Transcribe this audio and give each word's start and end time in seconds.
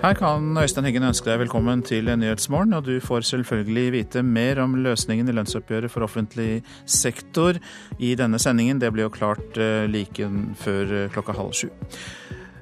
Her 0.00 0.14
kan 0.16 0.56
Øystein 0.56 0.86
Heggen 0.88 1.04
ønske 1.04 1.28
deg 1.28 1.42
velkommen 1.42 1.82
til 1.84 2.06
Nyhetsmorgen, 2.08 2.72
og 2.72 2.86
du 2.86 2.94
får 3.04 3.26
selvfølgelig 3.28 3.90
vite 3.92 4.22
mer 4.24 4.62
om 4.62 4.78
løsningen 4.80 5.28
i 5.28 5.34
lønnsoppgjøret 5.36 5.92
for 5.92 6.06
offentlig 6.06 6.62
sektor 6.88 7.58
i 8.00 8.14
denne 8.16 8.40
sendingen. 8.40 8.80
Det 8.80 8.88
blir 8.94 9.04
jo 9.04 9.12
klart 9.12 9.60
eh, 9.60 9.84
like 9.92 10.30
før 10.56 10.94
eh, 11.02 11.10
klokka 11.12 11.36
halv 11.36 11.52
sju. 11.52 11.68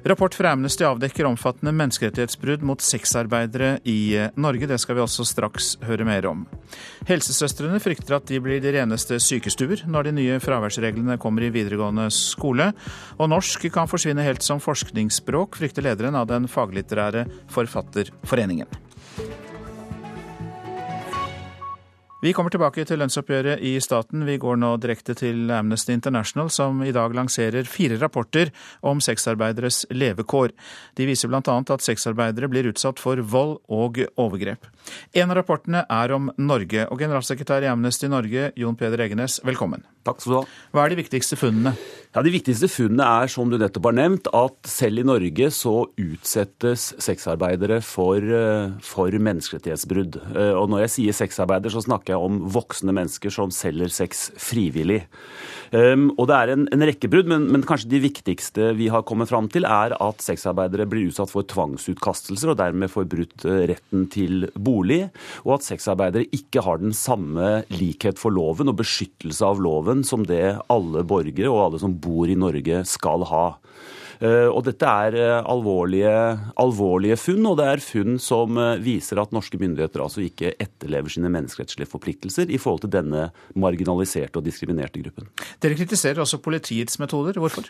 Rapport 0.03 0.35
fra 0.35 0.53
Amnesty 0.55 0.85
avdekker 0.87 1.27
omfattende 1.27 1.73
menneskerettighetsbrudd 1.75 2.63
mot 2.63 2.81
sexarbeidere 2.83 3.73
i 3.83 4.15
eh, 4.15 4.29
Norge. 4.39 4.69
Det 4.69 4.77
skal 4.79 4.95
vi 4.95 5.03
også 5.03 5.25
straks 5.27 5.73
høre 5.83 6.07
mer 6.07 6.27
om. 6.29 6.45
Helsesøstrene 7.09 7.81
frykter 7.83 8.15
at 8.15 8.29
de 8.31 8.39
blir 8.43 8.63
de 8.63 8.73
reneste 8.77 9.19
sykestuer 9.23 9.83
når 9.91 10.09
de 10.09 10.15
nye 10.21 10.39
fraværsreglene 10.43 11.19
kommer 11.19 11.43
i 11.43 11.51
videregående 11.51 12.07
skole. 12.15 12.71
Og 13.19 13.31
norsk 13.33 13.67
kan 13.73 13.91
forsvinne 13.91 14.23
helt 14.23 14.45
som 14.45 14.63
forskningsspråk, 14.63 15.59
frykter 15.59 15.89
lederen 15.89 16.15
av 16.15 16.31
den 16.31 16.47
faglitterære 16.47 17.27
Forfatterforeningen. 17.51 18.69
Vi 22.19 22.33
kommer 22.35 22.51
tilbake 22.51 22.83
til 22.83 22.99
lønnsoppgjøret 22.99 23.61
i 23.63 23.77
staten. 23.79 24.25
Vi 24.27 24.33
går 24.43 24.57
nå 24.59 24.73
direkte 24.83 25.13
til 25.15 25.47
Amnesty 25.55 25.93
International, 25.95 26.49
som 26.51 26.81
i 26.83 26.91
dag 26.91 27.13
lanserer 27.15 27.63
fire 27.63 27.95
rapporter 28.01 28.51
om 28.83 28.99
sexarbeideres 28.99 29.85
levekår. 29.95 30.51
De 30.99 31.07
viser 31.07 31.31
bl.a. 31.31 31.39
at 31.39 31.85
sexarbeidere 31.85 32.49
blir 32.51 32.67
utsatt 32.73 32.99
for 32.99 33.23
vold 33.23 33.61
og 33.71 34.01
overgrep. 34.19 34.67
En 35.15 35.31
av 35.31 35.39
rapportene 35.39 35.85
er 35.87 36.11
om 36.11 36.27
Norge, 36.35 36.89
og 36.91 36.99
generalsekretær 36.99 37.63
i 37.63 37.71
Amnesty 37.71 38.11
Norge, 38.11 38.51
Jon 38.59 38.75
Peder 38.75 39.05
Egenes, 39.07 39.39
velkommen. 39.47 39.87
Takk 40.03 40.19
skal 40.19 40.33
du 40.33 40.37
ha. 40.41 40.43
Hva 40.75 40.83
er 40.83 40.93
de 40.93 40.99
viktigste 40.99 41.39
funnene? 41.39 41.73
Ja, 42.09 42.23
De 42.25 42.31
viktigste 42.33 42.65
funnene 42.71 43.05
er, 43.05 43.29
som 43.29 43.51
du 43.51 43.57
nettopp 43.61 43.85
har 43.91 43.93
nevnt, 43.93 44.27
at 44.33 44.69
selv 44.69 45.03
i 45.03 45.05
Norge 45.05 45.51
så 45.53 45.75
utsettes 45.93 46.87
sexarbeidere 46.97 47.83
for, 47.85 48.17
eh, 48.17 48.71
for 48.81 49.13
menneskerettighetsbrudd. 49.13 50.17
Eh, 50.35 50.53
og 50.57 50.69
når 50.71 50.87
jeg 50.87 50.93
sier 50.95 51.13
sexarbeider, 51.13 51.69
så 51.69 51.83
snakker 51.85 52.08
jeg 52.13 52.29
om 52.29 52.41
voksne 52.51 52.93
mennesker 52.95 53.33
som 53.33 53.51
selger 53.53 53.91
sex 53.93 54.29
frivillig. 54.39 55.03
Um, 55.69 56.07
og 56.17 56.29
det 56.31 56.37
er 56.37 56.51
en, 56.53 56.65
en 56.73 56.85
rekke 56.89 57.09
brudd, 57.11 57.29
men, 57.29 57.45
men, 57.53 57.63
kanskje 57.67 57.91
de 57.91 58.01
viktigste 58.01 58.71
vi 58.77 58.87
har 58.89 59.05
kommet 59.07 59.29
fram 59.29 59.49
til, 59.53 59.67
er 59.69 59.93
at 60.01 60.23
sexarbeidere 60.25 60.87
blir 60.89 61.11
utsatt 61.11 61.29
for 61.29 61.45
tvangsutkastelser 61.49 62.53
og 62.53 62.57
dermed 62.61 62.89
får 62.89 63.05
brutt 63.11 63.45
eh, 63.45 63.67
retten 63.69 64.07
til 64.09 64.47
bolig, 64.57 65.03
og 65.45 65.59
at 65.59 65.67
sexarbeidere 65.67 66.29
ikke 66.35 66.63
har 66.65 66.81
den 66.81 66.95
samme 66.97 67.59
likhet 67.73 68.21
for 68.21 68.33
loven 68.33 68.71
og 68.71 68.79
beskyttelse 68.81 69.45
av 69.45 69.61
loven 69.61 70.01
som 70.07 70.25
det 70.25 70.57
alle 70.73 71.05
borgere 71.05 71.51
og 71.53 71.67
alle 71.67 71.83
som 71.83 71.93
bor 72.01 72.29
i 72.29 72.39
Norge 72.39 72.81
skal 72.89 73.27
ha. 73.29 73.45
Eh, 74.19 74.49
og 74.51 74.65
dette 74.67 74.83
er 74.83 75.15
eh, 75.15 75.37
alvorlige, 75.47 76.11
alvorlige, 76.59 77.15
funn, 77.19 77.45
og 77.47 77.55
det 77.59 77.67
er 77.71 77.83
funn 77.83 78.17
som 78.19 78.57
eh, 78.59 78.81
viser 78.83 79.21
at 79.21 79.31
norske 79.35 79.55
myndigheter 79.61 80.03
altså 80.03 80.23
ikke 80.25 80.51
etterlever 80.59 81.13
sine 81.13 81.31
menneskerettslige 81.31 81.87
forpliktelser 81.87 82.51
i 82.51 82.59
forhold 82.59 82.83
til 82.83 82.91
denne 82.97 83.29
marginaliserte 83.55 84.41
og 84.41 84.47
diskriminerte 84.47 84.99
gruppen. 85.05 85.29
Dere 85.63 85.77
kritiserer 85.79 86.19
også 86.25 86.41
politiets 86.43 86.99
metoder. 86.99 87.39
Hvorfor? 87.39 87.69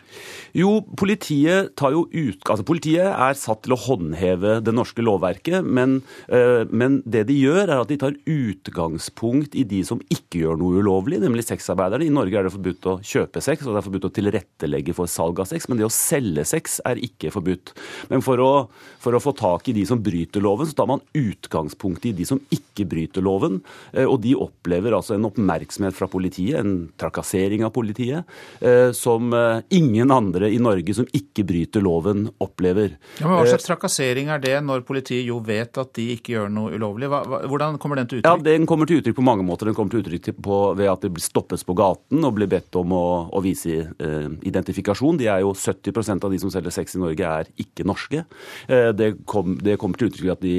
Jo, 0.56 0.80
politiet, 0.98 1.70
tar 1.78 1.94
jo 1.94 2.06
ut, 2.10 2.42
altså 2.42 2.66
politiet 2.66 3.06
er 3.06 3.38
satt 3.38 3.62
til 3.64 3.76
å 3.76 3.80
håndheve 3.84 4.58
det 4.64 4.74
norske 4.74 5.04
lovverket, 5.04 5.62
men, 5.64 6.00
men 6.28 6.98
det 7.08 7.22
de 7.28 7.36
gjør, 7.36 7.62
er 7.68 7.76
at 7.76 7.90
de 7.90 7.98
tar 8.00 8.16
utgangspunkt 8.28 9.54
i 9.58 9.64
de 9.68 9.82
som 9.86 10.00
ikke 10.12 10.42
gjør 10.42 10.58
noe 10.60 10.80
ulovlig, 10.82 11.20
nemlig 11.22 11.46
sexarbeiderne. 11.46 12.08
I 12.08 12.14
Norge 12.14 12.40
er 12.40 12.48
det 12.48 12.54
forbudt 12.54 12.88
å 12.90 12.96
kjøpe 13.06 13.42
sex, 13.44 13.64
og 13.66 13.74
det 13.74 13.82
er 13.82 13.86
forbudt 13.86 14.08
å 14.08 14.12
tilrettelegge 14.18 14.96
for 14.96 15.10
salg 15.10 15.42
av 15.42 15.50
sex, 15.50 15.68
men 15.70 15.80
det 15.80 15.88
å 15.88 15.92
selge 15.94 16.39
selgesex 16.44 16.80
er 16.86 17.00
ikke 17.00 17.30
forbudt. 17.32 17.74
Men 18.10 18.22
for 18.22 18.40
å, 18.40 18.68
for 19.00 19.14
å, 19.14 19.20
få 19.20 19.32
tak 19.36 19.68
i 19.68 19.74
de 19.76 19.84
som 19.86 20.00
bryter 20.02 20.40
loven, 20.40 20.66
så 20.66 20.74
tar 20.76 20.88
man 20.90 21.02
utgangspunkt 21.14 22.06
i 22.06 22.12
de 22.12 22.24
som 22.24 22.40
ikke 22.50 22.86
bryter 22.88 23.22
loven. 23.22 23.60
Eh, 23.92 24.06
og 24.06 24.20
de 24.24 24.34
opplever 24.36 24.94
altså 24.96 25.16
en 25.16 25.28
oppmerksomhet 25.28 25.96
fra 25.96 26.08
politiet, 26.10 26.60
en 26.60 26.90
trakassering 27.00 27.64
av 27.64 27.72
politiet, 27.74 28.24
eh, 28.60 28.90
som 28.92 29.32
eh, 29.32 29.62
ingen 29.70 30.10
andre 30.10 30.50
i 30.50 30.58
Norge 30.60 30.94
som 30.94 31.08
ikke 31.12 31.44
bryter 31.46 31.84
loven, 31.84 32.28
opplever. 32.40 32.96
Ja, 33.20 33.28
men 33.28 33.40
Hva 33.40 33.48
slags 33.50 33.68
trakassering 33.68 34.30
er 34.32 34.42
det, 34.42 34.56
når 34.64 34.84
politiet 34.88 35.26
jo 35.26 35.40
vet 35.44 35.78
at 35.80 35.92
de 35.98 36.10
ikke 36.16 36.36
gjør 36.36 36.52
noe 36.52 36.74
ulovlig? 36.76 37.10
Hvordan 37.10 37.78
kommer 37.80 38.00
den 38.00 38.10
til 38.10 38.20
uttrykk? 38.20 38.30
Ja, 38.30 38.50
Den 38.50 38.66
kommer 38.68 38.88
til 38.88 39.00
uttrykk 39.00 39.18
på 39.18 39.26
mange 39.26 39.46
måter. 39.46 39.68
Den 39.68 39.76
kommer 39.76 39.92
til 39.92 40.04
uttrykk 40.04 40.40
på, 40.40 40.60
ved 40.78 40.90
at 40.90 41.04
de 41.04 41.12
blir 41.12 41.24
stoppes 41.24 41.64
på 41.66 41.76
gaten 41.78 42.24
og 42.26 42.34
blir 42.36 42.48
bedt 42.50 42.76
om 42.78 42.92
å, 42.96 43.04
å 43.32 43.42
vise 43.44 43.82
eh, 43.90 44.28
identifikasjon. 44.48 45.18
De 45.20 45.28
er 45.30 45.44
jo 45.44 45.52
70 45.54 46.24
av 46.24 46.29
av 46.30 46.36
de 46.36 46.40
som 46.42 46.52
selger 46.52 46.74
sex 46.74 46.96
i 46.96 47.02
Norge, 47.02 47.34
er 47.42 47.50
ikke 47.60 47.86
norske. 47.88 48.24
Eh, 48.70 48.90
det, 48.96 49.12
kom, 49.30 49.58
det 49.60 49.78
kommer 49.80 50.00
til 50.00 50.10
uttrykk 50.10 50.34
at 50.36 50.44
de 50.44 50.56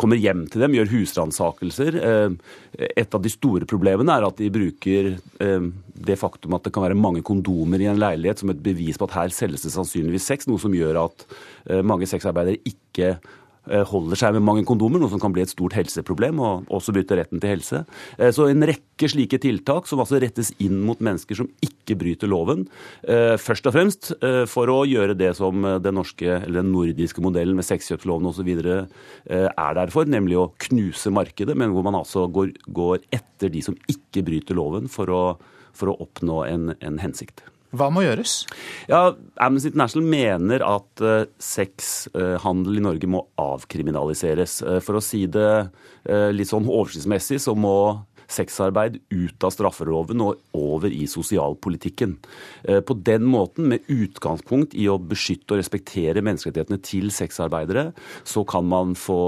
kommer 0.00 0.16
hjem 0.16 0.46
til 0.48 0.62
dem, 0.64 0.74
gjør 0.78 0.92
husransakelser. 0.94 1.98
Eh, 2.00 2.86
et 2.96 3.16
av 3.16 3.20
de 3.20 3.32
store 3.32 3.68
problemene 3.68 4.16
er 4.16 4.26
at 4.26 4.40
de 4.40 4.48
bruker 4.52 5.12
eh, 5.18 5.66
det 6.00 6.16
faktum 6.20 6.56
at 6.56 6.64
det 6.64 6.72
kan 6.74 6.86
være 6.86 6.98
mange 6.98 7.24
kondomer 7.26 7.82
i 7.82 7.90
en 7.90 8.00
leilighet 8.00 8.40
som 8.40 8.54
et 8.54 8.64
bevis 8.64 9.00
på 9.00 9.10
at 9.10 9.18
her 9.18 9.36
selges 9.36 9.66
det 9.66 9.74
sannsynligvis 9.74 10.30
sex, 10.32 10.48
noe 10.48 10.62
som 10.62 10.74
gjør 10.74 11.04
at 11.04 11.28
mange 11.84 12.08
sexarbeidere 12.08 12.56
ikke 12.66 13.18
holder 13.90 14.18
seg 14.18 14.36
med 14.36 14.44
mange 14.46 14.64
kondomer, 14.68 15.00
noe 15.00 15.12
som 15.12 15.20
kan 15.22 15.34
bli 15.34 15.44
et 15.44 15.52
stort 15.52 15.76
helseproblem, 15.76 16.40
og 16.42 16.70
også 16.72 16.94
bryte 16.96 17.18
retten 17.18 17.42
til 17.42 17.54
helse. 17.54 17.82
Eh, 18.18 18.32
så 18.34 18.48
en 18.50 18.66
rekke 18.66 19.10
slike 19.10 19.40
tiltak 19.42 19.88
som 19.88 20.02
altså 20.02 20.20
rettes 20.22 20.52
inn 20.62 20.80
mot 20.86 21.00
mennesker 21.00 21.38
som 21.38 21.48
ikke 21.64 21.96
bryter 22.00 22.30
loven. 22.30 22.66
Eh, 23.04 23.36
først 23.40 23.68
og 23.70 23.76
fremst 23.76 24.12
for 24.50 24.70
å 24.72 24.82
gjøre 24.88 25.14
det 25.18 25.30
som 25.38 25.64
den 25.82 25.96
norske, 25.96 26.26
eller 26.26 26.60
den 26.60 26.72
nordiske 26.74 27.22
modellen 27.24 27.56
med 27.58 27.66
sexkjøpsloven 27.66 28.28
osv. 28.30 28.50
er 28.50 29.76
der 29.78 29.92
for, 29.92 30.08
nemlig 30.08 30.38
å 30.38 30.50
knuse 30.66 31.12
markedet, 31.14 31.56
men 31.58 31.74
hvor 31.74 31.86
man 31.86 31.98
altså 31.98 32.26
går, 32.32 32.52
går 32.68 33.06
etter 33.14 33.52
de 33.52 33.62
som 33.64 33.78
ikke 33.90 34.24
bryter 34.26 34.58
loven 34.58 34.90
for 34.92 35.12
å, 35.14 35.22
for 35.76 35.92
å 35.92 35.98
oppnå 36.04 36.42
en, 36.48 36.70
en 36.80 37.00
hensikt. 37.02 37.44
Hva 37.70 37.86
må 37.94 38.02
gjøres? 38.02 38.44
Ja, 38.90 39.12
Amnesty 39.42 39.70
International 39.70 40.06
mener 40.10 40.64
at 40.66 41.02
uh, 41.04 41.22
sexhandel 41.38 42.80
i 42.80 42.82
Norge 42.82 43.10
må 43.10 43.22
avkriminaliseres. 43.38 44.58
Uh, 44.66 44.78
for 44.82 44.98
å 44.98 45.04
si 45.04 45.26
det 45.30 45.50
uh, 45.70 46.30
litt 46.34 46.50
sånn 46.50 46.66
oversiktsmessig, 46.66 47.38
så 47.42 47.54
må 47.54 47.74
sexarbeid 48.30 49.00
ut 49.10 49.46
av 49.46 49.50
straffeloven 49.54 50.22
og 50.22 50.42
over 50.54 50.92
i 50.94 51.02
sosialpolitikken. 51.10 52.12
På 52.86 52.94
den 52.94 53.24
måten, 53.26 53.66
med 53.72 53.88
utgangspunkt 53.90 54.76
i 54.78 54.84
å 54.86 55.00
beskytte 55.02 55.56
og 55.56 55.58
respektere 55.58 56.22
menneskerettighetene 56.22 56.78
til 56.86 57.10
sexarbeidere, 57.10 57.88
så 58.22 58.44
kan 58.46 58.70
man 58.70 58.94
få 58.94 59.18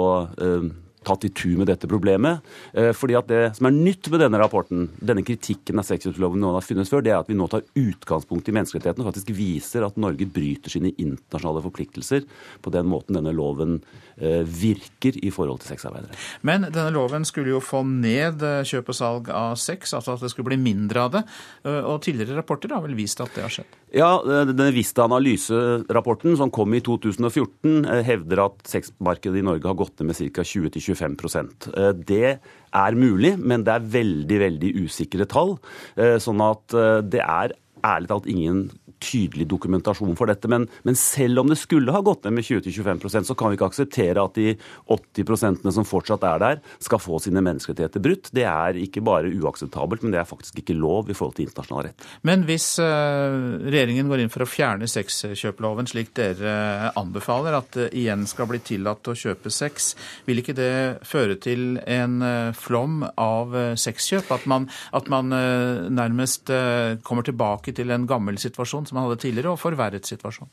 tatt 1.06 1.26
i 1.26 1.30
tur 1.34 1.58
med 1.60 1.68
dette 1.70 1.88
problemet. 1.90 2.42
Eh, 2.72 2.92
fordi 2.96 3.16
at 3.18 3.28
Det 3.32 3.56
som 3.56 3.66
er 3.66 3.74
nytt 3.74 4.10
med 4.10 4.20
denne 4.20 4.38
rapporten, 4.40 4.88
denne 5.00 5.24
kritikken 5.24 5.78
av 5.78 5.86
sexkjøpsloven 5.88 6.40
noen 6.42 6.58
har 6.58 6.64
funnet 6.66 6.90
før, 6.90 7.02
det 7.02 7.12
er 7.12 7.20
at 7.20 7.30
vi 7.30 7.36
nå 7.38 7.48
tar 7.48 7.64
utgangspunkt 7.78 8.48
i 8.48 8.54
menneskerettighetene 8.56 9.04
og 9.04 9.12
faktisk 9.12 9.32
viser 9.36 9.86
at 9.86 9.96
Norge 9.96 10.26
bryter 10.26 10.70
sine 10.70 10.92
internasjonale 10.92 11.62
forpliktelser 11.64 12.26
på 12.62 12.72
den 12.74 12.90
måten 12.90 13.16
denne 13.16 13.32
loven 13.32 13.80
eh, 14.18 14.42
virker 14.44 15.16
i 15.22 15.30
forhold 15.32 15.62
til 15.62 15.72
sexarbeidere. 15.72 16.18
Men 16.42 16.68
denne 16.68 16.92
loven 16.92 17.24
skulle 17.24 17.54
jo 17.54 17.62
få 17.62 17.84
ned 17.86 18.42
eh, 18.42 18.62
kjøp 18.68 18.92
og 18.92 18.98
salg 18.98 19.30
av 19.32 19.56
sex, 19.56 19.94
altså 19.94 20.16
at 20.16 20.26
det 20.26 20.32
skulle 20.34 20.52
bli 20.52 20.60
mindre 20.60 21.06
av 21.06 21.14
det. 21.16 21.22
Og 21.64 22.02
tidligere 22.04 22.40
rapporter 22.40 22.74
har 22.74 22.82
vel 22.84 22.98
vist 22.98 23.20
at 23.22 23.32
det 23.34 23.46
har 23.46 23.52
skjedd? 23.52 23.81
Ja, 23.92 24.22
den 24.24 24.72
Vista 24.72 25.04
analyserapporten 25.04 26.36
som 26.40 26.50
kom 26.54 26.72
i 26.72 26.80
2014, 26.80 27.84
hevder 28.06 28.40
at 28.46 28.62
sexmarkedet 28.70 29.42
i 29.42 29.44
Norge 29.44 29.68
har 29.68 29.76
gått 29.76 30.00
ned 30.00 30.08
med 30.08 30.20
ca. 30.32 30.44
20-25 30.48 31.18
25 31.20 31.50
eh, 31.76 31.90
Det 31.92 32.30
er 32.32 32.96
mulig, 32.96 33.34
men 33.36 33.66
det 33.66 33.74
er 33.74 33.90
veldig, 33.98 34.38
veldig 34.46 34.70
usikre 34.86 35.28
tall. 35.28 35.58
Eh, 36.00 36.16
sånn 36.24 36.40
at 36.40 36.72
eh, 36.72 37.02
det 37.04 37.20
er 37.20 37.52
ærlig 37.84 38.08
talt 38.08 38.30
ingen 38.30 38.64
tydelig 39.02 39.46
dokumentasjon 39.50 40.16
for 40.18 40.30
dette. 40.30 40.48
Men, 40.50 40.66
men 40.86 40.98
selv 40.98 41.42
om 41.42 41.50
det 41.50 41.58
skulle 41.60 41.94
ha 41.94 42.02
gått 42.04 42.26
ned 42.26 42.36
med 42.38 42.46
20-25% 42.46 43.28
så 43.28 43.36
kan 43.38 43.50
vi 43.50 43.58
ikke 43.58 43.70
akseptere 43.72 44.22
at 44.22 44.38
de 44.38 44.54
80 44.92 45.72
som 45.74 45.86
fortsatt 45.88 46.24
er 46.28 46.42
der, 46.42 46.62
skal 46.82 47.02
få 47.02 47.18
sine 47.22 47.42
menneskerettigheter 47.44 48.02
brutt. 48.02 48.30
Det 48.34 48.46
er 48.48 48.78
ikke 48.80 49.02
bare 49.04 49.32
uakseptabelt, 49.32 50.04
men 50.04 50.14
det 50.14 50.22
er 50.22 50.28
faktisk 50.28 50.62
ikke 50.62 50.76
lov 50.78 51.10
i 51.10 51.16
forhold 51.16 51.36
til 51.38 51.48
internasjonal 51.48 51.88
rett. 51.88 52.06
Men 52.28 52.46
hvis 52.48 52.68
uh, 52.82 53.58
regjeringen 53.66 54.10
går 54.10 54.24
inn 54.24 54.32
for 54.32 54.44
å 54.44 54.50
fjerne 54.50 54.88
sexkjøploven, 54.90 55.90
slik 55.90 56.12
dere 56.16 56.92
anbefaler, 56.98 57.58
at 57.58 57.78
det 57.78 57.88
igjen 57.98 58.26
skal 58.30 58.50
bli 58.50 58.62
tillatt 58.62 59.08
å 59.10 59.16
kjøpe 59.18 59.52
sex, 59.52 59.92
vil 60.26 60.42
ikke 60.42 60.56
det 60.56 60.72
føre 61.08 61.38
til 61.42 61.80
en 61.86 62.20
flom 62.56 63.02
av 63.20 63.54
sexkjøp? 63.80 64.30
At 64.34 64.46
man, 64.50 64.68
at 64.94 65.08
man 65.12 65.32
nærmest 65.32 66.50
kommer 67.06 67.26
tilbake 67.26 67.74
til 67.76 67.92
en 67.94 68.06
gammel 68.08 68.38
situasjon? 68.40 68.91
Som 68.92 69.00
han 69.00 69.08
hadde 69.08 69.22
tidligere, 69.24 69.54
og 69.56 69.60
forverret 69.60 70.04
situasjonen? 70.04 70.52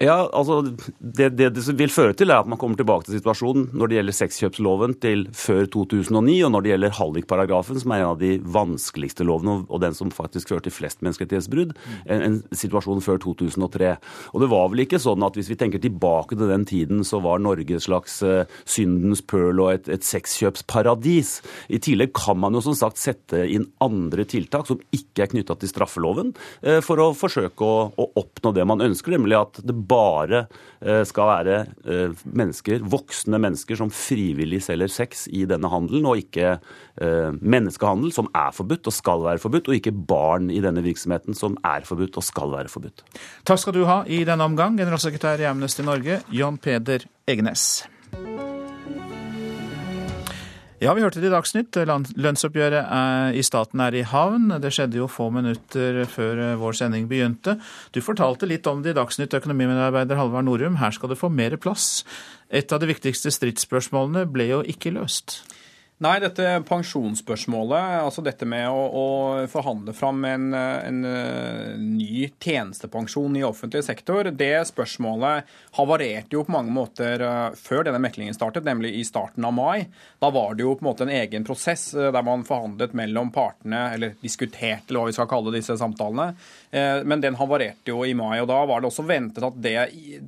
Ja, 0.00 0.30
altså 0.32 0.62
det, 0.64 1.26
det, 1.36 1.50
det 1.52 1.62
vil 1.76 1.90
føre 1.92 2.14
til, 2.16 2.30
er 2.32 2.40
at 2.40 2.48
man 2.48 2.56
kommer 2.56 2.78
tilbake 2.78 3.04
til 3.04 3.18
situasjonen 3.18 3.66
når 3.76 3.90
det 3.90 3.96
gjelder 3.98 4.14
sexkjøpsloven 4.16 4.94
til 5.02 5.26
før 5.36 5.66
2009, 5.74 6.36
og 6.46 6.52
når 6.54 6.64
det 6.64 6.70
gjelder 6.70 6.94
hallikparagrafen, 6.96 7.80
som 7.82 7.92
er 7.92 8.00
en 8.00 8.12
av 8.14 8.22
de 8.22 8.30
vanskeligste 8.40 9.26
lovene, 9.28 9.58
og 9.68 9.82
den 9.82 9.96
som 9.98 10.08
faktisk 10.14 10.54
fører 10.54 10.64
til 10.64 10.72
flest 10.72 11.04
menneskerettighetsbrudd, 11.04 11.74
en, 12.06 12.24
en 12.24 12.38
situasjon 12.48 13.04
før 13.04 13.20
2003. 13.26 13.90
Og 14.32 14.40
det 14.40 14.48
var 14.54 14.70
vel 14.72 14.82
ikke 14.86 15.02
sånn 15.04 15.26
at 15.26 15.36
hvis 15.36 15.52
vi 15.52 15.58
tenker 15.60 15.84
tilbake 15.84 16.32
til 16.32 16.48
den 16.48 16.64
tiden, 16.72 17.04
så 17.04 17.20
var 17.20 17.44
Norge 17.44 17.76
et 17.76 17.84
slags 17.84 18.16
uh, 18.24 18.48
syndens 18.64 19.20
pøl 19.20 19.60
og 19.60 19.74
et, 19.74 19.92
et 19.92 20.08
sexkjøpsparadis. 20.08 21.34
I 21.68 21.82
tillegg 21.90 22.16
kan 22.16 22.40
man 22.40 22.56
jo 22.56 22.64
som 22.70 22.78
sagt 22.78 23.02
sette 23.04 23.44
inn 23.52 23.68
andre 23.84 24.24
tiltak 24.24 24.64
som 24.72 24.80
ikke 24.96 25.26
er 25.26 25.34
knytta 25.36 25.60
til 25.60 25.74
straffeloven, 25.74 26.32
uh, 26.64 26.80
for 26.88 27.04
å 27.04 27.12
forsøke 27.12 27.68
å, 27.68 27.86
å 27.92 28.10
oppnå 28.24 28.56
det 28.56 28.68
man 28.72 28.88
ønsker, 28.88 29.18
nemlig 29.18 29.42
at 29.42 29.60
det 29.60 29.76
bare 29.90 30.44
eh, 30.80 31.02
skal 31.08 31.30
være 31.30 31.56
eh, 31.84 32.22
mennesker, 32.24 32.84
voksne 32.92 33.40
mennesker 33.42 33.78
som 33.80 33.92
frivillig 33.94 34.62
selger 34.66 34.92
sex 34.92 35.26
i 35.28 35.44
denne 35.50 35.70
handelen, 35.72 36.08
og 36.10 36.22
ikke 36.22 36.52
eh, 36.56 37.30
menneskehandel, 37.40 38.12
som 38.16 38.30
er 38.30 38.54
forbudt 38.56 38.90
og 38.90 38.96
skal 38.96 39.26
være 39.26 39.42
forbudt, 39.42 39.70
og 39.70 39.78
ikke 39.80 39.94
barn 39.94 40.50
i 40.54 40.62
denne 40.64 40.84
virksomheten, 40.86 41.36
som 41.38 41.58
er 41.66 41.86
forbudt 41.88 42.20
og 42.20 42.26
skal 42.26 42.54
være 42.56 42.72
forbudt. 42.72 43.04
Takk 43.48 43.64
skal 43.64 43.76
du 43.76 43.84
ha 43.88 44.02
i 44.06 44.22
denne 44.28 44.46
omgang, 44.46 44.78
generalsekretær 44.80 45.42
i 45.42 45.50
Amnesty 45.50 45.86
Norge, 45.86 46.22
John 46.34 46.60
Peder 46.60 47.08
Egenes. 47.28 47.82
Ja, 50.80 50.94
vi 50.96 51.02
hørte 51.04 51.20
det 51.20 51.28
i 51.28 51.32
Dagsnytt. 51.34 51.76
Lønnsoppgjøret 51.76 53.34
i 53.36 53.42
staten 53.44 53.82
er 53.84 53.98
i 53.98 54.04
havn. 54.08 54.46
Det 54.64 54.70
skjedde 54.72 54.96
jo 54.96 55.10
få 55.12 55.26
minutter 55.34 55.98
før 56.08 56.40
eh, 56.40 56.54
vår 56.56 56.78
sending 56.78 57.04
begynte. 57.10 57.58
Du 57.92 58.00
fortalte 58.00 58.48
litt 58.48 58.64
om 58.70 58.80
det 58.80 58.94
i 58.94 58.96
Dagsnytt, 58.96 59.36
økonomimedarbeider 59.36 60.16
Halvard 60.16 60.48
Norum. 60.48 60.78
Her 60.80 60.96
skal 60.96 61.12
det 61.12 61.20
få 61.20 61.28
mer 61.28 61.58
plass. 61.60 62.00
Et 62.48 62.72
av 62.72 62.80
de 62.80 62.88
viktigste 62.88 63.28
stridsspørsmålene 63.28 64.24
ble 64.32 64.48
jo 64.54 64.62
ikke 64.72 64.94
løst. 64.96 65.42
Nei, 66.00 66.14
dette 66.16 66.44
pensjonsspørsmålet, 66.64 67.98
altså 68.00 68.22
dette 68.24 68.46
med 68.48 68.64
å, 68.72 68.84
å 68.88 69.08
forhandle 69.52 69.92
fram 69.92 70.22
en, 70.24 70.46
en, 70.56 71.02
eh, 71.04 71.74
ny 71.76 72.22
tjenestepensjon 72.40 73.36
i 73.36 73.42
offentlig 73.44 73.82
sektor, 73.84 74.30
det 74.32 74.62
spørsmålet 74.70 75.50
havarerte 75.76 76.38
jo 76.38 76.46
på 76.46 76.54
mange 76.54 76.72
måter 76.72 77.20
eh, 77.20 77.58
før 77.60 77.84
denne 77.84 78.00
meklingen 78.00 78.32
startet, 78.32 78.64
nemlig 78.64 78.94
i 78.96 79.04
starten 79.04 79.44
av 79.44 79.52
mai. 79.58 79.90
Da 80.24 80.32
var 80.32 80.56
det 80.56 80.64
jo 80.64 80.72
på 80.72 80.86
en 80.86 80.88
måte 80.88 81.04
en 81.04 81.12
egen 81.12 81.44
prosess 81.44 81.90
eh, 81.92 82.08
der 82.08 82.24
man 82.24 82.46
forhandlet 82.48 82.96
mellom 82.96 83.28
partene, 83.36 83.90
eller 83.98 84.16
diskuterte, 84.24 84.88
eller 84.88 85.02
hva 85.02 85.12
vi 85.12 85.18
skal 85.18 85.28
kalle 85.34 85.52
disse 85.52 85.76
samtalene. 85.84 86.30
Men 86.70 87.18
den 87.18 87.34
havarerte 87.34 87.90
jo 87.90 88.04
i 88.06 88.12
mai, 88.14 88.36
og 88.38 88.46
da 88.46 88.60
var 88.68 88.78
det 88.78 88.86
også 88.86 89.02
ventet 89.02 89.42
at 89.42 89.56
det, 89.58 89.72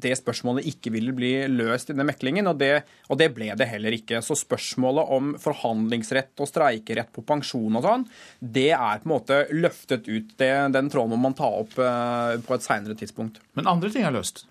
det 0.03 0.17
spørsmålet 0.19 0.67
ikke 0.73 0.91
ville 0.91 1.15
bli 1.15 1.31
løst 1.47 1.91
i 1.91 1.95
denne 1.95 2.09
meklingen, 2.09 2.49
og 2.51 2.59
det, 2.59 2.83
og 3.07 3.21
det 3.21 3.29
ble 3.37 3.53
det 3.59 3.69
heller 3.71 3.95
ikke. 3.95 4.19
Så 4.27 4.35
spørsmålet 4.41 5.13
om 5.15 5.33
forhandlingsrett 5.39 6.43
og 6.43 6.51
streikerett 6.51 7.13
på 7.15 7.23
pensjon 7.29 7.79
og 7.79 7.87
sånn, 7.87 8.07
det 8.43 8.73
er 8.75 9.03
på 9.05 9.07
en 9.07 9.15
måte 9.15 9.39
løftet 9.55 10.09
ut. 10.11 10.35
Det, 10.41 10.51
den 10.75 10.91
tråden 10.91 11.15
må 11.15 11.21
man 11.29 11.39
ta 11.39 11.49
opp 11.63 11.79
eh, 11.79 12.35
på 12.43 12.57
et 12.57 12.67
seinere 12.67 12.99
tidspunkt. 12.99 13.39
Men 13.59 13.71
andre 13.71 13.93
ting 13.93 14.07
er 14.09 14.15
løst? 14.15 14.45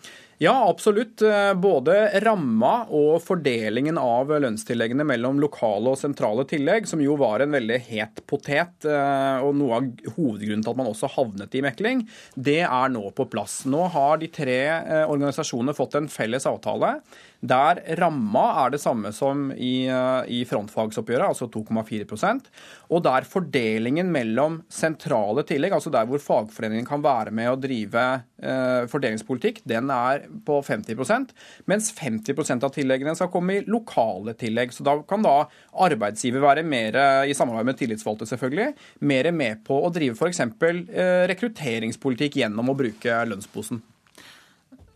Ja, 0.44 0.70
absolutt. 0.70 1.22
Eh, 1.22 1.54
både 1.54 2.20
ramma 2.24 2.88
og 2.90 3.20
fordelingen 3.22 4.00
av 4.02 4.32
lønnstilleggene 4.42 5.06
mellom 5.06 5.38
lokale 5.38 5.92
og 5.94 6.00
sentrale 6.02 6.48
tillegg, 6.50 6.88
som 6.90 7.04
jo 7.04 7.14
var 7.22 7.44
en 7.44 7.54
veldig 7.54 7.78
het 7.86 8.24
potet, 8.26 8.88
eh, 8.90 9.38
og 9.46 9.54
noe 9.60 9.78
av 9.78 10.16
hovedgrunnen 10.16 10.66
til 10.66 10.74
at 10.74 10.80
man 10.80 10.90
også 10.90 11.12
havnet 11.14 11.54
i 11.54 11.62
mekling, 11.62 12.02
det 12.34 12.64
er 12.66 12.90
nå 12.90 13.04
på 13.14 13.28
plass. 13.30 13.60
Nå 13.70 13.86
har 13.94 14.18
de 14.18 14.32
tre 14.34 14.58
organisasjonene 15.04 15.78
fått 15.78 16.00
en 16.02 16.10
felles 16.10 16.50
avtale 16.50 16.96
der 17.42 17.82
ramma 17.98 18.44
er 18.64 18.74
det 18.76 18.82
samme 18.84 19.10
som 19.16 19.50
i, 19.56 19.88
eh, 19.90 20.30
i 20.30 20.42
frontfagsoppgjøret, 20.46 21.32
altså 21.32 21.48
2,4% 21.50 22.50
og 22.92 23.04
der 23.06 23.26
fordelingen 23.26 24.12
mellom 24.14 24.60
sentrale 24.70 25.44
tillegg, 25.48 25.74
altså 25.74 25.92
der 25.94 26.06
hvor 26.10 26.22
fagforeningen 26.22 26.86
kan 26.86 27.02
være 27.02 27.34
med 27.34 27.50
å 27.50 27.58
drive 27.60 28.04
eh, 28.42 28.86
fordelingspolitikk, 28.92 29.64
den 29.66 29.90
er 29.94 30.28
på 30.46 30.60
50% 30.66 31.34
mens 31.72 31.90
50% 31.98 32.68
av 32.68 32.76
tilleggene 32.76 33.16
skal 33.18 33.32
komme 33.34 33.58
i 33.58 33.66
lokale 33.66 34.36
tillegg. 34.38 34.76
Så 34.76 34.86
da 34.86 35.00
kan 35.08 35.26
da 35.26 35.38
arbeidsgiver 35.72 36.44
være 36.46 36.66
mer, 36.68 36.98
i 37.26 37.36
samarbeid 37.38 37.72
med 37.72 37.80
tillitsvalgte 37.80 38.28
selvfølgelig, 38.30 38.76
mer 39.08 39.32
med 39.34 39.64
på 39.66 39.82
å 39.82 39.90
drive 39.94 40.18
f.eks. 40.20 40.44
Eh, 40.46 41.26
rekrutteringspolitikk 41.32 42.42
gjennom 42.44 42.70
å 42.70 42.78
bruke 42.78 43.24
lønnsposen. 43.32 43.82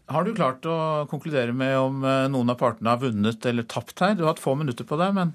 Har 0.06 0.26
du 0.26 0.36
klart 0.38 0.66
å 0.70 1.06
konkludere 1.10 1.54
med 1.56 1.74
om 1.82 2.04
eh, 2.06 2.28
noen 2.30 2.54
av 2.54 2.60
partene 2.60 2.94
har 2.94 3.02
vunnet 3.02 3.46
eller 3.50 3.66
tapt 3.66 4.04
her? 4.04 4.14
Du 4.14 4.22
har 4.26 4.36
hatt 4.36 4.44
få 4.44 4.54
minutter 4.58 4.86
på 4.86 5.00
deg, 5.02 5.16
men 5.18 5.34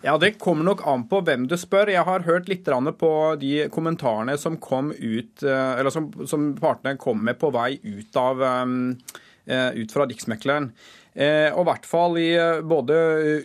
ja, 0.00 0.14
Det 0.16 0.38
kommer 0.40 0.64
nok 0.64 0.86
an 0.88 1.02
på 1.10 1.18
hvem 1.26 1.44
du 1.50 1.56
spør. 1.60 1.90
Jeg 1.92 2.06
har 2.06 2.24
hørt 2.24 2.48
litt 2.48 2.64
på 2.64 3.10
de 3.40 3.66
kommentarene 3.68 4.38
som 4.40 4.56
kom 4.56 4.92
ut, 4.92 5.42
eh, 5.42 5.90
som, 5.90 6.08
som 6.24 6.54
partene 6.56 6.96
kom 6.96 7.20
med 7.24 7.36
på 7.40 7.50
vei 7.52 7.80
ut, 7.82 8.16
av, 8.16 8.40
eh, 8.40 9.70
ut 9.76 9.92
fra 9.92 10.06
Riksmekleren. 10.06 10.70
Eh, 11.10 11.50
og 11.50 11.64
i 11.64 11.66
hvert 11.66 11.86
fall 11.90 12.16
i 12.22 12.28
eh, 12.38 12.60
både 12.62 12.94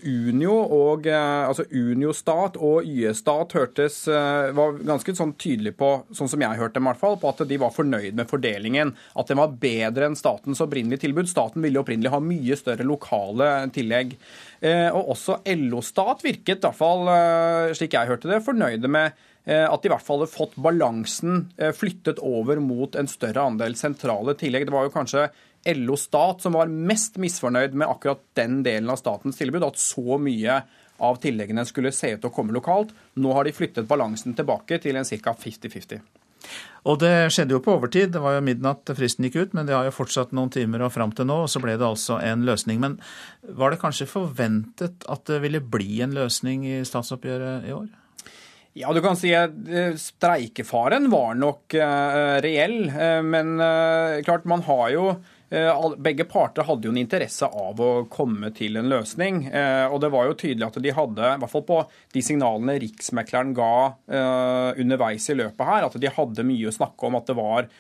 Unio 0.06 0.54
og 0.54 1.08
eh, 1.10 1.48
altså 1.48 1.64
Unio 1.74 2.12
stat 2.14 2.60
og 2.62 2.86
YS-stat 2.86 3.56
hørtes 3.58 4.04
var 4.06 4.78
ganske 4.86 5.16
sånn 5.18 5.34
tydelig 5.42 5.74
på, 5.80 5.90
sånn 6.14 6.30
som 6.30 6.44
jeg 6.46 6.60
hørte 6.60 6.78
dem 6.78 6.86
i 6.86 6.92
hvert 6.92 7.02
fall, 7.02 7.18
på 7.22 7.32
at 7.32 7.42
de 7.50 7.60
var 7.62 7.74
fornøyd 7.74 8.18
med 8.20 8.30
fordelingen. 8.30 8.94
At 9.18 9.32
den 9.32 9.42
var 9.42 9.56
bedre 9.62 10.10
enn 10.10 10.20
statens 10.20 10.62
opprinnelige 10.62 11.08
tilbud. 11.08 11.30
Staten 11.32 11.66
ville 11.66 11.82
opprinnelig 11.82 12.14
ha 12.14 12.22
mye 12.22 12.58
større 12.60 12.86
lokale 12.86 13.50
tillegg. 13.74 14.14
Og 14.66 15.12
også 15.16 15.40
LO-stat 15.56 16.24
virket, 16.26 16.62
i 16.62 16.66
hvert 16.66 16.78
fall 16.78 17.10
slik 17.78 17.96
jeg 17.98 18.10
hørte 18.10 18.30
det, 18.30 18.44
fornøyde 18.46 18.92
med 18.92 19.16
at 19.46 19.82
de 19.82 19.90
i 19.90 19.94
hvert 19.94 20.06
fall 20.06 20.24
hadde 20.24 20.34
fått 20.34 20.56
balansen 20.58 21.44
flyttet 21.78 22.22
over 22.26 22.62
mot 22.64 22.96
en 22.98 23.10
større 23.10 23.44
andel 23.52 23.78
sentrale 23.78 24.34
tillegg. 24.40 24.66
Det 24.68 24.74
var 24.74 24.88
jo 24.88 24.96
kanskje 24.96 25.28
LO 25.66 25.98
Stat 25.98 26.42
som 26.42 26.56
var 26.58 26.70
mest 26.72 27.18
misfornøyd 27.22 27.74
med 27.74 27.90
akkurat 27.90 28.22
den 28.38 28.62
delen 28.66 28.92
av 28.94 29.00
statens 29.02 29.40
tilbud, 29.40 29.66
at 29.66 29.80
så 29.82 30.20
mye 30.22 30.60
av 31.04 31.18
tilleggene 31.24 31.66
skulle 31.68 31.92
se 31.96 32.14
ut 32.14 32.22
til 32.22 32.30
å 32.30 32.36
komme 32.36 32.56
lokalt. 32.56 32.94
Nå 33.20 33.34
har 33.36 33.48
de 33.48 33.56
flyttet 33.56 33.88
balansen 33.90 34.36
tilbake 34.38 34.80
til 34.84 34.96
en 35.00 35.08
ca. 35.08 35.34
50-50. 35.34 36.04
Og 36.86 37.00
det 37.02 37.32
skjedde 37.34 37.56
jo 37.56 37.62
på 37.66 37.74
overtid. 37.74 38.12
Det 38.14 38.22
var 38.22 38.38
jo 38.38 38.46
midnatt 38.46 38.92
fristen 38.98 39.26
gikk 39.26 39.40
ut, 39.40 39.56
men 39.58 39.66
det 39.66 39.74
har 39.74 39.88
jo 39.88 39.96
fortsatt 39.96 40.36
noen 40.38 40.54
timer 40.54 40.86
og 40.86 40.94
fram 40.94 41.14
til 41.18 41.26
nå, 41.26 41.42
og 41.46 41.52
så 41.52 41.62
ble 41.64 41.74
det 41.80 41.88
altså 41.88 42.20
en 42.22 42.46
løsning. 42.46 42.80
Men 42.84 43.00
var 43.58 43.74
det 43.74 43.82
kanskje 43.82 44.10
forventet 44.10 45.08
at 45.10 45.26
det 45.26 45.42
ville 45.44 45.64
bli 45.64 46.04
en 46.06 46.14
løsning 46.16 46.68
i 46.70 46.80
statsoppgjøret 46.86 47.66
i 47.66 47.74
år? 47.76 47.88
Ja, 48.76 48.92
du 48.92 49.00
kan 49.02 49.16
si 49.18 49.32
at 49.34 49.56
eh, 49.72 49.96
streikefaren 49.98 51.08
var 51.10 51.38
nok 51.40 51.78
uh, 51.80 52.38
reell. 52.44 52.82
Uh, 52.92 53.22
men 53.24 53.56
klart, 54.28 54.46
man 54.46 54.66
har 54.68 54.90
jo 54.94 55.08
Eh, 55.16 55.34
begge 55.98 56.26
parter 56.30 56.66
hadde 56.68 56.88
jo 56.88 56.94
en 56.94 57.00
interesse 57.00 57.48
av 57.48 57.80
å 57.82 57.90
komme 58.12 58.52
til 58.56 58.78
en 58.80 58.90
løsning. 58.92 59.46
Eh, 59.48 59.86
og 59.88 60.02
det 60.04 60.12
var 60.14 60.30
jo 60.30 60.38
tydelig 60.40 60.68
at 60.68 60.80
de 60.84 60.94
hadde, 60.96 61.32
i 61.32 61.42
hvert 61.42 61.54
fall 61.54 61.66
på 61.68 61.82
de 62.16 62.24
signalene 62.26 62.78
Riksmekleren 62.82 63.56
ga 63.58 63.74
eh, 64.08 64.82
underveis 64.84 65.30
i 65.32 65.38
løpet 65.40 65.70
her, 65.70 65.88
at 65.88 66.00
de 66.02 66.14
hadde 66.18 66.48
mye 66.48 66.72
å 66.72 66.76
snakke 66.76 67.10
om 67.10 67.20
at 67.20 67.32
det 67.32 67.38
var 67.40 67.76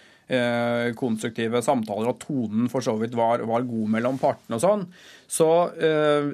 konstruktive 0.98 1.60
samtaler, 1.62 2.08
og 2.10 2.16
tonen 2.18 2.66
for 2.74 2.82
så 2.82 2.96
vidt 2.98 3.14
var, 3.14 3.44
var 3.46 3.68
god 3.70 3.92
mellom 3.94 4.16
partene 4.18 4.58
og 4.58 4.64
sånn. 4.64 4.86
Så 5.30 5.50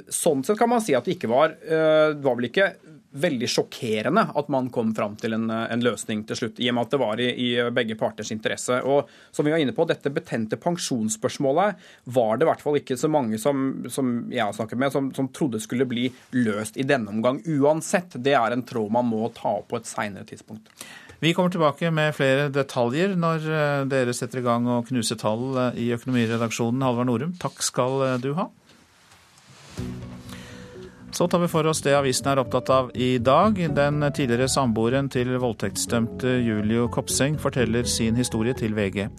Sånn 0.07 0.45
sett 0.47 0.55
kan 0.61 0.71
man 0.71 0.79
si 0.79 0.95
at 0.95 1.03
det 1.03 1.17
ikke 1.17 1.27
var 1.27 1.57
Det 1.59 2.23
var 2.23 2.37
vel 2.39 2.47
ikke 2.47 2.69
veldig 3.11 3.47
sjokkerende 3.49 4.23
at 4.39 4.47
man 4.53 4.69
kom 4.73 4.93
fram 4.95 5.17
til 5.19 5.35
en, 5.35 5.49
en, 5.51 5.83
løsning 5.83 6.23
til 6.27 6.37
slutt, 6.39 6.61
i 6.63 6.69
og 6.71 6.77
med 6.77 6.87
at 6.87 6.93
det 6.93 6.99
var 7.01 7.21
i, 7.21 7.27
i, 7.31 7.49
begge 7.75 7.97
parters 7.99 8.31
interesse. 8.31 8.77
Og 8.87 9.09
som 9.35 9.47
vi 9.47 9.53
var 9.53 9.61
inne 9.63 9.75
på, 9.75 9.85
Dette 9.89 10.13
betente 10.13 10.59
pensjonsspørsmålet 10.61 11.81
var 12.15 12.37
det 12.37 12.45
i 12.45 12.49
hvert 12.51 12.63
fall 12.63 12.79
ikke 12.79 12.97
så 12.99 13.09
mange 13.11 13.39
som, 13.41 13.83
som 13.91 14.13
jeg 14.31 14.45
har 14.45 14.55
snakket 14.55 14.79
med, 14.79 14.93
som, 14.95 15.11
som, 15.15 15.29
trodde 15.35 15.59
skulle 15.63 15.87
bli 15.89 16.07
løst 16.37 16.79
i 16.79 16.87
denne 16.87 17.11
omgang 17.11 17.41
uansett. 17.45 18.15
Det 18.15 18.35
er 18.37 18.55
en 18.55 18.65
tråd 18.67 18.93
man 18.95 19.09
må 19.09 19.27
ta 19.35 19.57
opp 19.59 19.71
på 19.71 19.81
et 19.81 19.89
seinere 19.89 20.27
tidspunkt. 20.27 20.71
Vi 21.21 21.35
kommer 21.37 21.51
tilbake 21.53 21.91
med 21.93 22.15
flere 22.17 22.47
detaljer 22.49 23.11
når 23.19 23.43
eh, 23.45 23.83
dere 23.91 24.15
setter 24.17 24.41
i 24.41 24.45
gang 24.47 24.65
å 24.65 24.79
knuse 24.87 25.19
tall 25.21 25.43
eh, 25.67 25.83
i 25.83 25.91
Økonomiredaksjonen. 25.93 26.81
Halvard 26.81 27.11
Norum, 27.11 27.35
takk 27.43 27.61
skal 27.61 28.07
eh, 28.07 28.17
du 28.23 28.31
ha. 28.39 28.49
Så 31.11 31.27
tar 31.27 31.39
vi 31.39 31.47
for 31.51 31.67
oss 31.67 31.81
det 31.83 31.91
avisen 31.97 32.29
er 32.31 32.39
opptatt 32.39 32.69
av 32.71 32.91
i 32.95 33.17
dag. 33.19 33.57
Den 33.75 33.99
tidligere 34.15 34.47
samboeren 34.49 35.09
til 35.11 35.33
voldtektsdømte 35.43 36.37
Julio 36.45 36.87
Kopseng 36.91 37.35
forteller 37.41 37.83
sin 37.89 38.15
historie 38.15 38.55
til 38.55 38.73
VG. 38.77 39.09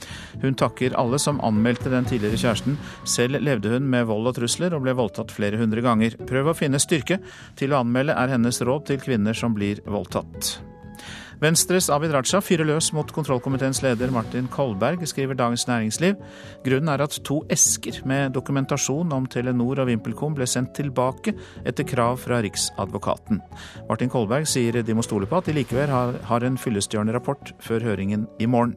Hun 0.42 0.56
takker 0.56 0.96
alle 0.98 1.20
som 1.20 1.42
anmeldte 1.44 1.92
den 1.92 2.08
tidligere 2.08 2.40
kjæresten. 2.40 2.80
Selv 3.04 3.44
levde 3.44 3.76
hun 3.76 3.86
med 3.92 4.08
vold 4.08 4.32
og 4.32 4.38
trusler 4.40 4.72
og 4.72 4.86
ble 4.86 4.96
voldtatt 4.96 5.36
flere 5.36 5.60
hundre 5.60 5.84
ganger. 5.84 6.16
Prøv 6.28 6.50
å 6.50 6.56
finne 6.56 6.80
styrke 6.80 7.20
til 7.60 7.76
å 7.76 7.84
anmelde, 7.84 8.16
er 8.16 8.38
hennes 8.38 8.64
råd 8.64 8.88
til 8.88 9.02
kvinner 9.04 9.36
som 9.36 9.52
blir 9.54 9.84
voldtatt. 9.84 10.56
Venstres 11.42 11.88
Abid 11.90 12.12
Raja 12.14 12.38
fyrer 12.38 12.68
løs 12.68 12.92
mot 12.94 13.08
kontrollkomiteens 13.10 13.80
leder 13.82 14.12
Martin 14.14 14.46
Kolberg, 14.52 15.00
skriver 15.10 15.34
Dagens 15.34 15.64
Næringsliv. 15.66 16.20
Grunnen 16.62 16.90
er 16.92 17.02
at 17.02 17.16
to 17.26 17.40
esker 17.50 17.98
med 18.06 18.36
dokumentasjon 18.36 19.10
om 19.10 19.26
Telenor 19.26 19.80
og 19.82 19.88
VimpelCom 19.90 20.36
ble 20.38 20.46
sendt 20.46 20.76
tilbake 20.78 21.34
etter 21.66 21.88
krav 21.88 22.20
fra 22.22 22.38
Riksadvokaten. 22.46 23.40
Martin 23.88 24.12
Kolberg 24.12 24.46
sier 24.46 24.78
de 24.86 24.94
må 24.94 25.02
stole 25.02 25.26
på 25.26 25.40
at 25.40 25.50
de 25.50 25.56
likevel 25.56 25.90
har, 25.90 26.46
en 26.46 26.60
fyllestgjørende 26.62 27.16
rapport 27.18 27.50
før 27.58 27.88
høringen 27.90 28.28
i 28.38 28.46
morgen. 28.46 28.76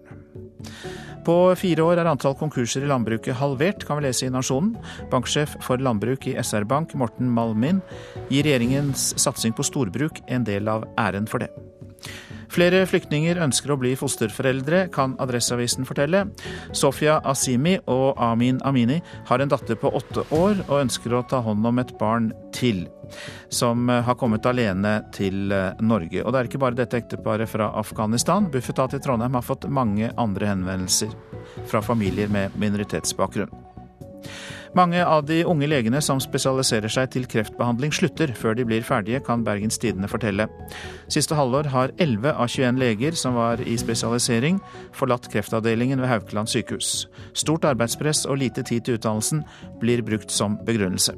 På 1.26 1.38
fire 1.58 1.86
år 1.86 2.02
er 2.02 2.10
antall 2.10 2.34
konkurser 2.38 2.82
i 2.82 2.90
landbruket 2.90 3.38
halvert, 3.38 3.86
kan 3.86 4.02
vi 4.02 4.08
lese 4.08 4.26
i 4.26 4.34
Nasjonen. 4.34 4.74
Banksjef 5.14 5.54
for 5.66 5.78
landbruk 5.78 6.26
i 6.30 6.38
SR 6.42 6.66
Bank, 6.66 6.98
Morten 6.98 7.30
Malmin, 7.30 7.86
gir 8.34 8.46
regjeringens 8.46 9.12
satsing 9.22 9.54
på 9.54 9.66
storbruk 9.66 10.24
en 10.26 10.50
del 10.50 10.70
av 10.70 10.90
æren 10.98 11.30
for 11.30 11.46
det. 11.46 11.54
Flere 12.56 12.86
flyktninger 12.88 13.36
ønsker 13.44 13.74
å 13.74 13.76
bli 13.82 13.90
fosterforeldre, 14.00 14.86
kan 14.96 15.18
Adresseavisen 15.20 15.84
fortelle. 15.88 16.22
Sofia 16.72 17.18
Asimi 17.28 17.74
og 17.92 18.16
Amin 18.24 18.62
Amini 18.64 19.02
har 19.28 19.44
en 19.44 19.52
datter 19.52 19.76
på 19.76 19.92
åtte 19.98 20.24
år 20.32 20.62
og 20.70 20.78
ønsker 20.86 21.18
å 21.18 21.26
ta 21.28 21.42
hånd 21.44 21.68
om 21.68 21.84
et 21.84 21.92
barn 22.00 22.30
til, 22.56 22.86
som 23.52 23.90
har 23.92 24.16
kommet 24.22 24.48
alene 24.48 25.02
til 25.16 25.52
Norge. 25.84 26.24
Og 26.24 26.32
det 26.32 26.40
er 26.40 26.52
ikke 26.52 26.64
bare 26.64 26.80
dette 26.80 27.02
ekteparet 27.04 27.52
fra 27.52 27.74
Afghanistan. 27.76 28.48
Bufetat 28.54 28.96
i 28.96 29.04
Trondheim 29.04 29.36
har 29.36 29.44
fått 29.44 29.68
mange 29.68 30.14
andre 30.16 30.54
henvendelser 30.54 31.12
fra 31.68 31.84
familier 31.84 32.32
med 32.32 32.56
minoritetsbakgrunn. 32.62 33.52
Mange 34.76 35.06
av 35.08 35.24
de 35.24 35.38
unge 35.48 35.70
legene 35.72 36.02
som 36.04 36.20
spesialiserer 36.20 36.92
seg 36.92 37.14
til 37.14 37.24
kreftbehandling, 37.32 37.94
slutter 37.96 38.34
før 38.36 38.58
de 38.60 38.66
blir 38.68 38.84
ferdige, 38.84 39.22
kan 39.24 39.46
Bergens 39.48 39.80
Tidende 39.80 40.10
fortelle. 40.12 40.50
Siste 41.08 41.38
halvår 41.40 41.70
har 41.72 41.94
11 41.96 42.34
av 42.34 42.52
21 42.52 42.82
leger 42.84 43.16
som 43.16 43.38
var 43.40 43.64
i 43.64 43.78
spesialisering, 43.80 44.60
forlatt 44.92 45.32
kreftavdelingen 45.32 46.04
ved 46.04 46.12
Haukeland 46.12 46.52
sykehus. 46.52 47.08
Stort 47.32 47.64
arbeidspress 47.72 48.26
og 48.28 48.42
lite 48.44 48.68
tid 48.68 48.84
til 48.84 49.00
utdannelsen 49.00 49.46
blir 49.80 50.04
brukt 50.04 50.36
som 50.36 50.60
begrunnelse. 50.68 51.16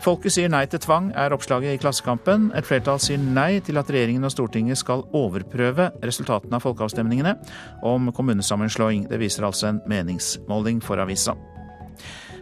Folket 0.00 0.32
sier 0.32 0.48
nei 0.48 0.62
til 0.70 0.80
tvang, 0.80 1.10
er 1.18 1.34
oppslaget 1.34 1.74
i 1.74 1.82
Klassekampen. 1.82 2.52
Et 2.56 2.64
flertall 2.64 3.02
sier 3.02 3.18
nei 3.18 3.58
til 3.58 3.76
at 3.76 3.90
regjeringen 3.90 4.24
og 4.24 4.32
Stortinget 4.32 4.78
skal 4.80 5.02
overprøve 5.10 5.90
resultatene 6.06 6.56
av 6.56 6.64
folkeavstemningene 6.64 7.34
om 7.82 8.08
kommunesammenslåing. 8.14 9.10
Det 9.10 9.18
viser 9.20 9.50
altså 9.50 9.74
en 9.74 9.82
meningsmåling 9.90 10.78
for 10.80 11.02
avisa 11.02 11.34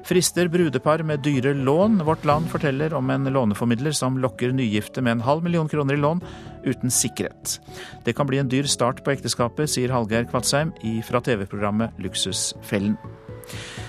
frister 0.05 0.49
brudepar 0.49 1.03
med 1.03 1.23
dyre 1.25 1.55
lån. 1.55 1.99
Vårt 2.05 2.25
Land 2.25 2.51
forteller 2.51 2.95
om 2.95 3.11
en 3.11 3.25
låneformidler 3.25 3.93
som 3.93 4.19
lokker 4.19 4.53
nygifte 4.53 5.03
med 5.03 5.19
en 5.19 5.27
halv 5.27 5.43
million 5.43 5.69
kroner 5.69 5.95
i 5.95 6.03
lån 6.03 6.23
uten 6.65 6.91
sikkerhet. 6.91 7.61
Det 8.05 8.13
kan 8.13 8.27
bli 8.27 8.39
en 8.39 8.49
dyr 8.49 8.69
start 8.69 9.05
på 9.05 9.15
ekteskapet, 9.15 9.71
sier 9.71 9.93
Hallgeir 9.95 10.29
Kvatsheim 10.31 10.73
fra 11.07 11.21
TV-programmet 11.25 11.97
Luksusfellen. 12.03 12.99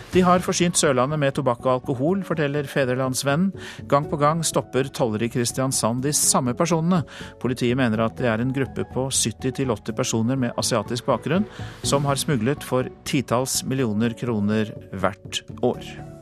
De 0.10 0.22
har 0.25 0.42
forsynt 0.42 0.78
Sørlandet 0.80 1.20
med 1.22 1.36
tobakk 1.38 1.62
og 1.68 1.74
alkohol, 1.75 2.24
forteller 2.25 2.66
Fedrelandsvennen. 2.70 3.51
Gang 3.92 4.08
på 4.10 4.18
gang 4.18 4.42
stopper 4.46 4.89
tollere 4.89 5.28
i 5.28 5.32
Kristiansand 5.34 6.01
de 6.06 6.13
samme 6.18 6.56
personene. 6.58 7.04
Politiet 7.42 7.78
mener 7.78 8.01
at 8.08 8.18
det 8.18 8.30
er 8.32 8.42
en 8.42 8.54
gruppe 8.56 8.88
på 8.89 9.08
70-80 9.13 9.98
personer 9.98 10.39
med 10.39 10.58
asiatisk 10.58 11.06
bakgrunn 11.10 11.46
som 11.86 12.10
har 12.10 12.18
smuglet 12.18 12.66
for 12.66 12.89
titalls 13.06 13.62
millioner 13.70 14.18
kroner 14.18 14.74
hvert 14.98 15.44
år. 15.62 16.18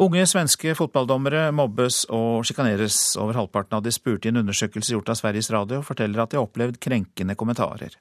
Unge 0.00 0.22
svenske 0.24 0.72
fotballdommere 0.72 1.50
mobbes 1.52 2.06
og 2.08 2.46
sjikaneres. 2.48 2.96
Over 3.20 3.36
halvparten 3.36 3.76
av 3.76 3.82
de 3.84 3.92
spurte 3.92 4.28
i 4.28 4.32
en 4.32 4.40
undersøkelse 4.40 4.94
gjort 4.94 5.10
av 5.12 5.18
Sveriges 5.20 5.50
Radio 5.52 5.82
forteller 5.84 6.22
at 6.22 6.32
de 6.32 6.38
har 6.40 6.46
opplevd 6.46 6.78
krenkende 6.80 7.36
kommentarer. 7.36 7.98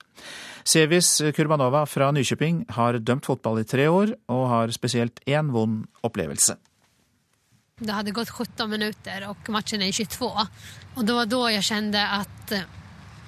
Sevis 0.63 1.17
Kurbanova 1.35 1.83
fra 1.89 2.13
Nykjøping 2.15 2.63
har 2.77 3.01
dømt 3.03 3.27
fotball 3.27 3.59
i 3.59 3.67
tre 3.67 3.89
år, 3.91 4.15
og 4.31 4.43
har 4.53 4.71
spesielt 4.71 5.19
én 5.27 5.51
vond 5.51 5.83
opplevelse. 6.07 6.55
Det 7.81 7.97
hadde 7.97 8.15
gått 8.15 8.31
17 8.31 8.69
minutter, 8.71 9.27
og 9.27 9.51
matchen 9.51 9.83
er 9.83 9.91
22. 9.91 10.31
Og 10.95 11.03
det 11.03 11.17
var 11.17 11.27
da 11.27 11.41
jeg 11.57 11.67
kjente 11.73 12.07
at 12.21 12.55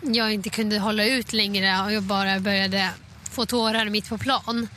jeg 0.04 0.40
ikke 0.40 0.56
kunne 0.62 0.80
holde 0.84 1.10
ut 1.20 1.36
lenger, 1.36 1.68
og 1.84 1.92
jeg 1.98 2.08
bare 2.08 2.40
begynte 2.44 2.92
få 3.34 3.46
tårer 3.50 3.90
midt 3.90 4.08
på 4.12 4.18
plan. 4.22 4.68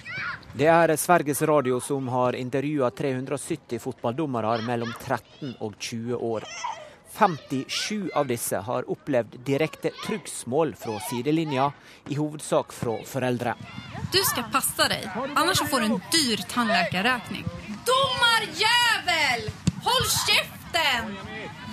Det 0.56 0.66
er 0.72 0.88
Sveriges 0.96 1.42
Radio 1.42 1.80
som 1.84 2.06
har 2.08 2.32
intervjua 2.32 2.88
370 2.90 3.76
fotballdommere 3.82 4.62
mellom 4.64 4.88
13 5.04 5.50
og 5.60 5.74
20 5.76 6.16
år. 6.16 6.46
57 7.18 8.08
av 8.16 8.30
disse 8.30 8.62
har 8.64 8.88
opplevd 8.88 9.36
direkte 9.44 9.92
tryggsmål 10.00 10.72
fra 10.80 10.96
sidelinja, 11.10 11.68
i 12.08 12.16
hovedsak 12.16 12.72
fra 12.72 12.96
foreldre. 13.04 13.52
Du 14.12 14.18
skal 14.24 14.48
passe 14.52 14.88
deg, 14.88 15.04
ellers 15.28 15.60
får 15.68 15.84
du 15.84 15.90
en 15.90 16.02
dyr 16.16 16.48
tannlegeregning. 16.48 17.44
Dommerjævel! 17.92 19.48
Hold 19.84 20.10
kjeften! 20.24 21.16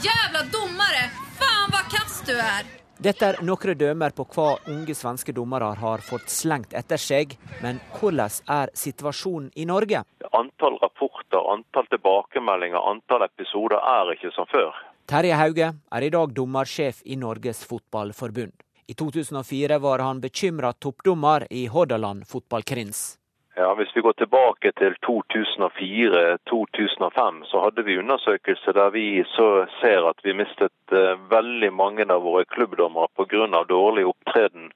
Jævla 0.04 0.48
dommere! 0.52 1.08
Faen, 1.40 1.72
hva 1.72 1.88
kass 1.88 2.20
du 2.28 2.36
er! 2.36 2.83
Dette 3.04 3.26
er 3.28 3.38
noen 3.44 3.76
dømmer 3.76 4.14
på 4.16 4.24
hva 4.32 4.46
unge 4.72 4.94
svenske 4.96 5.34
dommere 5.36 5.74
har 5.76 6.04
fått 6.08 6.30
slengt 6.32 6.72
etter 6.80 7.02
seg. 7.02 7.34
Men 7.60 7.82
hvordan 7.98 8.38
er 8.56 8.70
situasjonen 8.80 9.50
i 9.60 9.66
Norge? 9.68 10.06
Antall 10.32 10.78
rapporter, 10.80 11.42
antall 11.52 11.90
tilbakemeldinger, 11.92 12.80
antall 12.80 13.26
episoder 13.26 13.82
er 13.82 14.14
ikke 14.14 14.32
som 14.38 14.48
før. 14.48 14.72
Terje 15.12 15.36
Hauge 15.36 15.74
er 15.76 16.06
i 16.08 16.12
dag 16.16 16.32
dommersjef 16.38 17.02
i 17.04 17.18
Norges 17.20 17.66
Fotballforbund. 17.68 18.56
I 18.88 18.96
2004 18.96 19.82
var 19.84 20.00
han 20.00 20.24
bekymra 20.24 20.72
toppdommer 20.72 21.44
i 21.52 21.66
Hordaland 21.68 22.24
fotballkrins. 22.30 23.04
Ja, 23.56 23.76
Hvis 23.76 23.96
vi 23.96 24.02
går 24.02 24.14
tilbake 24.18 24.72
til 24.82 24.96
2004-2005, 25.06 27.44
så 27.46 27.60
hadde 27.64 27.84
vi 27.86 28.00
undersøkelser 28.02 28.72
der 28.74 28.90
vi 28.90 29.24
så 29.36 29.66
ser 29.82 30.10
at 30.10 30.18
vi 30.26 30.34
mistet 30.34 30.74
uh, 30.92 31.14
veldig 31.30 31.74
mange 31.74 32.06
av 32.10 32.22
våre 32.26 32.46
klubbdommere 32.50 33.08
pga. 33.14 33.64
dårlig 33.70 34.06
opptreden 34.10 34.72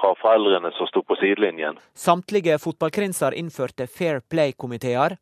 fra 0.00 0.14
foreldrene 0.22 0.70
som 0.74 0.86
sto 0.90 1.02
på 1.02 1.14
sidelinjen. 1.22 1.78
Samtlige 1.94 2.58
fotballkrinser 2.58 3.32
innførte 3.32 3.86
Fair 3.86 4.20
Play-komiteer. 4.30 5.16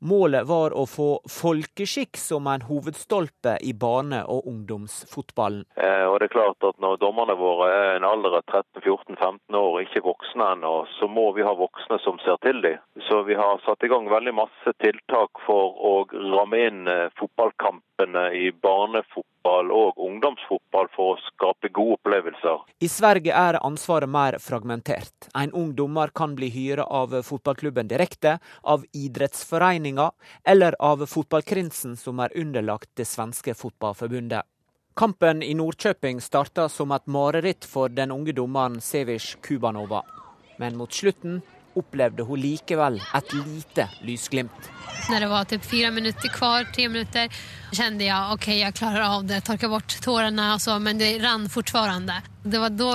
Målet 0.00 0.44
var 0.46 0.74
å 0.76 0.84
få 0.84 1.08
folkeskikk 1.24 2.18
som 2.20 2.46
en 2.52 2.66
hovedstolpe 2.68 3.56
i 3.64 3.72
barne- 3.72 4.24
og 4.28 4.44
ungdomsfotballen. 4.46 5.64
Eh, 5.76 6.04
og 6.04 6.18
det 6.20 6.28
er 6.28 6.34
klart 6.36 6.64
at 6.68 6.76
Når 6.76 6.98
dommerne 7.00 7.36
våre 7.36 7.70
er 7.72 7.96
en 7.96 8.04
alder 8.04 8.36
av 8.36 8.44
13-14-15 8.44 9.56
år 9.56 9.70
og 9.78 9.80
ikke 9.80 10.04
voksne 10.04 10.50
ennå, 10.52 10.74
så 10.98 11.08
må 11.08 11.32
vi 11.32 11.42
ha 11.42 11.54
voksne 11.56 11.98
som 12.04 12.18
ser 12.20 12.36
til 12.44 12.60
dem. 12.60 12.76
Så 13.08 13.22
vi 13.24 13.34
har 13.34 13.62
satt 13.64 13.82
i 13.82 13.88
gang 13.88 14.10
veldig 14.10 14.34
masse 14.36 14.74
tiltak 14.84 15.40
for 15.46 15.72
å 15.80 15.94
ramme 16.12 16.60
inn 16.68 16.86
eh, 16.86 17.08
fotballkampene 17.96 18.34
i 18.34 18.52
barnefotball 18.52 19.70
og 19.72 19.98
ungdomsfotball 19.98 20.88
for 20.94 21.14
å 21.14 21.20
skape 21.20 21.68
gode 21.72 21.96
opplevelser. 21.96 22.64
I 22.80 22.88
Sverige 22.88 23.32
er 23.32 23.58
ansvaret 23.64 24.08
mer 24.08 24.38
fragmentert. 24.38 25.28
En 25.34 25.52
ung 25.52 25.74
dommer 25.74 26.08
kan 26.14 26.34
bli 26.34 26.48
hyret 26.48 26.86
av 26.88 27.22
fotballklubben 27.22 27.88
direkte, 27.88 28.38
av 28.62 28.84
idrettsforeninga 28.92 30.10
eller 30.44 30.76
av 30.80 31.06
fotballkrinsen 31.06 31.96
som 31.96 32.20
er 32.20 32.36
underlagt 32.36 32.90
det 32.96 33.06
svenske 33.06 33.54
fotballforbundet. 33.54 34.42
Kampen 34.96 35.42
i 35.42 35.54
Nordkjøping 35.54 36.20
starta 36.20 36.68
som 36.68 36.92
et 36.92 37.06
mareritt 37.06 37.64
for 37.64 37.88
den 37.88 38.10
unge 38.10 38.32
dommeren 38.32 38.80
Sevish 38.80 39.36
Kubanova. 39.42 40.02
Men 40.58 40.76
mot 40.76 40.92
slutten 40.92 41.42
opplevde 41.76 42.24
hun 42.26 42.40
likevel 42.40 42.98
et 43.14 43.36
lite 43.36 43.88
lysglimt. 44.06 44.70
Når 45.10 45.20
det 45.22 45.28
var 45.30 45.44
typ 45.44 45.64
fire 45.64 45.90
minutter 45.94 46.32
kvar, 46.34 46.66
tre 46.74 46.88
minutter, 46.88 47.30
kjente 47.70 48.08
jeg 48.08 48.34
ok, 48.34 48.48
jeg 48.58 48.76
klarer 48.78 49.04
av 49.06 49.26
det. 49.28 49.42
Tørka 49.46 49.70
bort 49.70 49.96
tårene, 50.02 50.48
så, 50.62 50.78
men 50.82 50.98
det 50.98 51.18
rant 51.22 51.52
fortsatt. 51.52 52.10
Det 52.42 52.62
var 52.62 52.74
da 52.74 52.92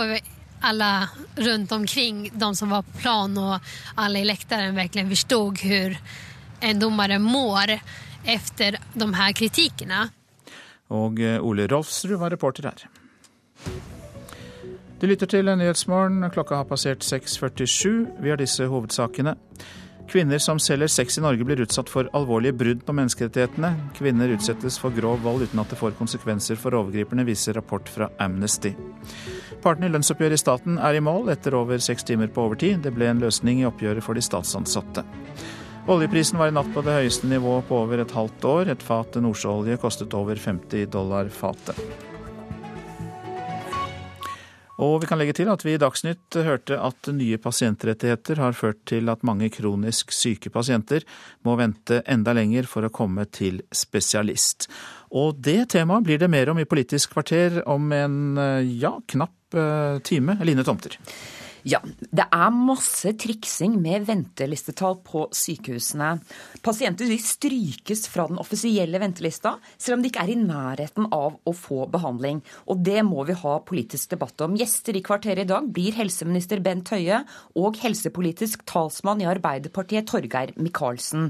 alle 0.62 0.92
rundt 1.36 1.72
omkring, 1.72 2.30
de 2.34 2.56
som 2.56 2.70
var 2.70 2.86
på 2.86 3.00
plan 3.02 3.38
og 3.38 3.74
alle 3.96 4.22
i 4.22 4.28
lekteren, 4.28 4.76
virkelig 4.78 5.08
forsto 5.16 5.42
hvor 5.64 5.98
en 6.62 6.82
dommer 6.82 7.18
mår 7.20 7.78
etter 8.30 8.78
de 8.94 9.08
her 9.18 9.38
kritikkene. 9.38 10.08
Og 10.92 11.22
eh, 11.24 11.40
Ole 11.40 11.68
Rolfsrud 11.72 12.20
var 12.20 12.34
reporter 12.34 12.70
her. 12.70 12.86
Du 15.02 15.08
lytter 15.10 15.26
til 15.26 15.48
Nyhetsmorgen. 15.50 16.22
Klokka 16.30 16.60
har 16.60 16.68
passert 16.70 17.02
6.47. 17.02 18.22
Vi 18.22 18.30
har 18.30 18.38
disse 18.38 18.68
hovedsakene. 18.70 19.32
Kvinner 20.12 20.38
som 20.38 20.60
selger 20.62 20.92
sex 20.94 21.18
i 21.18 21.24
Norge 21.24 21.48
blir 21.48 21.64
utsatt 21.64 21.90
for 21.90 22.06
alvorlige 22.14 22.54
brudd 22.60 22.84
på 22.86 22.94
menneskerettighetene. 22.94 23.72
Kvinner 23.98 24.30
utsettes 24.36 24.78
for 24.78 24.94
grov 24.94 25.24
vold 25.26 25.48
uten 25.48 25.64
at 25.64 25.74
det 25.74 25.80
får 25.80 25.96
konsekvenser 25.98 26.60
for 26.62 26.78
overgriperne, 26.78 27.26
viser 27.26 27.58
rapport 27.58 27.90
fra 27.90 28.12
Amnesty. 28.22 28.76
Partene 29.66 29.90
i 29.90 29.96
lønnsoppgjøret 29.96 30.38
i 30.38 30.44
staten 30.44 30.78
er 30.78 31.00
i 31.00 31.02
mål 31.02 31.34
etter 31.34 31.58
over 31.58 31.82
seks 31.82 32.06
timer 32.06 32.30
på 32.30 32.46
overtid. 32.46 32.84
Det 32.86 32.94
ble 32.94 33.10
en 33.10 33.26
løsning 33.26 33.64
i 33.64 33.68
oppgjøret 33.72 34.06
for 34.06 34.14
de 34.14 34.22
statsansatte. 34.22 35.08
Oljeprisen 35.90 36.38
var 36.38 36.54
i 36.54 36.58
natt 36.60 36.70
på 36.76 36.86
det 36.86 37.00
høyeste 37.00 37.26
nivået 37.26 37.66
på 37.66 37.82
over 37.88 38.06
et 38.06 38.14
halvt 38.14 38.50
år. 38.54 38.76
Et 38.76 38.88
fat 38.92 39.18
nordsjøolje 39.18 39.82
kostet 39.82 40.14
over 40.14 40.38
50 40.38 40.94
dollar 40.94 41.34
fatet. 41.34 42.11
Og 44.82 44.96
vi 45.04 45.10
kan 45.10 45.20
legge 45.22 45.36
til 45.38 45.50
at 45.52 45.62
vi 45.66 45.76
i 45.76 45.82
Dagsnytt 45.82 46.38
hørte 46.42 46.80
at 46.82 47.12
nye 47.14 47.38
pasientrettigheter 47.42 48.42
har 48.42 48.58
ført 48.58 48.80
til 48.90 49.12
at 49.14 49.22
mange 49.28 49.52
kronisk 49.54 50.14
syke 50.16 50.50
pasienter 50.54 51.06
må 51.46 51.54
vente 51.60 52.02
enda 52.10 52.34
lenger 52.38 52.66
for 52.70 52.88
å 52.88 52.94
komme 52.94 53.28
til 53.30 53.62
spesialist. 53.70 54.66
Og 55.14 55.38
det 55.44 55.70
temaet 55.76 56.08
blir 56.08 56.22
det 56.22 56.32
mer 56.34 56.50
om 56.50 56.62
i 56.62 56.66
Politisk 56.66 57.14
kvarter 57.14 57.62
om 57.70 57.92
en 57.94 58.18
ja, 58.82 58.96
knapp 59.14 59.60
eh, 59.60 60.02
time. 60.08 60.40
Line 60.42 60.66
Tomter. 60.66 60.98
Ja, 61.62 61.78
det 62.10 62.26
er 62.34 62.54
masse 62.56 63.12
triksing 63.22 63.76
med 63.82 64.08
ventelistetall 64.08 64.96
på 65.06 65.28
sykehusene. 65.36 66.16
Pasienter 66.66 67.10
de 67.10 67.18
strykes 67.22 68.08
fra 68.10 68.26
den 68.32 68.40
offisielle 68.42 68.98
ventelista, 69.02 69.54
selv 69.78 70.00
om 70.00 70.02
de 70.02 70.10
ikke 70.10 70.24
er 70.26 70.32
i 70.34 70.40
nærheten 70.40 71.06
av 71.14 71.38
å 71.46 71.54
få 71.54 71.86
behandling. 71.94 72.40
Og 72.66 72.82
det 72.82 73.04
må 73.06 73.26
vi 73.30 73.36
ha 73.38 73.60
politisk 73.68 74.16
debatt 74.16 74.42
om. 74.42 74.56
Gjester 74.58 74.98
i 74.98 75.04
kvarteret 75.06 75.46
i 75.46 75.52
dag 75.52 75.68
blir 75.74 75.94
helseminister 76.00 76.64
Bent 76.66 76.90
Høie 76.96 77.22
og 77.62 77.78
helsepolitisk 77.84 78.66
talsmann 78.70 79.22
i 79.22 79.30
Arbeiderpartiet 79.30 80.10
Torgeir 80.10 80.56
Micaelsen. 80.58 81.30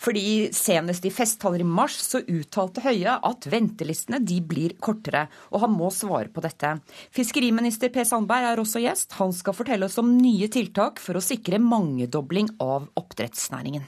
Fordi 0.00 0.50
senest 0.56 1.08
i 1.08 1.14
festtaler 1.14 1.64
i 1.64 1.68
mars 1.68 1.96
så 2.04 2.20
uttalte 2.20 2.84
Høie 2.84 3.16
at 3.16 3.48
ventelistene 3.48 4.20
de 4.20 4.42
blir 4.44 4.76
kortere, 4.82 5.24
og 5.48 5.64
han 5.64 5.72
må 5.72 5.88
svare 5.94 6.28
på 6.28 6.44
dette. 6.44 6.76
Fiskeriminister 7.16 7.88
Per 7.94 8.04
Sandberg 8.04 8.52
er 8.52 8.60
også 8.60 8.84
gjest. 8.84 9.16
Han 9.16 9.32
skal 9.32 9.56
fortelle 9.56 9.69
oss 9.86 9.98
om 10.02 10.16
nye 10.18 10.48
tiltak 10.52 10.98
for 11.02 11.18
å 11.18 11.24
sikre 11.24 11.60
mangedobling 11.62 12.50
av 12.62 12.88
oppdrettsnæringen. 12.98 13.86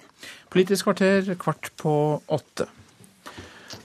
Politisk 0.53 0.89
kvarter 0.89 1.35
kvart 1.41 1.73
på 1.81 1.97
åtte. 2.31 2.69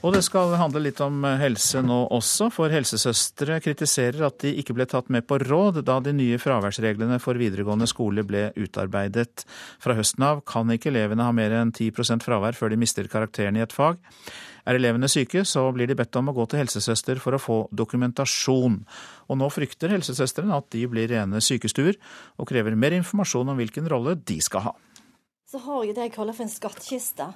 Og 0.06 0.12
det 0.14 0.20
skal 0.22 0.52
handle 0.60 0.82
litt 0.84 1.00
om 1.02 1.24
helse 1.40 1.80
nå 1.82 1.96
også, 2.14 2.50
for 2.54 2.70
helsesøstre 2.70 3.56
kritiserer 3.64 4.28
at 4.28 4.36
de 4.44 4.52
ikke 4.60 4.76
ble 4.76 4.86
tatt 4.86 5.08
med 5.10 5.26
på 5.26 5.40
råd 5.42 5.80
da 5.86 5.96
de 6.04 6.12
nye 6.14 6.38
fraværsreglene 6.38 7.18
for 7.22 7.40
videregående 7.40 7.88
skole 7.90 8.22
ble 8.26 8.48
utarbeidet. 8.54 9.42
Fra 9.82 9.96
høsten 9.98 10.26
av 10.28 10.44
kan 10.46 10.70
ikke 10.70 10.92
elevene 10.92 11.26
ha 11.26 11.34
mer 11.34 11.56
enn 11.58 11.74
10% 11.74 12.22
fravær 12.22 12.58
før 12.58 12.74
de 12.74 12.78
mister 12.78 13.10
karakteren 13.10 13.58
i 13.58 13.64
et 13.64 13.74
fag. 13.74 13.98
Er 14.68 14.76
elevene 14.76 15.08
syke, 15.08 15.46
så 15.48 15.62
blir 15.72 15.88
de 15.88 15.96
bedt 15.96 16.16
om 16.20 16.28
å 16.28 16.34
gå 16.36 16.44
til 16.50 16.60
helsesøster 16.60 17.20
for 17.22 17.32
å 17.32 17.40
få 17.40 17.56
dokumentasjon. 17.72 18.82
Og 19.32 19.38
nå 19.40 19.48
frykter 19.48 19.94
helsesøstrene 19.94 20.58
at 20.60 20.68
de 20.74 20.82
blir 20.92 21.08
rene 21.08 21.40
sykestuer, 21.40 21.96
og 22.36 22.50
krever 22.50 22.76
mer 22.76 22.92
informasjon 22.98 23.48
om 23.48 23.56
hvilken 23.56 23.88
rolle 23.88 24.18
de 24.28 24.36
skal 24.44 24.66
ha. 24.66 24.74
Så 25.48 25.62
har 25.64 25.86
jeg 25.86 25.94
det 25.96 26.10
jeg 26.10 26.12
kaller 26.18 26.36
for 26.36 26.44
en 26.44 26.52
skattkiste. 26.52 27.30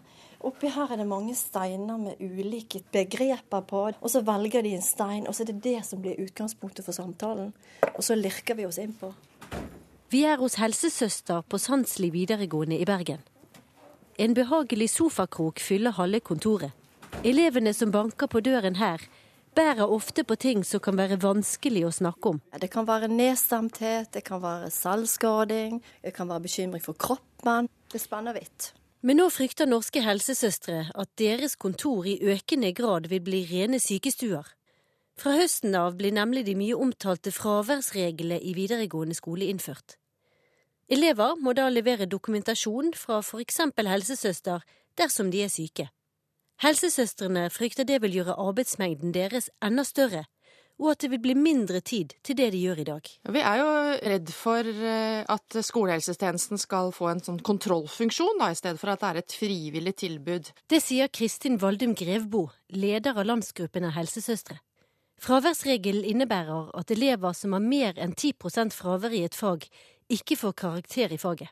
Oppi 0.45 0.69
her 0.75 0.91
er 0.93 1.01
det 1.01 1.07
mange 1.09 1.33
steiner 1.39 1.97
med 1.97 2.21
ulike 2.21 2.83
begreper 2.93 3.65
på. 3.65 3.87
Og 3.97 4.13
så 4.13 4.21
velger 4.27 4.67
de 4.67 4.75
en 4.77 4.85
stein, 4.85 5.25
og 5.25 5.33
så 5.33 5.47
er 5.47 5.55
det 5.55 5.63
det 5.65 5.79
som 5.89 6.03
blir 6.05 6.21
utgangspunktet 6.21 6.85
for 6.85 6.93
samtalen. 6.93 7.55
Og 7.95 8.05
så 8.05 8.19
lirker 8.19 8.61
vi 8.61 8.69
oss 8.69 8.83
innpå. 8.83 9.15
Vi 10.13 10.27
er 10.29 10.37
hos 10.37 10.59
helsesøster 10.61 11.41
på 11.49 11.57
Sandsli 11.57 12.13
videregående 12.13 12.77
i 12.77 12.85
Bergen. 12.85 13.25
En 14.21 14.37
behagelig 14.37 14.91
sofakrok 14.99 15.65
fyller 15.65 15.97
halve 15.97 16.21
kontoret. 16.21 16.77
Elevene 17.21 17.75
som 17.77 17.93
banker 17.93 18.27
på 18.27 18.41
døren 18.41 18.81
her, 18.81 19.03
bærer 19.55 19.85
ofte 19.85 20.25
på 20.25 20.37
ting 20.41 20.65
som 20.65 20.81
kan 20.83 20.97
være 20.99 21.21
vanskelig 21.23 21.85
å 21.87 21.93
snakke 21.93 22.33
om. 22.33 22.41
Det 22.59 22.71
kan 22.73 22.89
være 22.89 23.11
nedstemthet, 23.13 24.11
det 24.15 24.25
kan 24.27 24.41
være 24.43 24.71
selvskading, 24.73 25.83
det 26.03 26.15
kan 26.17 26.31
være 26.33 26.47
bekymring 26.49 26.83
for 26.83 26.97
kroppen. 26.99 27.69
Det 27.93 28.01
spenner 28.01 28.35
vidt. 28.35 28.73
Men 29.03 29.19
nå 29.19 29.29
frykter 29.35 29.67
norske 29.67 30.03
helsesøstre 30.03 30.85
at 30.95 31.15
deres 31.19 31.57
kontor 31.59 32.07
i 32.07 32.21
økende 32.23 32.73
grad 32.73 33.09
vil 33.11 33.23
bli 33.23 33.45
rene 33.51 33.81
sykestuer. 33.83 34.47
Fra 35.19 35.35
høsten 35.37 35.75
av 35.77 35.99
blir 35.99 36.15
nemlig 36.15 36.47
de 36.47 36.55
mye 36.57 36.77
omtalte 36.79 37.33
fraværsreglene 37.35 38.41
i 38.41 38.55
videregående 38.57 39.15
skole 39.19 39.51
innført. 39.51 39.99
Elever 40.93 41.37
må 41.41 41.53
da 41.55 41.69
levere 41.69 42.07
dokumentasjon 42.07 42.93
fra 42.97 43.21
f.eks. 43.23 43.61
helsesøster 43.77 44.65
dersom 44.99 45.31
de 45.31 45.45
er 45.45 45.53
syke. 45.53 45.91
Helsesøstrene 46.63 47.49
frykter 47.51 47.83
det 47.83 47.97
vil 48.05 48.21
gjøre 48.21 48.37
arbeidsmengden 48.39 49.11
deres 49.17 49.49
enda 49.67 49.83
større, 49.83 50.21
og 50.79 50.93
at 50.93 51.03
det 51.03 51.09
vil 51.11 51.21
bli 51.25 51.35
mindre 51.35 51.81
tid 51.83 52.13
til 52.23 52.37
det 52.39 52.53
de 52.55 52.61
gjør 52.63 52.83
i 52.83 52.87
dag. 52.87 53.09
Vi 53.35 53.41
er 53.43 53.57
jo 53.59 53.71
redd 54.13 54.31
for 54.35 54.69
eh, 54.71 55.25
at 55.27 55.57
skolehelsetjenesten 55.67 56.61
skal 56.63 56.93
få 56.95 57.09
en 57.11 57.23
sånn 57.25 57.41
kontrollfunksjon, 57.43 58.39
da, 58.39 58.53
i 58.53 58.59
stedet 58.59 58.79
for 58.79 58.93
at 58.93 59.03
det 59.03 59.09
er 59.11 59.21
et 59.23 59.37
frivillig 59.41 59.95
tilbud. 60.05 60.53
Det 60.71 60.79
sier 60.85 61.11
Kristin 61.11 61.59
Valdum 61.63 61.97
Grevbo, 61.99 62.45
leder 62.71 63.19
av 63.19 63.27
landsgruppen 63.27 63.89
av 63.89 63.97
helsesøstre. 63.99 64.61
Fraværsregelen 65.23 66.07
innebærer 66.15 66.71
at 66.79 66.95
elever 66.95 67.35
som 67.39 67.59
har 67.59 67.63
mer 67.63 67.99
enn 67.99 68.15
10 68.15 68.71
fravær 68.75 69.15
i 69.15 69.25
et 69.27 69.39
fag, 69.39 69.67
ikke 70.11 70.39
får 70.39 70.55
karakter 70.63 71.15
i 71.15 71.19
faget. 71.19 71.51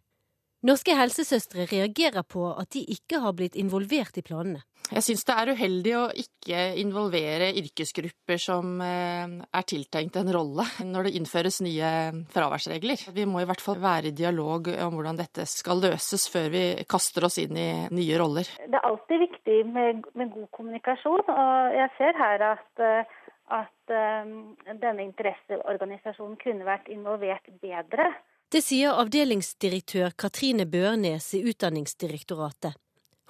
Norske 0.67 0.93
helsesøstre 0.93 1.65
reagerer 1.71 2.25
på 2.29 2.51
at 2.53 2.69
de 2.75 2.83
ikke 2.93 3.23
har 3.23 3.33
blitt 3.33 3.57
involvert 3.57 4.19
i 4.21 4.25
planene. 4.27 4.61
Jeg 4.91 5.05
syns 5.07 5.23
det 5.29 5.35
er 5.39 5.51
uheldig 5.55 5.93
å 5.97 6.03
ikke 6.19 6.63
involvere 6.83 7.51
yrkesgrupper 7.61 8.41
som 8.43 8.81
eh, 8.83 9.37
er 9.41 9.67
tiltenkt 9.71 10.19
en 10.19 10.33
rolle 10.35 10.67
når 10.85 11.07
det 11.07 11.13
innføres 11.21 11.61
nye 11.63 11.93
fraværsregler. 12.35 13.07
Vi 13.15 13.25
må 13.31 13.41
i 13.41 13.47
hvert 13.49 13.63
fall 13.63 13.79
være 13.81 14.11
i 14.11 14.17
dialog 14.17 14.69
om 14.75 14.99
hvordan 14.99 15.21
dette 15.21 15.47
skal 15.49 15.81
løses 15.85 16.27
før 16.33 16.51
vi 16.53 16.65
kaster 16.91 17.29
oss 17.29 17.39
inn 17.41 17.57
i 17.57 17.71
nye 17.95 18.21
roller. 18.21 18.51
Det 18.61 18.81
er 18.81 18.89
alltid 18.91 19.25
viktig 19.29 19.59
med, 19.71 20.05
med 20.19 20.35
god 20.35 20.51
kommunikasjon, 20.59 21.25
og 21.25 21.79
jeg 21.79 21.95
ser 22.01 22.21
her 22.21 22.49
at 22.51 22.85
eh, 22.85 23.17
at 23.51 23.91
um, 23.91 24.53
denne 24.79 25.03
interesseorganisasjonen 25.09 26.37
kunne 26.39 26.67
vært 26.69 26.87
involvert 26.93 27.49
bedre. 27.63 28.07
Det 28.51 28.65
sier 28.67 28.97
avdelingsdirektør 28.99 30.11
Katrine 30.19 30.65
Børnes 30.67 31.29
i 31.39 31.41
Utdanningsdirektoratet. 31.47 32.75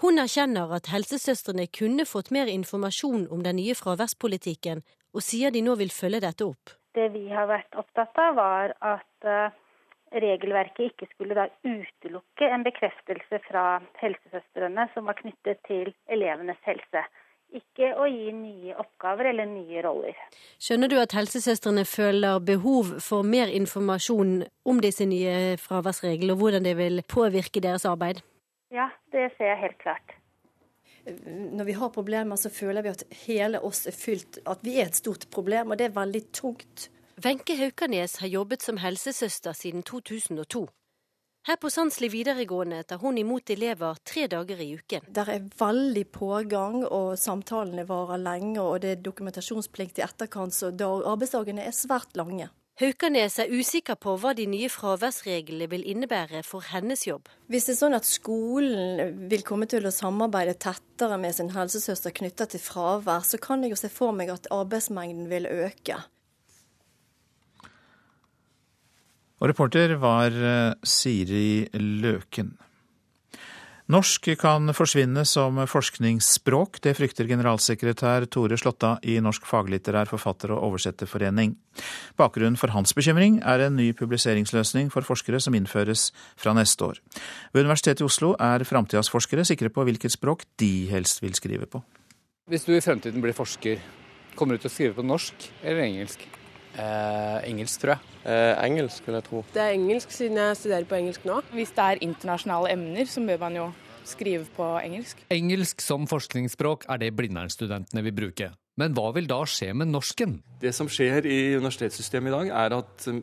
Hun 0.01 0.17
erkjenner 0.23 0.71
at 0.73 0.89
helsesøstrene 0.89 1.67
kunne 1.77 2.07
fått 2.09 2.31
mer 2.33 2.49
informasjon 2.49 3.27
om 3.29 3.43
den 3.45 3.59
nye 3.61 3.75
fraværspolitikken, 3.77 4.81
og 5.13 5.27
sier 5.27 5.53
de 5.53 5.61
nå 5.67 5.75
vil 5.77 5.93
følge 5.93 6.23
dette 6.25 6.47
opp. 6.49 6.73
Det 6.97 7.11
vi 7.13 7.27
har 7.29 7.51
vært 7.53 7.77
opptatt 7.83 8.17
av, 8.17 8.39
var 8.39 8.73
at 8.81 9.29
eh, 9.29 9.53
regelverket 10.25 10.89
ikke 10.89 11.11
skulle 11.13 11.37
da 11.37 11.51
utelukke 11.69 12.49
en 12.49 12.65
bekreftelse 12.65 13.43
fra 13.45 13.67
helsesøstrene 14.01 14.89
som 14.95 15.13
var 15.13 15.21
knyttet 15.21 15.61
til 15.69 15.93
elevenes 16.09 16.65
helse 16.65 17.05
ikke 17.57 17.93
å 17.99 18.07
gi 18.11 18.31
nye 18.35 18.77
oppgaver 18.79 19.31
eller 19.33 19.49
nye 19.51 19.83
roller. 19.85 20.17
Skjønner 20.63 20.91
du 20.91 20.97
at 21.01 21.15
helsesøstrene 21.17 21.85
føler 21.89 22.39
behov 22.45 22.97
for 23.03 23.27
mer 23.27 23.51
informasjon 23.53 24.41
om 24.69 24.81
disse 24.83 25.07
nye 25.09 25.57
fraværsreglene, 25.61 26.37
og 26.37 26.45
hvordan 26.45 26.67
det 26.67 26.77
vil 26.79 27.03
påvirke 27.09 27.63
deres 27.65 27.87
arbeid? 27.89 28.23
Ja, 28.71 28.91
det 29.13 29.33
ser 29.37 29.53
jeg 29.55 29.63
helt 29.65 29.79
klart. 29.83 30.17
Når 31.57 31.65
vi 31.65 31.75
har 31.81 31.89
problemer, 31.95 32.37
så 32.37 32.53
føler 32.53 32.85
vi 32.85 32.93
at 32.93 33.05
hele 33.25 33.61
oss 33.67 33.87
er 33.89 33.97
fylt, 33.97 34.39
at 34.47 34.61
vi 34.63 34.79
er 34.79 34.91
et 34.91 34.99
stort 35.01 35.27
problem, 35.33 35.73
og 35.73 35.81
det 35.81 35.89
er 35.89 35.97
veldig 35.97 36.27
tungt. 36.37 36.91
Wenche 37.25 37.57
Haukanes 37.59 38.21
har 38.21 38.29
jobbet 38.29 38.63
som 38.63 38.79
helsesøster 38.81 39.53
siden 39.57 39.83
2002. 39.83 40.69
Her 41.48 41.57
på 41.57 41.70
Sandsli 41.72 42.11
videregående 42.12 42.83
tar 42.85 42.98
hun 43.00 43.16
imot 43.16 43.50
elever 43.50 43.96
tre 44.05 44.26
dager 44.29 44.59
i 44.61 44.74
uken. 44.76 45.07
Det 45.09 45.22
er 45.24 45.46
veldig 45.57 46.03
pågang, 46.12 46.83
og 46.85 47.14
samtalene 47.16 47.87
varer 47.88 48.20
lenge, 48.20 48.61
og 48.61 48.83
det 48.83 48.90
er 48.92 49.05
dokumentasjonsplikt 49.07 50.03
i 50.03 50.05
etterkant, 50.05 50.53
så 50.53 50.68
arbeidsdagene 50.68 51.64
er 51.64 51.72
svært 51.76 52.12
lange. 52.20 52.50
Haukanes 52.81 53.35
er 53.40 53.50
usikker 53.53 53.96
på 54.00 54.18
hva 54.20 54.35
de 54.37 54.46
nye 54.48 54.68
fraværsreglene 54.72 55.66
vil 55.72 55.83
innebære 55.88 56.44
for 56.44 56.64
hennes 56.64 57.07
jobb. 57.09 57.33
Hvis 57.48 57.68
det 57.68 57.74
er 57.74 57.81
sånn 57.81 57.96
at 57.96 58.09
skolen 58.09 59.18
vil 59.33 59.44
komme 59.44 59.68
til 59.68 59.88
å 59.88 59.92
samarbeide 59.92 60.59
tettere 60.61 61.18
med 61.20 61.37
sin 61.37 61.53
helsesøster 61.57 62.14
knytta 62.20 62.53
til 62.53 62.64
fravær, 62.64 63.24
så 63.24 63.40
kan 63.40 63.64
jeg 63.64 63.74
jo 63.74 63.81
se 63.81 63.92
for 63.92 64.16
meg 64.16 64.33
at 64.33 64.48
arbeidsmengden 64.53 65.29
vil 65.33 65.48
øke. 65.48 66.03
Og 69.40 69.48
reporter 69.48 69.96
var 70.00 70.35
eh, 70.37 70.74
Siri 70.85 71.64
Løken. 71.72 72.53
Norsk 73.90 74.29
kan 74.38 74.70
forsvinne 74.76 75.24
som 75.26 75.57
forskningsspråk. 75.66 76.79
Det 76.85 76.92
frykter 76.94 77.26
generalsekretær 77.26 78.29
Tore 78.31 78.55
Slåtta 78.61 78.92
i 79.03 79.16
Norsk 79.18 79.48
faglitterær 79.50 80.07
forfatter- 80.07 80.53
og 80.55 80.62
oversetterforening. 80.68 81.57
Bakgrunnen 82.20 82.59
for 82.61 82.70
hans 82.70 82.94
bekymring 82.94 83.40
er 83.42 83.64
en 83.64 83.74
ny 83.81 83.88
publiseringsløsning 83.98 84.92
for 84.94 85.03
forskere 85.09 85.40
som 85.42 85.57
innføres 85.59 86.12
fra 86.38 86.55
neste 86.55 86.87
år. 86.87 87.00
Ved 87.50 87.66
Universitetet 87.66 88.05
i 88.05 88.07
Oslo 88.07 88.37
er 88.38 88.62
framtidas 88.68 89.11
forskere 89.11 89.48
sikre 89.48 89.72
på 89.74 89.83
hvilket 89.88 90.14
språk 90.14 90.46
de 90.62 90.87
helst 90.92 91.24
vil 91.24 91.35
skrive 91.35 91.66
på. 91.66 91.83
Hvis 92.46 92.68
du 92.68 92.76
i 92.76 92.85
fremtiden 92.85 93.24
blir 93.24 93.35
forsker, 93.35 93.83
kommer 94.38 94.55
du 94.55 94.62
til 94.62 94.70
å 94.70 94.76
skrive 94.76 95.00
på 95.00 95.09
norsk 95.09 95.50
eller 95.64 95.88
engelsk? 95.88 96.29
Eh, 96.79 97.39
engelsk, 97.51 97.83
tror 97.83 97.97
jeg. 97.97 98.17
Eh, 98.31 98.55
engelsk, 98.65 99.07
vil 99.07 99.17
jeg 99.19 99.27
tro. 99.27 99.45
Det 99.55 99.63
er 99.63 99.75
engelsk, 99.75 100.13
siden 100.15 100.39
jeg 100.39 100.57
studerer 100.57 100.87
på 100.89 100.99
engelsk 101.01 101.25
nå. 101.27 101.41
Hvis 101.55 101.73
det 101.77 101.87
er 101.87 102.03
internasjonale 102.07 102.73
emner, 102.73 103.09
så 103.11 103.25
bør 103.27 103.41
man 103.47 103.59
jo 103.59 103.67
skrive 104.07 104.47
på 104.57 104.69
engelsk. 104.85 105.25
Engelsk 105.31 105.83
som 105.85 106.07
forskningsspråk 106.11 106.87
er 106.89 107.03
det 107.03 107.13
Blindern-studentene 107.19 108.05
vil 108.07 108.17
bruke. 108.17 108.53
Men 108.81 108.95
hva 108.97 109.11
vil 109.17 109.29
da 109.29 109.43
skje 109.49 109.73
med 109.77 109.91
norsken? 109.91 110.39
Det 110.63 110.73
som 110.77 110.89
skjer 110.89 111.27
i 111.29 111.41
universitetssystemet 111.59 112.31
i 112.31 112.37
dag, 112.37 112.53
er 112.63 112.77
at 112.79 113.09
um, 113.11 113.21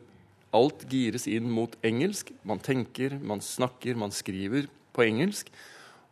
alt 0.54 0.84
gires 0.90 1.26
inn 1.30 1.48
mot 1.50 1.74
engelsk. 1.86 2.30
Man 2.46 2.62
tenker, 2.62 3.16
man 3.18 3.42
snakker, 3.44 3.98
man 3.98 4.14
skriver 4.14 4.68
på 4.94 5.06
engelsk. 5.08 5.50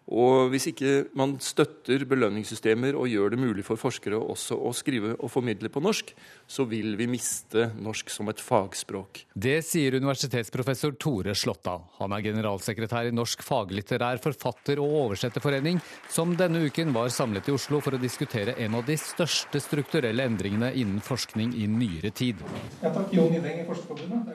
Og 0.07 0.53
hvis 0.53 0.69
ikke 0.71 1.09
man 1.19 1.35
støtter 1.43 2.05
belønningssystemer 2.07 2.95
og 2.95 3.09
gjør 3.11 3.33
det 3.35 3.41
mulig 3.43 3.65
for 3.67 3.81
forskere 3.81 4.21
også 4.21 4.55
å 4.55 4.71
skrive 4.77 5.17
og 5.17 5.31
formidle 5.33 5.67
på 5.73 5.83
norsk, 5.83 6.13
så 6.47 6.63
vil 6.71 6.95
vi 6.99 7.09
miste 7.11 7.73
norsk 7.83 8.13
som 8.15 8.31
et 8.31 8.39
fagspråk. 8.43 9.25
Det 9.35 9.59
sier 9.67 9.97
universitetsprofessor 9.99 10.95
Tore 11.03 11.35
Slåtta. 11.35 11.75
Han 11.99 12.15
er 12.15 12.23
generalsekretær 12.29 13.11
i 13.11 13.15
Norsk 13.17 13.43
faglitterær 13.43 14.23
forfatter- 14.23 14.79
og 14.83 14.95
oversetterforening, 15.01 15.81
som 16.13 16.37
denne 16.39 16.63
uken 16.71 16.95
var 16.95 17.11
samlet 17.11 17.51
i 17.51 17.57
Oslo 17.57 17.83
for 17.83 17.99
å 17.99 18.03
diskutere 18.03 18.55
en 18.63 18.79
av 18.79 18.87
de 18.87 18.95
største 19.01 19.59
strukturelle 19.65 20.23
endringene 20.31 20.71
innen 20.79 21.03
forskning 21.03 21.51
i 21.59 21.67
nyere 21.67 22.15
tid. 22.15 22.47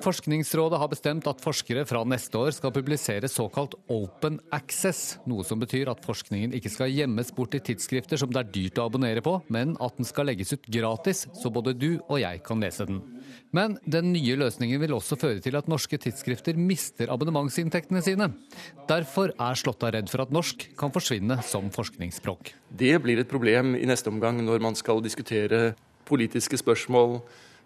Forskningsrådet 0.04 0.84
har 0.84 0.92
bestemt 0.92 1.32
at 1.32 1.44
forskere 1.44 1.88
fra 1.88 2.04
neste 2.04 2.44
år 2.44 2.52
skal 2.60 2.76
publisere 2.76 3.32
såkalt 3.32 3.80
open 3.88 4.42
access, 4.52 5.16
noe 5.24 5.48
som 5.48 5.61
betyr 5.62 5.92
at 5.92 6.04
forskningen 6.06 6.56
ikke 6.58 6.72
skal 6.74 6.92
gjemmes 6.92 7.32
bort 7.36 7.56
i 7.58 7.62
tidsskrifter 7.64 8.20
som 8.20 8.32
det 8.34 8.42
er 8.42 8.52
dyrt 8.56 8.82
å 8.82 8.88
abonnere 8.90 9.24
på, 9.26 9.38
men 9.54 9.76
at 9.84 9.98
den 10.00 10.08
skal 10.08 10.28
legges 10.30 10.54
ut 10.56 10.68
gratis, 10.72 11.26
så 11.38 11.52
både 11.54 11.76
du 11.78 12.02
og 12.08 12.20
jeg 12.22 12.42
kan 12.48 12.62
lese 12.64 12.88
den. 12.90 13.00
Men 13.56 13.78
den 13.86 14.12
nye 14.16 14.38
løsningen 14.40 14.82
vil 14.82 14.96
også 14.98 15.18
føre 15.20 15.44
til 15.44 15.58
at 15.60 15.70
norske 15.72 16.00
tidsskrifter 16.02 16.60
mister 16.60 17.12
abonnementsinntektene 17.14 18.04
sine. 18.06 18.32
Derfor 18.90 19.36
er 19.36 19.60
Slåtta 19.60 19.92
redd 19.94 20.12
for 20.12 20.26
at 20.26 20.34
norsk 20.34 20.70
kan 20.80 20.94
forsvinne 20.94 21.40
som 21.48 21.72
forskningsspråk. 21.74 22.54
Det 22.70 22.96
blir 23.04 23.22
et 23.22 23.32
problem 23.32 23.76
i 23.80 23.88
neste 23.90 24.12
omgang 24.12 24.42
når 24.44 24.64
man 24.64 24.78
skal 24.80 25.04
diskutere 25.04 25.74
politiske 26.08 26.60
spørsmål, 26.60 27.20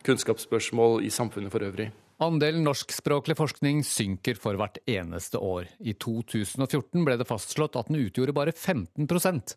kunnskapsspørsmål 0.06 1.06
i 1.06 1.14
samfunnet 1.14 1.54
for 1.54 1.66
øvrig. 1.66 1.92
Andelen 2.24 2.64
norskspråklig 2.64 3.36
forskning 3.36 3.82
synker 3.84 4.38
for 4.40 4.56
hvert 4.56 4.78
eneste 4.88 5.40
år. 5.42 5.68
I 5.84 5.98
2014 6.00 7.04
ble 7.04 7.18
det 7.20 7.28
fastslått 7.28 7.76
at 7.76 7.90
den 7.92 8.00
utgjorde 8.06 8.36
bare 8.36 8.56
15% 8.56 9.56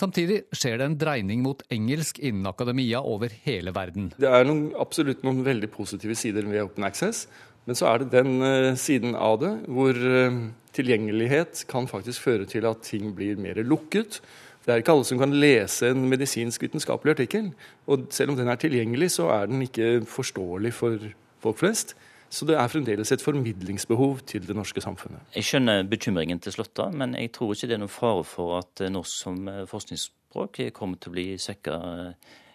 Samtidig 0.00 0.44
skjer 0.56 0.78
det 0.80 0.86
en 0.86 0.96
dreining 0.96 1.42
mot 1.44 1.60
engelsk 1.68 2.22
innen 2.24 2.48
akademia 2.48 3.02
over 3.04 3.32
hele 3.44 3.74
verden. 3.76 4.08
Det 4.16 4.30
er 4.30 4.46
noen, 4.48 4.70
absolutt 4.80 5.24
noen 5.26 5.42
veldig 5.44 5.68
positive 5.74 6.16
sider 6.16 6.46
ved 6.48 6.62
Open 6.62 6.86
Access. 6.88 7.26
Men 7.68 7.76
så 7.76 7.90
er 7.90 8.00
det 8.00 8.14
den 8.14 8.40
uh, 8.40 8.78
siden 8.80 9.12
av 9.18 9.36
det 9.42 9.50
hvor 9.68 9.92
uh, 9.92 10.38
tilgjengelighet 10.72 11.66
kan 11.68 11.90
faktisk 11.90 12.24
føre 12.30 12.48
til 12.48 12.64
at 12.70 12.80
ting 12.86 13.12
blir 13.18 13.36
mer 13.42 13.60
lukket. 13.60 14.22
Det 14.64 14.72
er 14.72 14.80
ikke 14.80 14.94
alle 14.96 15.08
som 15.08 15.20
kan 15.20 15.36
lese 15.36 15.92
en 15.92 16.08
medisinsk 16.08 16.64
vitenskapelig 16.64 17.18
artikkel. 17.18 17.50
Og 17.90 18.08
selv 18.14 18.32
om 18.32 18.40
den 18.40 18.48
er 18.48 18.60
tilgjengelig, 18.60 19.12
så 19.18 19.28
er 19.36 19.52
den 19.52 19.66
ikke 19.68 19.98
forståelig 20.08 20.72
for 20.80 21.10
folk 21.42 21.60
flest. 21.60 21.96
Så 22.30 22.46
det 22.46 22.54
er 22.54 22.70
fremdeles 22.70 23.10
et 23.10 23.22
formidlingsbehov 23.22 24.20
til 24.30 24.44
det 24.46 24.54
norske 24.54 24.80
samfunnet. 24.80 25.18
Jeg 25.34 25.48
skjønner 25.48 25.82
bekymringen 25.90 26.38
til 26.38 26.54
Slåtta, 26.54 26.86
men 26.94 27.16
jeg 27.18 27.32
tror 27.34 27.56
ikke 27.56 27.66
det 27.66 27.74
er 27.74 27.82
noen 27.82 27.90
fare 27.90 28.22
for 28.24 28.60
at 28.60 28.84
norsk 28.86 29.16
som 29.24 29.50
forskningsspråk 29.72 30.60
kommer 30.76 31.00
til 31.00 31.10
å 31.10 31.16
bli 31.16 31.26
svekka 31.42 31.80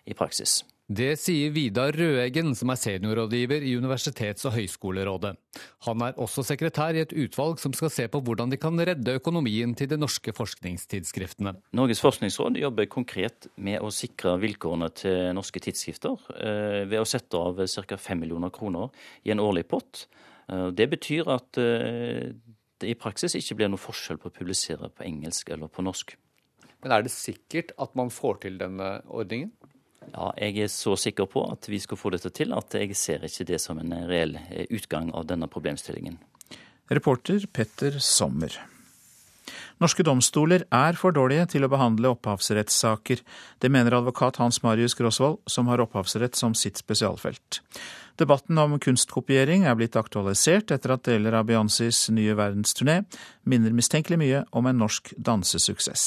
i 0.07 0.15
praksis. 0.15 0.61
Det 0.85 1.15
sier 1.17 1.49
Vidar 1.49 1.95
Røeggen, 1.97 2.51
som 2.53 2.69
er 2.69 2.77
seniorrådgiver 2.77 3.63
i 3.65 3.71
Universitets- 3.73 4.45
og 4.45 4.53
høyskolerådet. 4.53 5.31
Han 5.87 6.03
er 6.05 6.19
også 6.21 6.43
sekretær 6.45 6.93
i 6.93 7.01
et 7.01 7.15
utvalg 7.17 7.57
som 7.57 7.73
skal 7.73 7.89
se 7.89 8.05
på 8.05 8.21
hvordan 8.21 8.53
de 8.53 8.59
kan 8.61 8.77
redde 8.77 9.15
økonomien 9.17 9.73
til 9.73 9.89
de 9.89 9.97
norske 9.97 10.29
forskningstidsskriftene. 10.29 11.55
Norges 11.73 12.03
forskningsråd 12.05 12.61
jobber 12.61 12.85
konkret 12.85 13.49
med 13.57 13.81
å 13.81 13.89
sikre 13.89 14.37
vilkårene 14.37 14.91
til 14.93 15.33
norske 15.33 15.63
tidsskrifter 15.65 16.21
eh, 16.37 16.85
ved 16.85 17.01
å 17.01 17.09
sette 17.09 17.33
av 17.33 17.65
ca. 17.65 17.97
5 17.97 18.21
millioner 18.21 18.53
kroner 18.53 18.93
i 19.25 19.33
en 19.33 19.41
årlig 19.41 19.65
pott. 19.73 20.05
Eh, 20.45 20.69
det 20.69 20.91
betyr 20.93 21.33
at 21.33 21.57
eh, 21.65 22.29
det 22.77 22.93
i 22.93 22.99
praksis 22.99 23.33
ikke 23.41 23.57
blir 23.57 23.73
noe 23.73 23.81
forskjell 23.81 24.21
på 24.21 24.29
å 24.29 24.37
publisere 24.37 24.93
på 24.93 25.09
engelsk 25.09 25.49
eller 25.49 25.65
på 25.65 25.81
norsk. 25.81 26.13
Men 26.85 26.93
er 26.93 27.01
det 27.01 27.17
sikkert 27.17 27.73
at 27.81 27.97
man 27.97 28.13
får 28.13 28.43
til 28.45 28.61
denne 28.61 28.99
ordningen? 29.09 29.49
Ja, 30.13 30.29
jeg 30.39 30.59
er 30.65 30.71
så 30.71 30.95
sikker 30.99 31.27
på 31.31 31.43
at 31.49 31.67
vi 31.69 31.79
skal 31.81 31.99
få 31.99 32.11
dette 32.13 32.31
til 32.35 32.53
at 32.55 32.77
jeg 32.77 32.95
ser 32.99 33.25
ikke 33.25 33.47
det 33.47 33.59
som 33.63 33.79
en 33.81 33.93
reell 34.09 34.37
utgang 34.69 35.11
av 35.15 35.27
denne 35.31 35.49
problemstillingen. 35.51 36.19
Reporter 36.93 37.47
Petter 37.51 37.97
Sommer. 37.99 38.53
Norske 39.81 40.05
domstoler 40.07 40.63
er 40.73 40.95
for 40.95 41.15
dårlige 41.15 41.49
til 41.55 41.65
å 41.65 41.69
behandle 41.71 42.13
opphavsrettssaker. 42.15 43.21
Det 43.59 43.71
mener 43.71 43.97
advokat 43.97 44.39
Hans 44.39 44.61
Marius 44.63 44.95
Grosvold, 44.95 45.41
som 45.51 45.67
har 45.67 45.83
opphavsrett 45.83 46.37
som 46.39 46.55
sitt 46.55 46.79
spesialfelt. 46.79 47.59
Debatten 48.15 48.57
om 48.61 48.77
kunstkopiering 48.79 49.65
er 49.67 49.75
blitt 49.75 49.97
aktualisert 49.99 50.71
etter 50.71 50.95
at 50.95 51.03
deler 51.07 51.35
av 51.35 51.49
Beyoncés 51.49 52.05
nye 52.15 52.37
verdensturné 52.37 53.01
minner 53.43 53.75
mistenkelig 53.75 54.21
mye 54.21 54.43
om 54.55 54.71
en 54.71 54.79
norsk 54.85 55.11
dansesuksess. 55.19 56.05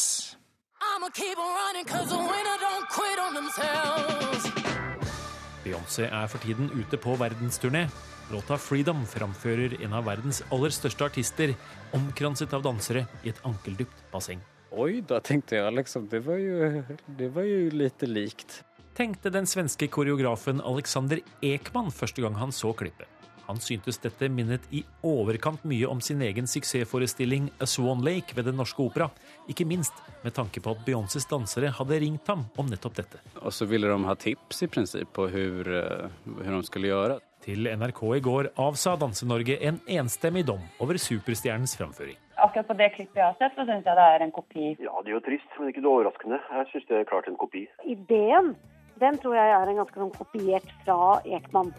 Beyoncé 5.65 6.07
er 6.09 6.29
for 6.29 6.41
tiden 6.41 6.71
ute 6.73 6.97
på 6.97 7.17
verdensturné. 7.21 7.89
Låta 8.33 8.57
'Freedom' 8.57 9.07
framfører 9.09 9.81
en 9.85 9.93
av 9.93 10.05
verdens 10.05 10.43
aller 10.53 10.71
største 10.71 11.05
artister, 11.05 11.55
omkranset 11.97 12.53
av 12.53 12.63
dansere 12.63 13.07
i 13.25 13.31
et 13.33 13.41
ankeldypt 13.45 14.05
basseng. 14.13 14.41
Oi, 14.71 15.01
da 15.01 15.21
tenkte 15.21 15.57
jeg 15.57 15.73
liksom 15.73 16.09
Det 16.09 16.21
var 16.27 16.37
jo, 16.37 16.83
det 17.17 17.29
var 17.33 17.43
jo 17.49 17.71
litt 17.73 18.03
likt. 18.03 18.63
Tenkte 18.95 19.31
den 19.31 19.47
svenske 19.47 19.89
koreografen 19.89 20.61
Alexander 20.61 21.21
Ekman 21.41 21.91
første 21.95 22.21
gang 22.21 22.35
han 22.37 22.53
så 22.53 22.75
klippet. 22.77 23.18
Han 23.49 23.61
syntes 23.65 23.97
dette 24.03 24.29
minnet 24.29 24.67
i 24.77 24.83
overkant 25.09 25.63
mye 25.65 25.89
om 25.89 26.03
sin 26.05 26.21
egen 26.23 26.47
suksessforestilling 26.47 27.49
A 27.65 27.67
Swan 27.67 28.03
Lake 28.05 28.37
ved 28.37 28.45
Den 28.45 28.59
Norske 28.61 28.83
Opera. 28.85 29.09
Ikke 29.49 29.65
minst 29.65 29.97
med 30.21 30.35
tanke 30.37 30.61
på 30.61 30.75
at 30.77 30.83
Beyoncés 30.85 31.25
dansere 31.31 31.71
hadde 31.73 32.01
ringt 32.03 32.29
ham 32.29 32.45
om 32.61 32.69
nettopp 32.69 32.99
dette. 33.01 33.23
Og 33.41 33.55
så 33.57 33.65
ville 33.71 33.89
de 33.89 34.05
ha 34.05 34.17
tips 34.21 34.63
i 34.67 34.69
prinsipp 34.69 35.15
på 35.17 35.31
hvordan 35.33 36.59
de 36.59 36.63
skulle 36.69 36.93
gjøre. 36.93 37.19
Til 37.49 37.71
NRK 37.81 38.03
i 38.19 38.21
går 38.29 38.51
avsa 38.61 38.97
Danse-Norge 39.01 39.57
en 39.65 39.81
enstemmig 39.97 40.45
dom 40.45 40.61
over 40.85 41.01
superstjernens 41.01 41.79
framføring. 41.81 42.19
Akkurat 42.37 42.69
på 42.69 42.77
det 42.77 42.91
klippet 42.99 43.17
jeg 43.17 43.25
har 43.25 43.39
sett, 43.41 43.57
så 43.57 43.65
syns 43.65 43.89
jeg 43.89 43.97
det 43.97 44.09
er 44.13 44.27
en 44.27 44.35
kopi. 44.35 44.75
Ja, 44.77 44.93
det 45.01 45.15
er 45.15 45.17
jo 45.17 45.25
trist, 45.25 45.49
men 45.57 45.73
ikke 45.73 45.87
noe 45.87 46.03
overraskende. 46.03 46.43
Jeg 46.53 46.71
syns 46.75 46.91
det 46.91 47.01
er 47.01 47.09
klart 47.09 47.33
en 47.33 47.41
kopi. 47.41 47.65
Ideen, 47.89 48.53
den 49.01 49.19
tror 49.25 49.41
jeg 49.41 49.57
er 49.57 49.73
en 49.73 49.81
ganske 49.81 50.05
sånn 50.05 50.15
kopiert 50.21 50.79
fra 50.85 51.01
Ekman. 51.25 51.73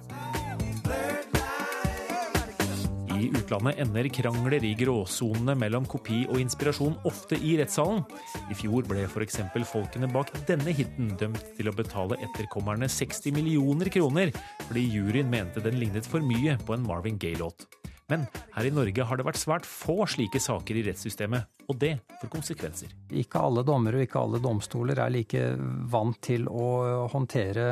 I 3.19 3.27
utlandet 3.35 3.79
ender 3.83 4.07
krangler 4.15 4.63
i 4.63 4.71
gråsonene 4.79 5.55
mellom 5.59 5.83
kopi 5.89 6.21
og 6.29 6.39
inspirasjon 6.39 6.95
ofte 7.09 7.35
i 7.35 7.57
rettssalen. 7.59 8.05
I 8.47 8.55
fjor 8.55 8.87
ble 8.87 9.03
f.eks. 9.09 9.41
folkene 9.67 10.07
bak 10.13 10.31
denne 10.47 10.71
hiten 10.75 11.11
dømt 11.19 11.43
til 11.57 11.67
å 11.67 11.75
betale 11.75 12.19
etterkommerne 12.23 12.87
60 12.87 13.35
millioner 13.35 13.91
kroner 13.91 14.31
fordi 14.69 14.85
juryen 14.87 15.27
mente 15.31 15.63
den 15.65 15.81
lignet 15.81 16.07
for 16.07 16.23
mye 16.23 16.55
på 16.63 16.77
en 16.77 16.87
Marvin 16.87 17.19
Gaye-låt. 17.19 17.67
Men 18.09 18.23
her 18.55 18.65
i 18.65 18.71
Norge 18.73 19.05
har 19.05 19.19
det 19.19 19.27
vært 19.27 19.41
svært 19.41 19.67
få 19.67 19.99
slike 20.09 20.39
saker 20.41 20.79
i 20.79 20.85
rettssystemet, 20.87 21.45
og 21.69 21.77
det 21.81 21.91
får 22.21 22.31
konsekvenser. 22.33 22.95
Ikke 23.19 23.43
alle 23.43 23.61
dommere 23.67 23.99
og 23.99 24.07
ikke 24.07 24.23
alle 24.23 24.41
domstoler 24.41 25.03
er 25.03 25.13
like 25.13 25.43
vant 25.91 26.17
til 26.25 26.47
å 26.49 27.05
håndtere 27.11 27.67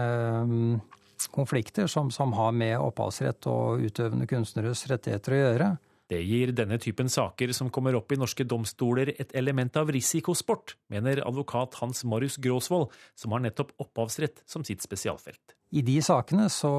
konflikter 1.34 1.90
som, 1.90 2.12
som 2.14 2.36
har 2.38 2.54
med 2.54 2.78
opphavsrett 2.78 3.50
og 3.50 3.82
utøvende 3.82 4.30
kunstneres 4.30 4.86
rettigheter 4.92 5.34
å 5.34 5.42
gjøre. 5.42 5.70
Det 6.08 6.22
gir 6.24 6.54
denne 6.56 6.78
typen 6.80 7.10
saker 7.12 7.52
som 7.56 7.72
kommer 7.74 7.98
opp 7.98 8.14
i 8.16 8.20
norske 8.20 8.46
domstoler 8.48 9.12
et 9.18 9.34
element 9.36 9.76
av 9.76 9.90
risikosport, 9.92 10.78
mener 10.94 11.20
advokat 11.26 11.76
Hans 11.82 12.06
Marius 12.08 12.38
Gråsvold, 12.40 12.94
som 13.18 13.36
har 13.36 13.44
nettopp 13.44 13.74
opphavsrett 13.84 14.40
som 14.48 14.64
sitt 14.64 14.86
spesialfelt. 14.86 15.58
I 15.76 15.84
de 15.84 15.98
sakene 16.06 16.48
så, 16.48 16.72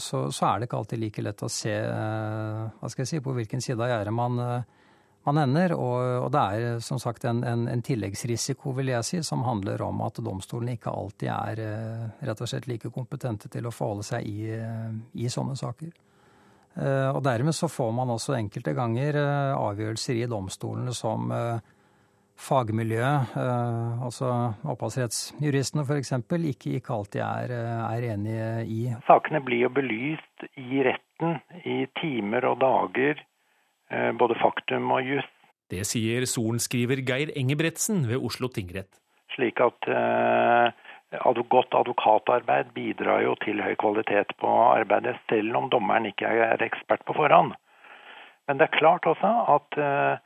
så, 0.00 0.22
så 0.32 0.46
er 0.48 0.62
det 0.62 0.70
ikke 0.70 0.80
alltid 0.80 1.02
like 1.02 1.24
lett 1.26 1.44
å 1.44 1.50
se 1.52 1.74
hva 1.76 2.88
skal 2.88 3.04
jeg 3.04 3.10
si, 3.10 3.20
på 3.20 3.36
hvilken 3.36 3.60
side 3.60 3.84
av 3.84 3.92
gjerdet 3.92 4.16
man, 4.16 4.40
man 5.28 5.40
ender. 5.44 5.74
Og, 5.76 6.00
og, 6.24 6.28
det 6.34 6.42
er 6.42 6.82
som 6.84 7.00
sagt 7.02 7.26
en, 7.28 7.44
en, 7.46 7.66
en, 7.70 7.84
tilleggsrisiko, 7.84 8.74
vil 8.78 8.92
jeg 8.94 9.06
si, 9.06 9.22
som 9.26 9.44
handler 9.46 9.84
om 9.86 10.02
at 10.06 10.20
domstolene 10.24 10.76
ikke 10.78 10.92
alltid 10.92 11.32
er 11.34 11.64
rett 12.26 12.44
og 12.44 12.50
slett 12.50 12.68
like 12.70 12.92
kompetente 12.94 13.50
til 13.52 13.68
å 13.68 13.74
forholde 13.74 14.06
seg 14.08 14.28
i, 14.28 14.52
i 15.20 15.32
sånne 15.32 15.56
saker. 15.58 15.96
Og 16.78 17.18
dermed 17.26 17.56
så 17.56 17.66
får 17.66 17.88
man 17.96 18.12
også 18.14 18.36
enkelte 18.36 18.70
ganger 18.76 19.16
avgjørelser 19.18 20.20
i 20.20 20.28
domstolene 20.30 20.92
som 20.94 21.26
fagmiljøet, 22.38 23.34
altså 24.04 24.30
opphavsrettsjuristene 24.70 25.82
f.eks., 25.82 26.12
ikke, 26.52 26.76
ikke 26.78 26.94
alltid 26.94 27.22
er, 27.24 27.54
er 27.88 28.06
enige 28.12 28.50
i. 28.70 28.78
Sakene 29.08 29.42
blir 29.44 29.66
jo 29.66 29.72
belyst 29.74 30.46
i 30.60 30.84
retten 30.86 31.40
i 31.66 31.80
timer 31.98 32.46
og 32.52 32.60
dager, 32.62 33.24
både 33.90 34.36
faktum 34.40 34.90
og 34.92 35.06
juss. 35.06 35.28
Det 35.68 35.84
sier 35.84 36.24
sorenskriver 36.28 37.02
Geir 37.04 37.32
Engebretsen 37.36 38.06
ved 38.08 38.24
Oslo 38.24 38.48
tingrett. 38.52 38.88
Slik 39.34 39.60
at 39.60 39.88
eh, 39.92 40.72
godt 41.52 41.74
advokatarbeid 41.76 42.72
bidrar 42.74 43.22
jo 43.22 43.34
til 43.44 43.60
høy 43.60 43.74
kvalitet 43.80 44.32
på 44.40 44.48
arbeidet, 44.48 45.16
selv 45.28 45.56
om 45.56 45.68
dommeren 45.70 46.08
ikke 46.08 46.26
er 46.26 46.64
ekspert 46.64 47.04
på 47.04 47.16
forhånd. 47.16 47.52
Men 48.48 48.58
det 48.58 48.68
er 48.68 48.78
klart 48.78 49.06
også 49.06 49.34
at 49.56 49.80
eh, 49.84 50.16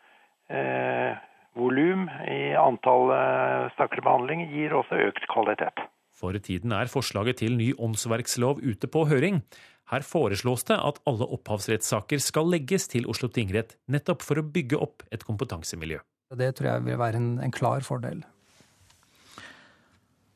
eh 0.51 1.13
volum 1.55 2.07
i 2.33 2.55
antall 2.57 3.11
eh, 3.13 3.73
saker 3.77 4.01
behandling 4.01 4.47
gir 4.55 4.73
også 4.73 4.97
økt 5.11 5.27
kvalitet. 5.29 5.83
For 6.17 6.33
tiden 6.39 6.73
er 6.73 6.89
forslaget 6.89 7.43
til 7.43 7.59
ny 7.59 7.73
åndsverkslov 7.77 8.63
ute 8.63 8.89
på 8.89 9.05
høring. 9.11 9.43
Her 9.91 10.05
foreslås 10.07 10.65
det 10.69 10.79
at 10.79 11.01
alle 11.09 11.27
opphavsrettssaker 11.37 12.23
skal 12.23 12.49
legges 12.53 12.87
til 12.93 13.09
Oslo 13.11 13.29
tingrett, 13.33 13.77
nettopp 13.91 14.23
for 14.25 14.41
å 14.41 14.47
bygge 14.47 14.79
opp 14.81 15.03
et 15.13 15.25
kompetansemiljø. 15.27 16.01
Det 16.39 16.55
tror 16.57 16.71
jeg 16.71 16.85
vil 16.87 17.01
være 17.01 17.21
en, 17.21 17.33
en 17.45 17.53
klar 17.53 17.85
fordel. 17.85 18.23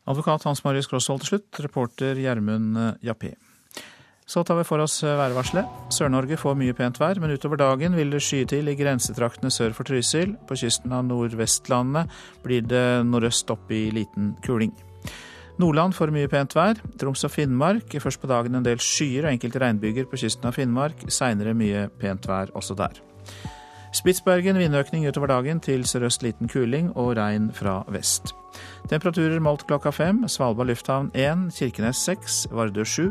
Advokat 0.06 0.44
Hans 0.46 0.62
Marius 0.62 0.86
Krosvold 0.90 1.24
til 1.24 1.32
slutt, 1.34 1.60
reporter 1.64 2.18
Gjermund 2.20 2.76
Jappé. 3.02 3.32
Så 4.26 4.42
tar 4.42 4.58
vi 4.58 4.64
for 4.66 4.82
oss 4.82 4.98
værvarselet. 5.06 5.66
Sør-Norge 5.94 6.38
får 6.38 6.56
mye 6.58 6.74
pent 6.74 6.98
vær, 6.98 7.18
men 7.22 7.30
utover 7.30 7.60
dagen 7.60 7.94
vil 7.94 8.10
det 8.10 8.24
skye 8.26 8.46
til 8.50 8.66
i 8.66 8.74
grensetraktene 8.78 9.52
sør 9.54 9.74
for 9.74 9.86
Trysil. 9.86 10.34
På 10.48 10.58
kysten 10.58 10.94
av 10.94 11.06
Nordvestlandet 11.06 12.10
blir 12.42 12.66
det 12.66 13.06
nordøst 13.06 13.54
opp 13.54 13.70
i 13.70 13.86
liten 13.94 14.34
kuling. 14.46 14.74
Nordland 15.56 15.94
får 15.96 16.12
mye 16.12 16.28
pent 16.28 16.52
vær. 16.56 16.80
Troms 17.00 17.24
og 17.24 17.32
Finnmark 17.32 17.94
først 18.02 18.20
på 18.20 18.28
dagen 18.28 18.58
en 18.58 18.64
del 18.64 18.80
skyer 18.82 19.24
og 19.24 19.32
enkelte 19.32 19.62
regnbyger 19.62 20.08
på 20.10 20.18
kysten 20.20 20.48
av 20.48 20.56
Finnmark. 20.58 21.06
Seinere 21.08 21.54
mye 21.56 21.86
pent 22.00 22.28
vær 22.28 22.52
også 22.58 22.76
der. 22.76 23.00
Spitsbergen 23.96 24.58
vindøkning 24.60 25.06
utover 25.08 25.30
dagen, 25.32 25.60
til 25.64 25.86
sørøst 25.88 26.20
liten 26.26 26.50
kuling 26.52 26.90
og 26.92 27.14
regn 27.16 27.48
fra 27.56 27.78
vest. 27.88 28.34
Temperaturer 28.90 29.40
målt 29.40 29.64
klokka 29.68 29.92
fem. 29.94 30.26
Svalbard 30.28 30.68
lufthavn 30.68 31.08
én, 31.16 31.48
Kirkenes 31.56 32.02
seks, 32.04 32.44
Vardø 32.52 32.84
sju. 32.84 33.08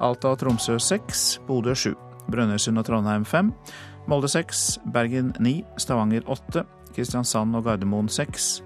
Alta 0.00 0.34
og 0.34 0.42
Tromsø 0.42 0.76
seks, 0.76 1.40
Bodø 1.48 1.72
sju. 1.72 1.94
Brønnøysund 2.28 2.78
og 2.78 2.84
Trondheim 2.90 3.24
fem. 3.24 3.54
Molde 4.08 4.28
seks, 4.28 4.78
Bergen 4.92 5.32
ni, 5.40 5.62
Stavanger 5.80 6.28
åtte. 6.28 6.66
Kristiansand 6.94 7.56
og 7.56 7.64
Gardermoen 7.64 8.08
6. 8.08 8.60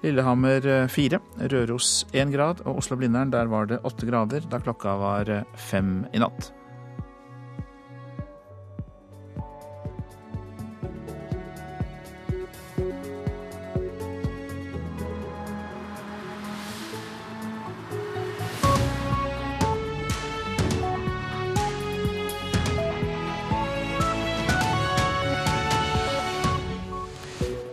Lillehammer 0.00 0.64
4, 0.88 1.20
Røros 1.52 1.90
1 2.16 2.32
grad 2.32 2.62
og 2.64 2.80
Oslo-Blindern 2.80 3.32
der 3.34 3.50
var 3.52 3.68
det 3.68 3.82
8 3.84 4.08
grader 4.08 4.46
da 4.48 4.62
klokka 4.62 4.96
var 4.96 5.34
5 5.70 5.92
i 6.16 6.22
natt. 6.22 6.52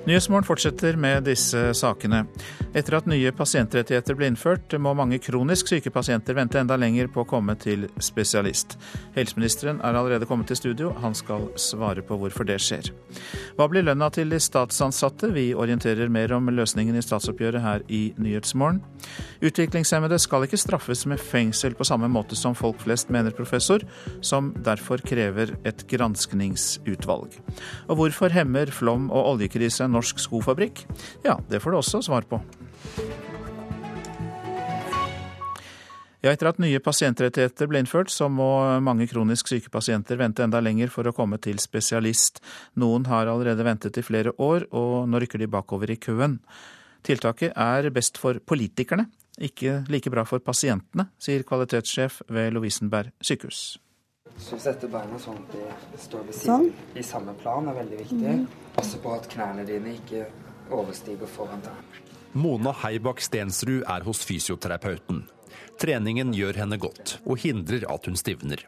Nyhetsmorgen 0.08 0.46
fortsetter 0.48 0.96
med 0.96 1.26
disse 1.28 1.60
sakene. 1.76 2.22
Etter 2.72 2.96
at 2.96 3.08
nye 3.12 3.32
pasientrettigheter 3.36 4.16
ble 4.16 4.30
innført, 4.32 4.72
må 4.80 4.94
mange 4.96 5.18
kronisk 5.20 5.68
syke 5.68 5.92
pasienter 5.92 6.38
vente 6.38 6.62
enda 6.62 6.78
lenger 6.80 7.10
på 7.12 7.26
å 7.26 7.28
komme 7.28 7.58
til 7.60 7.90
spesialist. 8.00 8.78
Helseministeren 9.18 9.82
er 9.84 9.98
allerede 10.00 10.30
kommet 10.30 10.48
til 10.48 10.60
studio. 10.62 10.94
Han 11.04 11.12
skal 11.18 11.50
svare 11.60 12.06
på 12.08 12.16
hvorfor 12.22 12.48
det 12.48 12.56
skjer. 12.64 12.88
Hva 13.58 13.68
blir 13.68 13.84
lønna 13.84 14.08
til 14.16 14.32
de 14.32 14.40
statsansatte? 14.40 15.34
Vi 15.36 15.50
orienterer 15.52 16.08
mer 16.08 16.32
om 16.38 16.48
løsningen 16.56 16.96
i 16.96 17.04
statsoppgjøret 17.04 17.66
her 17.66 17.84
i 17.92 18.14
Nyhetsmorgen. 18.16 18.80
Utviklingshemmede 19.44 20.22
skal 20.24 20.48
ikke 20.48 20.62
straffes 20.62 21.04
med 21.12 21.20
fengsel 21.20 21.76
på 21.76 21.90
samme 21.92 22.08
måte 22.08 22.40
som 22.40 22.56
folk 22.56 22.80
flest, 22.86 23.12
mener 23.12 23.36
professor, 23.36 23.84
som 24.24 24.54
derfor 24.64 25.04
krever 25.04 25.52
et 25.68 25.84
granskningsutvalg. 25.92 27.36
Og 27.92 28.00
hvorfor 28.00 28.32
hemmer 28.32 28.72
flom 28.72 29.12
og 29.12 29.34
oljekrise 29.36 29.84
en 29.84 29.97
norsk 29.98 30.22
skofabrikk? 30.22 30.86
Ja, 31.26 31.40
det 31.50 31.64
får 31.64 31.74
du 31.74 31.82
også 31.82 32.06
svar 32.06 32.30
på. 32.30 32.40
Ja, 36.26 36.32
etter 36.34 36.50
at 36.50 36.58
nye 36.60 36.80
pasientrettigheter 36.82 37.70
ble 37.70 37.84
innført, 37.84 38.10
så 38.10 38.26
må 38.28 38.50
mange 38.84 39.06
kronisk 39.08 39.52
syke 39.52 39.70
pasienter 39.72 40.18
vente 40.18 40.42
enda 40.44 40.60
lenger 40.64 40.90
for 40.92 41.08
å 41.08 41.14
komme 41.16 41.38
til 41.40 41.62
spesialist. 41.62 42.42
Noen 42.82 43.06
har 43.08 43.30
allerede 43.30 43.64
ventet 43.64 44.00
i 44.02 44.06
flere 44.06 44.34
år, 44.42 44.66
og 44.76 45.06
nå 45.08 45.22
rykker 45.22 45.40
de 45.40 45.50
bakover 45.54 45.94
i 45.94 46.00
køen. 46.02 46.40
Tiltaket 47.06 47.54
er 47.54 47.92
best 47.94 48.18
for 48.20 48.42
politikerne, 48.42 49.08
ikke 49.38 49.84
like 49.94 50.12
bra 50.12 50.26
for 50.28 50.42
pasientene, 50.44 51.12
sier 51.22 51.46
kvalitetssjef 51.48 52.24
ved 52.34 52.58
Lovisenberg 52.58 53.14
sykehus. 53.22 53.78
Så 54.38 54.60
sette 54.62 54.90
beina 54.92 55.18
sånn 55.20 55.40
at 55.42 55.56
de 55.56 56.02
står 56.02 56.28
ved 56.28 56.38
siden 56.38 56.68
sånn. 56.68 56.98
i 56.98 57.04
samme 57.06 57.34
plan 57.42 57.68
er 57.72 57.80
veldig 57.80 58.02
viktig. 58.04 58.36
Mm. 58.44 58.46
Passe 58.76 59.00
på 59.02 59.14
at 59.16 59.26
knærne 59.32 59.66
dine 59.68 59.96
ikke 59.98 60.28
overstiger 60.74 61.30
foran 61.32 61.64
deg. 61.66 62.04
Mona 62.38 62.74
Heibakk 62.84 63.24
Stensrud 63.24 63.86
er 63.90 64.06
hos 64.06 64.22
fysioterapeuten. 64.28 65.24
Treningen 65.82 66.34
gjør 66.38 66.60
henne 66.62 66.78
godt, 66.82 67.18
og 67.26 67.42
hindrer 67.42 67.86
at 67.90 68.06
hun 68.10 68.18
stivner. 68.20 68.62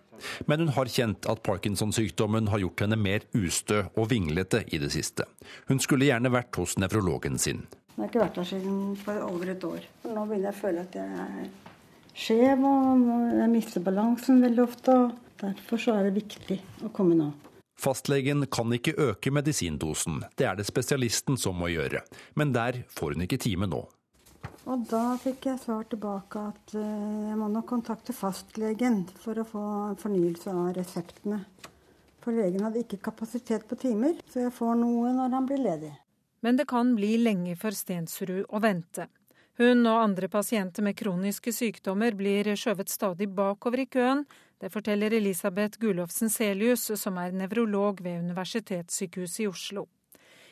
Men 0.50 0.66
hun 0.66 0.74
har 0.76 0.90
kjent 0.92 1.28
at 1.32 1.42
Parkinson-sykdommen 1.46 2.50
har 2.52 2.62
gjort 2.64 2.84
henne 2.86 2.98
mer 3.00 3.26
ustø 3.38 3.84
og 3.94 4.10
vinglete 4.12 4.64
i 4.74 4.82
det 4.82 4.92
siste. 4.94 5.26
Hun 5.70 5.82
skulle 5.84 6.10
gjerne 6.10 6.32
vært 6.34 6.60
hos 6.60 6.78
nevrologen 6.82 7.40
sin. 7.40 7.64
Jeg 7.96 8.02
har 8.02 8.12
ikke 8.12 8.24
vært 8.24 8.38
der 8.40 8.50
siden 8.52 8.78
for 9.00 9.26
over 9.28 9.54
et 9.54 9.66
år. 9.68 9.88
Nå 10.08 10.26
begynner 10.28 10.50
jeg 10.50 10.56
å 10.56 10.60
føle 10.60 10.84
at 10.86 11.00
jeg 11.00 11.24
er 11.24 11.50
skjev, 12.20 12.64
og 12.68 13.10
jeg 13.40 13.50
mister 13.54 13.84
balansen 13.84 14.44
veldig 14.44 14.64
ofte. 14.66 14.96
og 14.96 15.29
Derfor 15.40 15.80
så 15.80 15.96
er 15.96 16.10
det 16.10 16.18
viktig 16.20 16.60
å 16.84 16.92
komme 16.96 17.16
nå. 17.18 17.30
Fastlegen 17.80 18.44
kan 18.52 18.74
ikke 18.76 18.98
øke 19.00 19.32
medisindosen, 19.32 20.20
det 20.36 20.50
er 20.50 20.58
det 20.60 20.66
spesialisten 20.68 21.40
som 21.40 21.56
må 21.56 21.70
gjøre. 21.72 22.02
Men 22.36 22.52
der 22.52 22.82
får 22.92 23.16
hun 23.16 23.24
ikke 23.24 23.40
time 23.40 23.70
nå. 23.72 23.86
Og 24.70 24.84
da 24.90 25.16
fikk 25.22 25.48
jeg 25.48 25.62
svar 25.62 25.86
tilbake 25.90 26.42
at 26.52 26.74
eh, 26.78 27.30
jeg 27.30 27.38
må 27.40 27.48
nok 27.52 27.70
kontakte 27.72 28.14
fastlegen 28.14 29.06
for 29.22 29.40
å 29.40 29.48
få 29.48 29.64
fornyelse 30.02 30.52
av 30.52 30.74
reseptene. 30.76 31.40
For 32.20 32.36
legen 32.36 32.66
hadde 32.68 32.84
ikke 32.84 33.00
kapasitet 33.10 33.66
på 33.70 33.80
timer, 33.80 34.20
så 34.30 34.44
jeg 34.44 34.54
får 34.54 34.76
noe 34.82 35.14
når 35.16 35.38
han 35.38 35.48
blir 35.48 35.64
ledig. 35.64 35.94
Men 36.44 36.60
det 36.60 36.68
kan 36.72 36.92
bli 36.96 37.16
lenge 37.20 37.56
for 37.60 37.76
Stensrud 37.76 38.46
å 38.48 38.62
vente. 38.64 39.08
Hun 39.60 39.84
og 39.90 40.04
andre 40.04 40.30
pasienter 40.32 40.86
med 40.86 40.96
kroniske 41.00 41.52
sykdommer 41.56 42.16
blir 42.16 42.48
skjøvet 42.60 42.92
stadig 42.92 43.28
bakover 43.36 43.84
i 43.84 43.90
køen, 43.92 44.24
det 44.60 44.70
forteller 44.74 45.14
Elisabeth 45.16 45.80
Gulofsen 45.80 46.30
Selius, 46.30 46.90
som 47.00 47.18
er 47.18 47.32
nevrolog 47.32 48.02
ved 48.04 48.20
Universitetssykehuset 48.26 49.46
i 49.46 49.48
Oslo. 49.48 49.88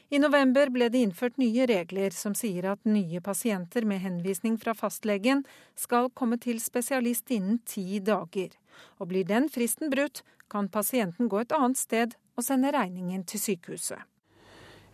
I 0.09 0.21
november 0.23 0.69
ble 0.71 0.87
det 0.87 1.01
innført 1.03 1.35
nye 1.41 1.65
regler 1.67 2.13
som 2.15 2.35
sier 2.37 2.69
at 2.71 2.87
nye 2.87 3.19
pasienter 3.19 3.83
med 3.83 3.99
henvisning 3.99 4.55
fra 4.61 4.71
fastlegen 4.71 5.43
skal 5.75 6.07
komme 6.15 6.39
til 6.39 6.61
spesialist 6.63 7.33
innen 7.35 7.59
ti 7.67 7.99
dager. 7.99 8.55
Og 9.03 9.11
blir 9.11 9.27
den 9.27 9.49
fristen 9.51 9.91
brutt, 9.91 10.23
kan 10.47 10.69
pasienten 10.71 11.27
gå 11.27 11.43
et 11.43 11.51
annet 11.51 11.79
sted 11.81 12.15
og 12.37 12.47
sende 12.47 12.71
regningen 12.71 13.27
til 13.27 13.43
sykehuset. 13.43 13.99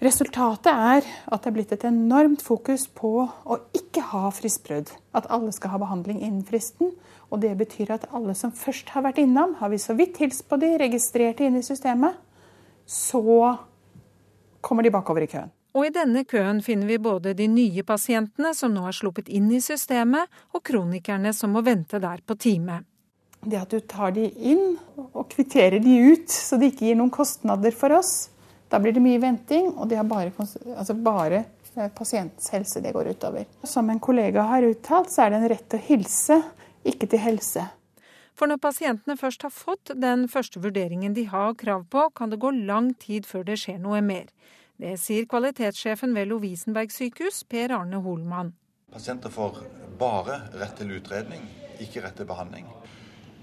Resultatet 0.03 0.67
er 0.67 1.05
at 1.31 1.43
det 1.45 1.47
er 1.47 1.55
blitt 1.55 1.71
et 1.71 1.83
enormt 1.87 2.41
fokus 2.43 2.89
på 2.91 3.23
å 3.23 3.57
ikke 3.77 4.01
ha 4.09 4.27
fristbrudd. 4.35 4.89
At 5.15 5.29
alle 5.31 5.53
skal 5.55 5.71
ha 5.71 5.79
behandling 5.79 6.17
innen 6.19 6.43
fristen. 6.43 6.91
Og 7.31 7.39
det 7.39 7.53
betyr 7.61 7.93
at 7.95 8.09
alle 8.11 8.35
som 8.35 8.51
først 8.51 8.91
har 8.91 9.05
vært 9.05 9.21
innom, 9.23 9.55
har 9.61 9.71
vi 9.71 9.79
så 9.79 9.95
vidt 9.95 10.19
hilst 10.19 10.43
på 10.49 10.59
de, 10.59 10.73
registrert 10.81 11.39
de 11.39 11.47
inn 11.47 11.55
i 11.57 11.63
systemet, 11.63 12.17
så 12.85 13.53
kommer 14.61 14.83
de 14.83 14.91
bakover 14.91 15.23
i 15.23 15.29
køen. 15.31 15.53
Og 15.73 15.87
i 15.87 15.93
denne 15.93 16.25
køen 16.29 16.59
finner 16.61 16.89
vi 16.91 16.99
både 17.01 17.33
de 17.37 17.47
nye 17.49 17.85
pasientene 17.87 18.51
som 18.53 18.75
nå 18.75 18.83
har 18.83 18.93
sluppet 18.93 19.31
inn 19.31 19.47
i 19.55 19.61
systemet, 19.63 20.27
og 20.53 20.65
kronikerne 20.67 21.31
som 21.33 21.55
må 21.55 21.63
vente 21.65 22.01
der 22.03 22.21
på 22.27 22.35
time. 22.35 22.83
Det 23.43 23.57
at 23.59 23.71
du 23.71 23.79
tar 23.79 24.13
de 24.15 24.27
inn 24.51 24.75
og 25.13 25.25
kvitterer 25.31 25.81
de 25.83 25.95
ut, 26.11 26.29
så 26.29 26.59
det 26.59 26.73
ikke 26.73 26.91
gir 26.91 26.99
noen 26.99 27.11
kostnader 27.11 27.73
for 27.75 27.95
oss, 27.97 28.32
da 28.73 28.79
blir 28.81 28.95
det 28.95 29.03
mye 29.05 29.21
venting, 29.21 29.67
og 29.77 29.85
det 29.91 29.99
er 30.01 30.07
bare, 30.09 30.31
altså 30.73 30.95
bare 30.97 31.43
eh, 31.77 31.91
pasientens 31.93 32.49
helse 32.55 32.81
det 32.81 32.95
går 32.95 33.11
utover. 33.13 33.45
Som 33.69 33.91
en 33.93 34.01
kollega 34.01 34.47
har 34.49 34.65
uttalt, 34.65 35.11
så 35.13 35.27
er 35.27 35.29
det 35.33 35.41
en 35.43 35.49
rett 35.51 35.67
til 35.69 35.77
å 35.77 35.87
hilse, 35.91 36.39
ikke 36.89 37.11
til 37.11 37.21
helse. 37.21 37.67
For 38.33 38.49
når 38.49 38.63
pasientene 38.63 39.13
først 39.19 39.45
har 39.45 39.53
fått 39.53 39.93
den 40.01 40.25
første 40.25 40.57
vurderingen 40.63 41.13
de 41.13 41.27
har 41.29 41.53
krav 41.53 41.85
på, 41.93 42.07
kan 42.17 42.33
det 42.33 42.41
gå 42.41 42.49
lang 42.65 42.95
tid 42.97 43.29
før 43.29 43.45
det 43.45 43.59
skjer 43.61 43.77
noe 43.83 44.01
mer. 44.01 44.25
Det 44.81 44.97
sier 44.97 45.29
kvalitetssjefen 45.29 46.17
ved 46.17 46.31
Lovisenberg 46.33 46.89
sykehus, 46.91 47.43
Per 47.45 47.77
Arne 47.77 48.01
Holmann. 48.01 48.55
Pasienter 48.89 49.29
får 49.29 49.61
bare 50.01 50.41
rett 50.57 50.79
til 50.81 50.97
utredning, 50.97 51.45
ikke 51.77 52.01
rett 52.01 52.17
til 52.17 52.25
behandling. 52.29 52.65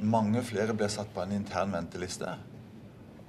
Mange 0.02 0.42
flere 0.42 0.74
blir 0.74 0.90
satt 0.90 1.14
på 1.14 1.22
en 1.22 1.38
intern 1.38 1.70
venteliste. 1.78 2.34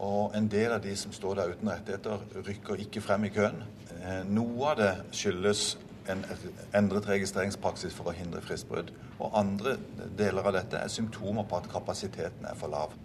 Og 0.02 0.34
en 0.38 0.48
del 0.50 0.74
av 0.74 0.82
de 0.82 0.96
som 0.98 1.14
står 1.14 1.38
der 1.38 1.54
uten 1.54 1.70
rettigheter, 1.70 2.26
rykker 2.48 2.82
ikke 2.86 3.04
frem 3.06 3.28
i 3.28 3.34
køen. 3.34 3.62
Eh, 4.02 4.24
noe 4.26 4.72
av 4.72 4.80
det 4.80 4.92
skyldes 5.14 5.78
en 6.10 6.24
endret 6.74 7.06
registreringspraksis 7.10 7.94
for 7.94 8.10
å 8.10 8.16
hindre 8.18 8.42
fristbrudd. 8.42 8.90
Og 9.20 9.38
andre 9.38 9.76
deler 10.18 10.50
av 10.50 10.58
dette 10.58 10.80
er 10.82 10.90
symptomer 10.90 11.46
på 11.46 11.62
at 11.62 11.70
kapasiteten 11.72 12.50
er 12.50 12.58
for 12.58 12.74
lav. 12.74 12.96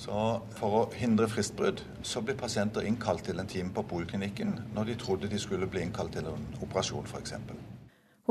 Så 0.00 0.40
For 0.56 0.76
å 0.78 0.84
hindre 0.96 1.28
fristbrudd 1.28 1.82
så 2.02 2.22
blir 2.24 2.38
pasienter 2.38 2.86
innkalt 2.88 3.24
til 3.26 3.38
en 3.38 3.50
time 3.50 3.74
på 3.74 3.84
poliklinikken 3.90 4.56
når 4.74 4.92
de 4.92 4.96
trodde 5.02 5.28
de 5.28 5.38
skulle 5.38 5.68
bli 5.70 5.84
innkalt 5.86 6.16
til 6.16 6.30
en 6.30 6.48
operasjon 6.62 7.06
f.eks. 7.06 7.34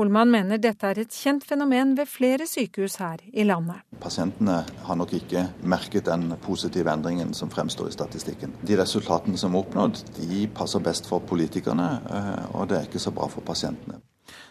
Holman 0.00 0.30
mener 0.32 0.56
dette 0.56 0.88
er 0.88 1.02
et 1.02 1.12
kjent 1.12 1.42
fenomen 1.44 1.90
ved 1.98 2.08
flere 2.08 2.46
sykehus 2.48 2.94
her 3.02 3.20
i 3.36 3.44
landet. 3.44 3.82
Pasientene 4.00 4.62
har 4.86 4.96
nok 4.96 5.10
ikke 5.18 5.42
merket 5.60 6.06
den 6.08 6.30
positive 6.40 6.88
endringen 6.88 7.34
som 7.36 7.50
fremstår 7.52 7.90
i 7.90 7.92
statistikken. 7.92 8.54
De 8.64 8.78
resultatene 8.80 9.36
som 9.36 9.52
er 9.52 9.60
oppnådd, 9.60 10.00
de 10.16 10.46
passer 10.56 10.80
best 10.80 11.10
for 11.10 11.20
politikerne, 11.28 11.90
eh, 12.08 12.46
og 12.54 12.70
det 12.70 12.78
er 12.78 12.88
ikke 12.88 13.02
så 13.02 13.12
bra 13.12 13.28
for 13.28 13.44
pasientene. 13.44 14.00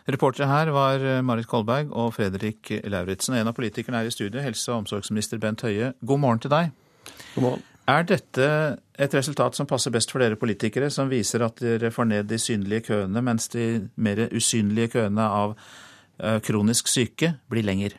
Reportere 0.09 0.51
her 0.51 0.69
var 0.75 1.01
eh, 1.01 1.23
Marit 1.25 1.49
Kolberg 1.49 1.89
og 1.97 2.13
Fredrik 2.19 2.69
Lauritzen. 2.85 3.39
En 3.39 3.49
av 3.49 3.57
politikerne 3.57 4.03
er 4.03 4.11
i 4.11 4.13
studio, 4.13 4.43
helse- 4.45 4.69
og 4.69 4.83
omsorgsminister 4.83 5.41
Bent 5.41 5.65
Høie. 5.65 5.95
God 6.05 6.21
morgen 6.21 6.45
til 6.45 6.53
deg. 6.53 6.69
God 7.33 7.47
morgen. 7.47 7.65
Er 7.89 8.03
dette 8.05 8.47
et 9.01 9.13
resultat 9.15 9.55
som 9.57 9.67
passer 9.69 9.93
best 9.93 10.11
for 10.13 10.21
dere 10.21 10.37
politikere, 10.37 10.91
som 10.93 11.09
viser 11.09 11.41
at 11.45 11.61
dere 11.63 11.89
får 11.93 12.09
ned 12.09 12.27
de 12.29 12.37
synlige 12.41 12.89
køene, 12.91 13.23
mens 13.25 13.49
de 13.49 13.87
mer 13.95 14.27
usynlige 14.35 14.91
køene 14.97 15.25
av 15.25 15.55
eh, 15.55 16.37
kronisk 16.45 16.91
syke 16.91 17.31
blir 17.49 17.65
lenger? 17.65 17.95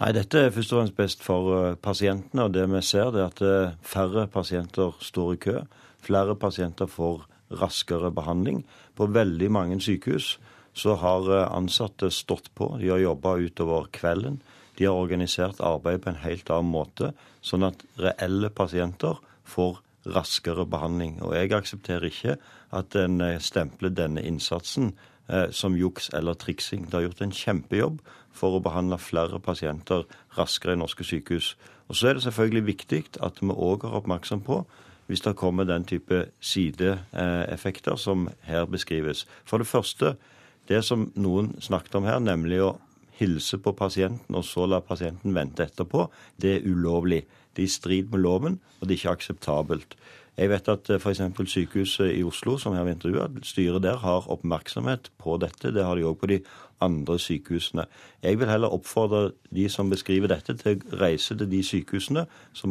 Nei, 0.00 0.10
Dette 0.16 0.46
er 0.46 0.54
først 0.54 0.72
og 0.72 0.80
fremst 0.80 0.96
best 0.98 1.22
for 1.22 1.50
eh, 1.58 1.76
pasientene. 1.78 2.48
og 2.48 2.56
Det 2.56 2.64
vi 2.72 2.82
ser, 2.82 3.12
er 3.14 3.28
at 3.28 3.42
eh, 3.44 3.76
færre 3.86 4.26
pasienter 4.26 4.96
står 5.04 5.34
i 5.36 5.42
kø. 5.46 5.58
Flere 6.02 6.34
pasienter 6.34 6.90
får 6.90 7.28
raskere 7.60 8.10
behandling. 8.10 8.64
På 8.96 9.06
veldig 9.06 9.50
mange 9.52 9.78
sykehus 9.84 10.38
så 10.74 10.96
har 10.96 11.28
ansatte 11.50 12.10
stått 12.10 12.50
på. 12.56 12.72
De 12.80 12.90
har 12.90 13.04
jobba 13.04 13.36
utover 13.38 13.90
kvelden. 13.94 14.40
De 14.80 14.86
har 14.88 14.96
organisert 14.96 15.60
arbeidet 15.60 16.00
på 16.06 16.08
en 16.08 16.22
helt 16.22 16.48
annen 16.48 16.72
måte, 16.72 17.10
sånn 17.44 17.66
at 17.68 17.82
reelle 18.00 18.48
pasienter 18.48 19.18
får 19.44 19.82
raskere 20.08 20.64
behandling. 20.64 21.18
Og 21.20 21.34
jeg 21.36 21.52
aksepterer 21.52 22.08
ikke 22.08 22.36
at 22.72 22.96
en 22.96 23.20
eh, 23.20 23.36
stempler 23.44 23.92
denne 23.92 24.24
innsatsen 24.24 24.94
eh, 25.28 25.50
som 25.52 25.76
juks 25.76 26.08
eller 26.16 26.38
triksing. 26.40 26.86
Det 26.88 26.96
har 26.96 27.04
gjort 27.10 27.20
en 27.26 27.36
kjempejobb 27.36 28.00
for 28.32 28.56
å 28.56 28.64
behandle 28.64 28.96
flere 28.96 29.42
pasienter 29.44 30.08
raskere 30.38 30.78
i 30.78 30.80
norske 30.80 31.04
sykehus. 31.04 31.52
Og 31.92 32.00
Så 32.00 32.08
er 32.08 32.16
det 32.16 32.24
selvfølgelig 32.24 32.66
viktig 32.66 33.04
at 33.20 33.42
vi 33.42 33.52
òg 33.52 33.84
er 33.84 34.00
oppmerksom 34.00 34.40
på 34.48 34.62
hvis 35.10 35.20
det 35.20 35.36
kommer 35.36 35.68
den 35.68 35.84
type 35.84 36.30
sideeffekter 36.40 37.96
som 38.00 38.28
her 38.46 38.64
beskrives. 38.64 39.26
For 39.44 39.58
det 39.58 39.66
første, 39.66 40.14
det 40.68 40.84
som 40.86 41.10
noen 41.18 41.56
snakket 41.60 41.98
om 41.98 42.06
her, 42.06 42.20
nemlig 42.22 42.62
å 42.62 42.76
hilse 43.20 43.60
på 43.62 43.74
pasienten 43.76 44.38
og 44.38 44.46
så 44.48 44.66
la 44.68 44.80
pasienten 44.84 45.36
vente 45.36 45.66
etterpå, 45.66 46.08
det 46.40 46.56
er 46.56 46.66
ulovlig. 46.70 47.24
Det 47.54 47.64
er 47.64 47.68
i 47.68 47.72
strid 47.72 48.10
med 48.12 48.22
loven, 48.22 48.60
og 48.78 48.86
det 48.86 48.94
er 48.94 49.00
ikke 49.00 49.14
akseptabelt. 49.18 49.96
Jeg 50.40 50.48
vet 50.48 50.68
at 50.72 50.90
eh, 50.90 51.00
f.eks. 51.00 51.20
sykehuset 51.52 52.14
i 52.14 52.22
Oslo, 52.24 52.56
som 52.56 52.72
jeg 52.72 52.84
har 52.84 52.90
intervjua, 52.94 53.28
styret 53.44 53.82
der 53.84 53.98
har 54.00 54.28
oppmerksomhet 54.30 55.10
på 55.20 55.36
dette. 55.42 55.72
Det 55.74 55.84
har 55.84 55.98
de 55.98 56.06
òg 56.08 56.16
på 56.20 56.30
de 56.30 56.38
andre 56.80 57.18
sykehusene. 57.20 57.84
Jeg 58.22 58.38
vil 58.40 58.48
heller 58.48 58.72
oppfordre 58.72 59.32
de 59.54 59.68
som 59.68 59.90
beskriver 59.90 60.32
dette, 60.32 60.56
til 60.56 60.78
å 60.78 61.00
reise 61.02 61.36
til 61.36 61.50
de 61.50 61.60
sykehusene 61.66 62.24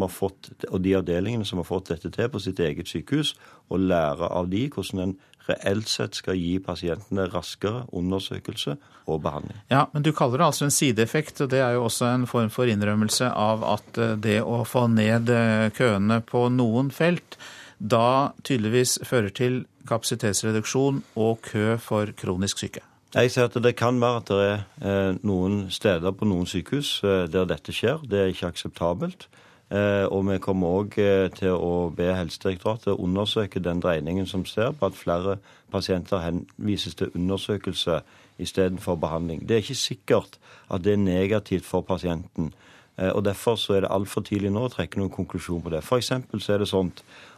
fått, 0.09 0.49
og 0.71 0.81
de 0.81 0.95
avdelingene 0.97 1.45
som 1.45 1.62
har 1.62 1.67
fått 1.69 1.91
dette 1.93 2.09
til 2.15 2.29
på 2.29 2.41
sitt 2.41 2.59
eget 2.59 2.89
sykehus, 2.89 3.35
og 3.69 3.85
lære 3.85 4.31
av 4.33 4.49
de 4.49 4.65
hvordan 4.69 5.03
en 5.03 5.17
reelt 5.47 5.89
sett 5.89 6.17
skal 6.17 6.38
gi 6.38 6.58
pasientene 6.63 7.28
raskere 7.32 7.86
undersøkelse 7.95 8.75
og 9.10 9.21
behandling. 9.23 9.58
Ja, 9.71 9.88
Men 9.93 10.04
du 10.04 10.12
kaller 10.13 10.38
det 10.38 10.45
altså 10.45 10.67
en 10.67 10.75
sideeffekt, 10.75 11.41
og 11.41 11.49
det 11.49 11.62
er 11.63 11.78
jo 11.78 11.86
også 11.88 12.12
en 12.13 12.28
form 12.28 12.52
for 12.54 12.69
innrømmelse 12.69 13.32
av 13.32 13.63
at 13.63 13.97
eh, 13.97 14.15
det 14.17 14.39
å 14.43 14.63
få 14.67 14.88
ned 14.93 15.32
eh, 15.34 15.69
køene 15.75 16.21
på 16.25 16.47
noen 16.54 16.91
felt 16.91 17.39
da 17.80 18.36
tydeligvis 18.43 18.99
fører 19.08 19.32
til 19.32 19.63
kapasitetsreduksjon 19.88 21.02
og 21.15 21.41
kø 21.47 21.78
for 21.82 22.12
kronisk 22.19 22.60
syke. 22.65 22.84
Jeg 23.15 23.32
sier 23.34 23.47
at 23.47 23.56
Det 23.58 23.73
kan 23.75 23.97
være 24.02 24.17
at 24.21 24.30
det 24.30 24.39
er 24.45 24.58
eh, 24.86 25.19
noen 25.25 25.69
steder 25.73 26.13
på 26.13 26.28
noen 26.30 26.45
sykehus 26.45 26.99
der 27.04 27.47
dette 27.49 27.73
skjer. 27.73 28.04
Det 28.06 28.19
er 28.19 28.34
ikke 28.34 28.52
akseptabelt. 28.52 29.30
Eh, 29.69 30.05
og 30.10 30.23
vi 30.25 30.39
kommer 30.41 30.79
òg 30.79 30.95
eh, 30.97 31.27
til 31.38 31.53
å 31.53 31.91
be 31.93 32.08
Helsedirektoratet 32.17 32.97
undersøke 32.97 33.62
den 33.62 33.82
dreiningen 33.84 34.25
som 34.25 34.41
ser 34.49 34.71
på 34.73 34.88
at 34.89 34.97
flere 34.97 35.36
pasienter 35.69 36.23
henvises 36.23 36.95
til 36.97 37.12
undersøkelse 37.13 37.99
istedenfor 38.41 38.97
behandling. 38.97 39.43
Det 39.45 39.55
er 39.55 39.62
ikke 39.62 39.77
sikkert 39.77 40.39
at 40.73 40.82
det 40.84 40.95
er 40.95 41.03
negativt 41.03 41.69
for 41.69 41.86
pasienten. 41.86 42.49
Eh, 42.97 43.12
og 43.13 43.25
Derfor 43.25 43.60
så 43.62 43.75
er 43.75 43.86
det 43.86 43.91
altfor 43.93 44.25
tidlig 44.25 44.49
nå 44.55 44.63
å 44.65 44.71
trekke 44.73 44.97
noen 44.97 45.13
konklusjon 45.13 45.62
på 45.62 45.73
det. 45.75 45.84
For 45.86 46.01
så 46.01 46.17
er 46.53 46.63
det 46.63 46.71
sånn 46.71 46.89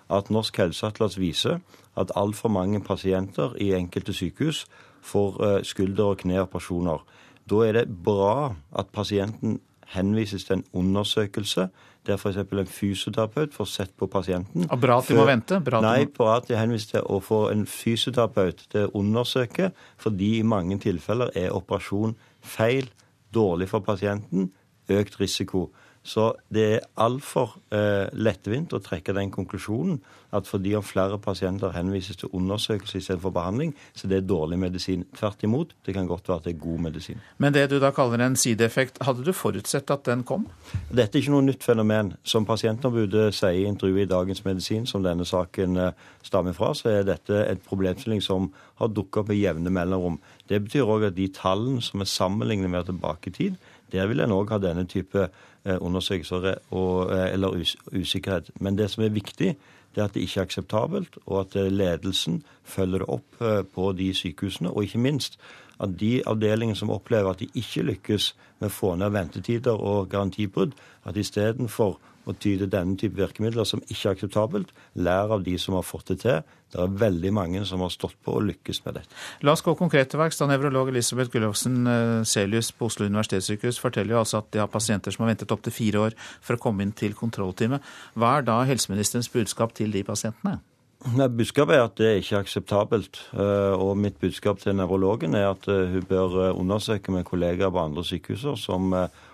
at 0.08 0.32
Norsk 0.32 0.62
helseatlas 0.64 1.20
viser 1.20 1.60
at 2.00 2.16
altfor 2.16 2.50
mange 2.50 2.80
pasienter 2.80 3.58
i 3.60 3.74
enkelte 3.76 4.16
sykehus 4.16 4.66
får 5.04 5.64
skulder- 5.68 6.14
og 6.14 6.24
kneoperasjoner. 6.24 7.04
Da 7.50 7.62
er 7.66 7.74
det 7.74 8.04
bra 8.06 8.56
at 8.72 8.92
pasienten 8.94 9.60
henvises 9.96 10.46
til 10.48 10.60
en 10.60 10.66
undersøkelse 10.74 11.68
der 12.08 12.18
f.eks. 12.18 12.38
en 12.38 12.68
fysioterapeut 12.68 13.54
får 13.54 13.68
sett 13.70 13.92
på 13.98 14.08
pasienten. 14.10 14.66
Og 14.70 14.80
bra 14.82 14.98
at 14.98 15.10
de 15.10 15.18
må 15.18 15.26
vente? 15.30 15.60
Bra 15.62 15.82
nei, 15.84 16.08
bra 16.10 16.40
at 16.40 16.48
de 16.50 16.58
henvises 16.58 16.90
til 16.96 17.06
å 17.06 17.20
få 17.22 17.44
en 17.52 17.68
fysioterapeut 17.70 18.66
til 18.72 18.88
å 18.88 19.04
undersøke, 19.04 19.70
fordi 20.02 20.40
i 20.40 20.48
mange 20.48 20.80
tilfeller 20.82 21.30
er 21.38 21.54
operasjon 21.54 22.16
feil, 22.42 22.90
dårlig 23.34 23.70
for 23.70 23.86
pasienten, 23.86 24.50
økt 24.92 25.20
risiko. 25.22 25.70
Så 26.04 26.32
det 26.50 26.64
er 26.76 26.88
altfor 26.98 27.60
eh, 27.70 28.08
lettvint 28.18 28.74
å 28.74 28.82
trekke 28.82 29.14
den 29.14 29.30
konklusjonen 29.34 30.00
at 30.32 30.48
fordi 30.48 30.74
om 30.76 30.84
flere 30.84 31.18
pasienter 31.20 31.74
henvises 31.76 32.18
til 32.18 32.32
undersøkelse 32.34 32.98
istedenfor 32.98 33.34
behandling, 33.36 33.74
så 33.94 34.08
det 34.08 34.18
er 34.18 34.28
dårlig 34.28 34.60
medisin. 34.60 35.04
Tvert 35.18 35.44
imot, 35.44 35.76
det 35.86 35.94
kan 35.94 36.08
godt 36.08 36.30
være 36.30 36.38
at 36.38 36.48
det 36.48 36.54
er 36.56 36.62
god 36.64 36.80
medisin. 36.88 37.20
Men 37.38 37.54
det 37.54 37.68
du 37.70 37.78
da 37.84 37.92
kaller 37.96 38.24
en 38.24 38.38
sideeffekt, 38.40 39.02
hadde 39.04 39.26
du 39.28 39.34
forutsett 39.36 39.92
at 39.92 40.06
den 40.08 40.24
kom? 40.24 40.48
Dette 40.90 41.18
er 41.18 41.26
ikke 41.26 41.36
noe 41.36 41.46
nytt 41.46 41.68
fenomen. 41.68 42.14
Som 42.24 42.48
pasientombudet 42.48 43.28
sier 43.36 43.60
i 43.60 43.68
intervjuet 43.68 44.08
i 44.08 44.12
Dagens 44.14 44.46
Medisin, 44.48 44.88
som 44.88 45.04
denne 45.04 45.28
saken 45.28 45.78
eh, 45.78 46.08
stammer 46.24 46.56
fra, 46.58 46.72
så 46.78 46.90
er 46.96 47.08
dette 47.12 47.44
et 47.46 47.62
problemstilling 47.68 48.24
som 48.24 48.50
har 48.80 48.90
dukket 48.90 49.26
opp 49.26 49.34
med 49.34 49.42
jevne 49.42 49.74
mellomrom. 49.74 50.18
Det 50.50 50.64
betyr 50.64 50.88
òg 50.88 51.10
at 51.12 51.20
de 51.20 51.28
tallene 51.36 51.84
som 51.84 52.02
er 52.02 52.10
sammenlignet 52.10 52.72
med 52.72 52.88
tilbake 52.88 53.30
i 53.30 53.36
tid, 53.36 53.62
der 53.92 54.08
vil 54.08 54.24
en 54.24 54.32
òg 54.32 54.54
ha 54.54 54.60
denne 54.64 54.86
type 54.88 55.28
undersøkelser 55.66 56.56
og, 56.72 57.14
eh, 57.14 57.34
eller 57.34 57.48
us 57.48 57.78
usikkerhet. 57.94 58.52
Men 58.60 58.78
det 58.78 58.92
som 58.92 59.04
er 59.04 59.10
viktig, 59.10 59.56
det 59.96 60.02
er 60.02 60.04
at 60.04 60.14
det 60.14 60.22
ikke 60.22 60.40
er 60.40 60.44
akseptabelt, 60.44 61.18
og 61.26 61.40
at 61.40 61.56
eh, 61.56 61.72
ledelsen 61.72 62.44
følger 62.64 63.10
opp 63.10 63.44
på 63.76 63.92
de 63.92 64.14
sykehusene. 64.14 64.72
Og 64.72 64.84
ikke 64.84 65.00
minst 65.00 65.40
at 65.80 66.00
de 66.00 66.22
avdelingene 66.28 66.78
som 66.78 66.90
opplever 66.90 67.30
at 67.30 67.40
de 67.40 67.50
ikke 67.54 67.84
lykkes 67.84 68.36
med 68.60 68.70
å 68.70 68.74
få 68.74 68.96
ned 68.96 69.12
ventetider 69.12 69.72
og 69.74 70.10
garantibrudd, 70.10 70.72
at 71.06 71.18
istedenfor 71.18 71.98
å 72.32 72.40
tyde 72.42 72.70
denne 72.72 72.98
type 73.00 73.20
virkemidler 73.20 73.68
som 73.68 73.84
ikke 73.88 74.10
er 74.10 74.18
akseptabelt, 74.18 74.74
lær 74.96 75.36
av 75.36 75.46
de 75.46 75.58
som 75.62 75.78
har 75.78 75.88
fått 75.88 76.14
det 76.14 76.22
til. 76.24 76.42
Det 76.72 76.80
er 76.80 76.94
veldig 77.02 77.32
mange 77.36 77.62
som 77.68 77.84
har 77.84 77.92
stått 77.92 78.16
på 78.24 78.38
og 78.38 78.46
lykkes 78.48 78.82
med 78.86 79.02
dette. 79.02 79.16
La 79.44 79.56
oss 79.56 79.64
gå 79.66 79.74
konkret 79.76 80.12
til 80.12 80.22
verks. 80.22 80.40
Nevrolog 80.48 80.92
Elisabeth 80.92 81.32
Gullofsen 81.34 81.82
eh, 81.84 82.24
Selius 82.28 82.72
på 82.76 82.88
Oslo 82.88 83.08
universitetssykehus 83.10 83.80
forteller 83.82 84.16
jo 84.16 84.22
altså 84.24 84.40
at 84.40 84.52
de 84.56 84.62
har 84.64 84.72
pasienter 84.72 85.14
som 85.14 85.26
har 85.26 85.34
ventet 85.34 85.52
opptil 85.52 85.76
fire 85.76 86.08
år 86.08 86.18
for 86.40 86.56
å 86.56 86.64
komme 86.64 86.86
inn 86.86 86.96
til 86.96 87.16
kontrolltime. 87.18 87.82
Hva 88.16 88.38
er 88.38 88.48
da 88.48 88.62
helseministerens 88.70 89.32
budskap 89.34 89.76
til 89.78 89.92
de 89.92 90.06
pasientene? 90.08 90.62
Budskapet 91.02 91.76
er 91.76 91.84
at 91.84 91.96
det 91.98 92.08
er 92.08 92.20
ikke 92.22 92.44
akseptabelt. 92.46 93.20
Eh, 93.36 93.76
og 93.76 93.98
mitt 94.00 94.22
budskap 94.22 94.64
til 94.64 94.78
nevrologen 94.80 95.36
er 95.36 95.50
at 95.52 95.68
eh, 95.68 95.92
hun 95.92 96.08
bør 96.08 96.54
undersøke 96.54 97.12
med 97.12 97.28
kollegaer 97.28 97.74
på 97.74 97.84
andre 97.84 98.08
sykehus 98.08 98.48
som 98.64 98.94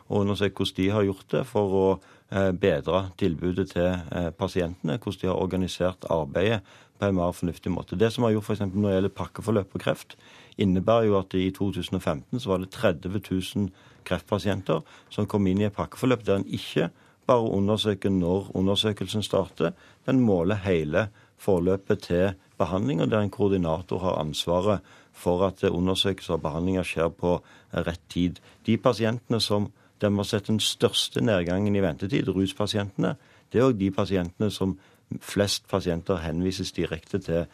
undersøke 0.09 0.63
hvordan 0.63 0.77
de 0.77 0.93
har 0.95 1.05
gjort 1.05 1.33
det 1.35 1.45
for 1.45 1.81
å 1.83 1.87
bedre 2.29 3.09
tilbudet 3.17 3.69
til 3.71 4.31
pasientene. 4.37 4.97
Hvordan 4.97 5.21
de 5.21 5.27
har 5.29 5.39
organisert 5.39 6.07
arbeidet 6.11 6.59
på 6.99 7.05
en 7.05 7.15
mer 7.15 7.35
fornuftig 7.35 7.71
måte. 7.71 7.97
Det 7.97 8.09
som 8.13 8.25
har 8.25 8.33
gjort 8.33 8.49
f.eks. 8.49 8.63
når 8.73 8.89
det 8.89 8.95
gjelder 8.95 9.15
pakkeforløp 9.17 9.69
på 9.73 9.81
kreft, 9.83 10.15
innebærer 10.57 11.09
jo 11.09 11.17
at 11.19 11.35
i 11.37 11.49
2015 11.53 12.39
så 12.39 12.49
var 12.49 12.63
det 12.63 12.71
30 12.73 13.21
000 13.21 13.69
kreftpasienter 14.07 14.81
som 15.13 15.27
kom 15.29 15.47
inn 15.47 15.61
i 15.61 15.67
et 15.67 15.75
pakkeforløp 15.75 16.25
der 16.25 16.41
en 16.41 16.49
ikke 16.49 16.89
bare 17.27 17.51
undersøker 17.51 18.09
når 18.09 18.51
undersøkelsen 18.55 19.23
starter, 19.23 19.73
men 20.07 20.23
måler 20.23 20.63
hele 20.63 21.09
forløpet 21.37 22.05
til 22.07 22.37
behandling, 22.57 23.01
og 23.01 23.11
der 23.11 23.21
en 23.21 23.33
koordinator 23.33 23.99
har 23.99 24.21
ansvaret 24.21 24.79
for 25.13 25.43
at 25.45 25.63
undersøkelser 25.63 26.37
og 26.37 26.45
behandlinger 26.45 26.87
skjer 26.87 27.11
på 27.13 27.35
rett 27.73 28.01
tid. 28.09 28.39
De 28.65 28.77
pasientene 28.77 29.41
som 29.43 29.67
der 30.01 30.09
vi 30.09 30.21
har 30.21 30.29
sett 30.29 30.47
den 30.47 30.59
største 30.59 31.21
nedgangen 31.21 31.75
i 31.75 31.81
ventetid, 31.81 32.29
ruspasientene, 32.29 33.15
det 33.53 33.61
er 33.61 33.69
òg 33.69 33.79
de 33.79 33.91
pasientene 33.91 34.51
som 34.51 34.75
flest 35.23 35.67
pasienter 35.71 36.19
henvises 36.19 36.73
direkte 36.75 37.19
til, 37.23 37.45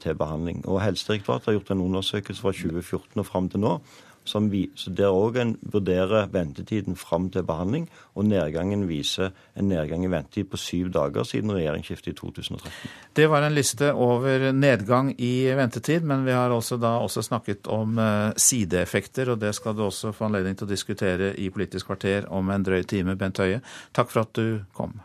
til 0.00 0.14
behandling. 0.14 0.62
Og 0.70 0.82
Helsedirektoratet 0.84 1.50
har 1.50 1.58
gjort 1.58 1.72
en 1.74 1.84
undersøkelse 1.88 2.42
fra 2.42 2.52
2014 2.52 3.18
og 3.18 3.26
fram 3.26 3.48
til 3.50 3.64
nå 3.64 3.78
vi, 4.50 4.70
så 4.74 4.90
Der 4.90 5.10
òg 5.10 5.36
en 5.40 5.56
vurderer 5.62 6.28
ventetiden 6.32 6.96
fram 6.96 7.30
til 7.30 7.42
behandling, 7.42 7.88
og 8.14 8.24
nedgangen 8.24 8.88
viser 8.88 9.30
en 9.56 9.68
nedgang 9.68 10.04
i 10.04 10.10
ventetid 10.10 10.50
på 10.50 10.56
syv 10.56 10.90
dager 10.92 11.24
siden 11.24 11.50
regjeringsskiftet 11.50 12.12
i 12.12 12.14
2013. 12.14 12.90
Det 13.16 13.28
var 13.30 13.42
en 13.42 13.54
liste 13.54 13.92
over 13.92 14.52
nedgang 14.52 15.14
i 15.18 15.50
ventetid, 15.56 16.02
men 16.02 16.24
vi 16.24 16.32
har 16.32 16.50
også 16.50 16.76
da 16.76 16.98
også 17.02 17.22
snakket 17.22 17.66
om 17.66 17.98
eh, 17.98 18.32
sideeffekter, 18.36 19.30
og 19.32 19.40
det 19.40 19.54
skal 19.54 19.76
du 19.76 19.84
også 19.84 20.12
få 20.12 20.28
anledning 20.28 20.56
til 20.56 20.66
å 20.66 20.72
diskutere 20.72 21.34
i 21.36 21.50
Politisk 21.52 21.86
kvarter 21.86 22.28
om 22.32 22.50
en 22.50 22.64
drøy 22.64 22.82
time, 22.82 23.16
Bent 23.16 23.42
Høie. 23.42 23.60
Takk 23.92 24.10
for 24.10 24.24
at 24.24 24.36
du 24.38 24.62
kom. 24.76 25.00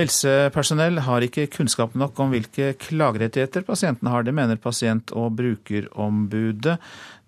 Helsepersonell 0.00 1.02
har 1.04 1.24
ikke 1.26 1.48
kunnskap 1.52 1.92
nok 1.98 2.16
om 2.22 2.30
hvilke 2.32 2.70
klagerettigheter 2.80 3.66
pasienten 3.66 4.08
har. 4.08 4.24
Det 4.24 4.32
mener 4.32 4.56
pasient- 4.56 5.12
og 5.12 5.34
brukerombudet. 5.36 6.78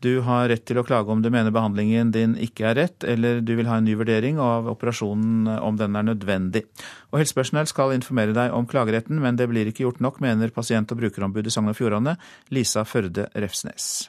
Du 0.00 0.22
har 0.24 0.48
rett 0.48 0.64
til 0.66 0.80
å 0.80 0.84
klage 0.86 1.12
om 1.12 1.20
du 1.22 1.28
mener 1.30 1.52
behandlingen 1.52 2.14
din 2.14 2.32
ikke 2.40 2.70
er 2.70 2.78
rett, 2.80 3.04
eller 3.04 3.42
du 3.44 3.52
vil 3.58 3.68
ha 3.68 3.76
en 3.76 3.84
ny 3.84 3.94
vurdering 3.98 4.40
av 4.40 4.70
operasjonen 4.72 5.50
om 5.58 5.76
den 5.76 6.00
er 6.00 6.08
nødvendig. 6.08 6.64
Og 7.12 7.20
Helsepersonell 7.20 7.68
skal 7.68 7.92
informere 7.98 8.32
deg 8.34 8.56
om 8.56 8.66
klageretten, 8.66 9.20
men 9.20 9.36
det 9.36 9.50
blir 9.52 9.68
ikke 9.68 9.84
gjort 9.84 10.00
nok, 10.00 10.22
mener 10.24 10.54
pasient- 10.54 10.96
og 10.96 11.02
brukerombudet 11.02 11.52
i 11.52 11.54
Sogn 11.54 11.70
og 11.74 11.78
Fjordane, 11.78 12.16
Lisa 12.50 12.88
Førde 12.88 13.28
Refsnes. 13.36 14.08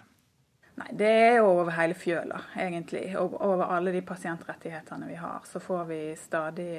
Nei, 0.76 0.90
Det 0.98 1.08
er 1.08 1.36
jo 1.38 1.50
over 1.52 1.72
hele 1.78 1.94
fjøla, 1.94 2.40
egentlig. 2.58 3.06
Og 3.20 3.36
over 3.42 3.70
alle 3.76 3.94
de 3.94 4.02
pasientrettighetene 4.02 5.08
vi 5.08 5.18
har. 5.22 5.44
Så 5.46 5.62
får 5.62 5.84
vi 5.86 6.00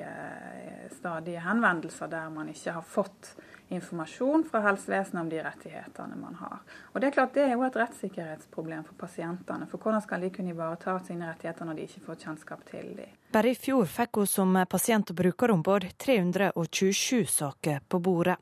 eh, 0.03 0.87
stadig 0.91 1.37
henvendelser 1.41 2.11
der 2.11 2.33
man 2.35 2.51
ikke 2.51 2.75
har 2.75 2.83
fått 2.83 3.35
informasjon 3.75 4.45
fra 4.49 4.61
helsevesenet 4.65 5.21
om 5.21 5.29
de 5.29 5.43
rettighetene 5.45 6.17
man 6.17 6.39
har. 6.41 6.63
Og 6.93 7.01
Det 7.01 7.09
er 7.09 7.17
klart 7.17 7.35
det 7.35 7.45
er 7.45 7.53
jo 7.53 7.67
et 7.67 7.77
rettssikkerhetsproblem 7.77 8.85
for 8.85 8.95
pasientene. 8.95 9.67
For 9.71 9.79
hvordan 9.79 10.03
skal 10.03 10.25
de 10.25 10.31
kunne 10.31 10.55
ivareta 10.55 10.97
sine 11.07 11.29
rettigheter 11.31 11.69
når 11.69 11.75
de 11.75 11.87
ikke 11.89 12.07
får 12.07 12.23
kjennskap 12.25 12.65
til 12.71 12.95
dem? 12.97 13.21
Bare 13.35 13.51
i 13.51 13.59
fjor 13.59 13.87
fikk 13.91 14.23
hun 14.23 14.27
som 14.31 14.59
pasient- 14.71 15.11
og 15.11 15.17
brukerombud 15.19 15.89
327 15.99 17.27
saker 17.27 17.81
på 17.89 17.99
bordet. 17.99 18.37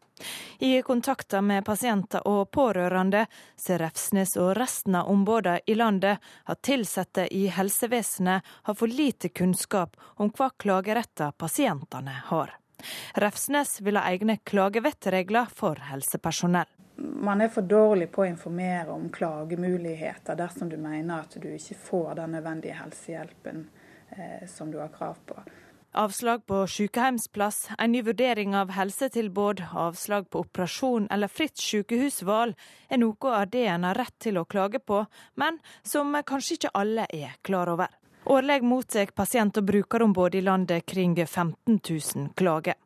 I 0.59 0.83
kontakter 0.83 1.41
med 1.41 1.65
pasienter 1.65 2.23
og 2.29 2.51
pårørende 2.51 3.27
ser 3.57 3.83
Refsnes 3.83 4.37
og 4.39 4.55
resten 4.57 4.95
av 4.95 5.11
ombudene 5.11 5.61
i 5.67 5.75
landet 5.75 6.23
at 6.45 6.71
ansatte 6.77 7.27
i 7.35 7.47
helsevesenet 7.51 8.43
har 8.63 8.75
for 8.75 8.87
lite 8.87 9.29
kunnskap 9.29 9.97
om 10.17 10.31
hva 10.31 10.51
klageretter 10.57 11.33
pasientene 11.33 12.21
har. 12.31 12.62
Refsnes 13.15 13.81
vil 13.81 13.99
ha 14.01 14.07
egne 14.11 14.39
klagevettregler 14.45 15.51
for 15.55 15.81
helsepersonell. 15.91 16.71
Man 16.97 17.41
er 17.41 17.51
for 17.51 17.67
dårlig 17.67 18.11
på 18.13 18.23
å 18.23 18.29
informere 18.29 18.93
om 18.93 19.09
klagemuligheter 19.13 20.37
dersom 20.39 20.69
du 20.71 20.77
mener 20.77 21.25
at 21.25 21.35
du 21.41 21.49
ikke 21.51 21.79
får 21.89 22.15
den 22.21 22.37
nødvendige 22.37 22.77
helsehjelpen 22.79 23.65
eh, 24.11 24.49
som 24.49 24.71
du 24.71 24.79
har 24.83 24.93
krav 24.93 25.19
på. 25.27 25.41
Avslag 25.93 26.47
på 26.49 26.63
sykehjemsplass, 26.73 27.67
en 27.79 27.93
ny 27.93 28.01
vurdering 28.03 28.55
av 28.57 28.71
helsetilbud, 28.73 29.61
avslag 29.77 30.31
på 30.33 30.41
operasjon 30.41 31.11
eller 31.13 31.29
fritt 31.29 31.61
sykehusvalg 31.61 32.55
er 32.89 33.03
noe 33.03 33.35
av 33.37 33.51
det 33.53 33.67
en 33.69 33.85
har 33.85 34.01
rett 34.01 34.17
til 34.25 34.41
å 34.41 34.47
klage 34.49 34.81
på, 34.81 35.03
men 35.37 35.61
som 35.85 36.17
kanskje 36.25 36.57
ikke 36.57 36.73
alle 36.81 37.05
er 37.13 37.37
klar 37.45 37.69
over. 37.75 37.93
Årlig 38.25 38.63
mottar 38.63 39.07
pasient- 39.17 39.57
og 39.59 39.65
brukerombud 39.67 40.35
i 40.35 40.41
landet 40.41 40.87
kring 40.87 41.17
15 41.27 41.81
000 41.91 42.29
klager. 42.39 42.77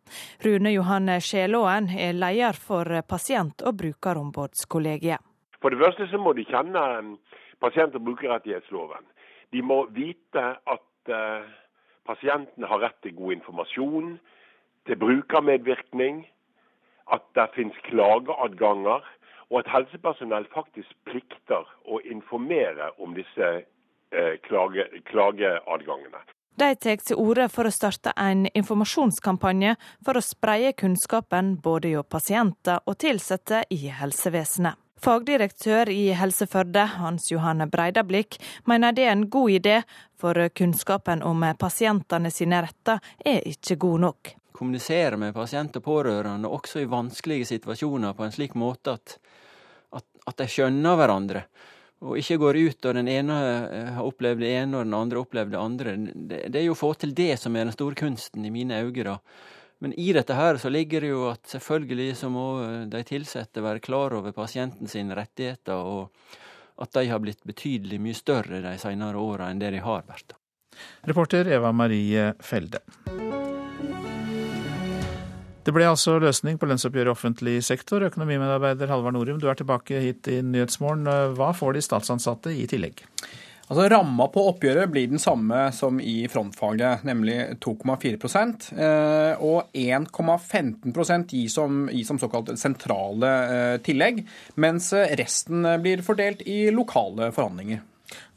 Rune 0.40 0.70
Johanne 0.72 1.18
Skjelåen 1.20 1.90
er 1.92 2.16
leder 2.16 2.56
for 2.56 2.88
pasient- 3.04 3.60
og 3.60 3.76
brukerombudskollegiet. 3.76 5.20
For 5.60 5.68
det 5.68 5.82
første 5.82 6.08
så 6.08 6.18
må 6.18 6.32
de 6.32 6.46
kjenne 6.48 6.80
um, 6.98 7.12
pasient- 7.60 7.94
og 7.94 8.06
brukerrettighetsloven. 8.08 9.04
De 9.52 9.60
må 9.62 9.84
vite 9.92 10.46
at 10.56 11.12
uh, 11.12 11.44
pasientene 12.08 12.72
har 12.72 12.80
rett 12.86 12.98
til 13.02 13.14
god 13.20 13.36
informasjon, 13.36 14.18
til 14.88 14.96
brukermedvirkning, 15.04 16.24
at 17.12 17.28
det 17.36 17.50
finnes 17.54 17.84
klageadganger, 17.84 19.04
og 19.52 19.60
at 19.60 19.68
helsepersonell 19.68 20.48
faktisk 20.54 20.96
plikter 21.04 21.68
å 21.84 22.00
informere 22.08 22.94
om 22.96 23.12
disse 23.14 23.66
klage, 24.46 24.88
klageadgangene. 25.10 26.24
De 26.56 26.70
tar 26.80 27.02
til 27.04 27.18
orde 27.20 27.50
for 27.52 27.68
å 27.68 27.74
starte 27.74 28.14
en 28.16 28.46
informasjonskampanje 28.48 29.74
for 30.06 30.16
å 30.16 30.24
spreie 30.24 30.72
kunnskapen 30.72 31.58
både 31.60 31.92
hos 31.92 32.08
pasienter 32.08 32.80
og 32.88 33.04
ansatte 33.04 33.66
i 33.76 33.90
helsevesenet. 33.92 34.80
Fagdirektør 34.96 35.90
i 35.92 36.08
Helse 36.16 36.46
Førde, 36.48 36.86
Hans 36.96 37.28
Johanne 37.30 37.66
Breidablikk, 37.68 38.38
mener 38.64 38.96
det 38.96 39.04
er 39.04 39.12
en 39.12 39.26
god 39.28 39.52
idé, 39.52 39.74
for 40.16 40.40
kunnskapen 40.56 41.20
om 41.22 41.44
pasientene 41.60 42.32
sine 42.32 42.62
retter 42.64 43.04
er 43.20 43.44
ikke 43.44 43.76
god 43.76 44.04
nok. 44.06 44.32
Kommunisere 44.56 45.20
med 45.20 45.36
pasient 45.36 45.76
og 45.76 45.84
pårørende 45.84 46.48
også 46.48 46.80
i 46.80 46.88
vanskelige 46.88 47.50
situasjoner 47.52 48.16
på 48.16 48.24
en 48.24 48.32
slik 48.32 48.56
måte 48.56 48.96
at, 48.96 49.18
at, 49.92 50.06
at 50.24 50.40
de 50.40 50.48
skjønner 50.48 50.96
hverandre 50.96 51.44
og 52.06 52.20
ikke 52.20 52.38
går 52.40 52.58
ut 52.68 52.88
og 52.88 52.96
den 52.98 53.10
ene 53.10 53.36
eh, 53.66 53.90
har 53.96 54.06
opplevd 54.06 54.42
det 54.44 54.54
ene 54.60 54.78
og 54.78 54.86
den 54.86 54.96
andre 54.96 55.18
har 55.18 55.26
opplevd 55.26 55.52
det 55.52 55.60
andre. 55.60 55.94
Det, 56.32 56.40
er 56.54 56.66
jo 56.68 56.76
å 56.76 56.78
få 56.78 56.92
til 57.00 57.14
det 57.16 57.34
som 57.42 57.56
er 57.56 57.66
den 57.66 57.76
store 57.76 57.98
kunsten 57.98 58.46
i 58.46 58.52
mine 58.54 58.80
øyne. 58.80 59.04
da. 59.10 59.18
Men 59.84 59.92
i 60.00 60.08
dette 60.16 60.36
her 60.38 60.56
så 60.62 60.72
ligger 60.72 61.04
det 61.04 61.12
jo 61.12 61.26
at 61.32 61.44
selvfølgelig 61.50 62.16
så 62.22 62.32
må 62.32 62.46
eh, 62.64 62.82
de 62.92 63.04
ansatte 63.20 63.64
være 63.64 63.84
klar 63.84 64.16
over 64.16 64.32
pasienten 64.36 64.88
sine 64.88 65.18
rettigheter, 65.18 65.76
og 65.76 66.12
at 66.82 66.92
de 66.92 67.08
har 67.08 67.22
blitt 67.24 67.44
betydelig 67.44 68.00
mye 68.00 68.16
større 68.16 68.62
de 68.64 68.76
senere 68.80 69.20
åra 69.20 69.50
enn 69.50 69.60
det 69.60 69.74
de 69.76 69.84
har 69.84 70.04
vært. 70.08 70.36
Reporter 71.08 71.48
Eva 71.56 71.72
Marie 71.72 72.34
Felde. 72.44 72.84
Det 75.66 75.72
ble 75.74 75.82
altså 75.90 76.20
løsning 76.22 76.60
på 76.62 76.68
lønnsoppgjøret 76.70 77.10
i 77.10 77.10
offentlig 77.10 77.56
sektor. 77.66 78.04
Økonomimedarbeider 78.06 78.86
Halvard 78.86 79.16
Norum, 79.16 79.40
du 79.42 79.48
er 79.50 79.58
tilbake 79.58 79.98
hit 79.98 80.28
i 80.30 80.36
Nyhetsmorgen. 80.46 81.08
Hva 81.34 81.48
får 81.58 81.74
de 81.74 81.82
statsansatte 81.82 82.52
i 82.54 82.68
tillegg? 82.70 83.02
Altså 83.66 83.88
Ramma 83.90 84.28
på 84.30 84.44
oppgjøret 84.46 84.92
blir 84.94 85.08
den 85.10 85.18
samme 85.18 85.64
som 85.74 85.98
i 85.98 86.28
frontfaget, 86.30 87.02
nemlig 87.08 87.40
2,4 87.64 88.14
eh, 88.78 89.42
Og 89.42 89.74
1,15% 89.74 91.34
gis 91.34 91.58
gis 91.58 92.12
som 92.12 92.22
såkalt 92.22 92.54
sentrale 92.62 93.34
eh, 93.50 93.74
tillegg, 93.82 94.22
mens 94.54 94.92
resten 95.18 95.66
blir 95.82 96.06
fordelt 96.06 96.46
i 96.46 96.68
lokale 96.70 97.32
forhandlinger. 97.34 97.82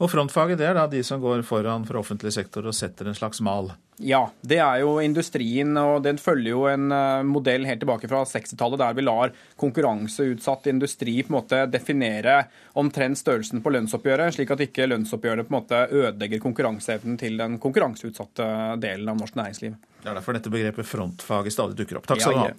Og 0.00 0.10
frontfaget 0.10 0.58
det 0.60 0.70
er 0.70 0.76
da 0.78 0.88
de 0.90 1.02
som 1.06 1.20
går 1.22 1.44
foran 1.46 1.86
for 1.88 2.00
offentlig 2.00 2.32
sektor 2.34 2.66
og 2.66 2.76
setter 2.76 3.08
en 3.08 3.16
slags 3.16 3.42
mal? 3.44 3.72
Ja, 4.00 4.22
det 4.40 4.56
er 4.64 4.78
jo 4.80 4.94
industrien, 5.04 5.74
og 5.76 6.00
den 6.06 6.16
følger 6.20 6.54
jo 6.54 6.62
en 6.70 6.88
eh, 6.94 7.20
modell 7.28 7.66
helt 7.68 7.82
tilbake 7.82 8.08
fra 8.08 8.22
60-tallet, 8.24 8.80
der 8.80 8.96
vi 8.96 9.04
lar 9.04 9.34
konkurranseutsatt 9.60 10.70
industri 10.72 11.18
på 11.20 11.34
en 11.34 11.36
måte 11.36 11.60
definere 11.68 12.38
omtrent 12.80 13.20
størrelsen 13.20 13.60
på 13.60 13.74
lønnsoppgjøret, 13.76 14.38
slik 14.38 14.54
at 14.54 14.64
ikke 14.64 14.88
lønnsoppgjøret 14.88 15.44
på 15.44 15.52
en 15.52 15.58
måte 15.58 15.82
ødelegger 15.90 16.40
konkurranseevnen 16.40 17.20
til 17.20 17.36
den 17.42 17.60
konkurranseutsatte 17.60 18.48
delen 18.80 19.12
av 19.12 19.20
norsk 19.20 19.36
næringsliv. 19.36 19.76
Det 20.00 20.08
er 20.08 20.16
derfor 20.16 20.32
dette 20.32 20.52
begrepet 20.52 20.88
frontfaget 20.88 21.52
stadig 21.52 21.76
dukker 21.76 22.00
opp. 22.00 22.08
Takk 22.08 22.24
skal 22.24 22.38
du 22.38 22.40
ha. 22.40 22.50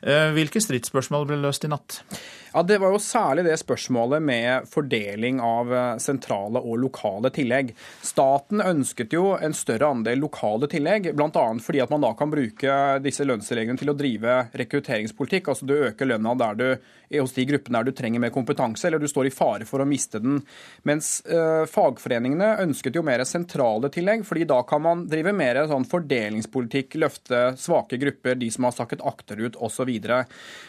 Eh, 0.00 0.30
hvilke 0.38 0.62
stridsspørsmål 0.64 1.28
ble 1.28 1.42
løst 1.42 1.68
i 1.68 1.72
natt? 1.72 2.00
Ja, 2.58 2.62
Det 2.62 2.78
var 2.78 2.90
jo 2.90 2.98
særlig 2.98 3.44
det 3.46 3.54
spørsmålet 3.60 4.18
med 4.22 4.64
fordeling 4.66 5.38
av 5.38 5.68
eh, 5.70 5.98
sentrale 6.02 6.58
og 6.58 6.80
lokale 6.82 7.30
tillegg. 7.30 7.68
Staten 8.02 8.58
ønsket 8.58 9.12
jo 9.14 9.36
en 9.38 9.52
større 9.54 9.92
andel 9.94 10.18
lokale 10.24 10.66
tillegg, 10.66 11.12
bl.a. 11.14 11.44
fordi 11.62 11.84
at 11.84 11.92
man 11.94 12.02
da 12.02 12.10
kan 12.18 12.32
bruke 12.32 12.78
disse 13.04 13.22
lønnsreglene 13.22 13.78
til 13.78 13.92
å 13.92 13.94
drive 13.94 14.40
rekrutteringspolitikk. 14.58 15.52
Altså 15.52 15.68
du 15.70 15.76
øker 15.76 16.10
lønna 16.10 16.32
der 16.40 16.58
du, 16.58 16.66
hos 17.20 17.36
de 17.36 17.44
gruppene 17.46 17.78
der 17.78 17.92
du 17.92 17.94
trenger 18.00 18.24
mer 18.26 18.34
kompetanse, 18.34 18.88
eller 18.88 18.98
du 18.98 19.06
står 19.06 19.30
i 19.30 19.34
fare 19.36 19.68
for 19.68 19.78
å 19.78 19.86
miste 19.86 20.18
den. 20.24 20.40
Mens 20.82 21.20
øh, 21.30 21.62
fagforeningene 21.70 22.56
ønsket 22.64 22.98
jo 22.98 23.04
mer 23.06 23.22
sentrale 23.22 23.92
tillegg, 23.94 24.26
fordi 24.26 24.48
da 24.50 24.64
kan 24.66 24.82
man 24.82 25.06
drive 25.06 25.30
mer 25.30 25.62
sånn 25.70 25.86
fordelingspolitikk 25.86 26.98
løfte 27.06 27.52
svake 27.54 28.02
grupper, 28.02 28.34
de 28.42 28.50
som 28.50 28.66
har 28.66 28.74
sakket 28.80 29.06
akterut 29.06 29.62
osv. 29.62 29.94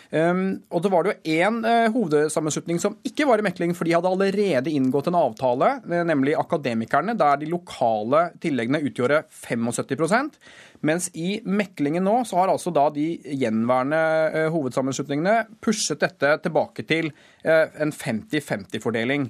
Um, 0.10 0.64
og 0.74 0.82
det 0.82 0.90
var 0.90 1.06
det 1.06 1.12
jo 1.12 1.36
én 1.38 1.60
uh, 1.62 1.92
hovedsammenslutning 1.94 2.80
som 2.82 2.96
ikke 3.06 3.28
var 3.30 3.42
i 3.42 3.46
mekling, 3.46 3.76
for 3.78 3.86
de 3.86 3.94
hadde 3.94 4.10
allerede 4.10 4.72
inngått 4.74 5.12
en 5.12 5.18
avtale, 5.20 5.76
nemlig 5.86 6.34
Akademikerne, 6.40 7.14
der 7.18 7.38
de 7.38 7.52
lokale 7.52 8.24
tilleggene 8.42 8.82
utgjorde 8.90 9.22
75% 9.30 10.40
mens 10.82 11.10
i 11.20 11.42
meklingen 11.44 12.06
nå 12.08 12.22
så 12.24 12.38
har 12.40 12.54
altså 12.54 12.72
da 12.72 12.86
de 12.96 13.06
gjenværende 13.20 14.00
uh, 14.34 14.48
hovedsammenslutningene 14.56 15.36
pushet 15.62 16.02
dette 16.02 16.38
tilbake 16.46 16.88
til 16.90 17.12
en 17.44 17.92
50-50-fordeling. 17.96 19.30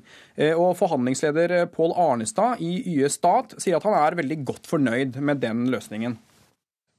og 0.57 0.71
Forhandlingsleder 0.79 1.67
Pål 1.69 1.91
Arnestad 1.93 2.57
i 2.65 2.71
YS 2.95 3.19
Stat 3.19 3.53
sier 3.61 3.77
at 3.77 3.85
han 3.85 3.93
er 3.99 4.17
veldig 4.17 4.39
godt 4.47 4.65
fornøyd 4.69 5.19
med 5.21 5.43
den 5.43 5.67
løsningen. 5.69 6.17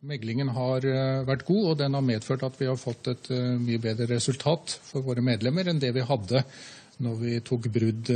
Meglingen 0.00 0.48
har 0.56 0.84
eh, 0.88 1.22
vært 1.28 1.44
god, 1.44 1.64
og 1.70 1.80
den 1.82 1.96
har 1.96 2.04
medført 2.04 2.44
at 2.46 2.54
vi 2.56 2.68
har 2.70 2.78
fått 2.80 3.10
et 3.12 3.26
eh, 3.36 3.56
mye 3.60 3.80
bedre 3.82 4.06
resultat 4.14 4.78
for 4.86 5.04
våre 5.04 5.20
medlemmer 5.24 5.68
enn 5.68 5.82
det 5.82 5.90
vi 5.92 6.04
hadde 6.08 6.40
når 7.04 7.18
vi 7.20 7.34
tok 7.44 7.68
brudd 7.72 8.08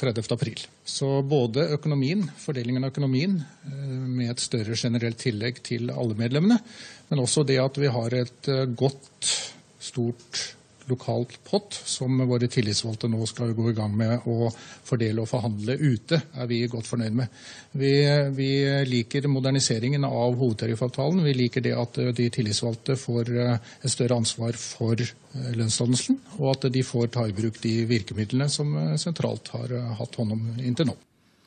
30.4. 0.00 0.52
Eh, 0.52 0.66
Så 0.84 1.08
både 1.28 1.64
økonomien, 1.76 2.26
fordelingen 2.40 2.84
av 2.84 2.92
økonomien 2.92 3.38
med 3.64 4.34
et 4.34 4.44
større 4.44 4.76
generelt 4.76 5.20
tillegg 5.20 5.62
til 5.64 5.92
alle 5.92 6.16
medlemmene, 6.16 6.60
men 7.08 7.24
også 7.24 7.44
det 7.48 7.58
at 7.60 7.80
vi 7.80 7.92
har 7.92 8.16
et 8.20 8.52
godt, 8.76 9.32
stort 9.80 10.44
lokal 10.90 11.26
pott 11.46 11.74
som 11.74 12.18
våre 12.28 12.48
tillitsvalgte 12.50 13.08
nå 13.10 13.24
skal 13.28 13.54
gå 13.56 13.70
i 13.70 13.76
gang 13.76 13.94
med 13.96 14.26
å 14.30 14.50
fordele 14.84 15.22
og 15.22 15.30
forhandle 15.30 15.76
ute, 15.80 16.20
er 16.34 16.50
vi 16.50 16.60
godt 16.70 16.88
fornøyd 16.90 17.16
med. 17.20 17.40
Vi, 17.72 17.92
vi 18.36 18.50
liker 18.88 19.28
moderniseringen 19.30 20.06
av 20.08 20.36
hovedtariffavtalen. 20.40 21.24
Vi 21.24 21.36
liker 21.38 21.64
det 21.64 21.74
at 21.78 21.98
de 22.16 22.28
tillitsvalgte 22.32 22.98
får 23.00 23.32
eh, 23.32 23.72
et 23.82 23.92
større 23.92 24.20
ansvar 24.20 24.58
for 24.60 25.00
eh, 25.00 25.50
lønnsdannelsen, 25.56 26.20
og 26.40 26.52
at 26.56 26.68
de 26.74 26.84
får 26.86 27.10
ta 27.16 27.26
i 27.28 27.36
bruk 27.36 27.58
de 27.64 27.80
virkemidlene 27.90 28.50
som 28.52 28.76
eh, 28.78 28.94
sentralt 29.00 29.52
har 29.56 29.74
hatt 30.00 30.20
hånd 30.20 30.36
om 30.36 30.46
inntil 30.60 30.92
nå. 30.92 31.00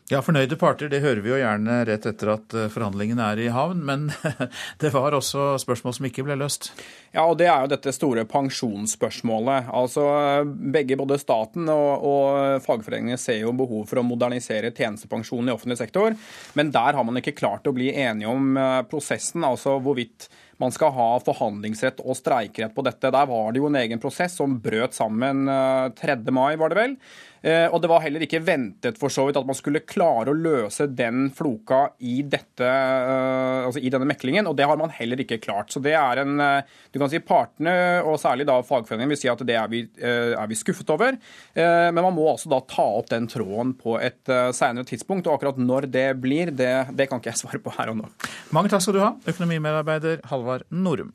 Ja, 0.08 0.22
Fornøyde 0.24 0.56
parter 0.56 0.88
det 0.88 1.02
hører 1.04 1.20
vi 1.20 1.34
jo 1.34 1.38
gjerne 1.42 1.82
rett 1.84 2.06
etter 2.08 2.30
at 2.32 2.54
eh, 2.56 2.70
forhandlingene 2.72 3.26
er 3.28 3.42
i 3.44 3.50
havn. 3.52 3.82
Men 3.90 4.06
det 4.82 4.94
var 4.94 5.18
også 5.18 5.58
spørsmål 5.60 5.98
som 5.98 6.08
ikke 6.08 6.24
ble 6.24 6.38
løst? 6.40 6.70
Ja, 7.12 7.26
og 7.26 7.36
det 7.42 7.50
er 7.52 7.66
jo 7.66 7.74
dette 7.74 7.92
store 7.92 8.24
pensjonsspørsmålet. 8.32 9.68
Altså, 9.68 10.06
begge, 10.48 10.96
Både 10.96 11.20
staten 11.20 11.68
og, 11.74 12.08
og 12.08 12.64
fagforeningene 12.64 13.20
ser 13.20 13.42
jo 13.42 13.52
behov 13.60 13.84
for 13.92 14.00
å 14.00 14.08
modernisere 14.08 14.72
tjenestepensjonen 14.72 15.52
i 15.52 15.58
offentlig 15.58 15.80
sektor. 15.82 16.16
Men 16.56 16.72
der 16.72 16.96
har 16.96 17.04
man 17.04 17.20
ikke 17.20 17.36
klart 17.36 17.68
å 17.68 17.76
bli 17.76 17.92
enige 17.92 18.32
om 18.32 18.56
eh, 18.56 18.82
prosessen, 18.88 19.44
altså 19.44 19.76
hvorvidt 19.84 20.30
man 20.58 20.74
skal 20.74 20.94
ha 20.96 21.10
forhandlingsrett 21.22 22.00
og 22.02 22.18
streikerett 22.18 22.74
på 22.74 22.86
dette. 22.86 23.12
Der 23.14 23.30
var 23.30 23.52
det 23.52 23.62
jo 23.62 23.68
en 23.70 23.78
egen 23.78 24.02
prosess 24.02 24.40
som 24.40 24.56
brøt 24.62 24.96
sammen 24.98 25.46
3. 26.00 26.16
Eh, 26.16 26.32
mai, 26.34 26.56
var 26.58 26.74
det 26.74 26.80
vel. 26.80 26.96
Eh, 27.42 27.68
og 27.70 27.82
det 27.82 27.90
var 27.92 28.02
heller 28.04 28.24
ikke 28.26 28.42
ventet 28.44 28.98
for 29.00 29.14
så 29.14 29.28
vidt 29.28 29.38
at 29.40 29.48
man 29.48 29.58
skulle 29.58 29.84
klare 29.88 30.34
å 30.34 30.38
løse 30.38 30.88
den 30.90 31.30
floka 31.36 31.84
i, 32.00 32.22
dette, 32.26 32.66
eh, 32.66 33.68
altså 33.68 33.82
i 33.82 33.92
denne 33.94 34.08
meklingen, 34.10 34.50
og 34.50 34.58
det 34.58 34.68
har 34.70 34.80
man 34.80 34.94
heller 34.94 35.22
ikke 35.24 35.40
klart. 35.44 35.72
Så 35.74 35.82
det 35.84 35.96
er 35.98 36.24
en 36.24 36.42
eh, 36.44 36.76
Du 36.92 37.00
kan 37.02 37.12
si 37.12 37.22
partene, 37.22 37.76
og 38.08 38.18
særlig 38.22 38.48
da 38.50 38.58
fagforeningen, 38.66 39.14
vil 39.14 39.20
si 39.20 39.30
at 39.32 39.44
det 39.46 39.58
er 39.60 39.70
vi, 39.72 39.84
er 40.02 40.48
vi 40.50 40.58
skuffet 40.58 40.90
over. 40.94 41.18
Men 41.54 42.00
man 42.00 42.16
må 42.16 42.26
altså 42.32 42.50
da 42.52 42.60
ta 42.70 42.86
opp 43.00 43.10
den 43.12 43.28
tråden 43.30 43.74
på 43.78 43.98
et 44.02 44.32
senere 44.56 44.88
tidspunkt, 44.88 45.28
og 45.28 45.38
akkurat 45.38 45.60
når 45.62 45.90
det 45.94 46.08
blir, 46.22 46.52
det, 46.56 46.74
det 46.98 47.10
kan 47.10 47.22
ikke 47.22 47.34
jeg 47.36 47.42
svare 47.44 47.64
på 47.64 47.76
her 47.78 47.94
og 47.94 48.02
nå. 48.02 48.12
Mange 48.56 48.74
takk 48.74 48.86
skal 48.86 48.98
du 48.98 49.04
ha, 49.04 49.16
økonomimedarbeider 49.30 50.24
Halvard 50.32 50.66
Norum. 50.74 51.14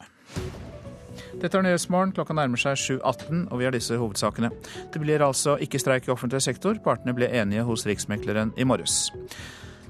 Dette 1.43 1.59
er 1.59 1.65
Nyhetsmorgen. 1.67 2.13
Klokka 2.15 2.37
nærmer 2.39 2.61
seg 2.61 2.79
7.18, 2.79 3.49
og 3.51 3.59
vi 3.59 3.67
har 3.67 3.75
disse 3.75 3.97
hovedsakene. 3.99 4.53
Det 4.95 5.01
blir 5.03 5.25
altså 5.27 5.57
ikke 5.65 5.81
streik 5.83 6.07
i 6.07 6.13
offentlig 6.15 6.43
sektor. 6.45 6.79
Partene 6.85 7.15
ble 7.17 7.27
enige 7.35 7.65
hos 7.67 7.83
Riksmekleren 7.89 8.55
i 8.55 8.67
morges. 8.69 9.09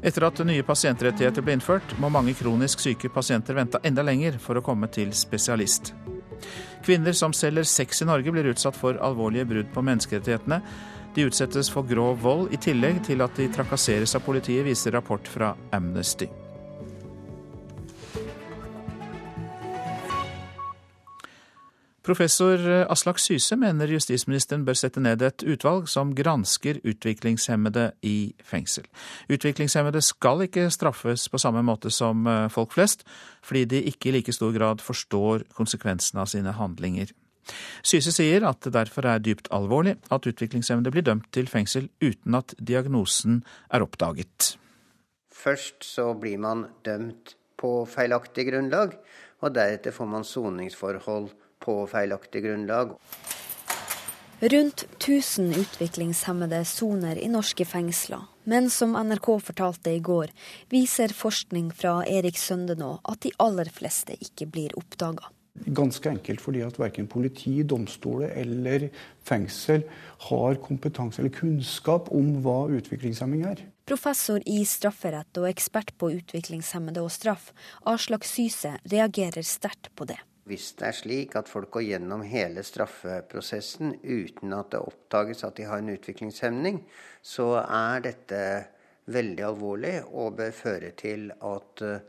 Etter 0.02 0.24
at 0.26 0.40
nye 0.48 0.64
pasientrettigheter 0.66 1.44
ble 1.44 1.58
innført, 1.58 1.92
må 2.00 2.08
mange 2.10 2.34
kronisk 2.34 2.80
syke 2.82 3.12
pasienter 3.12 3.54
vente 3.58 3.78
enda 3.86 4.02
lenger 4.02 4.40
for 4.42 4.58
å 4.58 4.64
komme 4.64 4.88
til 4.90 5.12
spesialist. 5.14 5.92
Kvinner 6.82 7.14
som 7.14 7.36
selger 7.36 7.68
sex 7.68 8.02
i 8.02 8.08
Norge, 8.08 8.32
blir 8.34 8.48
utsatt 8.50 8.78
for 8.78 8.98
alvorlige 9.04 9.46
brudd 9.52 9.70
på 9.74 9.84
menneskerettighetene. 9.86 10.62
De 11.14 11.28
utsettes 11.28 11.68
for 11.70 11.86
grov 11.86 12.16
vold, 12.24 12.48
i 12.50 12.58
tillegg 12.58 13.04
til 13.06 13.22
at 13.22 13.36
de 13.36 13.50
trakasseres 13.52 14.16
av 14.16 14.24
politiet, 14.24 14.64
viser 14.66 14.96
rapport 14.96 15.28
fra 15.28 15.52
Amnesty. 15.76 16.30
Professor 22.02 22.58
Aslak 22.90 23.20
Syse 23.22 23.54
mener 23.56 23.90
justisministeren 23.94 24.64
bør 24.66 24.74
sette 24.74 25.00
ned 25.02 25.22
et 25.22 25.44
utvalg 25.46 25.86
som 25.90 26.10
gransker 26.18 26.80
utviklingshemmede 26.82 27.92
i 28.02 28.32
fengsel. 28.42 28.88
Utviklingshemmede 29.30 30.02
skal 30.02 30.42
ikke 30.48 30.66
straffes 30.74 31.28
på 31.30 31.38
samme 31.38 31.62
måte 31.62 31.92
som 31.94 32.26
eh, 32.26 32.48
folk 32.50 32.74
flest, 32.74 33.06
fordi 33.46 33.64
de 33.70 33.84
ikke 33.92 34.10
i 34.10 34.16
like 34.18 34.34
stor 34.34 34.50
grad 34.56 34.82
forstår 34.82 35.46
konsekvensene 35.54 36.24
av 36.24 36.32
sine 36.32 36.54
handlinger. 36.58 37.12
Syse 37.86 38.10
sier 38.14 38.42
at 38.46 38.62
det 38.66 38.74
derfor 38.74 39.06
er 39.06 39.22
dypt 39.22 39.50
alvorlig 39.54 39.96
at 40.14 40.26
utviklingshemmede 40.26 40.92
blir 40.94 41.06
dømt 41.06 41.30
til 41.34 41.46
fengsel 41.50 41.88
uten 42.02 42.38
at 42.38 42.54
diagnosen 42.58 43.44
er 43.70 43.86
oppdaget. 43.86 44.56
Først 45.32 45.86
så 45.86 46.12
blir 46.18 46.38
man 46.38 46.66
dømt 46.86 47.36
på 47.58 47.84
feilaktig 47.86 48.48
grunnlag, 48.50 48.94
og 49.42 49.54
deretter 49.54 49.94
får 49.94 50.10
man 50.10 50.26
soningsforhold 50.26 51.30
på 51.62 51.78
feilaktig 51.90 52.44
grunnlag. 52.44 52.96
Rundt 54.42 54.84
1000 54.98 55.52
utviklingshemmede 55.54 56.64
soner 56.66 57.18
i 57.18 57.28
norske 57.30 57.64
fengsler. 57.64 58.24
Men 58.44 58.70
som 58.74 58.96
NRK 58.98 59.28
fortalte 59.38 59.92
i 59.94 60.00
går, 60.02 60.32
viser 60.66 61.14
forskning 61.14 61.68
fra 61.70 62.00
Erik 62.10 62.40
Søndenå 62.42 62.96
at 63.06 63.22
de 63.22 63.30
aller 63.38 63.70
fleste 63.70 64.16
ikke 64.18 64.48
blir 64.50 64.74
oppdaga. 64.80 65.30
Ganske 65.52 66.10
enkelt 66.10 66.42
fordi 66.42 66.64
at 66.66 66.80
verken 66.80 67.06
politi, 67.06 67.60
domstoler 67.62 68.32
eller 68.40 68.88
fengsel 69.22 69.84
har 70.26 70.58
kompetanse 70.64 71.22
eller 71.22 71.34
kunnskap 71.36 72.10
om 72.10 72.34
hva 72.42 72.64
utviklingshemming 72.72 73.46
er. 73.46 73.62
Professor 73.86 74.42
i 74.42 74.64
strafferett 74.66 75.38
og 75.38 75.46
ekspert 75.52 75.94
på 76.02 76.10
utviklingshemmede 76.16 77.04
og 77.04 77.14
straff, 77.14 77.52
Aslak 77.86 78.26
Syse, 78.26 78.74
reagerer 78.90 79.46
sterkt 79.46 79.92
på 79.94 80.10
det. 80.10 80.18
Hvis 80.48 80.72
det 80.78 80.88
er 80.88 80.96
slik 80.98 81.36
at 81.38 81.50
folk 81.50 81.70
går 81.76 81.84
gjennom 81.86 82.24
hele 82.26 82.64
straffeprosessen 82.66 83.94
uten 84.02 84.54
at 84.56 84.72
det 84.74 84.80
oppdages 84.82 85.44
at 85.46 85.54
de 85.58 85.68
har 85.68 85.78
en 85.78 85.92
utviklingshemning, 85.92 86.80
så 87.22 87.60
er 87.62 88.02
dette 88.08 88.40
veldig 89.12 89.44
alvorlig 89.46 89.94
og 90.10 90.40
bør 90.40 90.50
føre 90.56 90.90
til 90.98 91.30
at 91.30 91.84
eh, 91.86 92.02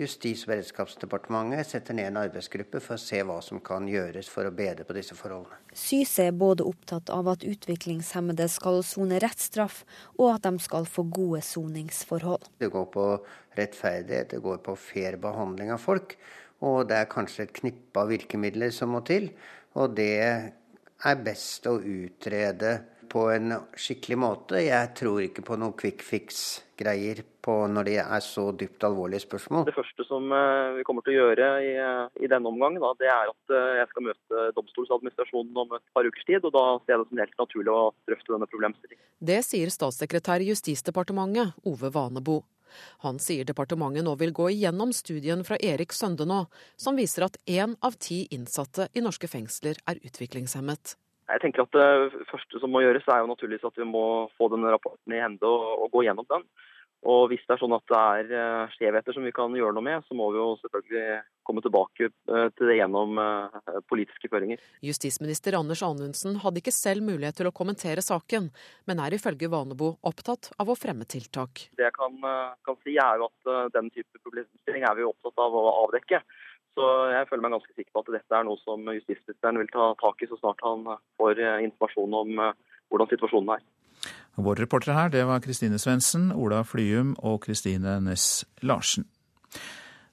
Justis- 0.00 0.46
og 0.46 0.54
beredskapsdepartementet 0.54 1.66
setter 1.66 1.96
ned 1.96 2.06
en 2.08 2.18
arbeidsgruppe 2.22 2.80
for 2.80 2.96
å 2.96 3.02
se 3.02 3.18
hva 3.26 3.36
som 3.44 3.60
kan 3.60 3.88
gjøres 3.90 4.30
for 4.32 4.48
å 4.48 4.52
bedre 4.54 4.86
på 4.88 4.94
disse 4.96 5.16
forholdene. 5.18 5.58
Syse 5.76 6.24
er 6.30 6.36
både 6.40 6.64
opptatt 6.64 7.10
av 7.12 7.28
at 7.28 7.44
utviklingshemmede 7.44 8.46
skal 8.48 8.80
sone 8.86 9.18
rettsstraff, 9.20 9.82
og 10.16 10.38
at 10.38 10.46
de 10.46 10.62
skal 10.64 10.88
få 10.88 11.04
gode 11.04 11.42
soningsforhold. 11.44 12.48
Det 12.62 12.70
går 12.72 12.86
på 12.94 13.06
rettferdighet, 13.58 14.30
det 14.32 14.40
går 14.46 14.62
på 14.64 14.78
fair 14.78 15.20
behandling 15.20 15.74
av 15.74 15.84
folk. 15.84 16.16
Og 16.66 16.84
det 16.88 16.98
er 16.98 17.10
kanskje 17.10 17.46
et 17.46 17.56
knippe 17.56 18.00
av 18.02 18.10
virkemidler 18.12 18.72
som 18.74 18.92
må 18.94 19.00
til. 19.06 19.30
Og 19.80 19.94
det 19.96 20.14
er 20.20 21.22
best 21.24 21.68
å 21.70 21.78
utrede 21.78 22.78
på 23.10 23.26
en 23.32 23.54
skikkelig 23.78 24.18
måte. 24.20 24.60
Jeg 24.62 24.92
tror 24.98 25.22
ikke 25.24 25.44
på 25.46 25.58
noen 25.58 25.74
quick 25.78 26.04
fix-greier 26.06 27.24
når 27.50 27.86
det 27.88 27.96
er 27.98 28.20
så 28.22 28.44
dypt 28.54 28.84
alvorlige 28.86 29.24
spørsmål. 29.24 29.64
Det 29.66 29.74
første 29.74 30.04
som 30.06 30.30
eh, 30.36 30.76
vi 30.76 30.84
kommer 30.86 31.02
til 31.02 31.16
å 31.16 31.24
gjøre 31.24 31.48
i, 31.64 31.72
i 32.22 32.28
denne 32.30 32.46
omgang, 32.46 32.76
da, 32.78 32.92
det 33.00 33.08
er 33.10 33.32
at 33.32 33.54
eh, 33.56 33.78
jeg 33.80 33.88
skal 33.90 34.06
møte 34.06 34.44
domstolsadministrasjonen 34.58 35.58
om 35.64 35.74
et 35.74 35.84
par 35.96 36.06
ukers 36.06 36.28
tid. 36.28 36.44
og 36.44 36.54
Da 36.54 36.64
ser 36.84 36.94
jeg 36.94 37.02
det 37.02 37.08
som 37.08 37.24
helt 37.24 37.42
naturlig 37.42 37.74
å 37.74 37.82
drøfte 38.06 38.34
denne 38.36 38.50
problemstillingen. 38.52 39.02
Det 39.32 39.40
sier 39.48 39.72
statssekretær 39.74 40.44
i 40.44 40.52
Justisdepartementet, 40.52 41.58
Ove 41.66 41.90
Vanebo. 41.96 42.42
Han 43.04 43.20
sier 43.22 43.48
departementet 43.48 44.06
nå 44.06 44.16
vil 44.20 44.34
gå 44.36 44.50
igjennom 44.54 44.94
studien 44.96 45.44
fra 45.46 45.58
Erik 45.60 45.94
Søndenå, 45.96 46.44
som 46.76 46.98
viser 46.98 47.28
at 47.28 47.38
én 47.46 47.76
av 47.86 47.98
ti 48.00 48.24
innsatte 48.34 48.88
i 48.94 49.04
norske 49.04 49.30
fengsler 49.30 49.80
er 49.90 50.02
utviklingshemmet. 50.04 50.96
Jeg 51.30 51.42
tenker 51.44 51.62
at 51.62 51.76
Det 51.76 52.26
første 52.30 52.58
som 52.58 52.72
må 52.74 52.82
gjøres, 52.82 53.06
er 53.06 53.22
jo 53.22 53.30
naturligvis 53.30 53.68
at 53.68 53.78
vi 53.78 53.86
må 53.86 54.04
få 54.38 54.50
denne 54.50 54.72
rapporten 54.72 55.14
i 55.14 55.22
hende 55.22 55.46
og, 55.46 55.84
og 55.84 55.92
gå 55.94 56.04
gjennom 56.08 56.26
den. 56.30 56.46
Og 57.08 57.30
hvis 57.30 57.40
det 57.48 57.54
er 57.54 57.60
sånn 57.62 57.72
at 57.72 57.84
det 57.88 57.98
er 57.98 58.32
eh, 58.36 58.72
skjevheter 58.74 59.14
som 59.16 59.24
vi 59.24 59.32
kan 59.32 59.54
gjøre 59.56 59.72
noe 59.72 59.84
med, 59.86 60.04
så 60.04 60.16
må 60.16 60.26
vi 60.34 60.40
jo 60.40 60.50
selvfølgelig 60.60 61.20
komme 61.48 61.62
tilbake 61.64 62.10
eh, 62.10 62.48
til 62.58 62.68
det 62.68 62.76
gjennom 62.76 63.16
eh, 63.22 63.78
politiske 63.88 64.28
føringer. 64.28 64.60
Justisminister 64.84 65.56
Anders 65.56 65.80
Anundsen 65.86 66.36
hadde 66.44 66.60
ikke 66.60 66.74
selv 66.76 67.06
mulighet 67.06 67.40
til 67.40 67.48
å 67.48 67.54
kommentere 67.56 68.04
saken, 68.04 68.50
men 68.84 69.00
er 69.00 69.16
ifølge 69.16 69.48
Vanebo 69.48 69.94
opptatt 70.04 70.52
av 70.60 70.68
å 70.68 70.76
fremme 70.76 71.08
tiltak. 71.08 71.70
Det 71.80 71.88
jeg 71.88 71.96
kan, 71.96 72.20
kan 72.68 72.80
si 72.84 72.98
er 73.00 73.22
jo 73.22 73.30
at 73.30 73.72
den 73.72 73.88
type 73.94 74.20
problemstilling 74.20 74.84
er 74.84 75.00
vi 75.00 75.08
opptatt 75.08 75.40
av 75.40 75.56
å 75.56 75.66
avdekke. 75.86 76.20
Så 76.76 76.80
Så 76.80 76.86
jeg 77.12 77.26
føler 77.28 77.42
meg 77.44 77.52
ganske 77.56 77.74
sikker 77.74 77.92
på 77.92 78.00
at 78.04 78.12
dette 78.14 78.36
er 78.36 78.44
noe 78.46 78.60
som 78.62 78.86
justisministeren 78.94 79.58
vil 79.58 79.68
ta 79.72 79.90
tak 80.00 80.22
i 80.22 80.28
så 80.30 80.38
snart 80.38 80.62
han 80.64 80.86
får 81.20 81.40
informasjon 81.66 82.14
om 82.20 82.38
hvordan 82.40 83.10
situasjonen 83.10 83.56
er. 83.56 83.64
Våre 84.40 84.64
reportere 84.64 84.96
her, 84.96 85.12
det 85.12 85.26
var 85.28 85.42
Kristine 85.44 85.78
Svendsen, 85.78 86.30
Ola 86.32 86.62
Flyum 86.64 87.14
og 87.18 87.42
Kristine 87.44 87.98
Næss 88.00 88.44
Larsen. 88.62 89.04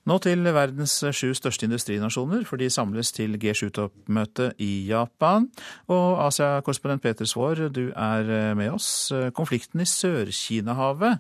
Nå 0.08 0.16
til 0.24 0.48
verdens 0.56 1.02
sju 1.12 1.34
største 1.36 1.68
industrinasjoner, 1.68 2.46
for 2.48 2.60
de 2.60 2.70
samles 2.72 3.12
til 3.12 3.36
G7-toppmøte 3.42 4.54
i 4.64 4.88
Japan. 4.88 5.50
Og 5.92 6.22
Asia-korrespondent 6.30 7.04
Peter 7.04 7.28
Svaar, 7.28 7.68
du 7.68 7.90
er 7.92 8.56
med 8.56 8.72
oss. 8.72 9.12
Konflikten 9.36 9.84
i 9.84 9.90
Sør-Kina-havet 9.90 11.20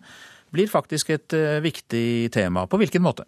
blir 0.55 0.71
faktisk 0.71 1.11
et 1.11 1.35
eh, 1.35 1.59
viktig 1.63 2.31
tema. 2.31 2.65
På 2.65 2.79
hvilken 2.79 3.03
måte? 3.03 3.27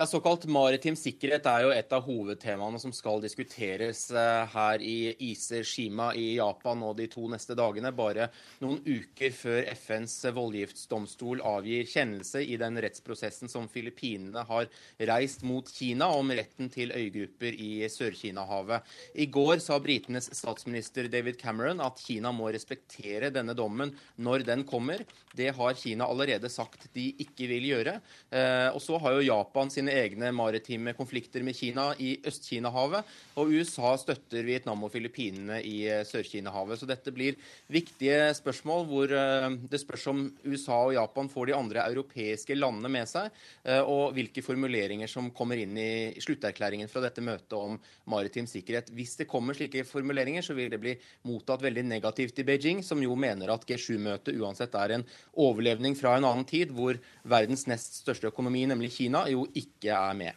Ja, 0.00 0.06
Såkalt 0.06 0.46
maritim 0.48 0.94
sikkerhet 0.96 1.44
er 1.44 1.66
jo 1.66 1.72
et 1.76 1.90
av 1.92 2.06
hovedtemaene 2.06 2.78
som 2.80 2.88
skal 2.96 3.20
diskuteres 3.20 4.06
eh, 4.16 4.46
her 4.48 4.80
i 4.80 5.10
Iseshima 5.26 6.06
i 6.16 6.38
Japan 6.38 6.78
nå 6.80 6.94
de 6.96 7.04
to 7.12 7.26
neste 7.28 7.52
dagene, 7.52 7.90
bare 7.92 8.30
noen 8.62 8.78
uker 8.80 9.34
før 9.36 9.68
FNs 9.74 10.14
voldgiftsdomstol 10.32 11.42
avgir 11.44 11.84
kjennelse 11.90 12.40
i 12.40 12.56
den 12.62 12.80
rettsprosessen 12.80 13.52
som 13.52 13.66
Filippinene 13.68 14.46
har 14.48 14.70
reist 15.10 15.44
mot 15.44 15.68
Kina 15.68 16.08
om 16.16 16.32
retten 16.32 16.72
til 16.72 16.96
øygrupper 16.96 17.60
i 17.60 17.84
Sør-Kina-havet. 17.92 18.88
I 19.20 19.28
går 19.28 19.60
sa 19.60 19.76
britenes 19.84 20.30
statsminister 20.32 21.12
David 21.12 21.36
Cameron 21.44 21.84
at 21.84 22.00
Kina 22.00 22.32
må 22.32 22.48
respektere 22.56 23.28
denne 23.36 23.52
dommen 23.52 23.92
når 24.16 24.48
den 24.48 24.64
kommer. 24.64 25.04
Det 25.36 25.52
har 25.60 25.76
Kina 25.76 26.08
allerede 26.08 26.48
sagt 26.48 26.88
de 26.96 27.10
ikke 27.20 27.52
vil 27.52 27.68
gjøre. 27.74 27.98
Eh, 28.32 28.72
og 28.72 28.80
så 28.80 28.96
har 29.04 29.20
jo 29.20 29.28
Japan 29.28 29.68
sine 29.68 29.89
sine 29.90 30.06
egne 30.06 30.30
maritime 30.32 30.94
konflikter 30.94 31.42
med 31.42 31.56
Kina 31.56 31.94
i 31.98 32.18
Øst-Kina-havet. 32.24 33.04
Og 33.36 33.50
USA 33.50 33.96
støtter 33.98 34.44
Vietnam 34.44 34.82
og 34.84 34.92
Filippinene 34.92 35.60
i 35.62 35.88
eh, 35.88 36.04
Sør-Kina-havet. 36.04 36.78
Så 36.78 36.86
dette 36.86 37.10
blir 37.12 37.36
viktige 37.68 38.32
spørsmål 38.34 38.86
hvor 38.86 39.10
eh, 39.10 39.48
det 39.70 39.80
spørs 39.82 40.06
om 40.10 40.22
USA 40.44 40.78
og 40.86 40.94
Japan 40.94 41.30
får 41.30 41.50
de 41.50 41.56
andre 41.56 41.84
europeiske 41.90 42.56
landene 42.56 42.90
med 42.90 43.08
seg, 43.08 43.30
eh, 43.64 43.80
og 43.82 44.14
hvilke 44.14 44.42
formuleringer 44.44 45.10
som 45.10 45.30
kommer 45.34 45.58
inn 45.60 45.76
i 45.78 46.14
slutterklæringen 46.20 46.90
fra 46.90 47.02
dette 47.04 47.24
møtet 47.24 47.56
om 47.58 47.78
maritim 48.10 48.48
sikkerhet. 48.50 48.92
Hvis 48.94 49.16
det 49.20 49.28
kommer 49.30 49.56
slike 49.56 49.84
formuleringer, 49.88 50.44
så 50.44 50.54
vil 50.54 50.70
det 50.70 50.80
bli 50.82 50.96
mottatt 51.28 51.64
veldig 51.64 51.86
negativt 51.88 52.38
i 52.40 52.46
Beijing, 52.46 52.84
som 52.86 53.02
jo 53.02 53.16
mener 53.18 53.52
at 53.52 53.66
G7-møtet 53.68 54.38
uansett 54.38 54.74
er 54.78 54.98
en 54.98 55.06
overlevning 55.40 55.96
fra 55.98 56.16
en 56.18 56.28
annen 56.28 56.46
tid, 56.48 56.74
hvor 56.74 56.98
verdens 57.28 57.66
nest 57.70 58.00
største 58.02 58.30
økonomi, 58.30 58.66
nemlig 58.68 58.92
Kina, 58.94 59.24
jo 59.30 59.46
ikke 59.56 59.79
ikke 59.80 59.96
er 59.96 60.14
med. 60.20 60.36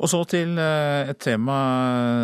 Og 0.00 0.08
så 0.08 0.22
til 0.24 0.56
eh, 0.56 1.10
et 1.12 1.18
tema 1.20 1.56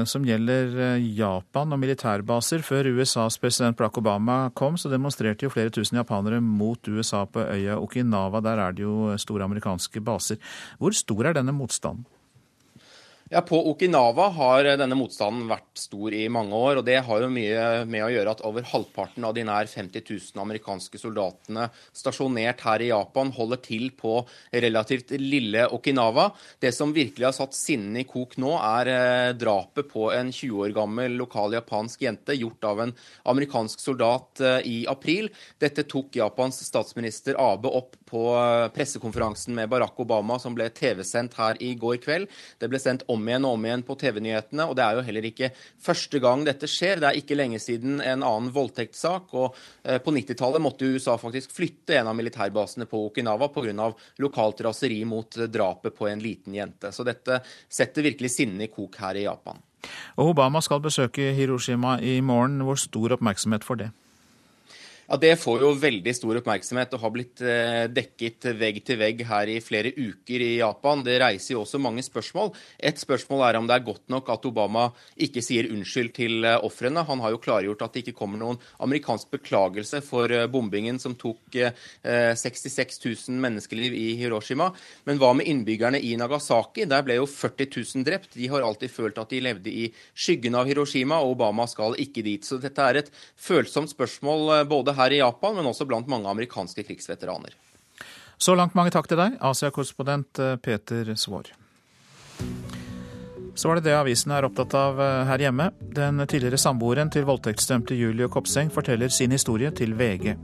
som 0.09 0.25
gjelder 0.25 0.71
eh, 0.81 1.09
Japan 1.19 1.75
og 1.77 1.81
militærbaser. 1.83 2.65
Før 2.65 2.89
USAs 2.97 3.37
president 3.41 3.77
Barack 3.77 4.01
Obama 4.01 4.39
kom, 4.57 4.79
så 4.81 4.89
demonstrerte 4.89 5.45
jo 5.45 5.53
flere 5.53 5.73
tusen 5.75 6.01
japanere 6.01 6.41
mot 6.41 6.89
USA 6.89 7.27
på 7.29 7.45
øya 7.45 7.77
Okinawa. 7.77 8.41
Der 8.41 8.65
er 8.65 8.73
det 8.73 8.87
jo 8.87 9.13
store 9.21 9.45
amerikanske 9.45 10.01
baser. 10.01 10.41
Hvor 10.81 10.97
stor 10.97 11.29
er 11.29 11.37
denne 11.37 11.53
motstanden? 11.53 12.07
Ja, 13.29 13.41
På 13.41 13.71
Okinawa 13.71 14.29
har 14.31 14.65
denne 14.79 14.95
motstanden 14.95 15.49
vært 15.51 15.81
stor 15.83 16.15
i 16.15 16.29
mange 16.31 16.55
år. 16.55 16.79
og 16.79 16.85
Det 16.87 17.01
har 17.03 17.23
jo 17.25 17.27
mye 17.27 17.63
med 17.83 18.05
å 18.05 18.11
gjøre 18.13 18.35
at 18.37 18.43
over 18.47 18.63
halvparten 18.63 19.25
av 19.27 19.33
de 19.35 19.43
nær 19.43 19.67
50 19.67 20.05
000 20.07 20.43
amerikanske 20.45 21.01
soldatene 21.03 21.65
stasjonert 21.91 22.63
her 22.63 22.85
i 22.85 22.93
Japan 22.93 23.33
holder 23.35 23.59
til 23.65 23.89
på 23.99 24.21
relativt 24.55 25.11
lille 25.19 25.65
Okinawa. 25.75 26.29
Det 26.63 26.71
som 26.71 26.95
virkelig 26.95 27.27
har 27.27 27.35
satt 27.35 27.59
sinnene 27.59 28.05
i 28.05 28.07
kok 28.07 28.37
nå, 28.39 28.53
er 28.61 28.93
eh, 28.93 29.33
drapet 29.35 29.91
på 29.91 30.07
en 30.15 30.31
20 30.31 30.63
år 30.63 30.77
gammel 30.79 31.19
lokal 31.19 31.59
japansk 31.59 32.07
jente 32.07 32.39
gjort 32.39 32.71
av 32.71 32.85
en 32.87 32.95
amerikansk 33.27 33.83
soldat 33.83 34.39
eh, 34.39 34.61
i 34.71 34.79
april. 34.87 35.33
Dette 35.59 35.83
tok 35.83 36.15
Japans 36.23 36.63
statsminister 36.63 37.35
Abe 37.43 37.75
opp 37.75 37.99
på 38.07 38.23
eh, 38.39 38.71
pressekonferansen 38.71 39.51
med 39.59 39.75
Barack 39.75 39.99
Obama, 39.99 40.39
som 40.39 40.55
ble 40.55 40.71
TV-sendt 40.71 41.35
her 41.43 41.59
i 41.59 41.75
går 41.75 41.99
kveld. 42.07 42.31
Det 42.63 42.71
ble 42.71 42.79
sendt 42.79 43.03
om 43.11 43.16
om 43.17 43.29
igjen 43.29 43.47
og 43.49 43.57
om 43.57 43.67
igjen 43.67 43.85
på 43.87 43.97
TV-nyhetene. 44.01 44.67
Og 44.69 44.77
det 44.79 44.85
er 44.85 44.99
jo 44.99 45.05
heller 45.09 45.29
ikke 45.31 45.51
første 45.83 46.21
gang 46.23 46.45
dette 46.47 46.71
skjer. 46.71 47.03
Det 47.03 47.11
er 47.11 47.21
ikke 47.21 47.39
lenge 47.39 47.61
siden 47.63 47.99
en 48.01 48.25
annen 48.27 48.53
voldtektssak. 48.55 49.35
Og 49.37 49.57
eh, 49.85 49.99
på 50.03 50.15
90-tallet 50.15 50.63
måtte 50.63 50.89
USA 50.89 51.17
faktisk 51.21 51.55
flytte 51.57 51.99
en 51.99 52.13
av 52.13 52.19
militærbasene 52.19 52.89
på 52.91 53.07
Okinawa 53.09 53.51
pga. 53.55 53.91
lokalt 54.23 54.61
raseri 54.67 55.03
mot 55.05 55.41
drapet 55.49 55.97
på 55.97 56.09
en 56.09 56.23
liten 56.23 56.55
jente. 56.55 56.93
Så 56.93 57.05
dette 57.05 57.43
setter 57.69 58.07
virkelig 58.07 58.37
sinnet 58.37 58.69
i 58.69 58.73
kok 58.73 59.01
her 59.03 59.19
i 59.19 59.27
Japan. 59.27 59.61
Og 60.17 60.33
Obama 60.33 60.61
skal 60.65 60.83
besøke 60.83 61.33
Hiroshima 61.37 61.99
i 62.01 62.21
morgen. 62.21 62.63
Hvor 62.67 62.79
stor 62.81 63.17
oppmerksomhet 63.17 63.65
får 63.65 63.85
det? 63.85 63.91
Ja, 65.09 65.17
Det 65.17 65.37
får 65.39 65.61
jo 65.63 65.69
veldig 65.79 66.13
stor 66.19 66.39
oppmerksomhet 66.41 66.95
og 66.97 67.03
har 67.05 67.13
blitt 67.15 67.41
eh, 67.47 67.85
dekket 67.95 68.49
vegg 68.59 68.81
til 68.87 68.99
vegg 68.99 69.21
her 69.29 69.51
i 69.53 69.61
flere 69.63 69.93
uker 69.95 70.43
i 70.43 70.57
Japan. 70.59 71.05
Det 71.07 71.21
reiser 71.23 71.53
jo 71.55 71.61
også 71.63 71.79
mange 71.79 72.03
spørsmål. 72.03 72.51
Et 72.83 72.99
spørsmål 72.99 73.45
er 73.47 73.59
om 73.61 73.69
det 73.71 73.77
er 73.77 73.85
godt 73.87 74.03
nok 74.11 74.33
at 74.35 74.49
Obama 74.51 74.89
ikke 75.15 75.45
sier 75.47 75.69
unnskyld 75.71 76.11
til 76.17 76.43
eh, 76.43 76.59
ofrene. 76.59 77.05
Han 77.07 77.23
har 77.23 77.37
jo 77.37 77.39
klargjort 77.45 77.85
at 77.87 77.95
det 77.95 78.03
ikke 78.03 78.17
kommer 78.19 78.41
noen 78.41 78.59
amerikansk 78.83 79.31
beklagelse 79.37 80.01
for 80.03 80.33
eh, 80.35 80.49
bombingen 80.51 80.99
som 80.99 81.15
tok 81.15 81.55
66 82.07 82.99
000 83.05 83.39
menneskeliv 83.41 83.95
i 83.95 84.17
Hiroshima. 84.19 84.69
Men 85.07 85.21
hva 85.21 85.31
med 85.39 85.47
innbyggerne 85.47 86.01
i 86.03 86.17
Nagasaki? 86.19 86.85
Der 86.91 87.05
ble 87.07 87.21
jo 87.21 87.29
40 87.31 87.71
000 87.71 88.07
drept. 88.07 88.35
De 88.35 88.51
har 88.51 88.67
alltid 88.67 88.91
følt 88.91 89.23
at 89.23 89.31
de 89.31 89.41
levde 89.45 89.71
i 89.71 89.87
skyggen 90.19 90.59
av 90.59 90.67
Hiroshima, 90.67 91.21
og 91.23 91.37
Obama 91.37 91.69
skal 91.71 91.95
ikke 92.03 92.25
dit. 92.27 92.45
Så 92.47 92.59
dette 92.63 92.83
er 92.83 93.01
et 93.01 93.13
følsomt 93.39 93.93
spørsmål 93.95 94.67
både 94.67 94.96
her 94.97 95.15
i 95.15 95.21
Japan, 95.23 95.57
men 95.59 95.69
også 95.71 95.87
blant 95.89 96.09
mange 96.11 96.31
amerikanske 96.31 96.85
krigsveteraner. 96.87 97.55
Så 98.37 98.57
langt 98.57 98.77
mange 98.77 98.93
takk 98.93 99.09
til 99.09 99.21
deg, 99.21 99.39
Asia-korrespondent 99.41 100.43
eh, 100.45 100.57
Peter 100.61 101.15
Svaar. 101.17 101.53
Så 103.57 103.69
var 103.69 103.79
det 103.79 103.87
det 103.87 103.95
avisen 103.97 104.35
er 104.37 104.45
opptatt 104.45 104.75
av 104.77 104.99
eh, 105.01 105.23
her 105.31 105.41
hjemme. 105.47 105.71
Den 105.97 106.21
tidligere 106.29 106.61
samboeren 106.61 107.09
til 107.13 107.25
voldtektsdømte 107.25 107.97
Julie 107.97 108.29
Kopseng 108.29 108.69
forteller 108.73 109.09
sin 109.09 109.33
historie 109.33 109.71
til 109.73 109.95
VG. 109.97 110.35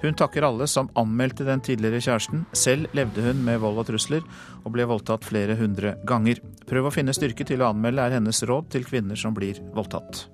Hun 0.00 0.16
takker 0.16 0.46
alle 0.48 0.68
som 0.70 0.88
anmeldte 0.96 1.44
den 1.44 1.60
tidligere 1.60 2.00
kjæresten. 2.00 2.46
Selv 2.56 2.88
levde 2.96 3.26
hun 3.26 3.44
med 3.44 3.60
vold 3.60 3.82
og 3.82 3.90
trusler, 3.90 4.24
og 4.64 4.72
ble 4.72 4.88
voldtatt 4.88 5.28
flere 5.28 5.58
hundre 5.60 5.98
ganger. 6.08 6.40
Prøv 6.70 6.88
å 6.88 6.94
finne 6.94 7.12
styrke 7.12 7.44
til 7.44 7.60
å 7.60 7.68
anmelde, 7.74 8.08
er 8.08 8.16
hennes 8.16 8.42
råd 8.48 8.72
til 8.72 8.88
kvinner 8.88 9.20
som 9.20 9.36
blir 9.36 9.60
voldtatt. 9.76 10.24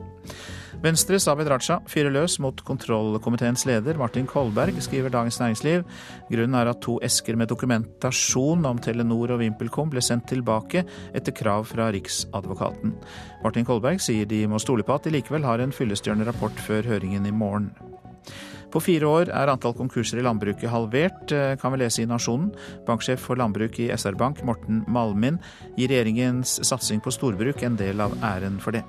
Venstres 0.83 1.27
Abid 1.31 1.49
Raja 1.51 1.79
fyrer 1.91 2.13
løs 2.15 2.39
mot 2.43 2.61
kontrollkomiteens 2.67 3.65
leder 3.69 3.99
Martin 3.99 4.29
Kolberg, 4.29 4.79
skriver 4.85 5.13
Dagens 5.15 5.41
Næringsliv. 5.41 5.85
Grunnen 6.31 6.59
er 6.61 6.71
at 6.71 6.83
to 6.85 6.99
esker 7.05 7.37
med 7.37 7.51
dokumentasjon 7.51 8.67
om 8.69 8.79
Telenor 8.83 9.35
og 9.35 9.43
VimpelCom 9.43 9.91
ble 9.93 10.03
sendt 10.05 10.29
tilbake 10.31 10.85
etter 11.17 11.35
krav 11.35 11.67
fra 11.73 11.91
Riksadvokaten. 11.95 12.95
Martin 13.45 13.67
Kolberg 13.69 14.03
sier 14.05 14.29
de 14.29 14.45
må 14.51 14.61
stole 14.63 14.87
på 14.87 14.95
at 14.97 15.09
de 15.09 15.17
likevel 15.17 15.47
har 15.49 15.65
en 15.65 15.75
fyllestgjørende 15.75 16.29
rapport 16.31 16.67
før 16.69 16.87
høringen 16.93 17.27
i 17.27 17.35
morgen. 17.35 17.73
På 18.69 18.83
fire 18.85 19.09
år 19.09 19.31
er 19.33 19.49
antall 19.49 19.73
konkurser 19.77 20.21
i 20.21 20.25
landbruket 20.27 20.69
halvert, 20.69 21.33
eh, 21.33 21.57
kan 21.57 21.73
vi 21.73 21.79
lese 21.81 22.03
i 22.03 22.07
Nasjonen. 22.07 22.53
Banksjef 22.87 23.21
for 23.21 23.37
landbruk 23.37 23.81
i 23.81 23.89
SR 23.97 24.17
Bank, 24.17 24.45
Morten 24.45 24.85
Malmin, 24.87 25.41
gir 25.77 25.89
regjeringens 25.89 26.61
satsing 26.61 27.01
på 27.01 27.13
storbruk 27.13 27.63
en 27.63 27.77
del 27.77 28.01
av 28.01 28.13
æren 28.21 28.61
for 28.61 28.73
det. 28.73 28.85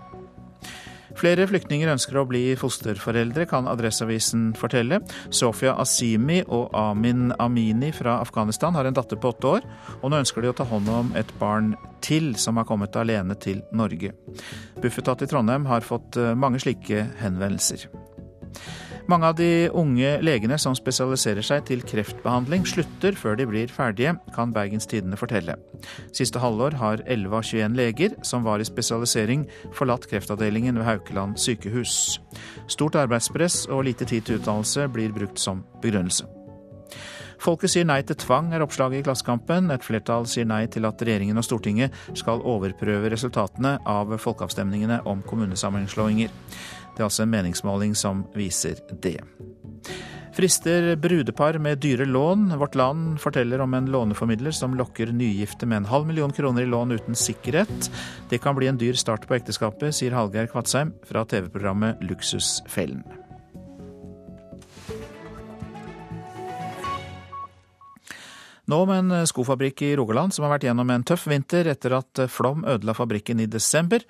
Flere 1.17 1.47
flyktninger 1.49 1.89
ønsker 1.89 2.19
å 2.19 2.25
bli 2.29 2.43
fosterforeldre, 2.59 3.47
kan 3.49 3.69
Adresseavisen 3.69 4.51
fortelle. 4.59 5.01
Sofia 5.33 5.73
Asimi 5.81 6.41
og 6.45 6.73
Amin 6.77 7.33
Amini 7.41 7.91
fra 7.95 8.19
Afghanistan 8.23 8.77
har 8.77 8.85
en 8.85 8.97
datter 8.97 9.19
på 9.19 9.33
åtte 9.33 9.55
år, 9.57 9.69
og 10.01 10.11
nå 10.11 10.21
ønsker 10.21 10.45
de 10.45 10.51
å 10.51 10.57
ta 10.57 10.67
hånd 10.69 10.89
om 10.93 11.13
et 11.19 11.31
barn 11.41 11.73
til 12.05 12.33
som 12.39 12.59
har 12.59 12.67
kommet 12.69 12.95
alene 12.99 13.37
til 13.41 13.63
Norge. 13.75 14.13
Bufetat 14.81 15.25
i 15.25 15.29
Trondheim 15.29 15.67
har 15.69 15.85
fått 15.85 16.19
eh, 16.19 16.35
mange 16.37 16.61
slike 16.61 17.07
henvendelser. 17.19 17.89
Mange 19.09 19.25
av 19.25 19.37
de 19.39 19.69
unge 19.73 20.09
legene 20.21 20.57
som 20.61 20.75
spesialiserer 20.77 21.41
seg 21.41 21.63
til 21.65 21.81
kreftbehandling, 21.81 22.61
slutter 22.69 23.15
før 23.17 23.39
de 23.39 23.47
blir 23.49 23.71
ferdige, 23.73 24.11
kan 24.35 24.53
Bergens 24.53 24.85
Tidende 24.85 25.17
fortelle. 25.17 25.55
Siste 26.13 26.37
halvår 26.43 26.77
har 26.77 27.01
11 27.07 27.33
av 27.33 27.47
21 27.49 27.79
leger 27.79 28.13
som 28.21 28.45
var 28.45 28.61
i 28.61 28.69
spesialisering, 28.69 29.47
forlatt 29.73 30.05
kreftavdelingen 30.11 30.77
ved 30.77 30.85
Haukeland 30.85 31.41
sykehus. 31.41 32.19
Stort 32.69 32.99
arbeidspress 33.01 33.63
og 33.73 33.87
lite 33.89 34.05
tid 34.05 34.27
til 34.27 34.43
utdannelse 34.43 34.85
blir 34.93 35.15
brukt 35.15 35.41
som 35.41 35.65
begrunnelse. 35.81 36.29
Folket 37.39 37.71
sier 37.71 37.85
nei 37.87 38.01
til 38.03 38.17
tvang, 38.19 38.49
er 38.51 38.61
oppslaget 38.65 38.99
i 38.99 39.03
Klassekampen. 39.05 39.71
Et 39.71 39.85
flertall 39.85 40.25
sier 40.27 40.45
nei 40.45 40.65
til 40.67 40.83
at 40.85 40.99
regjeringen 40.99 41.39
og 41.39 41.45
Stortinget 41.47 41.95
skal 42.19 42.43
overprøve 42.43 43.09
resultatene 43.13 43.77
av 43.87 44.11
folkeavstemningene 44.19 44.99
om 45.07 45.23
kommunesammenslåinger. 45.23 46.33
Det 46.99 47.05
er 47.05 47.07
altså 47.07 47.23
en 47.23 47.31
meningsmåling 47.31 47.93
som 47.95 48.25
viser 48.35 48.81
det. 48.99 49.21
Frister 50.35 50.97
brudepar 50.99 51.55
med 51.63 51.79
dyre 51.79 52.03
lån. 52.03 52.57
Vårt 52.59 52.73
Land 52.75 53.21
forteller 53.23 53.61
om 53.63 53.73
en 53.73 53.85
låneformidler 53.87 54.51
som 54.51 54.73
lokker 54.75 55.13
nygifte 55.15 55.63
med 55.63 55.77
en 55.77 55.85
halv 55.87 56.09
million 56.09 56.33
kroner 56.35 56.65
i 56.65 56.67
lån 56.67 56.91
uten 56.91 57.15
sikkerhet. 57.15 57.87
Det 58.29 58.41
kan 58.43 58.57
bli 58.57 58.67
en 58.67 58.77
dyr 58.77 58.99
start 58.99 59.23
på 59.29 59.37
ekteskapet, 59.37 59.95
sier 59.95 60.11
Hallgeir 60.11 60.49
Kvatsheim 60.51 60.91
fra 61.07 61.23
TV-programmet 61.23 62.03
Luksusfellen. 62.03 63.05
Nå 68.67 68.81
om 68.83 68.91
en 68.91 69.15
skofabrikk 69.31 69.85
i 69.87 69.93
Rogaland 69.95 70.35
som 70.35 70.43
har 70.43 70.57
vært 70.57 70.67
gjennom 70.67 70.91
en 70.91 71.07
tøff 71.07 71.29
vinter 71.31 71.71
etter 71.71 71.95
at 72.01 72.25
flom 72.27 72.67
ødela 72.67 72.97
fabrikken 72.99 73.39
i 73.39 73.47
desember. 73.47 74.03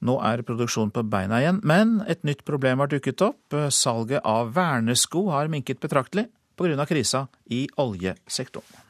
Nå 0.00 0.18
er 0.24 0.42
produksjonen 0.42 0.92
på 0.94 1.04
beina 1.06 1.40
igjen, 1.42 1.60
men 1.62 2.00
et 2.08 2.24
nytt 2.24 2.44
problem 2.44 2.82
har 2.82 2.90
dukket 2.92 3.22
opp. 3.24 3.56
Salget 3.70 4.24
av 4.24 4.54
vernesko 4.56 5.28
har 5.30 5.52
minket 5.52 5.80
betraktelig 5.80 6.28
pga. 6.56 6.86
krisa 6.86 7.26
i 7.50 7.68
oljesektoren. 7.76 8.82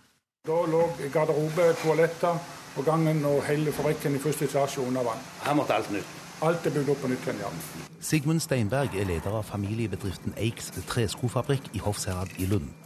Da 0.45 0.59
lå 0.69 0.83
garderobe, 1.13 1.73
toaletter 1.81 2.37
og 2.77 2.85
gangen 2.85 3.25
og 3.25 3.43
hele 3.49 3.73
fabrikken 3.73 4.15
i 4.15 4.19
første 4.19 4.45
etasje 4.45 4.83
under 4.85 5.03
vann. 5.07 5.23
Her 5.45 5.55
måtte 5.55 5.75
alt 5.75 5.91
nytt. 5.91 6.21
Alt 6.43 6.67
er 6.67 6.75
bygd 6.75 6.91
opp 6.93 7.01
på 7.01 7.09
nytt 7.09 7.25
igjen, 7.25 7.41
ja. 7.41 7.51
Sigmund 8.05 8.43
Steinberg 8.45 8.93
er 8.99 9.09
leder 9.09 9.39
av 9.39 9.47
familiebedriften 9.49 10.35
Eiks 10.37 10.73
treskofabrikk 10.91 11.71
i 11.73 11.81
Hofsherad 11.81 12.35
i 12.37 12.49
Lund. 12.51 12.84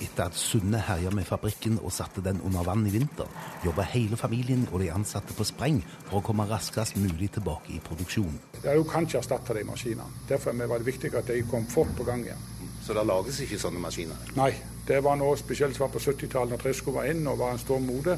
Etter 0.00 0.24
at 0.30 0.38
Sunne 0.38 0.80
herja 0.86 1.12
med 1.14 1.26
fabrikken 1.28 1.78
og 1.82 1.92
satte 1.92 2.24
den 2.24 2.40
under 2.46 2.64
vann 2.66 2.86
i 2.86 2.94
vinter, 2.94 3.28
jobber 3.64 3.86
hele 3.92 4.16
familien 4.16 4.64
og 4.72 4.80
de 4.80 4.90
ansatte 4.94 5.36
på 5.36 5.46
spreng 5.46 5.82
for 6.08 6.20
å 6.20 6.24
komme 6.26 6.48
raskest 6.50 6.96
mulig 6.96 7.32
tilbake 7.36 7.76
i 7.76 7.82
produksjon. 7.84 8.38
Jeg 8.64 8.86
kan 8.90 9.06
ikke 9.06 9.20
erstatte 9.22 9.58
de 9.58 9.66
maskinene. 9.68 10.08
Derfor 10.28 10.56
var 10.56 10.78
det 10.78 10.88
viktig 10.88 11.14
at 11.14 11.28
de 11.28 11.42
kom 11.50 11.66
fort 11.70 11.92
på 11.96 12.06
gang 12.08 12.24
igjen. 12.26 12.48
Så 12.82 12.94
det 12.96 13.04
lages 13.06 13.38
ikke 13.44 13.60
sånne 13.62 13.82
maskiner? 13.82 14.30
Nei. 14.34 14.52
Det 14.82 14.98
var 14.98 15.14
noe 15.14 15.36
spesielt 15.38 15.76
som 15.76 15.84
var 15.84 15.92
på 15.94 16.00
70-tallet, 16.02 16.50
når 16.50 16.58
tresko 16.58 16.90
var 16.96 17.06
inn 17.06 17.22
og 17.30 17.38
var 17.38 17.52
en 17.54 17.60
stor 17.62 17.78
mode. 17.78 18.16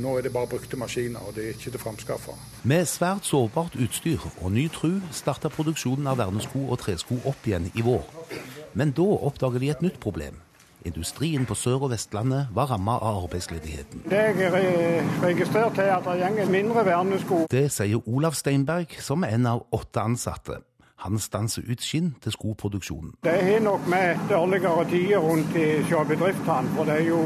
Nå 0.00 0.14
er 0.16 0.24
det 0.24 0.32
bare 0.32 0.48
brukte 0.48 0.78
maskiner, 0.80 1.20
og 1.20 1.34
det 1.36 1.44
er 1.44 1.56
ikke 1.56 1.74
til 1.74 1.82
framskaffa. 1.82 2.36
Med 2.64 2.88
svært 2.88 3.28
sårbart 3.28 3.76
utstyr 3.76 4.24
og 4.40 4.52
ny 4.52 4.66
tru 4.72 4.94
starta 5.12 5.52
produksjonen 5.52 6.08
av 6.08 6.16
vernesko 6.20 6.64
og 6.68 6.80
tresko 6.80 7.20
opp 7.28 7.48
igjen 7.48 7.68
i 7.74 7.84
vår. 7.84 8.04
Men 8.72 8.96
da 8.96 9.04
oppdager 9.28 9.60
de 9.60 9.74
et 9.74 9.84
nytt 9.84 10.00
problem. 10.00 10.40
Industrien 10.84 11.46
på 11.46 11.54
Sør- 11.54 11.82
og 11.82 11.90
Vestlandet 11.92 12.48
var 12.54 12.70
ramma 12.72 12.96
av 12.98 13.24
arbeidsledigheten. 13.24 14.06
Det 14.10 14.22
jeg 14.40 14.50
har 14.54 15.22
registrert, 15.22 15.78
er 15.78 15.96
at 15.98 16.08
det 16.08 16.32
går 16.38 16.50
mindre 16.50 16.84
vernesko. 16.86 17.44
Det 17.50 17.68
sier 17.72 18.08
Olav 18.08 18.38
Steinberg, 18.38 18.96
som 19.00 19.24
er 19.24 19.36
en 19.36 19.46
av 19.46 19.66
åtte 19.76 20.00
ansatte. 20.00 20.62
Han 21.00 21.16
stanser 21.18 21.64
ut 21.64 21.80
skinn 21.80 22.10
til 22.20 22.32
skoproduksjonen. 22.34 23.14
Det 23.24 23.32
har 23.32 23.62
nok 23.64 23.86
med 23.88 24.18
dårligere 24.28 24.84
tider 24.90 25.22
rundt 25.24 25.54
i 25.56 25.68
bedriftene, 26.10 26.74
for 26.76 26.84
det 26.84 26.96
er 26.98 27.06
jo 27.06 27.20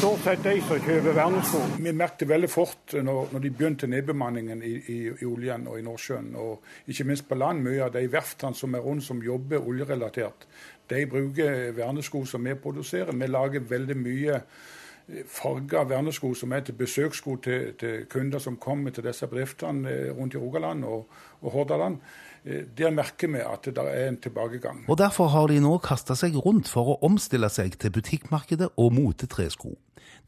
stort 0.00 0.24
sett 0.24 0.42
de 0.42 0.56
som 0.66 0.80
kjøper 0.82 1.14
vernesko. 1.14 1.60
Vi 1.84 1.92
merket 1.94 2.26
veldig 2.28 2.50
fort 2.50 2.96
når, 2.98 3.28
når 3.30 3.44
de 3.44 3.52
begynte 3.54 3.86
nedbemanningen 3.86 4.64
i, 4.66 4.72
i, 4.74 4.98
i, 5.12 5.26
oljen 5.28 5.68
og 5.70 5.78
i 5.78 5.84
Nordsjøen, 5.86 6.32
og 6.34 6.90
ikke 6.90 7.06
minst 7.06 7.28
på 7.28 7.38
land. 7.38 7.62
Mye 7.62 7.84
av 7.86 7.94
de 7.94 8.02
verftene 8.10 8.58
som 8.58 8.74
er 8.74 8.82
rundt 8.82 9.06
som 9.06 9.22
jobber 9.22 9.62
oljerelatert, 9.70 10.48
de 10.92 11.06
bruker 11.10 11.72
vernesko 11.76 12.24
som 12.28 12.44
vi 12.44 12.54
produserer. 12.54 13.12
Vi 13.12 13.30
lager 13.30 13.64
veldig 13.68 13.96
mye 13.98 14.38
eh, 14.38 15.22
farga 15.28 15.84
vernesko 15.88 16.34
som 16.38 16.52
er 16.52 16.66
til 16.66 16.78
besøkssko 16.78 17.36
til, 17.44 17.72
til, 17.80 18.04
kunder 18.12 18.42
som 18.42 18.56
kommer 18.56 18.90
til 18.94 19.04
disse 19.08 19.26
bedriftene 19.26 19.90
eh, 19.90 20.10
rundt 20.16 20.36
i 20.36 20.42
Rogaland 20.42 20.84
og, 20.84 21.08
og 21.40 21.56
Hordaland. 21.56 21.98
Eh, 22.44 22.64
der 22.78 22.90
merker 22.90 23.28
vi 23.28 23.40
at 23.42 23.64
det 23.64 23.78
er 23.78 24.08
en 24.08 24.20
tilbakegang. 24.20 24.84
Og 24.88 24.98
Derfor 24.98 25.26
har 25.26 25.46
de 25.46 25.60
nå 25.60 25.78
kasta 25.78 26.14
seg 26.18 26.36
rundt 26.36 26.68
for 26.68 26.94
å 26.94 26.98
omstille 27.06 27.50
seg 27.50 27.78
til 27.78 27.94
butikkmarkedet 27.94 28.72
og 28.76 28.92
motetresko. 28.92 29.76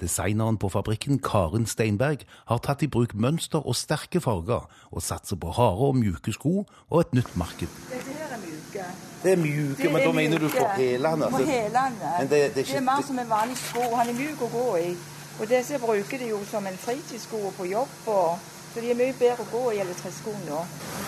Designeren 0.01 0.59
på 0.59 0.69
fabrikken, 0.69 1.19
Karin 1.23 1.67
Steinberg, 1.67 2.27
har 2.47 2.59
tatt 2.59 2.83
i 2.83 2.91
bruk 2.91 3.15
mønster 3.15 3.63
og 3.63 3.79
sterke 3.79 4.21
farger, 4.21 4.67
og 4.91 5.03
satser 5.03 5.39
på 5.39 5.55
harde 5.55 5.91
og 5.91 5.99
mjuke 6.03 6.35
sko 6.35 6.65
og 6.91 7.01
et 7.01 7.15
nytt 7.15 7.35
marked. 7.39 7.83
Dette 7.91 8.19
her 8.19 8.35
er 8.35 8.41
mjuke. 8.43 9.14
Det 9.25 9.33
er 9.33 9.37
mjuke, 9.41 9.89
men 9.89 10.03
da 10.03 10.13
mener 10.13 10.39
du 10.39 10.49
på 10.53 10.67
hælene? 10.77 11.31
På 11.31 11.37
hælene. 11.37 12.09
Det, 12.21 12.31
det, 12.31 12.55
det, 12.55 12.75
er 12.77 12.81
mer 12.81 13.05
som 13.07 13.19
en 13.19 13.31
vanlig 13.31 13.57
sko. 13.57 13.85
Han 13.97 14.09
er 14.13 14.19
mjuk 14.19 14.43
å 14.45 14.51
gå 14.53 14.67
i. 14.77 14.91
Og 15.41 15.49
disse 15.51 15.79
bruker 15.81 16.21
de 16.21 16.29
jo 16.29 16.43
som 16.51 16.67
en 16.67 16.77
fritidssko 16.79 17.41
på 17.57 17.65
jobb. 17.71 17.95
og 18.07 18.39
så 18.75 18.81
de 18.81 18.91
er 18.91 18.97
mye 18.99 19.15
bedre 19.15 19.45
å 19.45 19.51
gå 19.53 19.61
i 19.71 19.77
eller 19.79 19.95
tresko 19.95 20.33
nå. 20.49 20.61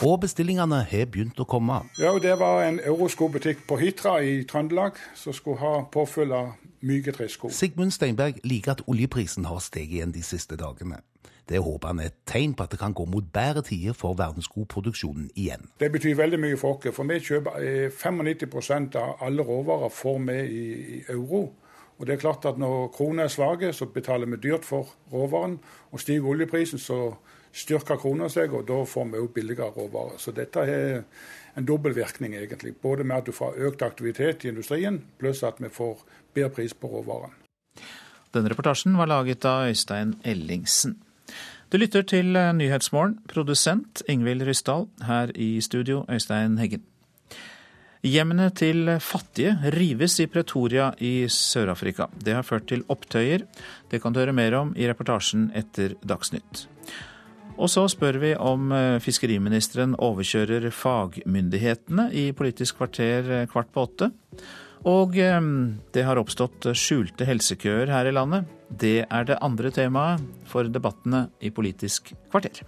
Og 0.06 0.20
bestillingene 0.22 0.84
har 0.86 1.08
begynt 1.10 1.40
å 1.42 1.46
komme. 1.50 1.80
Ja, 1.98 2.12
og 2.14 2.22
Det 2.22 2.36
var 2.38 2.62
en 2.62 2.78
euroskobutikk 2.78 3.64
på 3.66 3.76
Hitra 3.80 4.20
i 4.22 4.44
Trøndelag 4.46 5.00
som 5.18 5.34
skulle 5.34 5.58
ha 5.58 5.80
påfyll 5.90 6.32
av 6.32 6.52
myke 6.86 7.10
tresko. 7.12 7.50
Sigmund 7.50 7.90
Steinberg 7.90 8.38
liker 8.44 8.76
at 8.76 8.84
oljeprisen 8.86 9.50
har 9.50 9.58
steget 9.58 9.98
igjen 9.98 10.14
de 10.14 10.22
siste 10.22 10.54
dagene. 10.56 11.00
Det 11.48 11.60
håper 11.62 11.92
han 11.92 12.00
er 12.02 12.10
et 12.10 12.16
tegn 12.26 12.56
på 12.58 12.64
at 12.66 12.72
det 12.74 12.80
kan 12.80 12.94
gå 12.96 13.04
mot 13.06 13.26
bedre 13.32 13.62
tider 13.62 13.94
for 13.94 14.18
verdensskoproduksjonen 14.18 15.28
igjen. 15.34 15.68
Det 15.78 15.92
betyr 15.94 16.16
veldig 16.18 16.40
mye 16.42 16.56
for 16.58 16.74
oss. 16.74 16.94
For 16.96 17.06
vi 17.06 17.20
kjøper 17.22 17.60
95 17.94 18.58
eh, 18.96 18.98
av 19.02 19.22
alle 19.22 19.46
råvarer 19.46 19.94
får 19.94 20.18
vi 20.26 20.40
i 20.42 21.04
euro. 21.14 21.44
Og 21.96 22.06
det 22.06 22.16
er 22.16 22.20
klart 22.20 22.44
at 22.44 22.58
Når 22.58 22.90
krona 22.96 23.22
er 23.22 23.32
svak, 23.32 23.62
så 23.72 23.86
betaler 23.86 24.26
vi 24.26 24.36
dyrt 24.36 24.64
for 24.64 24.90
råvaren. 25.12 25.58
Og 25.92 26.00
stiger 26.00 26.26
oljeprisen, 26.26 26.78
så 26.78 27.14
styrker 27.52 27.96
krona 27.96 28.28
seg, 28.28 28.52
og 28.52 28.66
da 28.68 28.82
får 28.84 29.04
vi 29.12 29.22
òg 29.22 29.32
billigere 29.32 29.70
råvarer. 29.70 30.18
Så 30.18 30.34
dette 30.36 30.60
er 30.60 31.02
en 31.56 31.64
dobbel 31.64 31.94
virkning, 31.96 32.34
egentlig. 32.34 32.74
Både 32.82 33.04
med 33.04 33.16
at 33.16 33.26
du 33.26 33.32
får 33.32 33.56
økt 33.56 33.82
aktivitet 33.82 34.44
i 34.44 34.48
industrien, 34.48 35.04
pluss 35.18 35.42
at 35.42 35.62
vi 35.62 35.68
får 35.72 36.04
bedre 36.34 36.50
pris 36.50 36.74
på 36.74 36.90
råvaren. 36.90 37.32
Denne 38.34 38.50
reportasjen 38.52 38.98
var 38.98 39.08
laget 39.08 39.44
av 39.48 39.70
Øystein 39.70 40.18
Ellingsen. 40.24 40.98
Du 41.66 41.80
lytter 41.82 42.04
til 42.06 42.28
Nyhetsmorgen, 42.30 43.16
produsent 43.26 44.04
Ingvild 44.06 44.44
Ryssdal, 44.46 44.84
her 45.02 45.32
i 45.34 45.56
studio 45.58 46.04
Øystein 46.06 46.60
Heggen. 46.60 46.84
Hjemmene 48.06 48.52
til 48.54 48.92
fattige 49.02 49.56
rives 49.74 50.14
i 50.22 50.28
Pretoria 50.30 50.92
i 51.02 51.26
Sør-Afrika. 51.26 52.06
Det 52.22 52.36
har 52.36 52.46
ført 52.46 52.68
til 52.70 52.84
opptøyer. 52.86 53.42
Det 53.90 53.98
kan 53.98 54.14
du 54.14 54.20
høre 54.22 54.36
mer 54.36 54.54
om 54.60 54.70
i 54.78 54.86
reportasjen 54.86 55.48
etter 55.58 55.96
Dagsnytt. 56.06 56.68
Og 57.58 57.72
så 57.72 57.88
spør 57.90 58.20
vi 58.22 58.34
om 58.38 58.70
eh, 58.70 59.00
fiskeriministeren 59.02 59.96
overkjører 59.98 60.68
fagmyndighetene 60.70 62.12
i 62.14 62.28
Politisk 62.36 62.78
kvarter 62.78 63.32
eh, 63.40 63.48
kvart 63.50 63.72
på 63.74 63.88
åtte. 63.88 64.12
Og 64.86 65.18
eh, 65.18 65.40
det 65.96 66.06
har 66.06 66.22
oppstått 66.22 66.70
skjulte 66.78 67.26
helsekøer 67.26 67.90
her 67.90 68.06
i 68.06 68.14
landet. 68.14 68.55
Det 68.70 69.06
er 69.06 69.28
det 69.28 69.38
andre 69.44 69.70
temaet 69.70 70.24
for 70.50 70.66
debattene 70.66 71.28
i 71.40 71.52
Politisk 71.54 72.12
kvarter. 72.32 72.64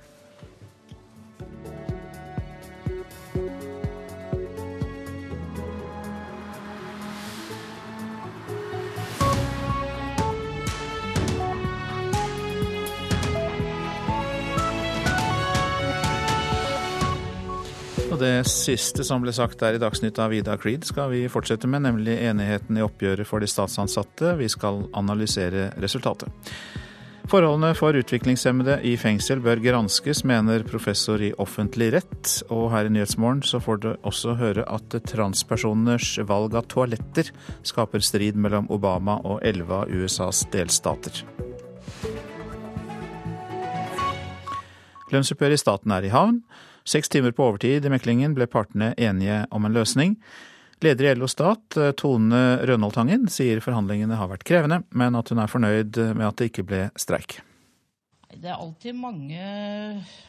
Det 18.18 18.48
siste 18.50 19.04
som 19.06 19.22
ble 19.22 19.30
sagt 19.30 19.60
der 19.60 19.76
i 19.76 19.78
Dagsnytt 19.78 20.18
av 20.18 20.32
Vida 20.34 20.56
Creed, 20.58 20.82
skal 20.88 21.12
vi 21.12 21.20
fortsette 21.30 21.68
med, 21.70 21.84
nemlig 21.84 22.16
enigheten 22.26 22.78
i 22.78 22.82
oppgjøret 22.82 23.28
for 23.28 23.38
de 23.38 23.46
statsansatte. 23.46 24.32
Vi 24.40 24.48
skal 24.50 24.88
analysere 24.98 25.68
resultatet. 25.78 26.50
Forholdene 27.28 27.74
for 27.76 27.94
utviklingshemmede 27.94 28.80
i 28.88 28.96
fengsel 28.98 29.42
bør 29.44 29.60
granskes, 29.62 30.24
mener 30.26 30.64
professor 30.66 31.22
i 31.22 31.30
offentlig 31.38 31.92
rett. 31.94 32.32
Og 32.48 32.70
her 32.72 32.88
i 32.88 32.92
Nyhetsmorgen 32.96 33.44
så 33.46 33.60
får 33.62 33.82
du 33.84 33.90
også 34.00 34.34
høre 34.40 34.64
at 34.66 34.96
transpersoners 35.12 36.16
valg 36.26 36.56
av 36.58 36.66
toaletter 36.72 37.30
skaper 37.68 38.02
strid 38.02 38.40
mellom 38.40 38.66
Obama 38.74 39.20
og 39.28 39.44
elleve 39.46 39.84
av 39.84 39.92
USAs 39.92 40.46
delstater. 40.50 41.22
Lønnsoppgjøret 45.12 45.60
i 45.60 45.62
staten 45.62 45.94
er 45.94 46.08
i 46.08 46.16
havn. 46.16 46.42
Seks 46.88 47.10
timer 47.12 47.34
på 47.36 47.44
overtid 47.44 47.84
i 47.84 47.90
meklingen 47.92 48.32
ble 48.36 48.46
partene 48.48 48.94
enige 48.96 49.42
om 49.52 49.66
en 49.68 49.74
løsning. 49.76 50.14
Leder 50.80 51.10
i 51.10 51.14
LO 51.18 51.26
Stat, 51.28 51.76
Tone 52.00 52.40
Rønholdtangen, 52.64 53.26
sier 53.28 53.60
forhandlingene 53.60 54.16
har 54.16 54.30
vært 54.30 54.46
krevende, 54.48 54.80
men 54.96 55.18
at 55.18 55.28
hun 55.28 55.42
er 55.42 55.52
fornøyd 55.52 55.98
med 56.16 56.24
at 56.30 56.38
det 56.40 56.48
ikke 56.48 56.64
ble 56.70 56.80
streik. 56.96 57.40
Det 58.28 58.48
er 58.48 58.56
alltid 58.56 58.96
mange, 58.96 59.42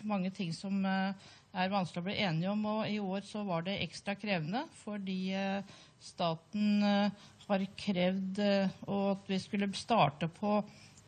mange 0.08 0.32
ting 0.36 0.52
som 0.56 0.84
eh, 0.88 1.30
er 1.54 1.72
vanskelig 1.72 2.02
å 2.02 2.08
bli 2.10 2.18
enige 2.26 2.52
om, 2.52 2.68
og 2.74 2.92
i 2.92 3.00
år 3.00 3.24
så 3.28 3.46
var 3.48 3.64
det 3.68 3.80
ekstra 3.84 4.18
krevende 4.20 4.66
fordi 4.82 5.20
eh, 5.36 5.76
staten 6.04 6.84
eh, 6.84 7.28
har 7.50 7.66
krevd 7.80 8.40
at 8.44 9.32
vi 9.32 9.40
skulle 9.42 9.72
starte 9.76 10.28
på 10.32 10.60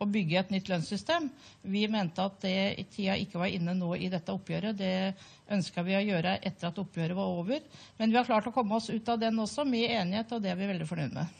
å 0.02 0.08
bygge 0.10 0.40
et 0.40 0.50
nytt 0.54 0.70
lønnssystem. 0.72 1.28
Vi 1.62 1.84
mente 1.90 2.24
at 2.24 2.40
det 2.44 2.88
tida 2.94 3.16
ikke 3.20 3.40
var 3.42 3.52
inne 3.54 3.74
nå 3.78 3.94
i 3.96 4.10
dette 4.12 4.34
oppgjøret. 4.34 4.76
Det 4.78 5.14
ønska 5.54 5.84
vi 5.86 5.96
å 5.98 6.02
gjøre 6.04 6.38
etter 6.42 6.70
at 6.70 6.82
oppgjøret 6.82 7.18
var 7.18 7.38
over. 7.38 7.62
Men 7.98 8.12
vi 8.12 8.18
har 8.20 8.28
klart 8.28 8.50
å 8.50 8.54
komme 8.54 8.78
oss 8.78 8.90
ut 8.90 9.08
av 9.08 9.22
den 9.22 9.38
også 9.42 9.66
med 9.68 9.90
enighet, 9.90 10.34
og 10.34 10.42
det 10.42 10.52
er 10.52 10.60
vi 10.60 10.70
veldig 10.74 10.90
fornøyd 10.90 11.16
med. 11.20 11.38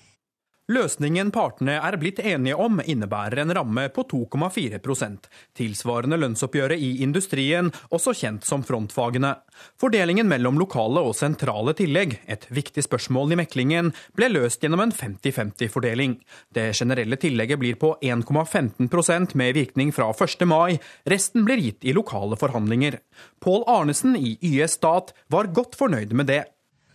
Løsningen 0.73 1.29
partene 1.35 1.75
er 1.85 1.97
blitt 2.01 2.21
enige 2.23 2.57
om, 2.57 2.79
innebærer 2.81 3.43
en 3.43 3.53
ramme 3.53 3.83
på 3.93 4.05
2,4% 4.09 5.27
tilsvarende 5.59 6.17
lønnsoppgjøret 6.23 6.81
i 6.81 7.03
industrien, 7.05 7.69
også 7.93 8.15
kjent 8.17 8.47
som 8.49 8.65
frontfagene. 8.65 9.35
Fordelingen 9.81 10.31
mellom 10.31 10.57
lokale 10.61 11.03
og 11.05 11.17
sentrale 11.19 11.75
tillegg, 11.77 12.15
et 12.25 12.47
viktig 12.49 12.87
spørsmål 12.87 13.35
i 13.35 13.41
meklingen, 13.43 13.91
ble 14.17 14.31
løst 14.33 14.65
gjennom 14.65 14.85
en 14.87 14.95
50-50-fordeling. 14.97 16.17
Det 16.57 16.71
generelle 16.79 17.21
tillegget 17.21 17.61
blir 17.61 17.77
på 17.83 17.93
1,15% 18.01 19.37
med 19.37 19.59
virkning 19.59 19.93
fra 19.93 20.09
1. 20.15 20.47
mai. 20.49 20.79
Resten 21.05 21.45
blir 21.45 21.61
gitt 21.61 21.85
i 21.85 21.93
lokale 21.93 22.39
forhandlinger. 22.41 23.03
Pål 23.45 23.69
Arnesen 23.69 24.17
i 24.17 24.39
YS 24.41 24.79
Stat 24.81 25.13
var 25.29 25.53
godt 25.53 25.77
fornøyd 25.77 26.17
med 26.17 26.33
det. 26.33 26.45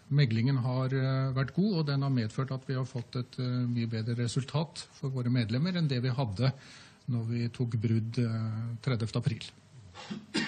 Meglingen 0.08 0.62
har 0.64 0.94
eh, 0.96 1.30
vært 1.36 1.54
god, 1.56 1.72
og 1.82 1.88
den 1.90 2.04
har 2.06 2.14
medført 2.14 2.54
at 2.56 2.68
vi 2.68 2.78
har 2.78 2.88
fått 2.88 3.18
et 3.20 3.40
eh, 3.44 3.64
mye 3.68 3.90
bedre 3.92 4.16
resultat 4.22 4.86
for 4.96 5.12
våre 5.12 5.32
medlemmer 5.34 5.76
enn 5.76 5.90
det 5.92 6.00
vi 6.06 6.14
hadde 6.16 6.54
når 7.12 7.26
vi 7.28 7.48
tok 7.56 7.76
brudd 7.82 8.20
30.4. 8.86 9.36
Eh, 9.36 10.46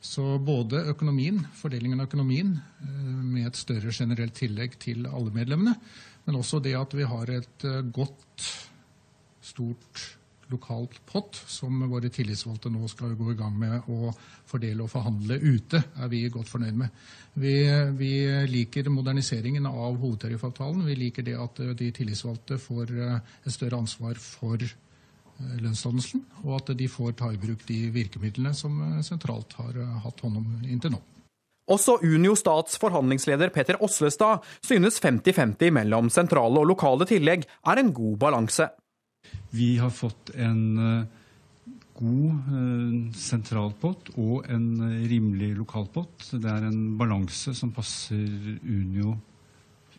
Så 0.00 0.24
både 0.42 0.80
økonomien, 0.90 1.42
fordelingen 1.54 2.00
av 2.00 2.08
økonomien 2.08 2.54
med 2.80 3.50
et 3.50 3.58
større 3.58 3.92
generelt 3.92 4.32
tillegg 4.38 4.78
til 4.80 5.04
alle 5.06 5.30
medlemmene, 5.34 5.74
men 6.24 6.38
også 6.38 6.58
det 6.64 6.72
at 6.78 6.96
vi 6.96 7.04
har 7.04 7.30
et 7.34 7.66
godt, 7.92 8.46
stort 9.44 10.06
lokalt 10.50 10.98
pott 11.08 11.38
som 11.48 11.80
våre 11.90 12.10
tillitsvalgte 12.12 12.72
nå 12.72 12.88
skal 12.90 13.14
gå 13.18 13.32
i 13.32 13.38
gang 13.38 13.56
med 13.58 13.88
å 13.90 14.12
fordele 14.50 14.84
og 14.84 14.92
forhandle 14.92 15.38
ute, 15.40 15.82
er 15.96 16.10
vi 16.12 16.24
godt 16.32 16.50
fornøyd 16.50 16.78
med. 16.82 17.02
Vi, 17.40 17.54
vi 17.98 18.12
liker 18.50 18.90
moderniseringen 18.90 19.68
av 19.70 19.98
hovedtariffavtalen. 20.02 20.84
Vi 20.88 20.98
liker 20.98 21.26
det 21.26 21.36
at 21.38 21.62
de 21.78 21.90
tillitsvalgte 21.94 22.58
får 22.60 22.94
eh, 22.96 23.36
et 23.44 23.54
større 23.54 23.78
ansvar 23.78 24.18
for 24.20 24.58
eh, 24.64 25.54
lønnsdannelsen, 25.62 26.26
og 26.44 26.58
at 26.58 26.74
de 26.78 26.90
får 26.90 27.14
ta 27.22 27.30
i 27.32 27.40
bruk 27.40 27.62
de 27.70 27.84
virkemidlene 27.94 28.54
som 28.56 28.82
eh, 28.88 29.00
sentralt 29.06 29.54
har 29.60 29.78
hatt 30.04 30.26
hånd 30.26 30.42
om 30.42 30.52
inntil 30.66 30.96
nå. 30.96 31.02
Også 31.70 32.00
Unio 32.02 32.34
Stats 32.34 32.80
forhandlingsleder 32.82 33.52
Petter 33.54 33.78
Oslestad 33.84 34.42
synes 34.66 34.98
50-50 34.98 35.70
mellom 35.76 36.10
sentrale 36.10 36.58
og 36.58 36.66
lokale 36.72 37.06
tillegg 37.06 37.46
er 37.46 37.80
en 37.80 37.92
god 37.94 38.16
balanse. 38.24 38.66
Vi 39.50 39.76
har 39.80 39.90
fått 39.90 40.30
en 40.34 41.06
god 42.00 43.14
sentralpott 43.18 44.12
og 44.16 44.46
en 44.48 44.68
rimelig 45.10 45.50
lokalpott. 45.58 46.30
Det 46.32 46.48
er 46.48 46.68
en 46.68 46.94
balanse 47.00 47.54
som 47.56 47.72
passer 47.76 48.24
Unio, 48.62 49.16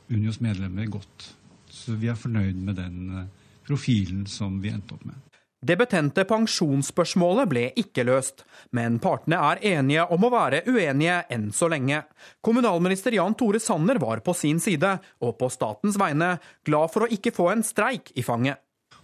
Unios 0.10 0.42
medlemmer 0.42 0.90
godt. 0.92 1.28
Så 1.72 1.96
vi 2.00 2.10
er 2.12 2.20
fornøyd 2.20 2.58
med 2.58 2.80
den 2.80 3.28
profilen 3.68 4.26
som 4.28 4.58
vi 4.64 4.74
endte 4.74 4.96
opp 4.98 5.06
med. 5.08 5.20
Det 5.62 5.76
betente 5.78 6.24
pensjonsspørsmålet 6.26 7.50
ble 7.52 7.62
ikke 7.78 8.02
løst, 8.08 8.42
men 8.74 8.96
partene 8.98 9.38
er 9.52 9.60
enige 9.76 10.08
om 10.10 10.24
å 10.26 10.32
være 10.34 10.64
uenige 10.66 11.20
enn 11.30 11.52
så 11.54 11.70
lenge. 11.70 12.00
Kommunalminister 12.42 13.14
Jan 13.14 13.38
Tore 13.38 13.62
Sanner 13.62 14.02
var 14.02 14.24
på 14.26 14.34
sin 14.34 14.58
side, 14.64 14.96
og 15.22 15.36
på 15.38 15.52
statens 15.54 16.02
vegne, 16.02 16.32
glad 16.66 16.90
for 16.90 17.06
å 17.06 17.12
ikke 17.14 17.36
få 17.36 17.52
en 17.54 17.62
streik 17.68 18.10
i 18.18 18.26
fanget. 18.26 18.58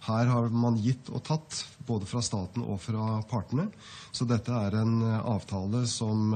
Her 0.08 0.30
har 0.32 0.48
man 0.48 0.78
gitt 0.80 1.10
og 1.12 1.20
tatt, 1.26 1.62
både 1.84 2.08
fra 2.08 2.22
staten 2.24 2.64
og 2.64 2.80
fra 2.80 3.18
partene. 3.28 3.68
Så 4.12 4.24
dette 4.28 4.52
er 4.56 4.78
en 4.80 5.02
avtale 5.04 5.84
som, 5.88 6.32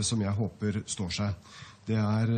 som 0.00 0.22
jeg 0.24 0.36
håper 0.38 0.82
står 0.88 1.10
seg. 1.18 1.50
Det 1.88 1.96
er 1.96 2.30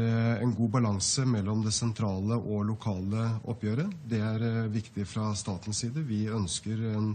en 0.45 0.53
god 0.55 0.71
balanse 0.77 1.25
mellom 1.27 1.65
det 1.65 1.73
sentrale 1.75 2.37
og 2.39 2.69
lokale 2.69 3.25
oppgjøret. 3.51 3.95
Det 4.07 4.21
er 4.23 4.69
viktig 4.71 5.07
fra 5.11 5.33
statens 5.35 5.83
side. 5.83 6.05
Vi 6.07 6.21
ønsker 6.31 6.85
en 6.93 7.09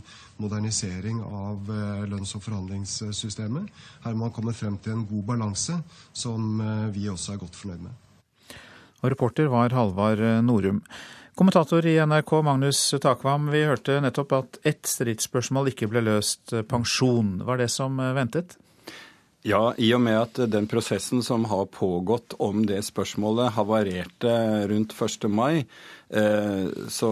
modernisering 0.43 1.21
av 1.23 1.71
lønns- 2.11 2.35
og 2.35 2.43
forhandlingssystemet. 2.43 3.69
Her 4.03 4.15
må 4.15 4.27
man 4.27 4.35
komme 4.35 4.55
frem 4.55 4.75
til 4.83 4.97
en 4.97 5.05
god 5.07 5.23
balanse 5.31 5.79
som 6.11 6.59
vi 6.91 7.07
også 7.11 7.35
er 7.35 7.43
godt 7.45 7.55
fornøyd 7.55 7.87
med. 7.87 8.01
Og 8.99 9.11
reporter 9.15 9.47
var 9.51 9.71
Halvard 9.75 10.23
Norum. 10.43 10.83
Kommentator 11.35 11.85
i 11.85 12.05
NRK 12.05 12.31
Magnus 12.31 12.93
Takvam, 13.01 13.49
vi 13.51 13.65
hørte 13.67 13.97
nettopp 13.99 14.33
at 14.37 14.57
ett 14.63 14.87
stridsspørsmål 14.87 15.67
ikke 15.73 15.89
ble 15.91 15.99
løst, 16.05 16.53
pensjon. 16.71 17.41
Var 17.43 17.59
det 17.59 17.67
som 17.73 17.97
ventet? 18.15 18.53
Ja, 19.43 19.73
i 19.75 19.89
og 19.91 19.99
med 20.05 20.15
at 20.15 20.39
den 20.47 20.63
prosessen 20.71 21.19
som 21.27 21.43
har 21.51 21.65
pågått 21.75 22.37
om 22.39 22.63
det 22.69 22.79
spørsmålet 22.87 23.51
havarerte 23.57 24.31
rundt 24.71 24.95
1. 24.95 25.27
mai, 25.27 25.65
så 26.87 27.09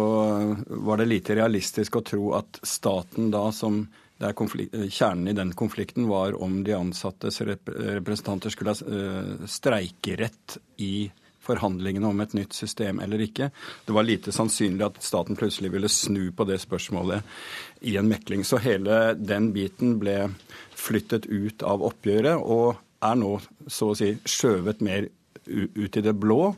var 0.88 1.02
det 1.02 1.10
lite 1.12 1.36
realistisk 1.42 2.00
å 2.00 2.04
tro 2.08 2.32
at 2.40 2.62
staten 2.64 3.28
da 3.34 3.50
som 3.52 3.84
Kjernen 4.24 5.28
i 5.28 5.36
den 5.36 5.52
konflikten 5.52 6.08
var 6.08 6.38
om 6.40 6.62
de 6.64 6.72
ansattes 6.78 7.42
representanter 7.44 8.54
skulle 8.54 8.72
ha 8.72 9.48
streikerett 9.52 10.56
i 10.80 11.12
forhandlingene 11.44 12.08
om 12.08 12.22
et 12.24 12.36
nytt 12.38 12.56
system 12.56 13.02
eller 13.04 13.22
ikke. 13.26 13.50
Det 13.86 13.96
var 13.96 14.08
lite 14.08 14.34
sannsynlig 14.36 14.86
at 14.88 15.02
staten 15.04 15.38
plutselig 15.40 15.74
ville 15.74 15.92
snu 15.92 16.32
på 16.36 16.48
det 16.50 16.62
spørsmålet 16.64 17.24
i 17.90 17.98
en 18.00 18.08
mekling. 18.10 18.46
Så 18.48 18.62
hele 18.64 19.14
den 19.20 19.52
biten 19.56 19.98
ble 20.02 20.30
flyttet 20.76 21.28
ut 21.28 21.64
av 21.68 21.84
oppgjøret 21.84 22.40
og 22.40 22.80
er 23.04 23.20
nå 23.20 23.36
så 23.68 23.92
å 23.92 24.00
si 24.00 24.14
skjøvet 24.24 24.84
mer 24.86 25.10
ut 25.44 25.98
i 26.00 26.04
det 26.04 26.16
blå. 26.16 26.54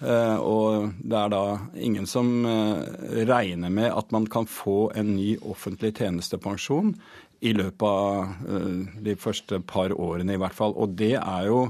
Og 0.00 0.92
det 0.96 1.16
er 1.18 1.32
da 1.32 1.44
ingen 1.76 2.06
som 2.08 2.30
regner 3.28 3.72
med 3.72 3.92
at 3.92 4.12
man 4.16 4.28
kan 4.32 4.48
få 4.48 4.90
en 4.96 5.12
ny 5.18 5.34
offentlig 5.44 5.92
tjenestepensjon 5.98 6.94
i 7.44 7.52
løpet 7.56 7.84
av 7.84 8.96
de 9.04 9.16
første 9.20 9.60
par 9.68 9.92
årene 9.92 10.36
i 10.36 10.40
hvert 10.40 10.56
fall. 10.56 10.72
Og 10.72 10.96
det 10.96 11.16
er 11.20 11.50
jo 11.50 11.66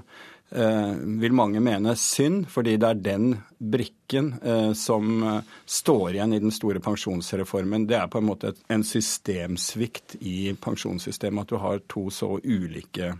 vil 0.50 1.34
mange 1.34 1.60
mene 1.62 1.94
synd, 1.96 2.44
fordi 2.50 2.76
det 2.76 2.88
er 2.88 2.98
den 2.98 3.36
brikken 3.60 4.32
som 4.74 5.40
står 5.68 6.14
igjen 6.14 6.32
i 6.32 6.40
den 6.40 6.52
store 6.54 6.80
pensjonsreformen. 6.80 7.86
Det 7.86 7.98
er 7.98 8.08
på 8.08 8.18
en 8.18 8.26
måte 8.26 8.54
en 8.72 8.84
systemsvikt 8.86 10.16
i 10.24 10.54
pensjonssystemet 10.56 11.44
at 11.44 11.52
du 11.52 11.60
har 11.60 11.82
to 11.90 12.06
så 12.14 12.38
ulike 12.40 13.12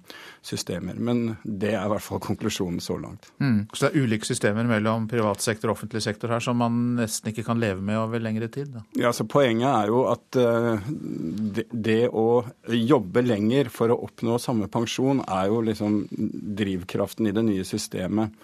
systemer. 0.42 0.96
Men 0.96 1.36
det 1.44 1.74
er 1.74 1.84
i 1.84 1.92
hvert 1.92 2.04
fall 2.04 2.22
konklusjonen 2.24 2.80
så 2.80 2.96
langt. 3.00 3.28
Mm. 3.38 3.66
Så 3.72 3.86
det 3.86 3.90
er 3.92 4.06
ulike 4.06 4.28
systemer 4.28 4.68
mellom 4.70 5.08
privat 5.10 5.44
sektor 5.44 5.70
og 5.70 5.76
offentlig 5.76 6.02
sektor 6.04 6.32
her 6.32 6.40
som 6.44 6.56
man 6.60 6.80
nesten 6.96 7.32
ikke 7.32 7.44
kan 7.46 7.60
leve 7.60 7.84
med 7.84 8.00
over 8.00 8.22
lengre 8.22 8.48
tid? 8.48 8.72
Da. 8.74 8.84
Ja, 9.00 9.12
så 9.16 9.28
Poenget 9.30 9.68
er 9.70 9.92
jo 9.92 10.06
at 10.10 10.26
det, 10.34 11.68
det 11.70 12.00
å 12.08 12.42
jobbe 12.66 13.22
lenger 13.22 13.70
for 13.72 13.92
å 13.92 14.00
oppnå 14.08 14.40
samme 14.42 14.70
pensjon 14.72 15.22
er 15.26 15.50
jo 15.52 15.60
liksom 15.68 16.02
drivkraften 16.10 17.28
i 17.28 17.36
det 17.36 17.44
nye 17.46 17.66
systemet. 17.68 18.34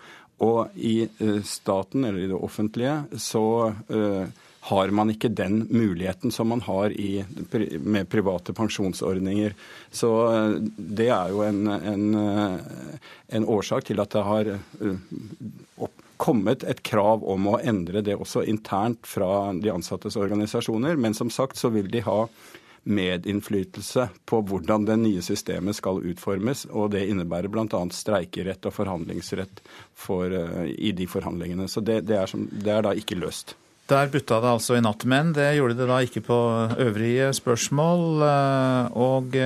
Og 0.45 0.75
i 0.77 1.07
staten, 1.45 2.05
eller 2.05 2.21
i 2.21 2.29
det 2.29 2.37
offentlige, 2.37 2.97
så 3.17 3.73
uh, 3.73 4.27
har 4.69 4.91
man 4.93 5.13
ikke 5.13 5.31
den 5.33 5.63
muligheten 5.71 6.33
som 6.35 6.51
man 6.53 6.61
har 6.67 6.93
i, 6.93 7.25
med 7.81 8.09
private 8.13 8.53
pensjonsordninger. 8.53 9.55
Så 9.89 10.11
uh, 10.29 10.59
det 10.77 11.09
er 11.09 11.33
jo 11.33 11.41
en, 11.47 11.63
en, 11.73 12.05
en, 13.29 13.49
årsak 13.49 13.89
til 13.89 14.03
at 14.05 14.13
det 14.13 14.27
har 14.29 14.53
kommet 16.17 16.65
et 16.65 16.83
krav 16.85 17.25
om 17.29 17.49
å 17.49 17.59
endre 17.61 18.03
det 18.05 18.17
også 18.17 18.45
internt 18.49 19.09
fra 19.09 19.55
de 19.57 19.73
ansattes 19.73 20.17
organisasjoner. 20.21 21.01
Men 21.01 21.17
som 21.17 21.33
sagt 21.33 21.57
så 21.61 21.73
vil 21.73 21.89
de 21.93 22.05
ha 22.05 22.27
medinnflytelse 22.87 24.09
på 24.27 24.41
hvordan 24.47 24.87
det 24.89 24.97
nye 25.03 25.23
systemet 25.25 25.79
skal 25.79 26.03
utformes. 26.07 26.67
Og 26.71 26.93
det 26.95 27.07
innebærer 27.11 27.51
bl.a. 27.53 27.83
streikerett 27.93 28.67
og 28.67 28.75
forhandlingsrett 28.77 29.63
for, 29.95 30.31
uh, 30.31 30.67
i 30.71 30.95
de 30.97 31.09
forhandlingene. 31.11 31.69
Så 31.71 31.83
det, 31.85 32.03
det, 32.09 32.19
er 32.23 32.31
som, 32.31 32.47
det, 32.51 32.73
er 32.73 32.87
da 32.87 32.95
ikke 32.97 33.19
løst. 33.19 33.57
Der 33.87 34.11
butta 34.11 34.41
det 34.43 34.51
altså 34.51 34.75
i 34.75 34.83
natt, 34.83 35.05
men 35.07 35.31
det 35.37 35.53
gjorde 35.55 35.77
det 35.79 35.87
da 35.87 36.01
ikke 36.03 36.25
på 36.27 36.39
øvrige 36.83 37.31
spørsmål. 37.39 38.25
Og 38.99 39.37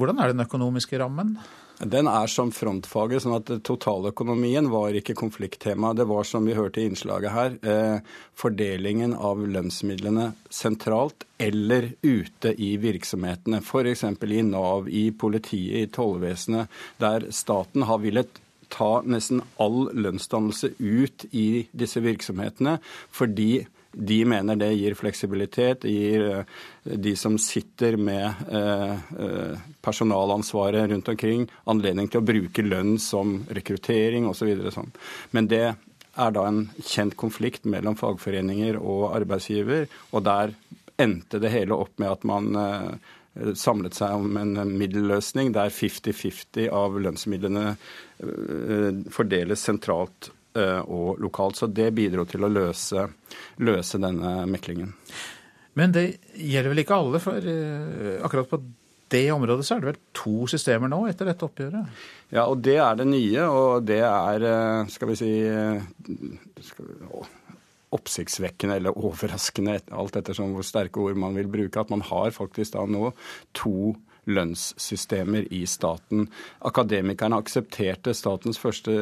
hvordan 0.00 0.22
er 0.22 0.32
den 0.32 0.46
økonomiske 0.46 1.00
rammen? 1.02 1.34
Den 1.80 2.08
er 2.12 2.28
som 2.28 2.50
frontfaget, 2.52 3.22
sånn 3.24 3.38
at 3.38 3.50
totaløkonomien 3.64 4.66
var 4.68 4.92
ikke 4.92 5.14
konflikttema. 5.16 5.94
Det 5.96 6.04
var, 6.10 6.26
som 6.28 6.44
vi 6.44 6.52
hørte 6.52 6.82
i 6.82 6.90
innslaget 6.90 7.32
her, 7.32 7.56
eh, 7.62 8.00
fordelingen 8.36 9.14
av 9.14 9.40
lønnsmidlene 9.40 10.34
sentralt 10.50 11.24
eller 11.38 11.94
ute 12.02 12.52
i 12.52 12.76
virksomhetene. 12.76 13.62
F.eks. 13.64 14.04
i 14.04 14.42
Nav, 14.42 14.88
i 14.88 15.10
politiet, 15.10 15.80
i 15.80 15.86
tollvesenet, 15.88 16.68
der 16.98 17.30
staten 17.32 17.88
har 17.88 17.98
villet 17.98 18.28
ta 18.68 19.00
nesten 19.02 19.40
all 19.56 19.88
lønnsdannelse 19.96 20.74
ut 20.78 21.24
i 21.32 21.66
disse 21.72 22.00
virksomhetene, 22.04 22.78
fordi 23.10 23.66
de 23.92 24.18
mener 24.24 24.56
det 24.56 24.70
gir 24.76 24.96
fleksibilitet, 24.98 25.82
det 25.82 25.92
gir 25.94 26.24
eh, 26.28 26.56
de 26.84 27.14
som 27.18 27.38
sitter 27.42 27.98
med 27.98 28.42
eh, 28.48 29.60
personalansvaret 29.82 30.90
rundt 30.90 31.12
omkring, 31.12 31.46
anledning 31.70 32.10
til 32.10 32.22
å 32.22 32.26
bruke 32.26 32.64
lønn 32.66 32.98
som 33.02 33.40
rekruttering 33.50 34.28
osv. 34.30 34.52
Sånn. 34.74 34.92
Men 35.36 35.50
det 35.50 35.64
er 35.70 36.34
da 36.34 36.46
en 36.46 36.66
kjent 36.82 37.16
konflikt 37.18 37.66
mellom 37.70 37.96
fagforeninger 37.98 38.78
og 38.78 39.10
arbeidsgiver, 39.14 39.88
og 40.10 40.26
der 40.26 40.54
endte 41.00 41.40
det 41.40 41.54
hele 41.54 41.78
opp 41.80 41.96
med 42.02 42.12
at 42.12 42.26
man 42.28 43.00
Eh, 43.34 43.54
samlet 43.54 43.94
seg 43.94 44.16
om 44.18 44.36
en 44.40 44.76
middelløsning 44.78 45.52
der 45.54 45.70
50-50 45.70 46.66
av 46.74 46.98
lønnsmidlene 46.98 47.66
eh, 47.70 49.00
fordeles 49.14 49.62
sentralt 49.68 50.30
eh, 50.30 50.39
og 50.56 51.20
lokalt. 51.22 51.60
Så 51.60 51.68
det 51.70 51.92
bidro 51.94 52.24
til 52.28 52.46
å 52.46 52.50
løse, 52.50 53.06
løse 53.62 54.00
denne 54.02 54.40
meklingen. 54.50 54.94
Men 55.78 55.94
det 55.94 56.04
gjelder 56.34 56.72
vel 56.72 56.82
ikke 56.82 56.98
alle, 56.98 57.20
for 57.22 57.50
akkurat 58.26 58.50
på 58.50 58.62
det 59.10 59.26
området 59.34 59.66
så 59.66 59.76
er 59.76 59.82
det 59.82 59.90
vel 59.90 60.00
to 60.14 60.46
systemer 60.50 60.90
nå 60.90 61.00
etter 61.10 61.26
dette 61.30 61.46
oppgjøret? 61.46 62.02
Ja, 62.30 62.44
og 62.46 62.60
det 62.62 62.76
er 62.82 62.98
det 62.98 63.06
nye, 63.10 63.46
og 63.46 63.86
det 63.86 64.02
er, 64.06 64.46
skal 64.90 65.10
vi 65.10 65.16
si 65.18 65.30
skal 66.66 66.90
vi, 66.90 66.98
å, 67.10 67.24
oppsiktsvekkende 67.96 68.78
eller 68.78 68.98
overraskende, 68.98 69.80
alt 69.90 70.18
ettersom 70.20 70.54
hvor 70.54 70.66
sterke 70.66 71.02
ord 71.02 71.18
man 71.18 71.34
vil 71.38 71.50
bruke, 71.50 71.82
at 71.82 71.90
man 71.90 72.04
har 72.06 72.30
faktisk 72.34 72.76
da 72.76 72.84
nå 72.86 73.10
to 73.56 73.96
lønnssystemer 74.28 75.46
i 75.54 75.62
staten. 75.68 76.26
Akademikerne 76.66 77.38
aksepterte 77.40 78.14
statens, 78.16 78.58
første, 78.60 78.96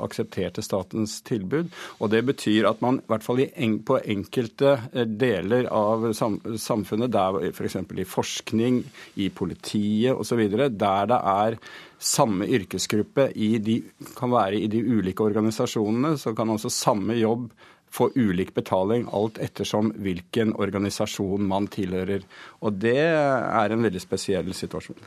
aksepterte 0.00 0.64
statens 0.64 1.20
tilbud. 1.26 1.70
og 1.98 2.10
Det 2.10 2.22
betyr 2.26 2.68
at 2.70 2.82
man 2.82 3.00
i 3.00 3.06
hvert 3.10 3.26
fall 3.26 3.44
på 3.86 4.00
enkelte 4.04 4.76
eh, 4.92 5.06
deler 5.06 5.68
av 5.70 6.10
samfunnet, 6.14 7.12
der 7.12 7.52
f.eks. 7.52 7.78
For 7.90 8.00
i 8.00 8.08
forskning, 8.08 8.82
i 9.16 9.30
politiet 9.30 10.14
osv., 10.16 10.42
der 10.50 11.10
det 11.10 11.20
er 11.20 11.58
samme 12.00 12.46
yrkesgruppe 12.48 13.30
i 13.36 13.58
de, 13.58 13.80
kan 14.16 14.32
være 14.32 14.60
i 14.60 14.70
de 14.72 14.80
ulike 14.80 15.24
organisasjonene, 15.24 16.16
så 16.18 16.32
kan 16.36 16.48
også 16.48 16.72
samme 16.72 17.18
jobb 17.20 17.50
få 17.90 18.10
ulik 18.14 18.54
betaling 18.54 19.08
alt 19.12 19.38
ettersom 19.42 19.90
hvilken 19.98 20.54
organisasjon 20.54 21.46
man 21.46 21.66
tilhører. 21.70 22.24
Og 22.62 22.78
det 22.82 22.98
er 23.02 23.74
en 23.74 23.86
veldig 23.86 24.02
spesiell 24.02 24.52
situasjon. 24.54 24.98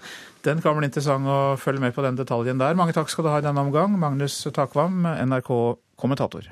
Den 0.44 0.64
kan 0.64 0.76
bli 0.78 0.90
interessant 0.90 1.30
å 1.30 1.56
følge 1.60 1.86
med 1.86 1.96
på 1.96 2.04
den 2.06 2.20
detaljen 2.20 2.60
der. 2.60 2.76
Mange 2.80 2.96
takk 2.96 3.12
skal 3.12 3.28
du 3.28 3.32
ha 3.32 3.40
i 3.40 3.46
denne 3.46 3.64
omgang, 3.64 3.96
Magnus 4.00 4.42
Takvam, 4.52 5.06
NRK-kommentator. 5.24 6.52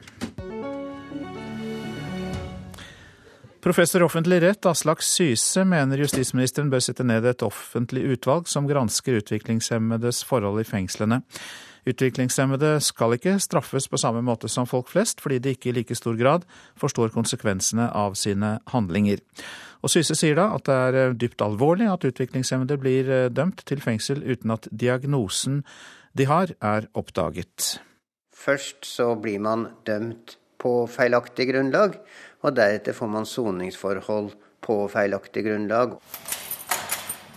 Professor 3.61 4.01
offentlig 4.01 4.39
rett 4.41 4.65
Aslak 4.65 5.03
Syse 5.05 5.61
mener 5.69 6.01
justisministeren 6.01 6.71
bør 6.73 6.81
sette 6.81 7.05
ned 7.05 7.27
et 7.29 7.43
offentlig 7.45 8.07
utvalg 8.15 8.47
som 8.49 8.65
gransker 8.65 9.19
utviklingshemmedes 9.19 10.23
forhold 10.25 10.63
i 10.63 10.65
fengslene. 10.65 11.19
Utviklingshemmede 11.89 12.75
skal 12.83 13.15
ikke 13.17 13.39
straffes 13.41 13.87
på 13.89 13.97
samme 13.97 14.21
måte 14.25 14.49
som 14.51 14.67
folk 14.69 14.89
flest, 14.91 15.21
fordi 15.21 15.39
de 15.41 15.55
ikke 15.55 15.71
i 15.71 15.75
like 15.79 15.95
stor 15.97 16.17
grad 16.19 16.45
forstår 16.79 17.13
konsekvensene 17.15 17.89
av 17.89 18.17
sine 18.19 18.59
handlinger. 18.69 19.23
Og 19.81 19.89
Syse 19.89 20.15
sier 20.17 20.37
da 20.37 20.51
at 20.55 20.67
det 20.69 20.75
er 20.77 20.99
eh, 20.99 21.15
dypt 21.17 21.41
alvorlig 21.41 21.89
at 21.89 22.05
utviklingshemmede 22.05 22.77
blir 22.81 23.09
eh, 23.09 23.29
dømt 23.33 23.63
til 23.65 23.81
fengsel 23.81 24.21
uten 24.21 24.53
at 24.53 24.69
diagnosen 24.69 25.63
de 26.17 26.27
har, 26.29 26.53
er 26.61 26.85
oppdaget. 26.93 27.79
Først 28.35 28.85
så 28.85 29.15
blir 29.15 29.41
man 29.41 29.67
dømt 29.87 30.37
på 30.61 30.85
feilaktig 30.91 31.47
grunnlag, 31.49 31.97
og 32.45 32.55
deretter 32.57 32.93
får 32.93 33.09
man 33.09 33.25
soningsforhold 33.25 34.33
på 34.61 34.77
feilaktig 34.93 35.45
grunnlag. 35.47 35.97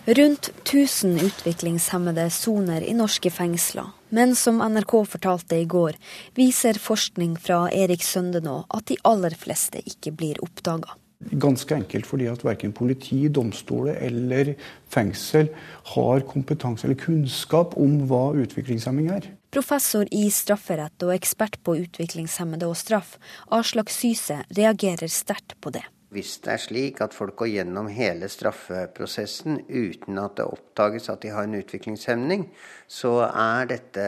Rundt 0.07 0.51
1000 0.63 1.19
utviklingshemmede 1.21 2.29
soner 2.29 2.83
i 2.85 2.91
norske 2.93 3.31
fengsler. 3.33 3.87
Men 4.13 4.35
som 4.37 4.59
NRK 4.61 4.91
fortalte 5.09 5.57
i 5.57 5.65
går, 5.65 5.95
viser 6.37 6.77
forskning 6.77 7.33
fra 7.41 7.63
Erik 7.73 8.05
Søndenå 8.05 8.59
at 8.69 8.85
de 8.91 8.99
aller 9.01 9.33
fleste 9.33 9.81
ikke 9.81 10.13
blir 10.13 10.37
oppdaga. 10.45 10.93
Ganske 11.41 11.73
enkelt 11.73 12.05
fordi 12.05 12.27
at 12.29 12.45
verken 12.45 12.75
politi, 12.77 13.23
domstoler 13.33 13.97
eller 14.05 14.53
fengsel 14.93 15.49
har 15.95 16.21
kompetanse 16.29 16.85
eller 16.85 17.01
kunnskap 17.01 17.73
om 17.73 18.03
hva 18.05 18.27
utviklingshemming 18.43 19.09
er. 19.15 19.31
Professor 19.49 20.05
i 20.13 20.27
strafferett 20.29 21.01
og 21.01 21.15
ekspert 21.17 21.57
på 21.65 21.79
utviklingshemmede 21.81 22.69
og 22.69 22.77
straff, 22.77 23.17
Aslak 23.49 23.89
Syse, 23.89 24.43
reagerer 24.53 25.09
sterkt 25.09 25.57
på 25.65 25.73
det. 25.73 25.87
Hvis 26.15 26.37
det 26.45 26.53
er 26.53 26.61
slik 26.63 27.01
at 27.03 27.15
folk 27.15 27.35
går 27.41 27.51
gjennom 27.57 27.89
hele 27.91 28.29
straffeprosessen 28.31 29.59
uten 29.67 30.19
at 30.21 30.37
det 30.39 30.47
oppdages 30.47 31.09
at 31.11 31.25
de 31.25 31.33
har 31.35 31.43
en 31.43 31.57
utviklingshemning, 31.59 32.47
så 32.87 33.17
er 33.27 33.67
dette 33.73 34.05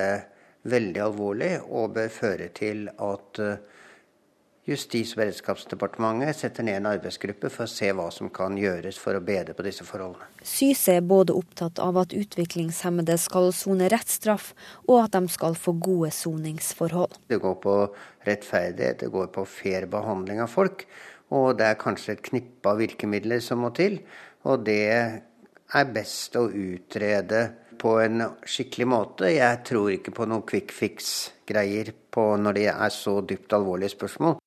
veldig 0.67 1.03
alvorlig 1.03 1.51
og 1.67 1.97
bør 1.97 2.07
føre 2.11 2.47
til 2.55 2.87
at 2.95 3.43
eh, 3.43 3.57
Justis- 4.67 5.13
og 5.15 5.21
beredskapsdepartementet 5.21 6.35
setter 6.35 6.65
ned 6.67 6.81
en 6.81 6.89
arbeidsgruppe 6.89 7.47
for 7.47 7.63
å 7.63 7.71
se 7.71 7.87
hva 7.95 8.09
som 8.11 8.27
kan 8.35 8.57
gjøres 8.59 8.97
for 8.99 9.15
å 9.15 9.21
bedre 9.23 9.53
på 9.55 9.63
disse 9.63 9.85
forholdene. 9.87 10.27
Syse 10.43 10.97
er 10.99 11.05
både 11.07 11.37
opptatt 11.39 11.79
av 11.79 11.95
at 12.01 12.11
utviklingshemmede 12.11 13.15
skal 13.15 13.53
sone 13.55 13.87
rett 13.93 14.11
straff, 14.11 14.49
og 14.83 15.05
at 15.05 15.15
de 15.15 15.31
skal 15.31 15.55
få 15.55 15.71
gode 15.79 16.11
soningsforhold. 16.11 17.15
Det 17.31 17.39
går 17.45 17.55
på 17.63 17.77
rettferdighet, 18.27 19.05
det 19.05 19.13
går 19.15 19.31
på 19.37 19.47
fair 19.47 19.87
behandling 19.87 20.43
av 20.43 20.51
folk. 20.51 20.83
Og 21.35 21.57
det 21.59 21.67
er 21.67 21.79
kanskje 21.81 22.15
et 22.15 22.23
knippe 22.23 22.71
av 22.71 22.79
virkemidler 22.79 23.41
som 23.43 23.63
må 23.65 23.73
til. 23.75 23.99
Og 24.47 24.63
det 24.67 24.83
er 24.87 25.93
best 25.93 26.37
å 26.39 26.47
utrede 26.47 27.41
på 27.77 27.97
en 28.01 28.23
skikkelig 28.47 28.87
måte. 28.89 29.31
Jeg 29.35 29.63
tror 29.67 29.91
ikke 29.93 30.15
på 30.15 30.27
noen 30.29 30.45
quick 30.47 30.73
fix-greier 30.75 31.93
når 32.17 32.55
det 32.57 32.69
er 32.71 32.89
så 32.89 33.19
dypt 33.21 33.53
alvorlige 33.53 33.93
spørsmål. 33.93 34.39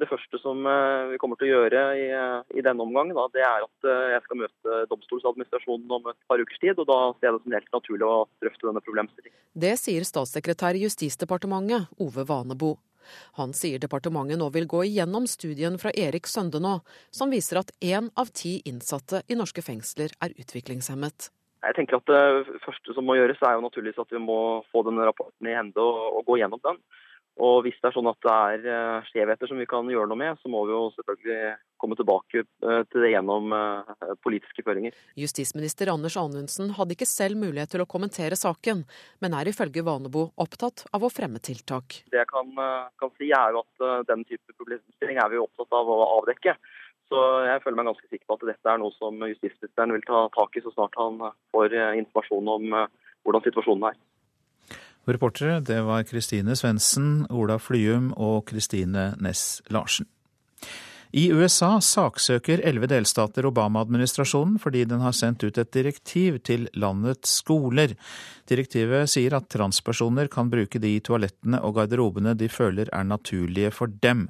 Det 0.00 0.08
første 0.08 0.38
som 0.40 0.64
eh, 0.64 1.10
vi 1.10 1.18
kommer 1.20 1.36
til 1.36 1.50
å 1.50 1.58
gjøre 1.58 1.80
i, 2.00 2.06
eh, 2.16 2.56
i 2.56 2.62
denne 2.64 2.80
omgang, 2.80 3.10
da, 3.12 3.26
det 3.34 3.42
er 3.44 3.66
at 3.66 3.88
eh, 3.90 4.12
jeg 4.14 4.22
skal 4.24 4.38
møte 4.40 4.78
domstolsadministrasjonen 4.88 5.92
om 5.98 6.08
et 6.08 6.16
par 6.30 6.40
ukers 6.40 6.62
tid. 6.62 6.80
og 6.80 6.88
Da 6.88 6.96
ser 7.18 7.28
jeg 7.28 7.36
det 7.36 7.42
som 7.42 7.56
helt 7.58 7.76
naturlig 7.76 8.08
å 8.08 8.22
drøfte 8.40 8.70
denne 8.70 8.84
problemstillingen. 8.86 9.36
Det 9.66 9.74
sier 9.82 10.06
statssekretær 10.08 10.78
i 10.78 10.86
Justisdepartementet, 10.86 11.92
Ove 12.00 12.24
Vanebo. 12.24 12.78
Han 13.38 13.54
sier 13.56 13.82
departementet 13.82 14.40
nå 14.40 14.50
vil 14.54 14.68
gå 14.70 14.84
igjennom 14.88 15.26
studien 15.30 15.78
fra 15.80 15.92
Erik 15.96 16.30
Søndenå, 16.30 16.78
som 17.10 17.32
viser 17.34 17.62
at 17.62 17.74
én 17.80 18.10
av 18.20 18.32
ti 18.36 18.58
innsatte 18.68 19.22
i 19.28 19.38
norske 19.38 19.64
fengsler 19.64 20.14
er 20.22 20.34
utviklingshemmet. 20.36 21.30
Jeg 21.60 21.76
tenker 21.76 21.98
at 21.98 22.08
Det 22.08 22.60
første 22.64 22.94
som 22.96 23.04
må 23.04 23.18
gjøres, 23.18 23.40
er 23.44 23.58
jo 23.58 23.66
naturligvis 23.66 24.00
at 24.00 24.12
vi 24.14 24.22
må 24.22 24.64
få 24.72 24.84
denne 24.86 25.04
rapporten 25.04 25.48
i 25.48 25.56
hende 25.56 25.82
og, 25.82 26.20
og 26.20 26.24
gå 26.30 26.40
gjennom 26.40 26.62
den. 26.64 26.80
Og 27.40 27.64
Hvis 27.64 27.78
det 27.80 27.88
er 27.88 27.94
sånn 27.96 28.08
at 28.10 28.18
det 28.24 28.32
er 28.34 28.66
eh, 28.68 29.06
skjevheter 29.08 29.48
som 29.48 29.60
vi 29.60 29.66
kan 29.68 29.88
gjøre 29.88 30.10
noe 30.10 30.20
med, 30.20 30.38
så 30.42 30.50
må 30.52 30.62
vi 30.68 30.74
jo 30.74 30.90
selvfølgelig 30.98 31.54
komme 31.80 31.96
tilbake 31.96 32.42
eh, 32.42 32.82
til 32.92 33.04
det 33.04 33.12
gjennom 33.14 33.54
eh, 33.56 34.10
politiske 34.20 34.64
føringer. 34.66 34.96
Justisminister 35.20 35.92
Anders 35.92 36.18
Anundsen 36.20 36.74
hadde 36.76 36.96
ikke 36.96 37.08
selv 37.08 37.40
mulighet 37.40 37.72
til 37.72 37.84
å 37.84 37.88
kommentere 37.88 38.36
saken, 38.36 38.84
men 39.24 39.36
er 39.38 39.48
ifølge 39.48 39.84
Vanebo 39.86 40.26
opptatt 40.40 40.84
av 40.92 41.06
å 41.06 41.12
fremme 41.12 41.40
tiltak. 41.40 42.02
Det 42.12 42.20
jeg 42.20 42.28
kan, 42.28 42.52
kan 43.00 43.14
si 43.16 43.32
er 43.32 43.56
jo 43.56 43.64
at 43.64 44.06
den 44.10 44.26
type 44.28 44.58
problemstilling 44.58 45.22
er 45.22 45.32
vi 45.32 45.40
opptatt 45.40 45.72
av 45.80 45.88
å 45.88 45.98
avdekke. 46.18 46.58
Så 47.10 47.24
jeg 47.48 47.64
føler 47.64 47.80
meg 47.80 47.88
ganske 47.88 48.06
sikker 48.10 48.28
på 48.28 48.36
at 48.36 48.46
dette 48.52 48.70
er 48.70 48.78
noe 48.78 48.92
som 48.94 49.16
justisministeren 49.24 49.96
vil 49.96 50.04
ta 50.06 50.26
tak 50.36 50.60
i 50.60 50.62
så 50.62 50.70
snart 50.76 51.00
han 51.00 51.18
får 51.56 51.74
informasjon 52.04 52.52
om 52.52 52.68
hvordan 53.24 53.48
situasjonen 53.48 53.88
er. 53.88 53.98
Reportere 55.08 55.60
det 55.64 55.80
var 55.86 56.04
Kristine 56.04 56.56
Svendsen, 56.56 57.26
Ola 57.30 57.58
Flyum 57.58 58.12
og 58.16 58.44
Kristine 58.50 59.14
Næss 59.20 59.62
Larsen. 59.72 60.06
I 61.10 61.24
USA 61.34 61.80
saksøker 61.82 62.60
elleve 62.62 62.86
delstater 62.90 63.48
Obama-administrasjonen 63.48 64.60
fordi 64.62 64.84
den 64.86 65.02
har 65.02 65.16
sendt 65.16 65.42
ut 65.42 65.58
et 65.58 65.72
direktiv 65.74 66.38
til 66.46 66.68
landets 66.78 67.40
skoler. 67.40 67.96
Direktivet 68.46 69.10
sier 69.10 69.34
at 69.34 69.48
transpersoner 69.50 70.30
kan 70.30 70.52
bruke 70.52 70.78
de 70.78 70.92
toalettene 71.02 71.58
og 71.66 71.80
garderobene 71.80 72.36
de 72.38 72.46
føler 72.52 72.92
er 72.94 73.08
naturlige 73.08 73.72
for 73.74 73.90
dem. 74.04 74.28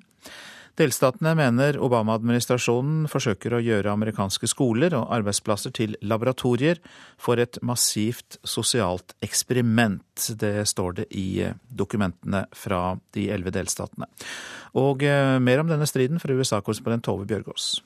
Delstatene 0.78 1.32
mener 1.34 1.76
Obama-administrasjonen 1.82 3.08
forsøker 3.10 3.56
å 3.56 3.62
gjøre 3.64 3.90
amerikanske 3.90 4.48
skoler 4.50 4.94
og 4.96 5.10
arbeidsplasser 5.16 5.74
til 5.74 5.96
laboratorier 6.06 6.78
for 7.20 7.42
et 7.42 7.58
massivt 7.66 8.38
sosialt 8.46 9.16
eksperiment. 9.24 10.30
Det 10.38 10.62
står 10.70 11.00
det 11.00 11.08
i 11.10 11.42
eh, 11.42 11.58
dokumentene 11.66 12.44
fra 12.54 12.94
de 13.16 13.28
elleve 13.34 13.54
delstatene. 13.58 14.08
Og 14.78 15.02
eh, 15.02 15.36
mer 15.42 15.64
om 15.64 15.70
denne 15.70 15.88
striden 15.90 16.22
fra 16.22 16.38
USA-korrespondent 16.38 17.08
Tove 17.08 17.26
Bjørgaas. 17.28 17.80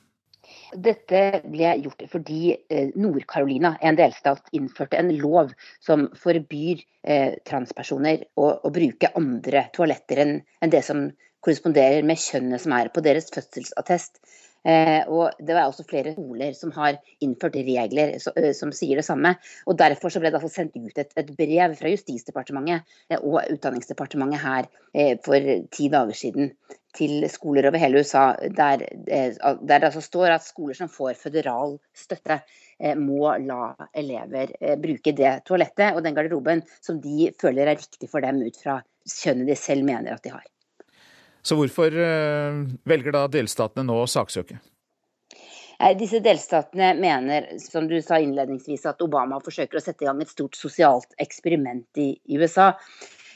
Dette 0.74 1.40
ble 1.46 1.70
gjort 1.80 2.04
fordi 2.10 2.52
eh, 2.52 2.92
Nord-Carolina, 3.00 3.78
en 3.80 3.96
delstat, 3.96 4.52
innførte 4.52 5.00
en 5.00 5.14
lov 5.16 5.54
som 5.80 6.10
forbyr 6.20 6.84
transpersoner 7.44 8.22
å, 8.40 8.46
å, 8.64 8.70
bruke 8.72 9.10
andre 9.12 9.66
toaletter 9.76 10.22
enn 10.22 10.70
det 10.72 10.80
som 10.86 11.02
korresponderer 11.44 12.06
med 12.06 12.20
kjønnet 12.20 12.64
som 12.64 12.74
er 12.76 12.90
på 12.94 13.04
deres 13.04 13.30
fødselsattest. 13.34 14.20
Eh, 14.64 15.04
og 15.12 15.36
Det 15.38 15.52
er 15.52 15.66
også 15.66 15.84
flere 15.84 16.14
skoler 16.14 16.54
som 16.56 16.70
har 16.72 16.96
innført 17.20 17.56
regler 17.66 18.14
eh, 18.16 18.52
som 18.56 18.72
sier 18.72 18.96
det 18.96 19.04
samme. 19.04 19.34
og 19.66 19.76
Derfor 19.78 20.08
så 20.08 20.22
ble 20.22 20.32
det 20.32 20.40
altså 20.40 20.54
sendt 20.54 20.78
ut 20.78 20.98
et, 20.98 21.12
et 21.20 21.32
brev 21.36 21.74
fra 21.76 21.92
Justisdepartementet 21.92 22.96
eh, 23.10 23.20
og 23.20 23.42
Utdanningsdepartementet 23.52 24.40
her 24.40 24.70
for 25.24 25.52
ti 25.74 25.88
dager 25.90 26.16
siden 26.16 26.52
til 26.94 27.26
skoler 27.28 27.66
over 27.66 27.82
hele 27.82 28.00
USA, 28.00 28.36
der, 28.46 28.86
der 29.04 29.56
det 29.60 29.88
altså 29.90 30.00
står 30.00 30.36
at 30.36 30.46
skoler 30.46 30.78
som 30.78 30.88
får 30.88 31.18
føderal 31.18 31.74
støtte, 31.98 32.38
må 32.98 33.34
la 33.42 33.74
elever 33.94 34.54
bruke 34.82 35.14
det 35.18 35.34
toalettet 35.46 35.94
og 35.98 36.02
den 36.06 36.14
garderoben 36.14 36.62
som 36.78 37.02
de 37.02 37.32
føler 37.40 37.66
er 37.66 37.78
riktig 37.82 38.10
for 38.10 38.22
dem 38.22 38.42
ut 38.46 38.58
fra 38.62 38.80
kjønnet 39.06 39.50
de 39.50 39.58
selv 39.58 39.86
mener 39.86 40.14
at 40.14 40.22
de 40.22 40.34
har. 40.34 40.46
Så 41.44 41.58
hvorfor 41.58 41.92
eh, 41.92 42.62
velger 42.88 43.14
da 43.14 43.26
delstatene 43.28 43.86
nå 43.88 43.98
å 44.02 44.08
saksøke? 44.08 44.60
Disse 45.98 46.20
delstatene 46.22 46.92
mener, 46.96 47.48
som 47.60 47.88
du 47.90 47.98
sa 48.00 48.20
innledningsvis, 48.22 48.86
at 48.88 49.02
Obama 49.04 49.40
forsøker 49.42 49.76
å 49.76 49.82
sette 49.82 50.06
i 50.06 50.08
gang 50.08 50.22
et 50.22 50.30
stort 50.30 50.56
sosialt 50.56 51.12
eksperiment 51.20 52.00
i 52.00 52.14
USA. 52.38 52.70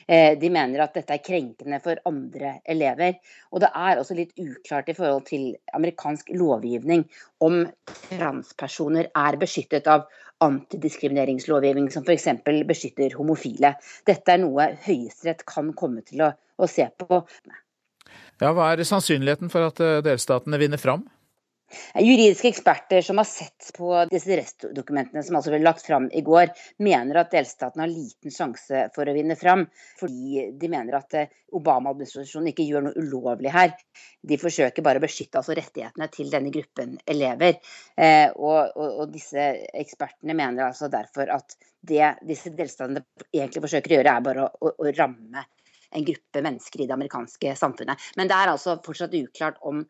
Eh, 0.08 0.38
de 0.40 0.48
mener 0.48 0.80
at 0.80 0.94
dette 0.96 1.12
er 1.12 1.24
krenkende 1.24 1.80
for 1.84 2.00
andre 2.08 2.54
elever. 2.64 3.18
Og 3.52 3.60
det 3.60 3.68
er 3.76 4.00
også 4.00 4.16
litt 4.16 4.32
uklart 4.40 4.88
i 4.88 4.96
forhold 4.96 5.26
til 5.28 5.50
amerikansk 5.76 6.32
lovgivning 6.32 7.04
om 7.44 7.60
transpersoner 8.08 9.10
er 9.12 9.40
beskyttet 9.42 9.90
av 9.92 10.06
antidiskrimineringslovgivning 10.46 11.90
som 11.92 12.06
f.eks. 12.06 12.30
beskytter 12.70 13.18
homofile. 13.18 13.74
Dette 14.08 14.32
er 14.32 14.40
noe 14.46 14.70
Høyesterett 14.86 15.44
kan 15.50 15.74
komme 15.76 16.06
til 16.08 16.24
å, 16.24 16.32
å 16.56 16.70
se 16.70 16.88
på. 17.02 17.26
Ja, 18.38 18.52
Hva 18.54 18.70
er 18.70 18.84
sannsynligheten 18.86 19.50
for 19.50 19.66
at 19.66 19.80
eh, 19.82 20.00
delstatene 20.06 20.60
vinner 20.60 20.78
fram? 20.78 21.06
Juridiske 22.00 22.48
eksperter 22.48 23.02
som 23.04 23.18
har 23.20 23.26
sett 23.28 23.66
på 23.76 23.90
disse 24.08 24.36
restdokumentene 24.38 25.20
som 25.24 25.36
altså 25.36 25.52
ble 25.52 25.58
lagt 25.60 25.84
fram 25.84 26.06
i 26.16 26.22
går, 26.24 26.54
mener 26.80 27.18
at 27.20 27.34
delstatene 27.34 27.84
har 27.84 27.92
liten 27.92 28.32
sjanse 28.32 28.86
for 28.94 29.10
å 29.10 29.14
vinne 29.16 29.36
fram, 29.36 29.66
fordi 30.00 30.46
de 30.60 30.70
mener 30.72 30.96
at 30.96 31.18
eh, 31.18 31.34
Obama-administrasjonen 31.58 32.52
ikke 32.52 32.68
gjør 32.68 32.86
noe 32.86 33.02
ulovlig 33.02 33.52
her. 33.52 33.74
De 34.22 34.40
forsøker 34.40 34.86
bare 34.86 35.02
å 35.02 35.04
beskytte 35.04 35.42
altså 35.42 35.58
rettighetene 35.58 36.08
til 36.14 36.32
denne 36.32 36.54
gruppen 36.54 36.96
elever. 37.08 37.58
Eh, 37.98 38.30
og, 38.36 38.72
og, 38.78 38.88
og, 39.02 39.04
disse 39.12 39.50
ekspertene 39.82 40.36
mener 40.38 40.70
altså 40.70 40.88
derfor 40.92 41.34
at 41.36 41.58
det 41.88 42.14
disse 42.26 42.54
delstatene 42.54 43.04
egentlig 43.32 43.66
forsøker 43.66 43.92
å 43.96 44.00
gjøre, 44.00 44.14
er 44.14 44.28
bare 44.30 44.46
å, 44.46 44.50
å, 44.70 44.76
å 44.78 44.92
ramme 44.94 45.44
en 45.94 46.08
gruppe 46.08 46.42
mennesker 46.44 46.82
i 46.82 46.88
det 46.88 46.96
amerikanske 46.96 47.54
samfunnet. 47.58 48.10
Men 48.16 48.30
det 48.30 48.36
er 48.36 48.52
altså 48.52 48.78
fortsatt 48.84 49.14
uklart 49.16 49.60
om, 49.66 49.84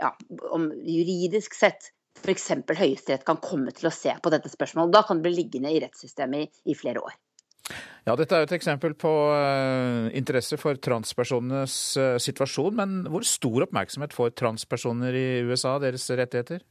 ja, 0.00 0.12
om 0.52 0.68
juridisk 0.84 1.56
sett 1.56 1.92
f.eks. 2.18 2.50
Høyesterett 2.78 3.24
kan 3.26 3.40
komme 3.42 3.72
til 3.76 3.88
å 3.88 3.94
se 3.94 4.12
på 4.22 4.32
dette 4.34 4.50
spørsmålet. 4.50 4.94
Da 4.94 5.04
kan 5.06 5.20
det 5.20 5.28
bli 5.28 5.38
liggende 5.42 5.72
i 5.72 5.80
rettssystemet 5.84 6.44
i, 6.44 6.72
i 6.72 6.78
flere 6.78 7.02
år. 7.04 7.16
Ja, 8.08 8.14
Dette 8.16 8.34
er 8.34 8.42
jo 8.42 8.48
et 8.48 8.56
eksempel 8.56 8.94
på 8.96 9.10
uh, 9.28 10.08
interesse 10.16 10.56
for 10.60 10.78
transpersonenes 10.80 11.74
uh, 12.00 12.16
situasjon. 12.22 12.78
Men 12.78 12.98
hvor 13.12 13.26
stor 13.28 13.66
oppmerksomhet 13.66 14.16
får 14.16 14.32
transpersoner 14.40 15.16
i 15.18 15.26
USA, 15.44 15.76
deres 15.82 16.08
rettigheter? 16.08 16.64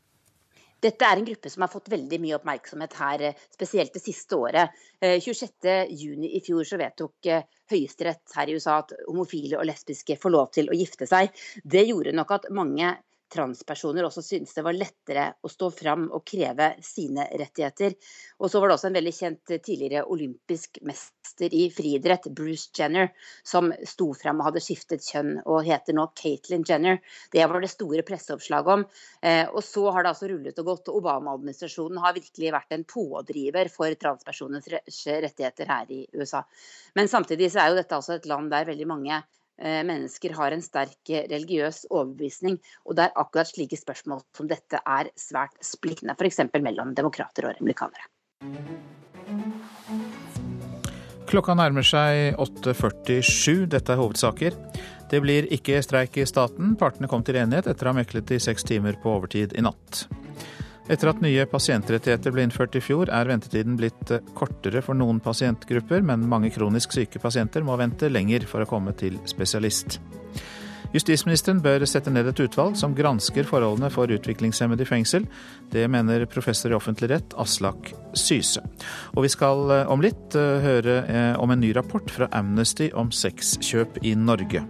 Dette 0.83 1.07
er 1.07 1.17
en 1.17 1.25
gruppe 1.25 1.49
som 1.49 1.63
har 1.65 1.71
fått 1.71 1.89
veldig 1.89 2.19
mye 2.21 2.37
oppmerksomhet 2.37 2.93
her, 2.99 3.21
eh, 3.29 3.45
spesielt 3.53 3.93
det 3.93 4.03
siste 4.03 4.37
året. 4.37 4.75
26.6 5.01 5.65
eh, 5.71 6.27
i 6.37 6.41
fjor 6.45 6.67
så 6.67 6.77
vedtok 6.77 7.29
eh, 7.33 7.45
Høyesterett 7.71 8.35
her 8.37 8.47
i 8.47 8.57
USA 8.57 8.77
at 8.83 8.93
homofile 9.07 9.57
og 9.57 9.65
lesbiske 9.67 10.19
får 10.21 10.33
lov 10.33 10.51
til 10.55 10.69
å 10.69 10.77
gifte 10.77 11.09
seg. 11.09 11.33
Det 11.63 11.83
gjorde 11.89 12.13
nok 12.15 12.31
at 12.37 12.49
mange 12.53 12.93
transpersoner 13.33 14.05
også 14.07 14.23
syntes 14.25 14.55
det 14.55 14.63
var 14.65 14.75
lettere 14.75 15.25
å 15.43 15.51
stå 15.51 15.69
fram 15.75 16.07
og 16.15 16.23
kreve 16.27 16.69
sine 16.85 17.27
rettigheter. 17.39 17.95
Og 18.41 18.51
så 18.51 18.61
var 18.61 18.69
det 18.69 18.77
også 18.77 18.89
en 18.89 18.97
veldig 18.97 19.13
kjent 19.15 19.53
tidligere 19.53 20.05
olympisk 20.13 20.79
mester 20.87 21.53
i 21.53 21.67
friidrett, 21.73 22.29
Bruce 22.35 22.71
Jenner, 22.75 23.11
som 23.45 23.71
sto 23.87 24.09
fram 24.17 24.41
og 24.41 24.49
hadde 24.49 24.63
skiftet 24.63 25.05
kjønn 25.05 25.37
og 25.45 25.67
heter 25.67 25.97
nå 25.97 26.07
Caitlyn 26.17 26.65
Jenner. 26.67 27.01
Det 27.33 27.45
var 27.45 27.63
det 27.63 27.71
store 27.73 28.05
presseoppslaget 28.07 28.73
om. 28.77 28.85
Eh, 29.21 29.45
og 29.47 29.63
så 29.65 29.87
har 29.91 30.03
det 30.05 30.13
altså 30.13 30.31
rullet 30.31 30.63
og 30.63 30.71
gått. 30.71 30.93
Obama-administrasjonen 30.97 32.01
har 32.03 32.17
virkelig 32.17 32.53
vært 32.55 32.77
en 32.77 32.85
pådriver 32.87 33.71
for 33.73 33.97
transpersoners 33.99 34.69
rettigheter 35.27 35.69
her 35.69 35.91
i 35.93 36.03
USA. 36.15 36.43
Men 36.95 37.11
samtidig 37.11 37.51
så 37.53 37.63
er 37.63 37.73
jo 37.73 37.81
dette 37.81 37.97
altså 37.97 38.17
et 38.17 38.29
land 38.29 38.51
der 38.53 38.69
veldig 38.69 38.87
mange 38.89 39.19
Eh, 39.19 39.46
mennesker 39.59 40.35
har 40.37 40.53
en 40.53 40.61
sterk 40.61 41.09
eh, 41.09 41.25
religiøs 41.29 41.85
overbevisning, 41.89 42.59
og 42.85 42.97
der 42.99 43.15
akkurat 43.15 43.49
slike 43.49 43.79
spørsmål 43.79 44.21
som 44.37 44.49
dette 44.49 44.81
er 44.83 45.11
svært 45.17 45.57
splittende, 45.65 46.15
f.eks. 46.17 46.43
mellom 46.61 46.93
demokrater 46.97 47.49
og 47.49 47.57
republikanere. 47.57 48.07
Klokka 51.27 51.57
nærmer 51.59 51.83
seg 51.83 52.37
8.47. 52.39 53.65
Dette 53.67 53.91
er 53.91 53.99
hovedsaker. 53.99 54.55
Det 55.11 55.19
blir 55.23 55.47
ikke 55.51 55.81
streik 55.83 56.15
i 56.19 56.27
staten. 56.27 56.77
Partene 56.79 57.09
kom 57.11 57.23
til 57.27 57.39
enighet 57.39 57.67
etter 57.67 57.87
å 57.87 57.91
ha 57.91 57.99
meklet 57.99 58.31
i 58.31 58.39
seks 58.43 58.63
timer 58.67 58.95
på 59.03 59.11
overtid 59.17 59.55
i 59.57 59.63
natt. 59.65 60.05
Etter 60.87 61.09
at 61.11 61.19
nye 61.19 61.43
pasientrettigheter 61.51 62.31
ble 62.31 62.45
innført 62.47 62.77
i 62.79 62.81
fjor, 62.83 63.09
er 63.11 63.27
ventetiden 63.27 63.75
blitt 63.79 64.11
eh, 64.13 64.23
kortere 64.37 64.79
for 64.85 64.95
noen 64.95 65.19
pasientgrupper, 65.23 65.99
men 66.05 66.23
mange 66.31 66.53
kronisk 66.55 66.95
syke 66.95 67.19
pasienter 67.19 67.65
må 67.67 67.75
vente 67.79 68.07
lenger 68.07 68.47
for 68.47 68.63
å 68.63 68.69
komme 68.69 68.95
til 68.95 69.19
spesialist. 69.27 69.99
Justisministeren 70.93 71.59
bør 71.59 71.83
sette 71.83 72.13
ned 72.15 72.29
et 72.31 72.39
utvalg 72.39 72.77
som 72.79 72.95
gransker 72.95 73.43
forholdene 73.49 73.91
for 73.91 74.07
utviklingshemmede 74.15 74.85
i 74.85 74.87
fengsel. 74.87 75.27
Det 75.75 75.83
mener 75.91 76.23
professor 76.31 76.71
i 76.71 76.79
offentlig 76.79 77.11
rett 77.11 77.35
Aslak 77.35 77.91
Syse. 78.15 78.63
Og 79.11 79.27
vi 79.27 79.35
skal 79.35 79.67
eh, 79.81 79.91
om 79.91 80.07
litt 80.07 80.39
eh, 80.39 80.63
høre 80.63 81.01
om 81.35 81.51
en 81.51 81.65
ny 81.67 81.75
rapport 81.75 82.07
fra 82.07 82.31
Amnesty 82.31 82.93
om 82.95 83.11
sexkjøp 83.11 84.05
i 84.07 84.15
Norge. 84.15 84.63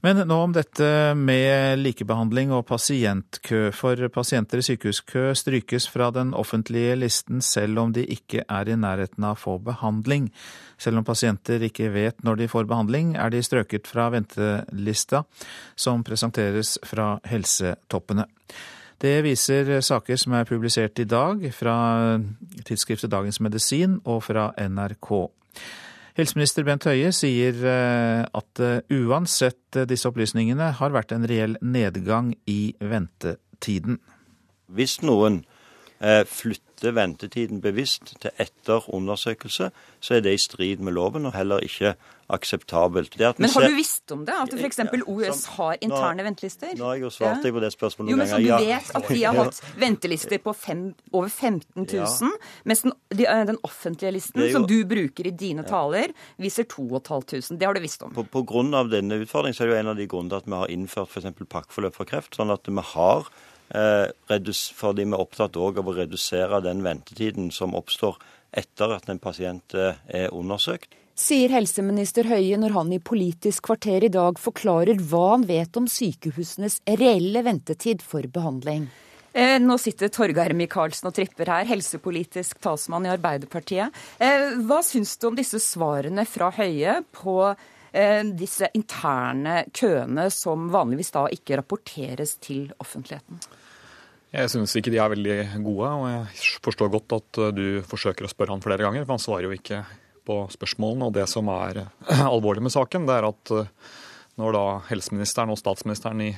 Men 0.00 0.16
nå 0.24 0.36
om 0.46 0.52
dette 0.56 0.86
med 1.12 1.82
likebehandling 1.82 2.54
og 2.56 2.62
pasientkø. 2.70 3.66
For 3.76 4.00
pasienter 4.08 4.62
i 4.62 4.64
sykehuskø 4.64 5.26
strykes 5.36 5.90
fra 5.92 6.08
den 6.16 6.32
offentlige 6.32 6.94
listen 6.96 7.42
selv 7.44 7.82
om 7.82 7.92
de 7.92 8.06
ikke 8.08 8.46
er 8.48 8.70
i 8.72 8.78
nærheten 8.80 9.26
av 9.28 9.36
å 9.36 9.40
få 9.42 9.58
behandling. 9.66 10.30
Selv 10.80 11.02
om 11.02 11.04
pasienter 11.04 11.60
ikke 11.68 11.90
vet 11.92 12.24
når 12.24 12.40
de 12.40 12.48
får 12.48 12.70
behandling, 12.70 13.12
er 13.20 13.28
de 13.28 13.42
strøket 13.44 13.90
fra 13.92 14.08
ventelista 14.14 15.26
som 15.76 16.00
presenteres 16.06 16.78
fra 16.88 17.18
helsetoppene. 17.28 18.24
Det 19.00 19.18
viser 19.24 19.78
saker 19.84 20.16
som 20.20 20.32
er 20.36 20.48
publisert 20.48 20.96
i 21.00 21.08
dag 21.08 21.44
fra 21.56 21.76
tidsskriftet 22.64 23.12
Dagens 23.12 23.40
Medisin 23.44 24.00
og 24.08 24.24
fra 24.24 24.48
NRK. 24.56 25.12
Helseminister 26.18 26.66
Bent 26.66 26.86
Høie 26.88 27.12
sier 27.14 27.60
eh, 27.66 28.24
at 28.26 28.62
eh, 28.62 28.80
uansett 28.90 29.78
eh, 29.78 29.86
disse 29.88 30.08
opplysningene 30.10 30.72
har 30.80 30.94
vært 30.94 31.14
en 31.14 31.26
reell 31.30 31.54
nedgang 31.62 32.32
i 32.50 32.74
ventetiden. 32.80 34.00
Hvis 34.70 35.00
noen 35.06 35.44
flytter 36.00 36.94
ventetiden 36.96 37.58
bevisst 37.60 38.14
til 38.22 38.30
etter 38.40 38.86
undersøkelse, 38.88 39.66
så 40.00 40.14
er 40.16 40.22
det 40.24 40.32
i 40.32 40.40
strid 40.40 40.80
med 40.80 40.94
loven 40.96 41.28
og 41.28 41.34
heller 41.34 41.60
ikke 41.60 41.90
akseptabelt. 42.34 43.16
Men 43.38 43.50
har 43.50 43.66
du 43.68 43.74
visst 43.76 44.12
om 44.14 44.24
det? 44.24 44.34
At 44.34 44.54
f.eks. 44.54 44.80
OUS 45.06 45.44
har 45.56 45.76
interne 45.80 46.24
ventelister? 46.26 46.72
Nå 46.78 46.86
har 46.88 46.98
jeg 46.98 47.04
jo 47.06 47.12
svart 47.14 47.44
deg 47.44 47.54
på 47.56 47.62
det 47.62 47.72
spørsmålet 47.74 48.12
noen 48.12 48.22
ganger. 48.22 48.44
Jo, 48.44 48.56
men 48.56 48.60
så 48.60 48.64
du 48.64 48.70
vet 48.70 48.92
at 49.00 49.08
de 49.10 49.20
har 49.24 49.38
hatt 49.42 49.60
ventelister 49.80 50.42
på 50.44 50.54
fem, 50.56 50.84
over 51.12 51.28
15 51.28 51.84
000, 51.84 51.98
ja. 51.98 52.32
mens 52.70 52.84
den, 52.86 52.96
eh, 53.18 53.44
den, 53.50 53.60
offentlige 53.66 54.14
listen, 54.16 54.42
jo, 54.44 54.50
som 54.54 54.66
du 54.70 54.78
bruker 54.88 55.30
i 55.30 55.34
dine 55.44 55.66
taler, 55.68 56.14
viser 56.40 56.68
2500. 56.70 57.58
Det 57.60 57.68
har 57.68 57.76
du 57.76 57.84
visst 57.84 58.02
om. 58.06 58.14
På, 58.16 58.24
på 58.24 58.44
grunn 58.48 58.74
av 58.78 58.90
denne 58.92 59.20
utfordringen 59.22 59.56
så 59.56 59.66
er 59.66 59.70
det 59.70 59.76
jo 59.76 59.82
en 59.84 59.94
av 59.94 60.00
de 60.00 60.08
grunnene 60.10 60.34
til 60.34 60.42
at 60.42 60.50
vi 60.50 60.60
har 60.62 60.74
innført 60.74 61.14
f.eks. 61.14 61.46
pakkeforløp 61.50 61.96
for 61.96 62.10
kreft, 62.10 62.36
sånn 62.38 62.52
at 62.54 62.70
vi 62.70 62.86
har 62.94 63.30
eh, 63.74 64.06
fordi 64.76 65.06
vi 65.06 65.14
er 65.14 65.22
opptatt 65.22 65.58
av 65.58 65.80
å 65.80 65.96
redusere 65.96 66.62
den 66.64 66.84
ventetiden 66.86 67.50
som 67.54 67.76
oppstår 67.78 68.20
etter 68.50 68.96
at 68.96 69.10
en 69.10 69.22
pasient 69.22 69.76
eh, 69.78 69.98
er 70.06 70.34
undersøkt 70.34 70.96
sier 71.20 71.52
helseminister 71.52 72.28
Høie 72.30 72.56
når 72.60 72.74
han 72.76 72.92
i 72.94 73.00
Politisk 73.02 73.68
kvarter 73.68 74.06
i 74.06 74.12
dag 74.12 74.40
forklarer 74.40 75.00
hva 75.10 75.34
han 75.34 75.46
vet 75.48 75.76
om 75.78 75.88
sykehusenes 75.90 76.80
reelle 76.88 77.44
ventetid 77.46 78.04
for 78.04 78.26
behandling. 78.32 78.88
Eh, 79.32 79.58
nå 79.62 79.76
sitter 79.78 80.10
Torgeir 80.10 80.54
Micaelsen 80.58 81.10
og 81.10 81.14
tripper 81.14 81.52
her, 81.52 81.68
helsepolitisk 81.68 82.58
talsmann 82.64 83.06
i 83.06 83.12
Arbeiderpartiet. 83.12 83.94
Eh, 84.18 84.56
hva 84.66 84.80
syns 84.82 85.14
du 85.20 85.28
om 85.28 85.38
disse 85.38 85.60
svarene 85.62 86.24
fra 86.26 86.50
Høie 86.56 86.96
på 87.14 87.36
eh, 87.46 88.24
disse 88.26 88.72
interne 88.74 89.62
køene 89.76 90.26
som 90.34 90.66
vanligvis 90.72 91.14
da 91.14 91.28
ikke 91.30 91.60
rapporteres 91.60 92.38
til 92.42 92.72
offentligheten? 92.82 93.38
Jeg 94.34 94.50
syns 94.50 94.74
ikke 94.78 94.92
de 94.94 94.98
er 95.02 95.10
veldig 95.10 95.38
gode, 95.62 95.94
og 95.94 96.04
jeg 96.10 96.58
forstår 96.66 96.90
godt 96.90 97.16
at 97.16 97.40
du 97.54 97.64
forsøker 97.86 98.26
å 98.26 98.30
spørre 98.30 98.54
han 98.54 98.62
flere 98.62 98.86
ganger, 98.86 99.06
for 99.06 99.16
han 99.16 99.22
svarer 99.22 99.48
jo 99.48 99.56
ikke 99.56 99.84
på 100.30 100.38
spørsmålene. 100.54 101.10
Og 101.10 101.18
det 101.18 101.26
som 101.30 101.50
er 101.50 101.84
alvorlig 102.30 102.62
med 102.68 102.74
saken, 102.76 103.10
det 103.10 103.18
er 103.18 103.28
at 103.32 103.54
når 104.40 104.56
da 104.56 104.64
helseministeren 104.88 105.52
og 105.52 105.58
statsministeren 105.60 106.22
i 106.24 106.32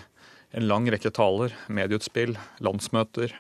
en 0.57 0.69
lang 0.69 0.89
rekke 0.91 1.13
taler, 1.15 1.55
medieutspill, 1.73 2.35
landsmøter, 2.65 3.35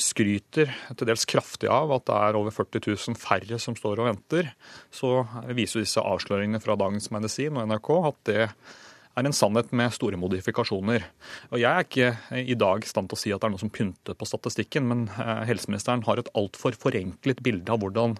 skryter 0.00 0.70
til 0.96 1.08
dels 1.08 1.26
kraftig 1.28 1.68
av 1.70 1.90
at 1.94 2.06
det 2.08 2.18
er 2.28 2.38
over 2.38 2.54
40 2.54 2.82
000 2.86 3.18
færre 3.20 3.58
som 3.60 3.76
står 3.78 4.00
og 4.00 4.10
venter, 4.12 4.52
så 4.94 5.24
viser 5.56 5.84
disse 5.84 6.02
avsløringene 6.02 6.62
fra 6.62 6.78
Dagens 6.78 7.10
Medisin 7.14 7.58
og 7.58 7.68
NRK 7.70 7.90
at 7.98 8.20
det 8.30 8.40
er 8.40 9.26
en 9.26 9.34
sannhet 9.34 9.72
med 9.76 9.92
store 9.92 10.18
modifikasjoner. 10.20 11.04
Og 11.50 11.58
Jeg 11.60 11.70
er 11.70 11.84
ikke 11.84 12.38
i 12.38 12.56
dag 12.58 12.84
i 12.84 12.88
stand 12.88 13.10
til 13.10 13.18
å 13.18 13.20
si 13.20 13.32
at 13.34 13.42
det 13.42 13.50
er 13.50 13.54
noe 13.56 13.62
som 13.62 13.72
pynter 13.72 14.16
på 14.16 14.28
statistikken, 14.28 14.86
men 14.88 15.08
eh, 15.10 15.42
helseministeren 15.50 16.06
har 16.06 16.22
et 16.22 16.30
altfor 16.38 16.78
forenklet 16.78 17.42
bilde 17.44 17.74
av 17.74 17.82
hvordan 17.82 18.16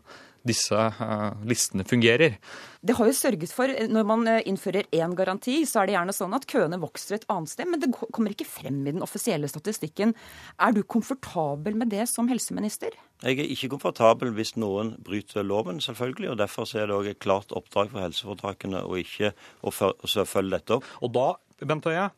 disse 0.47 0.77
uh, 0.77 1.33
listene 1.47 1.85
fungerer. 1.85 2.39
Det 2.81 2.97
har 2.97 3.09
jo 3.11 3.15
sørget 3.17 3.53
for, 3.53 3.69
Når 3.69 4.07
man 4.09 4.29
eh, 4.31 4.47
innfører 4.49 4.87
én 4.97 5.13
garanti, 5.17 5.59
så 5.69 5.83
er 5.83 5.91
det 5.91 5.95
gjerne 5.99 6.15
sånn 6.17 6.37
at 6.37 6.47
køene 6.49 6.79
vokser 6.81 7.19
et 7.19 7.27
annet 7.29 7.53
sted, 7.53 7.69
men 7.69 7.83
det 7.83 7.91
kommer 7.93 8.33
ikke 8.33 8.49
frem 8.49 8.79
i 8.87 8.95
den 8.95 9.05
offisielle 9.05 9.51
statistikken. 9.53 10.15
Er 10.57 10.73
du 10.73 10.81
komfortabel 10.83 11.77
med 11.77 11.93
det 11.93 12.07
som 12.09 12.31
helseminister? 12.31 12.97
Jeg 13.21 13.37
er 13.37 13.53
ikke 13.53 13.75
komfortabel 13.75 14.33
hvis 14.37 14.55
noen 14.57 14.95
bryter 15.05 15.45
loven, 15.45 15.83
selvfølgelig. 15.85 16.33
og 16.33 16.41
Derfor 16.41 16.73
er 16.73 16.89
det 16.89 16.97
òg 16.97 17.11
et 17.13 17.21
klart 17.21 17.53
oppdrag 17.53 17.93
for 17.93 18.01
helseforetakene 18.07 18.81
å 18.81 18.97
ikke 18.97 19.35
å 19.61 19.75
følge 19.77 20.57
dette 20.57 20.79
opp. 20.79 20.89
Og 21.05 21.13
da, 21.13 21.29
Bent 21.61 21.85
Høie, 21.85 22.09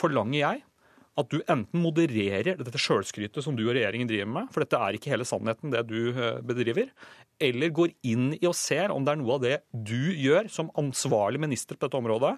forlanger 0.00 0.40
jeg 0.40 0.64
at 1.18 1.32
du 1.32 1.40
enten 1.40 1.82
modererer 1.82 2.58
dette 2.58 2.80
sjølskrytet 2.80 3.42
som 3.44 3.56
du 3.58 3.64
og 3.66 3.74
regjeringen 3.74 4.08
driver 4.10 4.30
med, 4.30 4.52
for 4.54 4.64
dette 4.64 4.78
er 4.78 4.96
ikke 4.96 5.12
hele 5.12 5.26
sannheten 5.28 5.74
det 5.74 5.82
du 5.90 6.12
eh, 6.12 6.38
bedriver, 6.46 6.92
eller 7.42 7.74
går 7.74 7.94
inn 8.06 8.30
i 8.38 8.46
og 8.48 8.56
ser 8.58 8.94
om 8.94 9.04
det 9.04 9.14
er 9.14 9.20
noe 9.22 9.36
av 9.36 9.44
det 9.44 9.58
du 9.72 10.12
gjør 10.14 10.50
som 10.52 10.72
ansvarlig 10.80 11.42
minister 11.42 11.76
på 11.76 11.88
dette 11.88 11.98
området, 11.98 12.36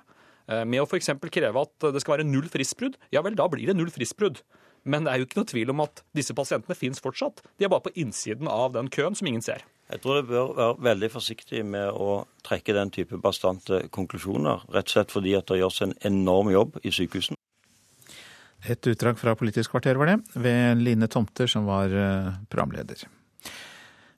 eh, 0.48 0.64
med 0.64 0.82
å 0.82 0.88
f.eks. 0.88 1.12
kreve 1.28 1.66
at 1.68 1.92
det 1.92 2.02
skal 2.02 2.18
være 2.18 2.28
null 2.28 2.48
fristbrudd, 2.52 2.98
ja 3.14 3.24
vel, 3.24 3.38
da 3.38 3.48
blir 3.52 3.70
det 3.70 3.78
null 3.78 3.92
fristbrudd. 3.92 4.42
Men 4.82 5.04
det 5.06 5.12
er 5.12 5.20
jo 5.20 5.26
ikke 5.28 5.38
noe 5.38 5.46
tvil 5.46 5.70
om 5.70 5.84
at 5.84 6.00
disse 6.16 6.34
pasientene 6.34 6.74
fins 6.74 6.98
fortsatt. 7.02 7.44
De 7.54 7.66
er 7.66 7.70
bare 7.70 7.84
på 7.84 7.94
innsiden 8.02 8.48
av 8.50 8.72
den 8.74 8.88
køen 8.90 9.14
som 9.14 9.28
ingen 9.30 9.44
ser. 9.44 9.62
Jeg 9.92 10.02
tror 10.02 10.18
det 10.18 10.30
bør 10.30 10.54
være 10.56 10.82
veldig 10.86 11.10
forsiktig 11.12 11.60
med 11.68 11.92
å 11.92 12.24
trekke 12.46 12.74
den 12.74 12.90
type 12.94 13.18
bastante 13.22 13.84
konklusjoner. 13.94 14.64
Rett 14.72 14.88
og 14.88 14.94
slett 14.96 15.14
fordi 15.14 15.36
at 15.38 15.46
det 15.52 15.60
gjøres 15.60 15.82
en 15.84 15.94
enorm 16.08 16.50
jobb 16.50 16.80
i 16.82 16.94
sykehusene. 16.94 17.38
Et 18.62 18.86
utdrag 18.86 19.18
fra 19.18 19.34
Politisk 19.38 19.74
kvarter 19.74 19.98
var 19.98 20.12
det, 20.12 20.20
ved 20.38 20.82
Line 20.82 21.08
Tomter, 21.10 21.50
som 21.50 21.66
var 21.66 21.90
eh, 21.90 22.30
programleder. 22.52 23.08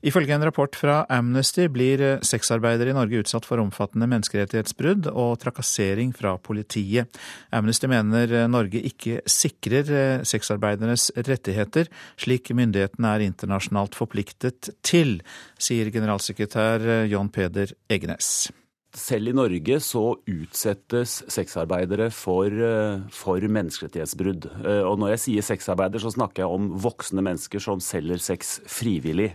Ifølge 0.05 0.35
en 0.37 0.45
rapport 0.45 0.75
fra 0.77 0.99
Amnesty 1.09 1.65
blir 1.73 2.03
eh, 2.05 2.19
sexarbeidere 2.21 2.93
i 2.93 2.97
Norge 2.97 3.23
utsatt 3.23 3.47
for 3.49 3.63
omfattende 3.63 4.09
menneskerettighetsbrudd 4.13 5.09
og 5.09 5.39
trakassering 5.41 6.13
fra 6.17 6.35
politiet. 6.37 7.09
Amnesty 7.57 7.89
mener 7.89 8.35
eh, 8.43 8.51
Norge 8.53 8.83
ikke 8.85 9.23
sikrer 9.25 10.27
sexarbeidernes 10.29 11.09
rettigheter, 11.17 11.89
slik 12.21 12.53
myndighetene 12.53 13.15
er 13.15 13.25
internasjonalt 13.31 13.97
forpliktet 13.97 14.75
til, 14.85 15.23
sier 15.57 15.89
generalsekretær 15.95 17.09
John 17.09 17.33
Peder 17.33 17.73
Egenes 17.89 18.51
selv 18.99 19.31
i 19.31 19.35
Norge 19.37 19.79
så 19.83 20.03
utsettes 20.31 21.21
sexarbeidere 21.33 22.11
for, 22.15 22.47
eh, 22.47 23.03
for, 23.15 23.41
menneskerettighetsbrudd. 23.41 24.49
Eh, 24.65 24.83
og 24.87 24.99
når 25.01 25.15
jeg 25.15 25.23
sier 25.25 25.47
sexarbeider, 25.47 26.03
så 26.03 26.15
snakker 26.15 26.45
jeg 26.45 26.59
om 26.59 26.71
voksne 26.85 27.25
mennesker 27.25 27.63
som 27.63 27.83
selger 27.83 28.23
sex 28.23 28.61
frivillig. 28.71 29.35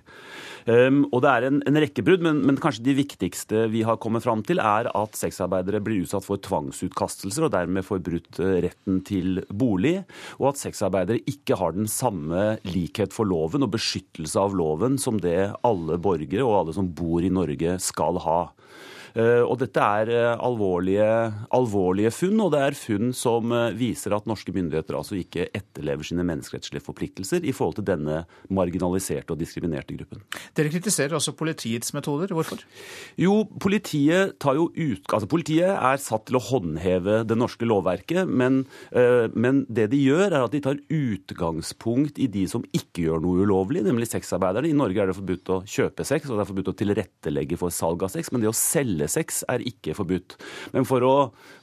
Um, 0.69 1.05
og 1.15 1.23
det 1.23 1.29
er 1.31 1.45
en, 1.47 1.61
en 1.65 1.79
rekke 1.81 2.03
brudd, 2.05 2.21
men, 2.21 2.41
men, 2.45 2.57
kanskje 2.61 2.83
de 2.85 2.93
viktigste 2.97 3.63
vi 3.71 3.81
har 3.87 3.97
kommet 4.01 4.25
fram 4.25 4.43
til, 4.45 4.59
er 4.61 4.89
at 4.91 5.17
sexarbeidere 5.17 5.79
blir 5.81 6.03
utsatt 6.03 6.25
for 6.25 6.41
tvangsutkastelser 6.45 7.47
og 7.47 7.53
dermed 7.55 7.87
får 7.87 8.03
brutt 8.05 8.41
eh, 8.43 8.59
retten 8.67 8.99
til 9.07 9.41
bolig, 9.49 9.95
og 10.37 10.51
at 10.51 10.61
sexarbeidere 10.61 11.23
ikke 11.31 11.57
har 11.57 11.73
den 11.73 11.89
samme 11.89 12.59
likhet 12.67 13.15
for 13.15 13.29
loven 13.29 13.65
og 13.65 13.73
beskyttelse 13.77 14.39
av 14.39 14.57
loven 14.57 14.99
som 15.01 15.17
det 15.23 15.53
alle 15.65 15.97
borgere 16.01 16.45
og 16.45 16.57
alle 16.59 16.77
som 16.77 16.91
bor 16.93 17.25
i 17.25 17.33
Norge 17.33 17.79
skal 17.81 18.21
ha. 18.27 18.39
Eh, 19.17 19.41
og 19.41 19.57
dette 19.61 19.81
er 19.81 20.11
eh, 20.13 20.43
alvorlige, 20.45 21.07
alvorlige, 21.55 22.11
funn, 22.13 22.41
og 22.43 22.51
det 22.53 22.61
er 22.65 22.77
funn 22.77 23.13
som 23.15 23.53
eh, 23.55 23.71
viser 23.77 24.13
at 24.15 24.27
norske 24.29 24.53
myndigheter 24.55 24.97
altså 24.97 25.17
ikke 25.19 25.47
etterlever 25.55 26.05
sine 26.05 26.25
menneskerettslige 26.27 26.85
forpliktelser 26.85 27.45
i 27.47 27.53
forhold 27.55 27.79
til 27.79 27.87
denne 27.89 28.23
marginaliserte 28.53 29.33
og 29.33 29.41
diskriminerte 29.41 29.97
gruppen. 29.97 30.23
Dere 30.57 30.73
kritiserer 30.73 31.17
også 31.17 31.35
politiets 31.39 31.93
metoder. 31.95 32.33
Hvorfor? 32.35 32.61
Jo, 33.19 33.41
politiet, 33.61 34.37
tar 34.41 34.59
jo 34.59 34.69
ut, 34.75 35.03
altså 35.09 35.29
politiet 35.29 35.73
er 35.73 36.01
satt 36.01 36.27
til 36.29 36.37
å 36.39 36.43
håndheve 36.43 37.23
det 37.27 37.37
norske 37.37 37.67
lovverket, 37.67 38.29
men, 38.29 38.61
men 39.33 39.61
det 39.71 39.89
de 39.93 39.99
gjør, 40.01 40.27
er 40.27 40.43
at 40.43 40.53
de 40.53 40.61
tar 40.63 40.79
utgangspunkt 40.93 42.19
i 42.21 42.27
de 42.31 42.45
som 42.49 42.63
ikke 42.75 43.05
gjør 43.05 43.23
noe 43.23 43.45
ulovlig, 43.45 43.83
nemlig 43.85 44.09
sexarbeiderne. 44.11 44.69
I 44.69 44.77
Norge 44.77 45.03
er 45.03 45.11
det 45.11 45.17
forbudt 45.17 45.53
å 45.53 45.59
kjøpe 45.69 46.05
sex, 46.07 46.29
og 46.29 46.37
det 46.37 46.45
er 46.45 46.51
forbudt 46.51 46.71
å 46.71 46.77
tilrettelegge 46.81 47.59
for 47.59 47.73
salg 47.73 48.05
av 48.05 48.13
sex, 48.13 48.31
men 48.33 48.43
det 48.43 48.51
å 48.51 48.55
selge 48.55 49.08
cellesex 49.09 49.43
er 49.49 49.63
ikke 49.65 49.95
forbudt. 49.97 50.37
Men 50.73 50.85
for 50.87 51.03
å, 51.05 51.15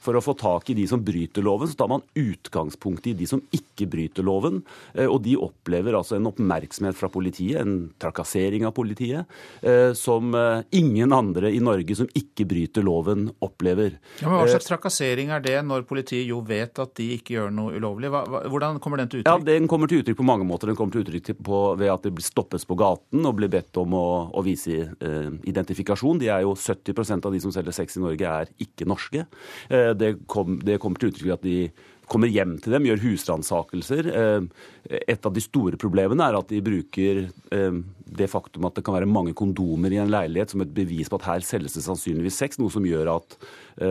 for 0.03 0.17
å, 0.17 0.23
få 0.23 0.35
tak 0.37 0.69
i 0.69 0.75
de 0.77 0.87
som 0.87 1.03
bryter 1.03 1.43
loven, 1.45 1.67
så 1.67 1.77
tar 1.79 1.91
man 1.91 2.03
utgangspunkt 2.17 3.07
i 3.07 3.15
de 3.17 3.27
som 3.27 3.41
ikke 3.51 3.87
bryter 3.87 4.25
loven. 4.25 4.63
Eh, 4.93 5.07
og 5.07 5.21
de 5.25 5.37
opplever 5.37 5.95
altså 5.97 6.17
en 6.17 6.27
oppmerksomhet 6.29 6.97
fra 6.97 7.09
politiet, 7.09 7.61
en 7.61 7.89
trakassering 7.99 8.65
av 8.67 8.75
politiet, 8.77 9.25
eh, 9.61 9.93
som 9.97 10.33
eh, 10.35 10.63
ingen 10.77 11.13
andre 11.13 11.51
i 11.53 11.61
Norge 11.63 11.95
som 11.95 12.09
ikke 12.13 12.47
bryter 12.47 12.85
loven, 12.85 13.29
opplever. 13.39 13.97
Ja, 14.21 14.29
men 14.29 14.41
Hva 14.41 14.51
slags 14.51 14.69
trakassering 14.69 15.31
er 15.33 15.43
det 15.43 15.57
når 15.65 15.87
politiet 15.87 16.27
jo 16.27 16.41
vet 16.45 16.79
at 16.81 16.95
de 16.99 17.13
ikke 17.17 17.37
gjør 17.37 17.53
noe 17.53 17.77
ulovlig? 17.77 18.11
Hvordan 18.11 18.81
kommer 18.83 19.01
den 19.01 19.11
til 19.11 19.23
uttrykk? 19.23 19.31
Ja, 19.31 19.53
Den 19.57 19.69
kommer 19.69 19.89
til 19.89 20.03
uttrykk 20.03 20.19
på 20.19 20.27
mange 20.27 20.47
måter. 20.47 20.69
Den 20.69 20.77
kommer 20.77 20.95
til 20.95 21.05
uttrykk 21.05 21.43
på, 21.45 21.61
ved 21.79 21.91
at 21.93 22.05
det 22.05 22.25
stoppes 22.25 22.65
på 22.67 22.77
gaten 22.79 23.25
og 23.27 23.37
blir 23.37 23.51
bedt 23.51 23.77
om 23.79 23.93
å, 23.97 24.07
å 24.35 24.43
vise 24.45 24.79
eh, 24.83 25.29
identifikasjon. 25.49 26.19
De 26.21 26.29
er 26.33 26.43
jo 26.45 26.55
70 26.57 27.25
av 27.26 27.26
de 27.33 27.41
som 27.43 27.53
selger 27.53 27.75
sex 27.75 27.97
i 27.97 28.03
Norge, 28.03 28.31
er 28.41 28.51
ikke 28.63 28.87
norske. 28.89 29.27
Eh, 29.69 29.91
det, 29.97 30.15
kom, 30.31 30.59
det 30.63 30.79
kommer 30.83 31.01
til 31.01 31.11
uttrykk 31.11 31.37
at 31.37 31.45
de 31.45 31.59
kommer 32.07 32.31
hjem 32.31 32.55
til 32.63 32.71
dem, 32.71 32.85
gjør 32.87 33.03
husransakelser. 33.03 34.09
Eh, 34.13 35.01
et 35.11 35.27
av 35.27 35.35
de 35.35 35.43
store 35.43 35.79
problemene 35.79 36.29
er 36.29 36.39
at 36.39 36.53
de 36.53 36.63
bruker 36.63 37.25
eh, 37.27 37.81
det 38.19 38.29
faktum 38.31 38.69
at 38.69 38.79
det 38.79 38.85
kan 38.87 38.95
være 38.99 39.11
mange 39.11 39.35
kondomer 39.37 39.93
i 39.93 40.01
en 40.01 40.13
leilighet 40.13 40.55
som 40.55 40.63
et 40.63 40.73
bevis 40.75 41.11
på 41.11 41.19
at 41.19 41.29
her 41.33 41.45
selges 41.45 41.75
det 41.75 41.85
sannsynligvis 41.87 42.39
sex, 42.45 42.61
noe 42.61 42.73
som 42.73 42.87
gjør 42.87 43.17
at 43.17 43.39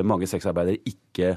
mange 0.06 0.26
sexarbeidere 0.26 0.80
ikke 0.88 1.36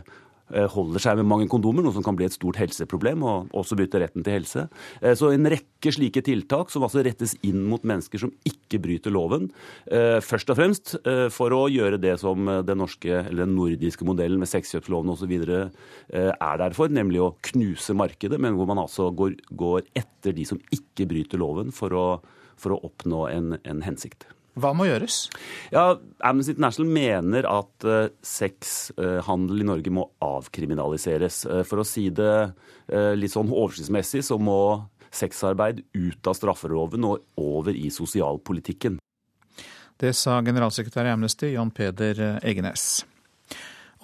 holder 0.73 1.03
seg 1.03 1.19
med 1.19 1.27
mange 1.29 1.47
kondomer, 1.51 1.83
noe 1.85 1.95
som 1.95 2.05
kan 2.05 2.17
bli 2.17 2.27
et 2.27 2.35
stort 2.35 2.59
helseproblem, 2.61 3.23
og 3.25 3.53
også 3.57 3.77
bytte 3.79 4.01
retten 4.01 4.25
til 4.25 4.39
helse. 4.39 4.65
Eh, 5.01 5.15
så 5.17 5.31
en 5.33 5.49
rekke 5.51 5.93
slike 5.93 6.23
tiltak 6.25 6.73
som 6.73 6.85
altså 6.85 7.03
rettes 7.05 7.35
inn 7.45 7.61
mot 7.69 7.85
mennesker 7.87 8.21
som 8.21 8.33
ikke 8.47 8.81
bryter 8.83 9.13
loven. 9.13 9.49
Eh, 9.91 10.17
først 10.25 10.51
og 10.53 10.59
fremst 10.59 10.95
for 11.33 11.53
å 11.55 11.61
gjøre 11.71 11.99
det 12.01 12.15
som 12.21 12.47
den 12.65 12.81
norske 12.81 13.11
eller 13.11 13.43
den 13.45 13.55
nordiske 13.57 14.05
modellen 14.07 14.41
med 14.41 14.49
sexkjøpsloven 14.51 15.11
osv. 15.13 15.33
er 16.09 16.59
der 16.61 16.75
for, 16.77 16.91
nemlig 16.91 17.21
å 17.23 17.31
knuse 17.51 17.95
markedet, 17.97 18.39
men 18.41 18.57
hvor 18.57 18.69
man 18.69 18.81
altså 18.81 19.09
går, 19.15 19.37
går 19.51 19.87
etter 19.97 20.35
de 20.35 20.45
som 20.47 20.61
ikke 20.75 21.07
bryter 21.09 21.41
loven 21.41 21.73
for 21.75 21.95
å, 21.95 22.07
for 22.59 22.75
å 22.75 22.81
oppnå 22.89 23.25
en, 23.31 23.55
en 23.63 23.85
hensikt. 23.85 24.27
Hva 24.59 24.71
må 24.75 24.87
gjøres? 24.89 25.23
Ja, 25.73 25.93
Amnesty 26.25 26.55
International 26.55 26.91
mener 26.93 27.47
at 27.49 27.87
uh, 27.87 28.11
sexhandel 28.25 29.59
uh, 29.59 29.63
i 29.63 29.67
Norge 29.71 29.93
må 29.93 30.05
avkriminaliseres. 30.23 31.43
Uh, 31.49 31.61
for 31.67 31.81
å 31.81 31.87
si 31.87 32.07
det 32.13 32.33
uh, 32.49 33.11
litt 33.17 33.35
sånn 33.35 33.51
oversiktsmessig, 33.51 34.25
så 34.27 34.39
må 34.41 34.59
sexarbeid 35.09 35.83
ut 35.97 36.29
av 36.29 36.37
straffeloven 36.37 37.07
og 37.07 37.23
over 37.41 37.77
i 37.77 37.89
sosialpolitikken. 37.93 38.99
Det 39.99 40.13
sa 40.15 40.37
generalsekretær 40.45 41.09
i 41.09 41.15
Amnesty, 41.15 41.53
John 41.55 41.73
Peder 41.75 42.37
Egenes. 42.39 43.01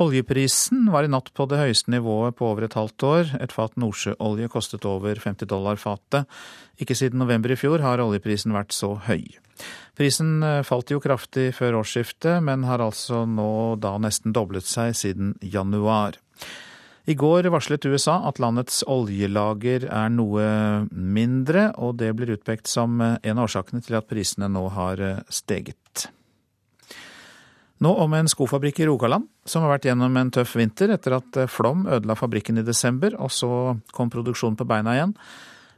Oljeprisen 0.03 0.90
var 0.91 1.06
i 1.06 1.10
natt 1.11 1.30
på 1.32 1.45
det 1.48 1.61
høyeste 1.61 1.91
nivået 1.94 2.36
på 2.36 2.49
over 2.49 2.65
et 2.65 2.76
halvt 2.76 3.03
år. 3.07 3.30
Et 3.40 3.53
fat 3.56 3.77
nordsjøolje 3.80 4.49
kostet 4.52 4.88
over 4.90 5.15
50 5.23 5.48
dollar 5.48 5.80
fatet. 5.80 6.27
Ikke 6.76 6.98
siden 6.99 7.22
november 7.23 7.53
i 7.53 7.56
fjor 7.60 7.80
har 7.80 8.03
oljeprisen 8.03 8.52
vært 8.56 8.76
så 8.76 8.98
høy. 9.07 9.23
Prisen 9.95 10.44
eh, 10.44 10.61
falt 10.68 10.91
jo 10.91 10.99
kraftig 11.03 11.52
før 11.56 11.80
årsskiftet, 11.82 12.44
men 12.44 12.68
har 12.68 12.84
altså 12.84 13.23
nå 13.30 13.77
da 13.82 13.95
nesten 14.02 14.36
doblet 14.36 14.68
seg 14.68 14.95
siden 14.98 15.36
januar. 15.41 16.19
I 17.06 17.14
går 17.14 17.45
varslet 17.53 17.86
USA 17.86 18.18
at 18.26 18.40
landets 18.41 18.82
oljelager 18.90 19.86
er 19.94 20.10
noe 20.10 20.45
mindre, 20.90 21.69
og 21.77 21.99
det 22.02 22.10
blir 22.18 22.34
utpekt 22.34 22.68
som 22.68 22.98
en 22.98 23.38
av 23.38 23.45
årsakene 23.45 23.86
til 23.86 23.99
at 23.99 24.10
prisene 24.10 24.49
nå 24.52 24.65
har 24.73 25.03
eh, 25.03 25.23
steget. 25.30 26.10
Nå 27.84 27.91
om 28.02 28.14
en 28.15 28.30
skofabrikk 28.32 28.80
i 28.82 28.86
Rogaland 28.88 29.27
som 29.45 29.65
har 29.65 29.76
vært 29.76 29.90
gjennom 29.90 30.15
en 30.18 30.32
tøff 30.34 30.56
vinter 30.57 30.94
etter 30.95 31.18
at 31.18 31.41
flom 31.52 31.84
ødela 31.91 32.15
fabrikken 32.18 32.61
i 32.61 32.64
desember, 32.65 33.18
og 33.19 33.30
så 33.36 33.76
kom 33.94 34.10
produksjonen 34.10 34.56
på 34.57 34.68
beina 34.68 34.95
igjen. 34.95 35.11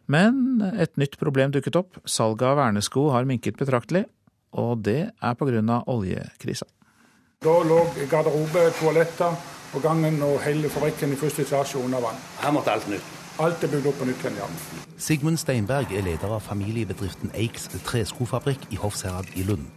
Men 0.08 0.64
et 0.80 0.96
nytt 0.98 1.18
problem 1.20 1.52
dukket 1.52 1.76
opp. 1.80 2.00
Salget 2.08 2.48
av 2.48 2.58
vernesko 2.62 3.10
har 3.12 3.28
minket 3.28 3.60
betraktelig, 3.60 4.06
og 4.56 4.84
det 4.88 5.12
er 5.12 5.34
pga. 5.36 5.84
oljekrisa. 5.86 6.66
Da 7.44 7.54
lå 7.64 7.84
garderobe, 8.10 8.72
toaletter 8.80 9.36
på 9.72 9.80
gangen 9.84 10.22
og 10.24 10.40
hele 10.42 10.70
fabrikken 10.70 11.12
i 11.14 11.20
første 11.20 11.44
etasje 11.44 11.78
under 11.78 12.02
vann. 12.02 12.18
Her 12.42 12.52
måtte 12.52 12.72
alt 12.72 12.88
nytt. 12.90 13.14
Alt 13.40 13.64
er 13.64 13.70
bygd 13.70 13.92
opp 13.92 14.00
på 14.00 14.08
nytt 14.10 14.24
igjen, 14.24 14.40
ja. 14.40 14.48
Sigmund 14.98 15.38
Steinberg 15.38 15.92
er 15.94 16.02
leder 16.08 16.32
av 16.34 16.42
familiebedriften 16.42 17.30
Eiks 17.38 17.68
treskofabrikk 17.86 18.72
i 18.74 18.80
Hofsherad 18.82 19.30
i 19.36 19.46
Lund. 19.46 19.68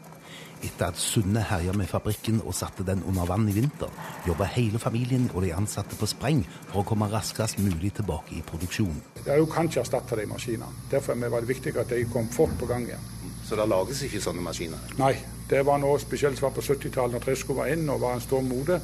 Etter 0.60 0.90
at 0.90 0.98
Sunne 1.00 1.40
herja 1.48 1.72
med 1.72 1.88
fabrikken 1.88 2.42
og 2.44 2.54
satte 2.54 2.84
den 2.84 3.02
under 3.08 3.28
vann 3.28 3.48
i 3.48 3.54
vinter, 3.56 3.88
jobba 4.28 4.48
hele 4.52 4.78
familien 4.78 5.30
og 5.34 5.42
de 5.44 5.54
ansatte 5.56 5.96
på 5.96 6.08
spreng 6.10 6.42
for 6.70 6.82
å 6.82 6.88
komme 6.88 7.08
raskest 7.12 7.62
mulig 7.64 7.94
tilbake 7.96 8.36
i 8.36 8.44
produksjon. 8.44 9.00
Det 9.22 9.32
er 9.32 9.40
jo 9.40 9.48
kanskje 9.48 9.80
erstatte 9.84 10.18
de 10.20 10.28
maskinene. 10.28 10.68
Derfor 10.92 11.16
var 11.16 11.40
det 11.40 11.48
viktig 11.54 11.76
at 11.80 11.88
de 11.88 12.04
kom 12.12 12.28
fort 12.28 12.52
på 12.60 12.68
gang 12.68 12.84
igjen. 12.88 13.08
Så 13.50 13.56
det 13.58 13.66
lages 13.66 14.02
ikke 14.06 14.20
sånne 14.22 14.44
maskiner? 14.44 14.78
Nei. 15.00 15.14
Det 15.50 15.64
var 15.66 15.80
noe 15.82 15.98
spesielt 15.98 16.38
som 16.38 16.46
var 16.46 16.52
på 16.54 16.62
70-tallet, 16.62 17.16
når 17.16 17.24
tresko 17.24 17.56
var 17.56 17.72
inn 17.72 17.88
og 17.90 18.04
var 18.04 18.14
en 18.14 18.22
stor 18.22 18.44
mode. 18.46 18.76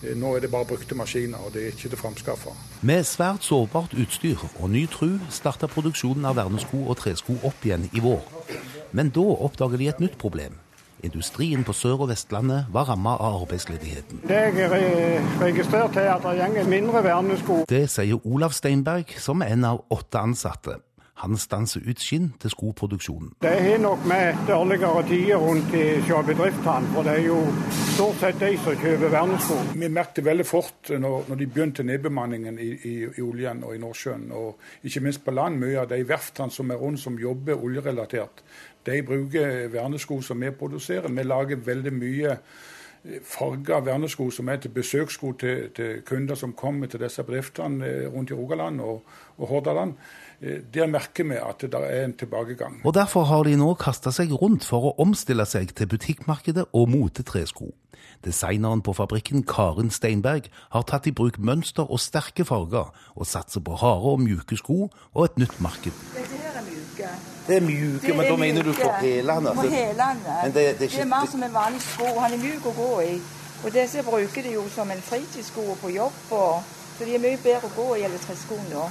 Eh, 0.00 0.14
nå 0.16 0.30
er 0.32 0.40
det 0.40 0.48
bare 0.54 0.70
brukte 0.70 0.96
maskiner, 0.96 1.42
og 1.44 1.52
det 1.52 1.66
er 1.66 1.74
ikke 1.74 1.90
til 1.92 2.00
framskaffa. 2.00 2.54
Med 2.88 3.04
svært 3.04 3.44
sårbart 3.44 3.92
utstyr 4.00 4.40
og 4.54 4.70
ny 4.72 4.86
tru 4.88 5.18
starta 5.28 5.68
produksjonen 5.68 6.24
av 6.30 6.38
vernesko 6.40 6.86
og 6.86 6.96
tresko 7.02 7.36
opp 7.44 7.68
igjen 7.68 7.90
i 7.92 8.00
vår. 8.00 8.24
Men 8.96 9.12
da 9.12 9.26
oppdager 9.44 9.76
de 9.76 9.90
et 9.92 10.00
nytt 10.00 10.16
problem. 10.16 10.56
Industrien 11.04 11.64
på 11.64 11.72
Sør- 11.76 12.00
og 12.06 12.08
Vestlandet 12.08 12.70
var 12.72 12.88
ramma 12.88 13.16
av 13.18 13.42
arbeidsledigheten. 13.42 14.24
Det 14.28 14.40
jeg 14.56 15.20
registrerte 15.40 16.00
er 16.00 16.14
at 16.16 16.24
det 16.24 16.48
går 16.56 16.70
mindre 16.70 17.04
vernesko. 17.04 17.60
Det 17.68 17.84
sier 17.92 18.18
Olav 18.24 18.56
Steinberg, 18.56 19.14
som 19.20 19.44
er 19.44 19.52
en 19.54 19.70
av 19.74 19.84
åtte 19.92 20.18
ansatte. 20.18 20.80
Han 21.22 21.36
stanser 21.38 21.84
ut 21.86 22.00
skinn 22.02 22.32
til 22.42 22.50
skoproduksjonen. 22.50 23.36
Det 23.44 23.52
har 23.54 23.78
nok 23.78 24.02
med 24.10 24.40
dårligere 24.48 25.04
tider 25.06 25.38
rundt 25.38 25.74
i 25.78 25.84
bedriftene, 26.26 26.90
for 26.90 27.06
det 27.06 27.12
er 27.20 27.28
jo 27.28 27.36
stort 27.94 28.18
sett 28.18 28.40
de 28.42 28.50
som 28.58 28.74
kjøper 28.74 29.12
vernesko. 29.12 29.60
Vi 29.78 29.88
merket 29.94 30.26
veldig 30.26 30.46
fort 30.46 30.90
når, 30.90 31.28
når 31.30 31.38
de 31.38 31.46
begynte 31.46 31.86
nedbemanningen 31.86 32.58
i, 32.58 32.70
i, 32.74 32.94
i, 33.06 33.22
oljen 33.22 33.62
og 33.62 33.76
i 33.76 33.78
Nordsjøen, 33.78 34.26
og 34.34 34.58
ikke 34.82 35.04
minst 35.06 35.22
på 35.24 35.36
land. 35.38 35.60
Mye 35.62 35.84
av 35.84 35.88
de 35.94 36.00
verftene 36.08 36.50
som 36.50 36.74
er 36.74 36.82
rundt 36.82 37.04
som 37.04 37.18
jobber 37.20 37.62
oljerelatert, 37.62 38.42
de 38.86 39.02
bruker 39.02 39.68
vernesko 39.72 40.20
som 40.22 40.40
vi 40.40 40.50
produserer. 40.50 41.08
Vi 41.08 41.22
lager 41.22 41.62
veldig 41.66 41.92
mye 41.94 42.34
eh, 42.34 43.20
farga 43.24 43.80
vernesko 43.84 44.30
som 44.30 44.48
er 44.48 44.60
til 44.62 44.74
besøkssko 44.74 45.32
til, 45.40 45.70
til, 45.76 46.02
kunder 46.06 46.38
som 46.38 46.52
kommer 46.52 46.90
til 46.90 47.00
disse 47.04 47.22
bedriftene 47.22 47.86
eh, 47.86 48.06
rundt 48.12 48.30
i 48.30 48.34
Rogaland 48.38 48.80
og, 48.80 49.02
og 49.38 49.48
Hordaland. 49.48 49.94
Eh, 50.40 50.60
der 50.74 50.86
merker 50.86 51.24
vi 51.24 51.38
at 51.40 51.60
det 51.60 51.74
er 51.74 52.04
en 52.04 52.16
tilbakegang. 52.16 52.80
Og 52.84 52.94
Derfor 52.94 53.24
har 53.24 53.44
de 53.44 53.56
nå 53.56 53.74
kasta 53.74 54.12
seg 54.12 54.32
rundt 54.32 54.64
for 54.64 54.90
å 54.90 54.94
omstille 54.98 55.46
seg 55.46 55.74
til 55.76 55.88
butikkmarkedet 55.88 56.68
og 56.72 56.88
motetresko. 56.92 57.72
Designeren 58.24 58.80
på 58.82 58.92
fabrikken, 58.96 59.44
Karin 59.44 59.90
Steinberg, 59.90 60.48
har 60.72 60.84
tatt 60.88 61.06
i 61.06 61.12
bruk 61.12 61.38
mønster 61.38 61.84
og 61.84 62.00
sterke 62.00 62.44
farger, 62.44 62.92
og 63.14 63.28
satser 63.28 63.60
på 63.60 63.76
harde 63.80 64.16
og 64.16 64.24
mjuke 64.24 64.56
sko 64.56 64.88
og 64.88 65.24
et 65.24 65.38
nytt 65.44 65.60
marked. 65.60 66.04
Dette 66.16 66.40
her 66.40 66.60
er 66.60 66.68
mjuke. 66.68 67.33
Det 67.46 67.56
er 67.56 67.60
mjuke, 67.60 68.12
men 68.16 68.26
da 68.26 68.36
mener 68.36 68.62
du 68.62 68.72
på 68.72 68.90
hælene? 69.00 69.54
På 69.54 69.60
hælene. 69.60 70.36
Det, 70.44 70.54
det, 70.54 70.78
det, 70.78 71.00
er 71.00 71.04
mer 71.04 71.26
som 71.30 71.42
en 71.42 71.54
vanlig 71.54 71.82
sko. 71.82 72.06
Han 72.20 72.32
er 72.32 72.40
mjuk 72.40 72.70
å 72.70 72.72
gå 72.76 72.92
i. 73.00 73.18
Og 73.64 73.74
disse 73.74 74.02
bruker 74.04 74.42
de 74.42 74.54
jo 74.54 74.64
som 74.72 74.90
en 74.90 75.02
fritidssko 75.02 75.76
på 75.82 75.92
jobb. 75.92 76.16
og 76.30 76.62
så 76.98 77.04
de 77.04 77.14
er 77.14 77.18
mye 77.18 77.38
bedre 77.42 77.66
å 77.66 77.72
gå 77.74 77.86
i 77.98 78.04
eller 78.06 78.20
treskoene 78.22 78.68
da. 78.70 78.84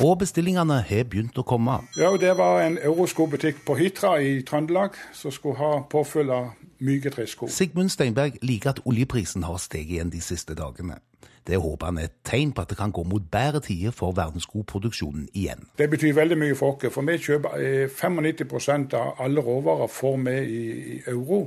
Og 0.00 0.14
bestillingene 0.22 0.78
har 0.88 1.02
begynt 1.12 1.36
å 1.36 1.44
komme. 1.44 1.74
Ja, 1.96 2.08
og 2.08 2.20
Det 2.20 2.32
var 2.38 2.62
en 2.64 2.78
euroskobutikk 2.78 3.60
på 3.66 3.76
Hitra 3.76 4.14
i 4.16 4.40
Trøndelag 4.48 4.96
som 5.12 5.30
skulle 5.30 5.60
ha 5.60 5.82
påfyll 5.90 6.32
av 6.32 6.54
myke 6.80 7.12
tresko. 7.12 7.50
Sigmund 7.52 7.92
Steinberg 7.92 8.40
liker 8.42 8.70
at 8.70 8.80
oljeprisen 8.86 9.44
har 9.44 9.60
steget 9.60 9.98
igjen 9.98 10.12
de 10.12 10.22
siste 10.24 10.56
dagene. 10.56 11.02
Det 11.46 11.56
håper 11.56 11.86
han 11.86 11.98
er 11.98 12.10
et 12.10 12.18
tegn 12.26 12.52
på 12.52 12.62
at 12.62 12.70
det 12.70 12.78
kan 12.78 12.92
gå 12.92 13.02
mot 13.08 13.30
bedre 13.32 13.62
tider 13.64 13.94
for 13.96 14.12
verdensskoproduksjonen 14.16 15.28
igjen. 15.34 15.66
Det 15.78 15.88
betyr 15.90 16.14
veldig 16.14 16.38
mye 16.38 16.58
for 16.58 16.76
oss. 16.76 16.92
For 16.92 17.06
vi 17.06 17.16
kjøper 17.18 17.56
95 17.88 18.92
eh, 18.92 19.00
av 19.00 19.24
alle 19.24 19.44
råvarer 19.44 19.90
får 19.90 20.20
vi 20.26 20.36
i 20.40 21.02
euro. 21.06 21.42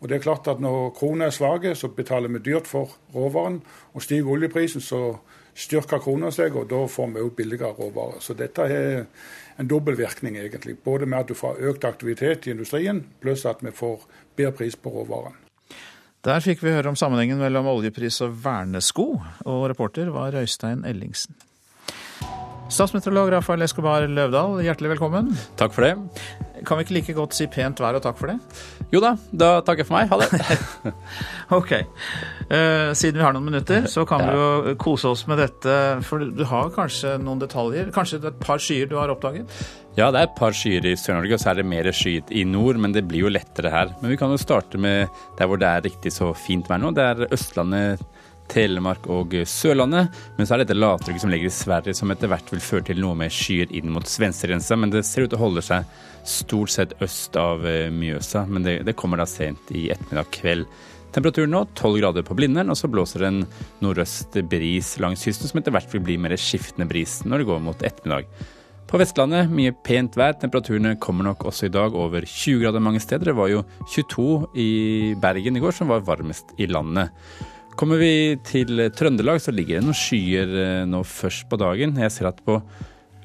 Og 0.00 0.08
det 0.08 0.16
er 0.16 0.24
klart 0.24 0.48
at 0.48 0.60
Når 0.60 0.90
krona 0.90 1.24
er 1.24 1.30
svake, 1.30 1.74
så 1.74 1.88
betaler 1.88 2.28
vi 2.28 2.38
dyrt 2.38 2.66
for 2.66 2.90
råvaren. 3.14 3.62
Og 3.94 4.02
Stiger 4.02 4.28
oljeprisen, 4.28 4.80
så 4.80 5.16
styrker 5.54 5.98
krona 5.98 6.30
seg, 6.30 6.56
og 6.56 6.68
da 6.70 6.86
får 6.86 7.06
vi 7.14 7.20
også 7.20 7.36
billigere 7.36 7.72
råvarer. 7.72 8.20
Så 8.20 8.34
dette 8.34 8.62
er 8.62 9.04
en 9.58 9.70
dobbeltvirkning, 9.70 10.36
egentlig. 10.36 10.78
Både 10.78 11.06
med 11.06 11.18
at 11.18 11.28
du 11.28 11.34
får 11.34 11.62
økt 11.70 11.84
aktivitet 11.84 12.46
i 12.46 12.50
industrien, 12.50 13.06
pluss 13.20 13.46
at 13.46 13.62
vi 13.62 13.70
får 13.70 14.04
bedre 14.36 14.52
pris 14.52 14.76
på 14.76 14.90
råvaren. 14.90 15.43
Der 16.24 16.40
fikk 16.40 16.62
vi 16.64 16.72
høre 16.72 16.88
om 16.88 16.96
sammenhengen 16.96 17.36
mellom 17.36 17.66
oljepris 17.68 18.22
og 18.24 18.38
vernesko, 18.46 19.08
og 19.44 19.66
reporter 19.68 20.08
var 20.08 20.32
Øystein 20.40 20.86
Ellingsen. 20.88 21.36
Statsmeteorolog 22.74 23.28
Rafael 23.30 23.62
Escobar 23.62 24.02
Løvdahl, 24.10 24.56
hjertelig 24.64 24.96
velkommen. 24.96 25.28
Takk 25.60 25.70
for 25.76 25.86
det. 25.86 25.92
Kan 26.66 26.80
vi 26.80 26.86
ikke 26.86 26.94
like 26.96 27.14
godt 27.14 27.36
si 27.36 27.46
pent 27.46 27.78
vær 27.78 27.94
og 27.94 28.02
takk 28.02 28.16
for 28.18 28.32
det? 28.32 28.34
Jo 28.90 28.98
da, 29.04 29.12
da 29.30 29.50
takker 29.62 29.84
jeg 29.84 29.88
for 29.90 29.94
meg. 29.94 30.10
Ha 30.10 30.18
det. 30.18 30.92
ok. 31.60 31.72
Uh, 32.50 32.90
siden 32.96 33.20
vi 33.20 33.22
har 33.22 33.36
noen 33.36 33.46
minutter, 33.46 33.86
så 33.90 34.02
kan 34.08 34.24
ja. 34.24 34.32
vi 34.32 34.40
jo 34.40 34.74
kose 34.82 35.12
oss 35.12 35.22
med 35.30 35.38
dette. 35.44 35.76
For 36.08 36.24
du 36.24 36.42
har 36.50 36.72
kanskje 36.74 37.14
noen 37.22 37.44
detaljer? 37.44 37.92
Kanskje 37.94 38.24
et 38.24 38.42
par 38.42 38.62
skyer 38.62 38.90
du 38.90 38.96
har 38.98 39.12
oppdaget? 39.12 39.54
Ja, 39.94 40.10
det 40.10 40.24
er 40.24 40.26
et 40.26 40.36
par 40.40 40.56
skyer 40.56 40.90
i 40.90 40.96
Sør-Norge, 40.98 41.36
og 41.36 41.44
så 41.44 41.52
er 41.52 41.60
det 41.60 41.68
mer 41.70 41.92
skyet 41.94 42.34
i 42.34 42.42
nord. 42.48 42.80
Men 42.82 42.96
det 42.96 43.04
blir 43.06 43.28
jo 43.28 43.30
lettere 43.30 43.70
her. 43.70 43.94
Men 44.00 44.16
vi 44.16 44.18
kan 44.18 44.34
jo 44.34 44.40
starte 44.40 44.82
med 44.82 45.06
der 45.38 45.50
hvor 45.50 45.62
det 45.62 45.70
er 45.70 45.86
riktig 45.86 46.10
så 46.16 46.32
fint 46.34 46.66
vær 46.70 46.82
nå. 46.82 46.90
Det 46.96 47.06
er 47.12 47.28
Østlandet, 47.30 48.02
Telemark 48.54 49.08
og 49.10 49.34
Sørlandet. 49.50 50.14
Men 50.38 50.46
så 50.46 50.54
er 50.54 50.62
det 50.62 50.68
dette 50.68 50.78
lavtrykket 50.78 51.24
som 51.24 51.32
ligger 51.32 51.50
i 51.50 51.54
Sverige, 51.54 51.96
som 51.98 52.14
etter 52.14 52.30
hvert 52.30 52.52
vil 52.54 52.62
føre 52.62 52.88
til 52.90 53.02
noe 53.02 53.18
med 53.18 53.34
skyer 53.34 53.72
inn 53.74 53.92
mot 53.94 54.06
svenskegrensa. 54.08 54.78
Men 54.78 54.94
det 54.94 55.04
ser 55.08 55.26
ut 55.26 55.34
til 55.34 55.40
å 55.40 55.44
holde 55.44 55.64
seg 55.64 55.86
stort 56.24 56.72
sett 56.74 56.96
øst 57.04 57.36
av 57.40 57.66
eh, 57.68 57.90
Mjøsa. 57.92 58.46
Men 58.50 58.66
det, 58.66 58.80
det 58.86 58.96
kommer 58.98 59.20
da 59.20 59.28
sent 59.28 59.74
i 59.74 59.88
ettermiddag 59.94 60.30
kveld. 60.38 60.68
Temperaturen 61.14 61.52
nå 61.54 61.62
12 61.78 62.00
grader 62.00 62.26
på 62.26 62.34
Blindern, 62.34 62.72
og 62.72 62.78
så 62.78 62.90
blåser 62.90 63.22
det 63.22 63.30
en 63.30 63.44
nordøst 63.84 64.34
bris 64.50 64.96
langs 65.02 65.22
kysten, 65.22 65.46
som 65.46 65.60
etter 65.60 65.74
hvert 65.74 65.92
vil 65.92 66.02
bli 66.02 66.18
mer 66.18 66.34
skiftende 66.40 66.88
bris 66.90 67.20
når 67.22 67.42
det 67.42 67.48
går 67.52 67.62
mot 67.62 67.86
ettermiddag. 67.86 68.30
På 68.90 68.98
Vestlandet 69.00 69.50
mye 69.50 69.72
pent 69.86 70.14
vær. 70.18 70.34
Temperaturene 70.38 70.96
kommer 71.02 71.26
nok 71.26 71.46
også 71.48 71.68
i 71.68 71.72
dag 71.72 71.94
over 71.98 72.26
20 72.26 72.60
grader 72.62 72.82
mange 72.82 73.00
steder. 73.02 73.30
Det 73.30 73.36
var 73.38 73.50
jo 73.50 73.62
22 73.94 74.26
i 74.60 74.68
Bergen 75.22 75.56
i 75.58 75.62
går 75.62 75.74
som 75.74 75.90
var 75.90 76.04
varmest 76.06 76.52
i 76.58 76.68
landet. 76.70 77.14
Kommer 77.74 77.98
vi 77.98 78.36
til 78.46 78.78
Trøndelag, 78.94 79.40
så 79.42 79.50
ligger 79.50 79.80
det 79.80 79.86
noen 79.88 79.96
skyer 79.98 80.50
eh, 80.62 80.82
nå 80.86 81.00
først 81.02 81.48
på 81.50 81.58
dagen. 81.58 81.96
Jeg 81.98 82.12
ser 82.14 82.28
at 82.30 82.38
på 82.46 82.60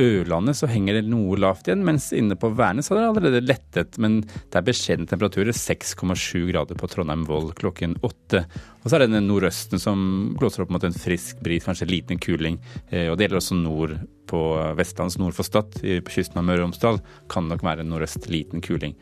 Ørlandet 0.02 0.58
så 0.58 0.70
henger 0.72 0.98
det 0.98 1.12
noe 1.12 1.38
lavt 1.38 1.68
igjen, 1.68 1.84
mens 1.86 2.08
inne 2.16 2.34
på 2.40 2.50
Værnes 2.58 2.90
har 2.90 2.98
det 2.98 3.04
allerede 3.12 3.44
lettet. 3.46 4.00
Men 4.02 4.24
det 4.24 4.58
er 4.58 4.66
beskjedne 4.66 5.06
temperaturer. 5.12 5.54
6,7 5.54 6.48
grader 6.50 6.80
på 6.80 6.90
Trondheim 6.90 7.28
Voll 7.30 7.52
klokken 7.60 7.94
åtte. 8.02 8.42
Og 8.82 8.90
så 8.90 8.98
er 8.98 9.06
det 9.06 9.12
den 9.14 9.30
nordøsten 9.30 9.82
som 9.82 10.02
blåser 10.40 10.66
opp 10.66 10.74
mot 10.74 10.88
en 10.88 10.98
frisk 10.98 11.44
bris, 11.46 11.70
kanskje 11.70 11.92
liten 11.92 12.18
kuling. 12.18 12.58
Eh, 12.90 13.06
og 13.12 13.20
det 13.20 13.28
gjelder 13.28 13.44
også 13.44 13.60
nord 13.60 14.00
på 14.30 14.44
Vestlands 14.82 15.22
nord 15.22 15.38
for 15.38 15.46
Stad, 15.46 15.78
på 15.78 16.14
kysten 16.14 16.42
av 16.42 16.50
Møre 16.50 16.64
og 16.64 16.72
Romsdal. 16.72 17.04
Kan 17.30 17.50
nok 17.54 17.62
være 17.66 17.86
en 17.86 17.94
nordøst 17.94 18.26
liten 18.34 18.66
kuling. 18.66 18.98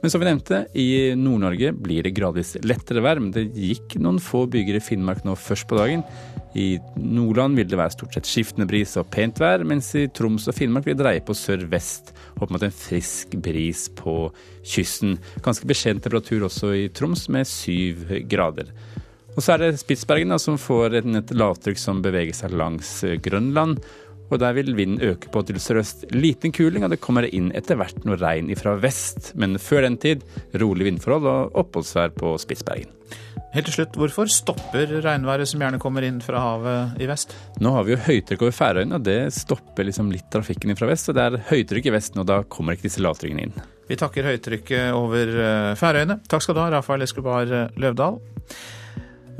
Men 0.00 0.10
som 0.10 0.22
vi 0.22 0.28
nevnte, 0.30 0.62
i 0.80 1.12
Nord-Norge 1.18 1.74
blir 1.76 2.06
det 2.06 2.14
gradvis 2.16 2.54
lettere 2.64 3.02
vær. 3.04 3.20
Men 3.20 3.34
det 3.34 3.50
gikk 3.52 3.98
noen 4.00 4.20
få 4.22 4.46
byger 4.50 4.78
i 4.78 4.84
Finnmark 4.84 5.26
nå 5.26 5.34
først 5.36 5.68
på 5.68 5.76
dagen. 5.76 6.04
I 6.56 6.80
Nordland 6.96 7.60
vil 7.60 7.68
det 7.70 7.78
være 7.78 7.94
stort 7.94 8.16
sett 8.16 8.26
skiftende 8.26 8.66
bris 8.70 8.96
og 8.98 9.10
pent 9.12 9.38
vær, 9.38 9.62
mens 9.66 9.92
i 9.94 10.08
Troms 10.10 10.48
og 10.50 10.56
Finnmark 10.56 10.88
vil 10.88 10.96
det 10.96 11.04
dreie 11.04 11.22
på 11.22 11.36
sør-vest 11.36 12.14
opp 12.40 12.50
mot 12.50 12.64
en 12.64 12.74
frisk 12.74 13.36
bris 13.44 13.84
på 14.00 14.16
kysten. 14.66 15.18
Ganske 15.44 15.68
beskjeden 15.68 16.02
temperatur 16.02 16.48
også 16.48 16.72
i 16.74 16.88
Troms, 16.96 17.28
med 17.30 17.46
syv 17.46 18.08
grader. 18.30 18.72
Og 19.36 19.44
så 19.44 19.54
er 19.54 19.62
det 19.62 19.78
Spitsbergen 19.78 20.32
da, 20.32 20.40
som 20.42 20.58
får 20.58 20.96
et 20.98 21.34
lavtrykk 21.36 21.78
som 21.78 22.00
beveger 22.02 22.34
seg 22.34 22.56
langs 22.56 22.96
Grønland 23.22 23.78
og 24.30 24.38
der 24.42 24.54
vil 24.56 24.72
vinden 24.78 25.02
øke 25.02 25.30
på 25.32 25.42
til 25.46 25.58
sørøst. 25.60 26.06
Liten 26.14 26.54
kuling, 26.54 26.86
og 26.86 26.94
det 26.94 27.00
kommer 27.02 27.26
inn 27.26 27.50
etter 27.56 27.78
hvert 27.80 28.04
noe 28.06 28.18
regn 28.20 28.50
fra 28.58 28.76
vest. 28.80 29.32
Men 29.34 29.58
før 29.60 29.86
den 29.88 29.98
tid 30.00 30.24
rolig 30.62 30.86
vindforhold 30.88 31.28
og 31.30 31.60
oppholdsvær 31.64 32.14
på 32.16 32.36
Spitsbergen. 32.40 32.96
Helt 33.50 33.66
til 33.66 33.80
slutt, 33.80 33.96
Hvorfor 33.98 34.30
stopper 34.30 34.92
regnværet 35.02 35.48
som 35.50 35.62
gjerne 35.62 35.80
kommer 35.82 36.04
inn 36.06 36.20
fra 36.22 36.38
havet 36.38 37.00
i 37.02 37.08
vest? 37.10 37.34
Nå 37.58 37.72
har 37.74 37.86
vi 37.86 37.96
jo 37.96 38.02
høytrykk 38.04 38.44
over 38.46 38.54
Færøyene, 38.54 39.00
og 39.00 39.06
det 39.08 39.18
stopper 39.34 39.88
liksom 39.88 40.12
litt 40.14 40.28
trafikken 40.30 40.76
fra 40.78 40.86
vest. 40.92 41.10
Så 41.10 41.16
det 41.16 41.24
er 41.24 41.40
høytrykk 41.50 41.90
i 41.90 41.94
vesten, 41.96 42.22
og 42.22 42.28
da 42.30 42.44
kommer 42.46 42.78
ikke 42.78 42.86
disse 42.86 43.02
lavtrykkene 43.02 43.48
inn. 43.48 43.56
Vi 43.90 43.98
takker 43.98 44.28
høytrykket 44.30 44.94
over 44.94 45.34
eh, 45.34 45.72
Færøyene. 45.80 46.20
Takk 46.30 46.46
skal 46.46 46.54
du 46.54 46.62
ha, 46.62 46.68
Rafael 46.76 47.02
Escobar 47.02 47.50
Løvdahl. 47.74 48.20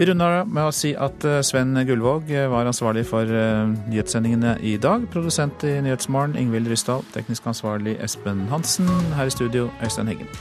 Vi 0.00 0.06
runder 0.08 0.46
med 0.48 0.64
å 0.64 0.72
si 0.72 0.94
at 0.96 1.24
eh, 1.28 1.42
Sven 1.44 1.76
Gullvåg 1.84 2.30
eh, 2.32 2.46
var 2.48 2.64
ansvarlig 2.64 3.02
for 3.04 3.28
eh, 3.28 3.66
nyhetssendingene 3.92 4.54
i 4.64 4.78
dag. 4.80 5.04
Produsent 5.12 5.60
i 5.68 5.74
Nyhetsmorgen 5.84 6.38
Ingvild 6.40 6.70
Ryssdal. 6.72 7.04
Teknisk 7.12 7.50
ansvarlig 7.52 7.98
Espen 8.00 8.46
Hansen. 8.48 8.88
Her 9.18 9.28
i 9.28 9.34
studio 9.34 9.68
Øystein 9.84 10.08
Heggen. 10.08 10.32